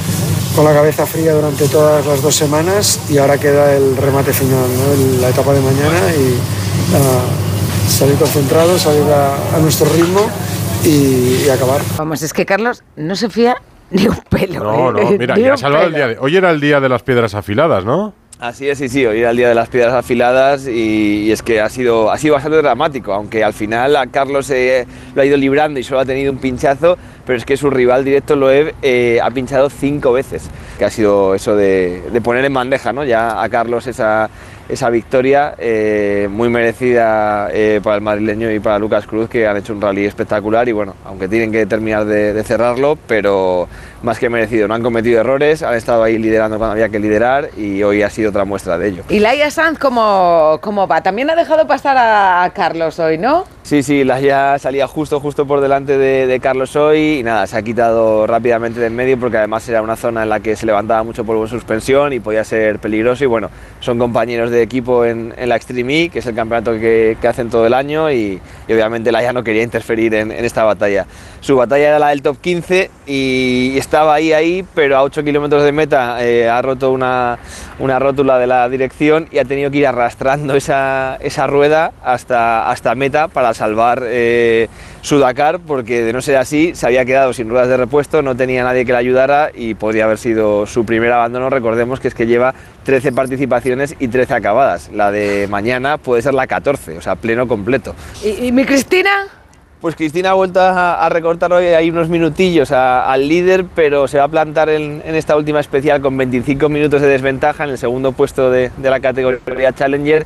con 0.55 0.65
la 0.65 0.73
cabeza 0.73 1.05
fría 1.07 1.33
durante 1.33 1.67
todas 1.69 2.07
las 2.07 2.23
dos 2.23 2.35
semanas 2.35 3.01
y 3.11 3.19
ahora 3.19 3.39
queda 3.39 3.75
el 3.75 3.97
remate 3.97 4.33
final, 4.33 4.67
¿no? 4.79 5.21
La 5.21 5.31
etapa 5.31 5.53
de 5.53 5.61
mañana 5.61 5.99
y 6.15 6.37
ah, 6.95 7.89
salir 7.91 8.15
concentrados, 8.17 8.83
salir 8.83 9.03
a, 9.11 9.57
a 9.57 9.59
nuestro 9.59 9.93
ritmo 9.93 10.21
y, 10.85 11.45
y 11.45 11.49
acabar. 11.49 11.81
Vamos, 11.97 12.23
es 12.23 12.33
que 12.33 12.47
Carlos 12.47 12.85
no 12.97 13.17
se 13.17 13.29
fía 13.31 13.57
ni 13.91 14.07
un 14.07 14.17
pelo. 14.31 14.63
No, 14.63 14.93
no, 14.93 14.99
¿eh? 15.01 15.17
mira, 15.19 15.35
Ni 15.37 15.43
ya 15.43 15.55
ha 15.55 15.57
salvado 15.57 15.87
el 15.87 15.95
día 15.95 16.07
de. 16.09 16.19
Hoy 16.21 16.37
era 16.37 16.51
el 16.51 16.61
día 16.61 16.79
de 16.81 16.89
las 16.89 17.03
piedras 17.03 17.35
afiladas, 17.35 17.85
¿no? 17.85 18.15
Así 18.41 18.69
es, 18.69 18.79
sí, 18.79 18.89
sí, 18.89 19.07
hoy 19.07 19.21
era 19.21 19.31
el 19.31 19.37
día 19.37 19.49
de 19.49 19.55
las 19.55 19.69
piedras 19.69 19.95
afiladas 19.95 20.67
y, 20.67 21.31
es 21.31 21.41
que 21.41 21.61
ha 21.61 21.69
sido, 21.69 22.11
ha 22.11 22.19
sido 22.19 22.35
bastante 22.35 22.59
dramático, 22.59 23.13
aunque 23.13 23.45
al 23.45 23.53
final 23.53 23.95
a 23.95 24.09
Carlos 24.09 24.51
eh, 24.51 24.87
lo 25.15 25.23
ha 25.23 25.25
ido 25.25 25.37
librando 25.37 25.79
y 25.79 25.85
solo 25.85 26.01
ha 26.01 26.05
tenido 26.05 26.33
un 26.33 26.39
pinchazo, 26.39 26.99
pero 27.27 27.39
es 27.39 27.45
que 27.45 27.57
su 27.57 27.71
rival 27.71 28.05
directo, 28.05 28.37
Loeb, 28.37 28.75
eh, 28.83 29.19
ha 29.23 29.31
pinchado 29.31 29.71
cinco 29.71 30.13
veces, 30.13 30.51
que 30.79 30.85
ha 30.85 30.91
sido 30.91 31.35
eso 31.35 31.57
de, 31.57 32.03
de 32.11 32.21
poner 32.21 32.45
en 32.45 32.55
bandeja 32.55 32.93
¿no? 32.93 33.05
ya 33.05 33.43
a 33.43 33.49
Carlos 33.49 33.87
esa, 33.87 34.29
esa 34.69 34.91
victoria 34.91 35.55
eh, 35.59 36.29
muy 36.31 36.49
merecida 36.49 37.49
eh, 37.53 37.81
para 37.83 37.97
el 37.97 38.03
madrileño 38.03 38.51
y 38.51 38.61
para 38.61 38.79
Lucas 38.79 39.07
Cruz, 39.07 39.29
que 39.29 39.47
han 39.47 39.57
hecho 39.57 39.73
un 39.73 39.81
rally 39.81 40.05
espectacular 40.05 40.69
y 40.69 40.73
bueno, 40.73 40.95
aunque 41.05 41.29
tienen 41.29 41.53
que 41.53 41.67
terminar 41.67 42.05
de, 42.05 42.33
de 42.33 42.45
cerrarlo, 42.45 42.99
pero 43.07 43.69
más 44.03 44.19
que 44.19 44.29
merecido, 44.29 44.69
no 44.69 44.75
han 44.75 44.83
cometido 44.83 45.21
errores, 45.21 45.63
han 45.63 45.75
estado 45.75 46.03
ahí 46.03 46.19
liderando 46.19 46.59
cuando 46.59 46.73
había 46.73 46.89
que 46.89 46.99
liderar 46.99 47.51
y 47.57 47.83
hoy 47.83 48.03
ha 48.03 48.11
sido 48.11 48.31
otra 48.31 48.45
muestra 48.45 48.79
de 48.79 48.89
ello. 48.89 49.03
Y 49.09 49.21
Laia 49.21 49.51
Sanz, 49.51 49.79
¿cómo, 49.79 50.59
¿cómo 50.61 50.87
va? 50.87 51.03
También 51.03 51.31
ha 51.31 51.37
dejado 51.37 51.67
pasar 51.67 51.97
a 51.99 52.51
Carlos 52.55 52.99
hoy, 52.99 53.19
¿no? 53.19 53.45
Sí, 53.65 53.83
sí, 53.83 54.05
la 54.05 54.21
ya 54.21 54.59
salía 54.59 54.87
justo, 54.87 55.21
justo 55.21 55.47
por 55.47 55.63
delante 55.63 55.97
de, 55.97 56.27
de 56.27 56.39
Carlos 56.39 56.77
hoy 56.77 57.21
y 57.21 57.23
nada, 57.23 57.47
se 57.47 57.57
ha 57.57 57.63
quitado 57.63 58.27
rápidamente 58.27 58.79
del 58.79 58.93
medio 58.93 59.19
porque 59.19 59.39
además 59.39 59.67
era 59.67 59.81
una 59.81 59.97
zona 59.97 60.25
en 60.25 60.29
la 60.29 60.41
que 60.41 60.55
se 60.55 60.67
levantaba 60.67 61.03
mucho 61.03 61.25
polvo 61.25 61.45
en 61.45 61.49
suspensión 61.49 62.13
y 62.13 62.21
podía 62.21 62.45
ser 62.45 62.79
peligroso 62.79 63.25
y 63.25 63.27
bueno, 63.27 63.49
son 63.85 63.99
compañeros 63.99 64.51
de 64.51 64.63
equipo 64.63 65.05
en, 65.05 65.35
en 65.37 65.49
la 65.49 65.57
Extreme 65.57 66.05
E, 66.05 66.09
que 66.09 66.21
es 66.21 66.27
el 66.27 66.35
campeonato 66.35 66.73
que, 66.73 67.19
que 67.21 67.29
hacen 67.29 67.51
todo 67.51 67.67
el 67.67 67.75
año 67.75 68.11
y, 68.11 68.41
y 68.67 68.73
obviamente 68.73 69.13
la 69.13 69.23
ya 69.23 69.33
no 69.35 69.45
quería 69.45 69.63
interferir 69.63 70.15
en, 70.15 70.33
en 70.33 70.45
esta 70.45 70.65
batalla. 70.65 71.07
Su 71.41 71.57
batalla 71.57 71.89
era 71.89 71.99
la 71.99 72.09
del 72.09 72.23
top 72.23 72.39
15 72.41 72.91
y 73.07 73.77
estaba 73.77 74.15
ahí, 74.15 74.33
ahí, 74.33 74.65
pero 74.75 74.97
a 74.97 75.03
8 75.03 75.23
kilómetros 75.23 75.63
de 75.63 75.73
meta 75.73 76.25
eh, 76.25 76.49
ha 76.49 76.63
roto 76.63 76.91
una, 76.93 77.39
una 77.79 77.99
rótula 77.99 78.39
de 78.39 78.47
la 78.47 78.67
dirección 78.71 79.29
y 79.31 79.39
ha 79.39 79.45
tenido 79.45 79.71
que 79.71 79.79
ir 79.79 79.87
arrastrando 79.87 80.55
esa, 80.55 81.19
esa 81.21 81.47
rueda 81.47 81.93
hasta, 82.03 82.71
hasta 82.71 82.95
meta 82.95 83.29
para 83.29 83.53
salvar 83.53 84.03
eh, 84.07 84.69
su 85.05 85.19
Dakar, 85.19 85.61
porque 85.61 86.03
de 86.03 86.15
no 86.15 86.23
ser 86.23 86.37
así 86.37 86.75
se 86.75 86.87
había 86.87 87.05
quedado 87.05 87.35
sin 87.35 87.51
ruedas 87.51 87.69
de 87.69 87.77
repuesto, 87.77 88.23
no 88.23 88.35
tenía 88.35 88.65
nadie 88.65 88.87
que 88.87 88.93
le 88.93 88.99
ayudara 88.99 89.51
y 89.55 89.75
podría 89.75 90.05
haber 90.05 90.17
sido 90.17 90.65
su 90.65 90.87
primer 90.87 91.13
abandono. 91.13 91.51
Recordemos 91.51 92.01
que 92.01 92.09
es 92.09 92.15
que 92.15 92.27
lleva 92.27 92.55
13 92.85 93.13
participaciones 93.13 93.95
y 93.99 94.09
13 94.09 94.33
acabadas. 94.33 94.91
La 94.95 95.11
de 95.11 95.47
mañana 95.51 95.99
puede 95.99 96.23
ser 96.23 96.33
la 96.33 96.47
14, 96.47 96.97
o 96.97 97.03
sea, 97.03 97.17
pleno 97.17 97.47
completo. 97.47 97.95
¿Y, 98.25 98.47
y 98.47 98.53
mi 98.53 98.65
Cristina? 98.65 99.11
Pues 99.83 99.95
Cristina 99.95 100.31
ha 100.31 100.33
vuelto 100.33 100.59
a, 100.63 101.05
a 101.05 101.09
recortar 101.11 101.53
hoy 101.53 101.67
ahí 101.67 101.91
unos 101.91 102.09
minutillos 102.09 102.73
a- 102.73 103.05
al 103.13 103.29
líder, 103.29 103.67
pero 103.75 104.09
se 104.09 104.17
va 104.17 104.25
a 104.25 104.29
plantar 104.29 104.71
en, 104.71 105.03
en 105.05 105.15
esta 105.15 105.37
última 105.37 105.61
especial 105.61 106.01
con 106.01 106.17
25 106.17 106.71
minutos 106.71 107.03
de 107.03 107.09
desventaja 107.09 107.65
en 107.65 107.71
el 107.71 107.77
segundo 107.77 108.13
puesto 108.13 108.51
de, 108.51 108.71
de 108.79 108.89
la 108.89 109.01
categoría 109.01 109.75
Challenger 109.75 110.25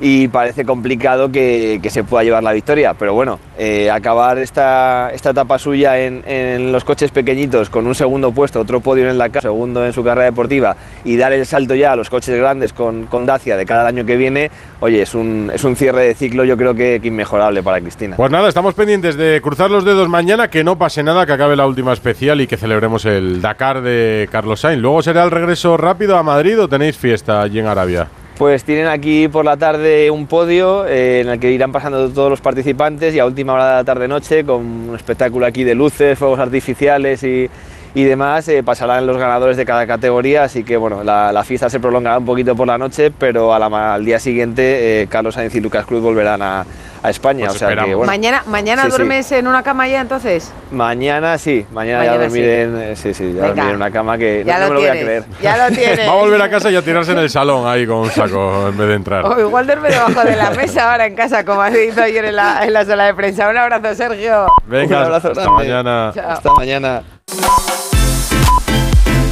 y 0.00 0.28
parece 0.28 0.64
complicado 0.64 1.30
que, 1.30 1.80
se 1.88 2.04
pueda 2.04 2.22
llevar 2.22 2.42
la 2.42 2.52
victoria. 2.52 2.94
Pero 2.94 3.14
bueno, 3.14 3.38
eh, 3.58 3.90
acabar 3.90 4.38
esta, 4.38 5.10
esta 5.12 5.30
etapa 5.30 5.58
suya 5.58 5.98
en, 5.98 6.22
en 6.26 6.70
los 6.70 6.84
coches 6.84 7.10
pequeñitos 7.10 7.70
con 7.70 7.86
un 7.86 7.94
segundo 7.94 8.30
puesto, 8.32 8.60
otro 8.60 8.80
podio 8.80 9.08
en 9.08 9.16
la 9.16 9.30
casa, 9.30 9.48
segundo 9.48 9.84
en 9.86 9.92
su 9.92 10.04
carrera 10.04 10.26
deportiva 10.26 10.76
y 11.04 11.16
dar 11.16 11.32
el 11.32 11.46
salto 11.46 11.74
ya 11.74 11.92
a 11.92 11.96
los 11.96 12.10
coches 12.10 12.38
grandes 12.38 12.72
con, 12.72 13.06
con 13.06 13.26
Dacia 13.26 13.56
de 13.56 13.64
cada 13.64 13.86
año 13.86 14.04
que 14.04 14.16
viene, 14.16 14.50
oye, 14.80 15.02
es 15.02 15.14
un, 15.14 15.50
es 15.52 15.64
un 15.64 15.76
cierre 15.76 16.04
de 16.08 16.14
ciclo 16.14 16.44
yo 16.44 16.56
creo 16.56 16.74
que, 16.74 17.00
que 17.00 17.08
inmejorable 17.08 17.62
para 17.62 17.80
Cristina. 17.80 18.16
Pues 18.16 18.30
nada, 18.30 18.48
estamos 18.48 18.74
pendientes 18.74 19.16
de 19.16 19.40
cruzar 19.42 19.70
los 19.70 19.84
dedos 19.84 20.08
mañana, 20.08 20.48
que 20.48 20.64
no 20.64 20.76
pase 20.76 21.02
nada, 21.02 21.26
que 21.26 21.32
acabe 21.32 21.56
la 21.56 21.66
última 21.66 21.92
especial 21.92 22.40
y 22.40 22.46
que 22.46 22.56
celebremos 22.56 23.04
el 23.04 23.40
Dakar 23.40 23.82
de 23.82 24.28
Carlos 24.30 24.60
Sainz. 24.60 24.80
Luego 24.80 25.02
será 25.02 25.24
el 25.24 25.30
regreso 25.30 25.76
rápido 25.76 26.16
a 26.16 26.22
Madrid 26.22 26.60
o 26.60 26.68
tenéis 26.68 26.96
fiesta 26.96 27.42
allí 27.42 27.58
en 27.58 27.66
Arabia. 27.66 28.08
Pues 28.38 28.62
tienen 28.62 28.86
aquí 28.86 29.26
por 29.26 29.44
la 29.44 29.56
tarde 29.56 30.12
un 30.12 30.28
podio 30.28 30.86
eh, 30.86 31.22
en 31.22 31.28
el 31.28 31.40
que 31.40 31.50
irán 31.50 31.72
pasando 31.72 32.08
todos 32.10 32.30
los 32.30 32.40
participantes 32.40 33.12
y 33.12 33.18
a 33.18 33.26
última 33.26 33.54
hora 33.54 33.66
de 33.66 33.74
la 33.78 33.84
tarde-noche, 33.84 34.44
con 34.44 34.64
un 34.64 34.94
espectáculo 34.94 35.44
aquí 35.44 35.64
de 35.64 35.74
luces, 35.74 36.16
fuegos 36.16 36.38
artificiales 36.38 37.24
y, 37.24 37.50
y 37.94 38.04
demás, 38.04 38.46
eh, 38.48 38.62
pasarán 38.62 39.06
los 39.06 39.16
ganadores 39.16 39.56
de 39.56 39.64
cada 39.64 39.86
categoría. 39.86 40.44
Así 40.44 40.64
que 40.64 40.76
bueno, 40.76 41.02
la, 41.04 41.32
la 41.32 41.44
fiesta 41.44 41.68
se 41.70 41.80
prolongará 41.80 42.18
un 42.18 42.24
poquito 42.26 42.54
por 42.54 42.66
la 42.66 42.78
noche, 42.78 43.10
pero 43.10 43.52
a 43.54 43.58
la 43.58 43.68
ma- 43.68 43.94
al 43.94 44.04
día 44.04 44.18
siguiente 44.20 45.02
eh, 45.02 45.06
Carlos 45.08 45.34
Sainz 45.34 45.54
y 45.54 45.60
Lucas 45.60 45.84
Cruz 45.86 46.02
volverán 46.02 46.42
a, 46.42 46.64
a 47.02 47.10
España. 47.10 47.46
Pues 47.46 47.56
o 47.56 47.58
sea 47.58 47.68
que, 47.68 47.74
esperamos. 47.74 47.96
bueno, 47.96 48.12
mañana 48.12 48.42
mañana 48.46 48.82
sí, 48.84 48.90
sí. 48.90 48.96
duermes 48.96 49.32
en 49.32 49.46
una 49.46 49.62
cama 49.62 49.88
ya 49.88 50.00
entonces. 50.00 50.52
Mañana 50.70 51.38
sí, 51.38 51.66
mañana, 51.72 51.98
Mañana 52.00 52.04
ya 52.16 52.22
dormiré 52.22 52.46
sí. 52.56 52.62
en, 52.62 52.78
eh, 52.82 52.96
sí, 52.96 53.14
sí, 53.14 53.32
ya 53.34 53.46
dormiré 53.46 53.70
en 53.70 53.76
una 53.76 53.90
cama 53.90 54.18
que 54.18 54.44
Ya 54.46 54.58
no, 54.58 54.68
me 54.68 54.74
lo 54.74 54.80
voy 54.80 54.88
a 54.88 54.92
creer. 54.92 55.24
ya 55.42 55.56
lo 55.68 55.74
tienes. 55.74 56.06
Va 56.08 56.12
a 56.12 56.16
volver 56.16 56.42
a 56.42 56.50
casa 56.50 56.70
y 56.70 56.76
a 56.76 56.82
tirarse 56.82 57.12
en 57.12 57.18
el 57.18 57.30
salón 57.30 57.66
ahí 57.66 57.86
con 57.86 57.96
un 57.98 58.10
saco 58.10 58.68
en 58.68 58.76
vez 58.76 58.88
de 58.88 58.94
entrar. 58.94 59.24
O 59.24 59.40
igual 59.40 59.66
duerme 59.66 59.88
debajo 59.88 60.22
de 60.24 60.36
la 60.36 60.50
mesa 60.50 60.92
ahora 60.92 61.06
en 61.06 61.14
casa, 61.16 61.44
como 61.44 61.62
has 61.62 61.72
dicho 61.72 62.02
ayer 62.02 62.24
en 62.26 62.36
la, 62.36 62.64
en 62.64 62.72
la 62.72 62.84
sala 62.84 63.04
de 63.06 63.14
prensa. 63.14 63.48
Un 63.48 63.56
abrazo, 63.56 63.94
Sergio. 63.94 64.46
Venga, 64.66 64.98
Un 64.98 65.04
abrazo 65.04 65.28
hasta 65.28 65.42
grande. 65.42 65.56
mañana. 65.64 66.12
Chao. 66.14 66.30
Hasta 66.30 66.52
mañana. 66.54 67.02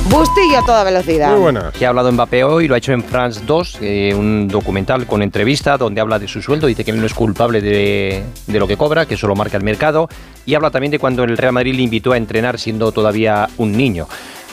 Bustillo 0.09 0.59
a 0.59 0.64
toda 0.64 0.84
velocidad. 0.84 1.32
Muy 1.32 1.40
buena. 1.40 1.72
Que 1.76 1.84
ha 1.84 1.90
hablado 1.90 2.11
Mbappé 2.11 2.44
hoy, 2.44 2.68
lo 2.68 2.74
ha 2.74 2.78
hecho 2.78 2.92
en 2.92 3.03
France 3.03 3.42
2, 3.44 3.78
eh, 3.82 4.14
un 4.16 4.49
documental 4.49 5.07
con 5.07 5.20
entrevista 5.20 5.76
donde 5.76 6.01
habla 6.01 6.18
de 6.18 6.28
su 6.28 6.40
sueldo, 6.40 6.68
dice 6.68 6.84
que 6.84 6.90
él 6.92 7.01
no 7.01 7.07
es 7.07 7.12
culpable 7.12 7.61
de, 7.61 8.24
de 8.47 8.59
lo 8.59 8.66
que 8.66 8.76
cobra, 8.76 9.05
que 9.05 9.14
eso 9.14 9.26
lo 9.26 9.34
marca 9.34 9.57
el 9.57 9.62
mercado, 9.62 10.09
y 10.47 10.55
habla 10.55 10.70
también 10.70 10.90
de 10.92 10.99
cuando 10.99 11.24
el 11.24 11.36
Real 11.36 11.53
Madrid 11.53 11.74
le 11.74 11.82
invitó 11.82 12.12
a 12.12 12.16
entrenar 12.16 12.59
siendo 12.59 12.92
todavía 12.92 13.49
un 13.59 13.72
niño. 13.72 14.07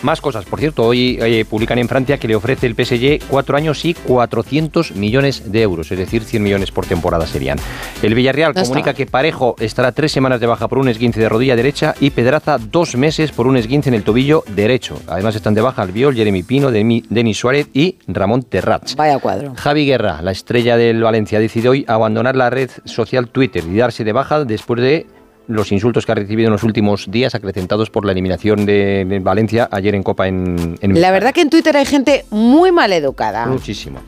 Más 0.04 0.20
cosas, 0.22 0.46
por 0.46 0.60
cierto, 0.60 0.84
hoy 0.84 1.18
eh, 1.22 1.46
publican 1.50 1.80
en 1.80 1.88
Francia 1.88 2.18
que 2.18 2.28
le 2.28 2.36
ofrece 2.36 2.68
el 2.68 2.76
PSG 2.76 3.26
cuatro 3.30 3.56
años 3.56 3.84
y 3.86 3.94
400 3.94 4.96
millones 4.96 5.52
de 5.52 5.62
euros, 5.62 5.92
es 5.92 5.98
decir, 5.98 6.24
100 6.24 6.44
millones 6.44 6.72
por 6.72 6.86
temporada 6.86 7.26
serían. 7.26 7.58
El 8.02 8.14
Villarreal 8.14 8.54
No 8.54 8.62
comunica 8.62 8.92
está. 8.92 8.98
que 8.98 9.06
Parejo 9.06 9.56
estará 9.60 9.94
tres 9.94 10.12
semanas 10.12 10.40
de 10.42 10.48
baja 10.48 10.68
por 10.68 10.78
un 10.78 10.90
esguince 10.90 11.20
de 11.22 11.30
rodilla 11.30 11.56
derecha 11.56 11.96
y 12.02 12.10
Pedraza 12.10 12.58
dos 12.58 12.96
meses 12.98 13.32
por 13.32 13.48
un 13.48 13.56
esguince 13.56 13.90
en 13.90 13.96
el 13.96 14.04
tobillo 14.04 14.44
derecho. 14.54 15.00
Además 15.08 15.36
están 15.36 15.54
de 15.54 15.62
baja 15.62 15.82
Albiol, 15.82 16.14
Jeremy 16.16 16.44
Pino, 16.44 16.70
Denis 16.70 17.38
Suárez 17.38 17.70
y 17.74 17.98
Ramón 18.08 18.44
Terrats. 18.44 18.96
Vaya 18.98 19.20
cuadro. 19.20 19.54
Javi 19.56 19.86
Guerra, 19.86 20.22
la 20.22 20.32
estrella 20.32 20.76
del 20.76 21.02
Valencia, 21.02 21.40
decide 21.40 21.70
hoy 21.70 21.86
abandonar 21.88 22.36
la 22.36 22.50
red 22.50 22.70
social 22.84 23.30
Twitter 23.30 23.64
y 23.66 23.78
darse 23.78 24.04
de 24.04 24.12
baja 24.12 24.44
después 24.44 24.82
de 24.82 25.08
los 25.48 25.72
insultos 25.72 26.06
que 26.06 26.12
ha 26.12 26.16
recibido 26.16 26.48
en 26.48 26.54
los 26.54 26.64
últimos 26.64 27.10
días, 27.10 27.36
acrecentados 27.36 27.90
por 27.90 28.06
la 28.06 28.12
eliminación 28.12 28.66
de, 28.66 29.20
Valencia 29.22 29.68
ayer 29.72 29.96
en 29.96 30.04
Copa 30.04 30.28
en, 30.28 30.78
en 30.82 31.02
La 31.02 31.12
verdad 31.12 31.34
que 31.34 31.42
en 31.42 31.50
Twitter 31.50 31.76
hay 31.78 31.86
gente 31.86 32.26
muy 32.30 32.72
mal 32.72 32.92
educada, 32.94 33.46
Muchísimo. 33.46 34.00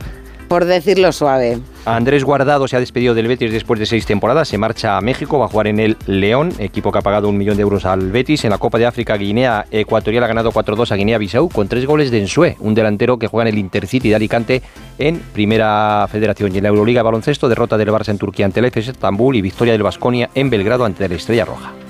Por 0.48 0.64
decirlo 0.64 1.12
suave. 1.12 1.58
Andrés 1.84 2.24
Guardado 2.24 2.66
se 2.66 2.76
ha 2.76 2.80
despedido 2.80 3.14
del 3.14 3.28
Betis 3.28 3.52
después 3.52 3.78
de 3.78 3.86
seis 3.86 4.06
temporadas, 4.06 4.48
se 4.48 4.58
marcha 4.58 4.96
a 4.96 5.00
México, 5.00 5.38
va 5.38 5.46
a 5.46 5.48
jugar 5.48 5.68
en 5.68 5.78
el 5.78 5.96
León, 6.06 6.52
equipo 6.58 6.90
que 6.90 6.98
ha 6.98 7.02
pagado 7.02 7.28
un 7.28 7.38
millón 7.38 7.56
de 7.56 7.62
euros 7.62 7.84
al 7.84 8.10
Betis. 8.10 8.44
En 8.44 8.50
la 8.50 8.58
Copa 8.58 8.78
de 8.78 8.86
África, 8.86 9.16
Guinea 9.16 9.66
Ecuatorial 9.70 10.24
ha 10.24 10.28
ganado 10.28 10.52
4-2 10.52 10.90
a 10.90 10.96
Guinea-Bissau 10.96 11.48
con 11.48 11.68
tres 11.68 11.86
goles 11.86 12.10
de 12.10 12.20
Ensue, 12.20 12.56
un 12.60 12.74
delantero 12.74 13.18
que 13.18 13.28
juega 13.28 13.48
en 13.48 13.54
el 13.54 13.60
Intercity 13.60 14.08
de 14.08 14.14
Alicante 14.16 14.62
en 14.98 15.20
Primera 15.32 16.06
Federación. 16.10 16.54
Y 16.54 16.58
en 16.58 16.64
la 16.64 16.70
Euroliga 16.70 17.02
baloncesto, 17.02 17.48
derrota 17.48 17.78
del 17.78 17.90
Barça 17.90 18.08
en 18.08 18.18
Turquía 18.18 18.46
ante 18.46 18.60
el 18.60 18.66
FS 18.66 18.90
Estambul 18.90 19.36
y 19.36 19.42
victoria 19.42 19.72
del 19.72 19.82
Basconia 19.82 20.30
en 20.34 20.50
Belgrado 20.50 20.84
ante 20.84 21.08
la 21.08 21.14
Estrella 21.14 21.44
Roja. 21.44 21.85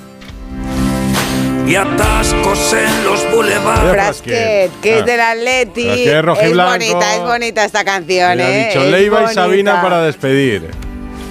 Y 1.67 1.75
atascos 1.75 2.73
en 2.75 3.05
los 3.05 3.31
bulevares. 3.33 3.93
Frasquet, 3.93 4.71
que 4.81 4.99
es 5.01 5.05
del 5.07 5.21
Atleti. 5.21 5.89
Es 5.89 6.23
bonita, 6.25 7.15
es 7.15 7.21
bonita 7.23 7.65
esta 7.65 7.85
canción, 7.85 8.37
Le 8.37 8.45
ha 8.45 8.51
¿eh? 8.51 8.69
dicho 8.69 8.83
Es 8.85 8.91
Leiva 8.91 9.17
y 9.19 9.23
bonita. 9.23 9.35
Sabina 9.43 9.83
para 9.83 10.03
despedir. 10.03 10.71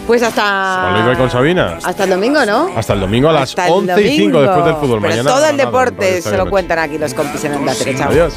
Pues 0.07 0.22
hasta. 0.22 0.90
¿O 0.90 0.94
Leiva 0.94 1.14
y 1.14 1.16
con 1.16 1.32
Sabina? 1.32 1.80
Hasta 1.84 2.03
el 2.03 2.10
domingo, 2.12 2.45
¿no? 2.45 2.70
Hasta 2.76 2.94
el 2.94 2.99
domingo 2.99 3.30
a 3.30 3.34
las 3.34 3.49
Hasta 3.49 3.68
el 3.68 3.74
11 3.74 4.02
y 4.02 4.18
5 4.18 4.20
domingo. 4.20 4.41
después 4.41 4.66
del 4.66 4.76
fútbol. 4.76 4.99
Pero 5.02 5.10
Mañana 5.14 5.30
todo 5.30 5.45
el 5.48 5.57
nada, 5.57 5.66
deporte 5.70 6.06
Radio 6.10 6.22
se 6.22 6.38
lo 6.38 6.49
cuentan 6.49 6.80
aquí 6.80 6.98
los 6.98 7.14
compis 7.14 7.44
en 7.45 7.53
Onda 7.56 7.74
Cero. 7.76 7.98
Chao. 7.98 8.10
Adiós. 8.12 8.34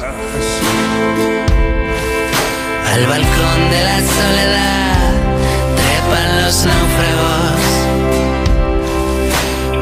Al 2.93 3.05
balcón 3.05 3.69
de 3.69 3.83
la 3.83 3.99
soledad 3.99 5.11
trepan 5.75 6.41
los 6.43 6.65
náufragos, 6.65 7.61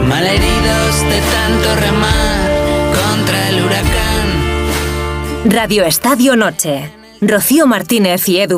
malheridos 0.07 0.86
de 1.09 1.21
tanto 1.21 1.75
remar 1.75 2.49
contra 2.95 3.49
el 3.49 3.63
huracán. 3.65 4.25
Radio 5.45 5.83
Estadio 5.83 6.35
Noche. 6.35 6.91
Rocío 7.19 7.65
Martínez 7.65 8.29
y 8.29 8.39
Edu 8.39 8.55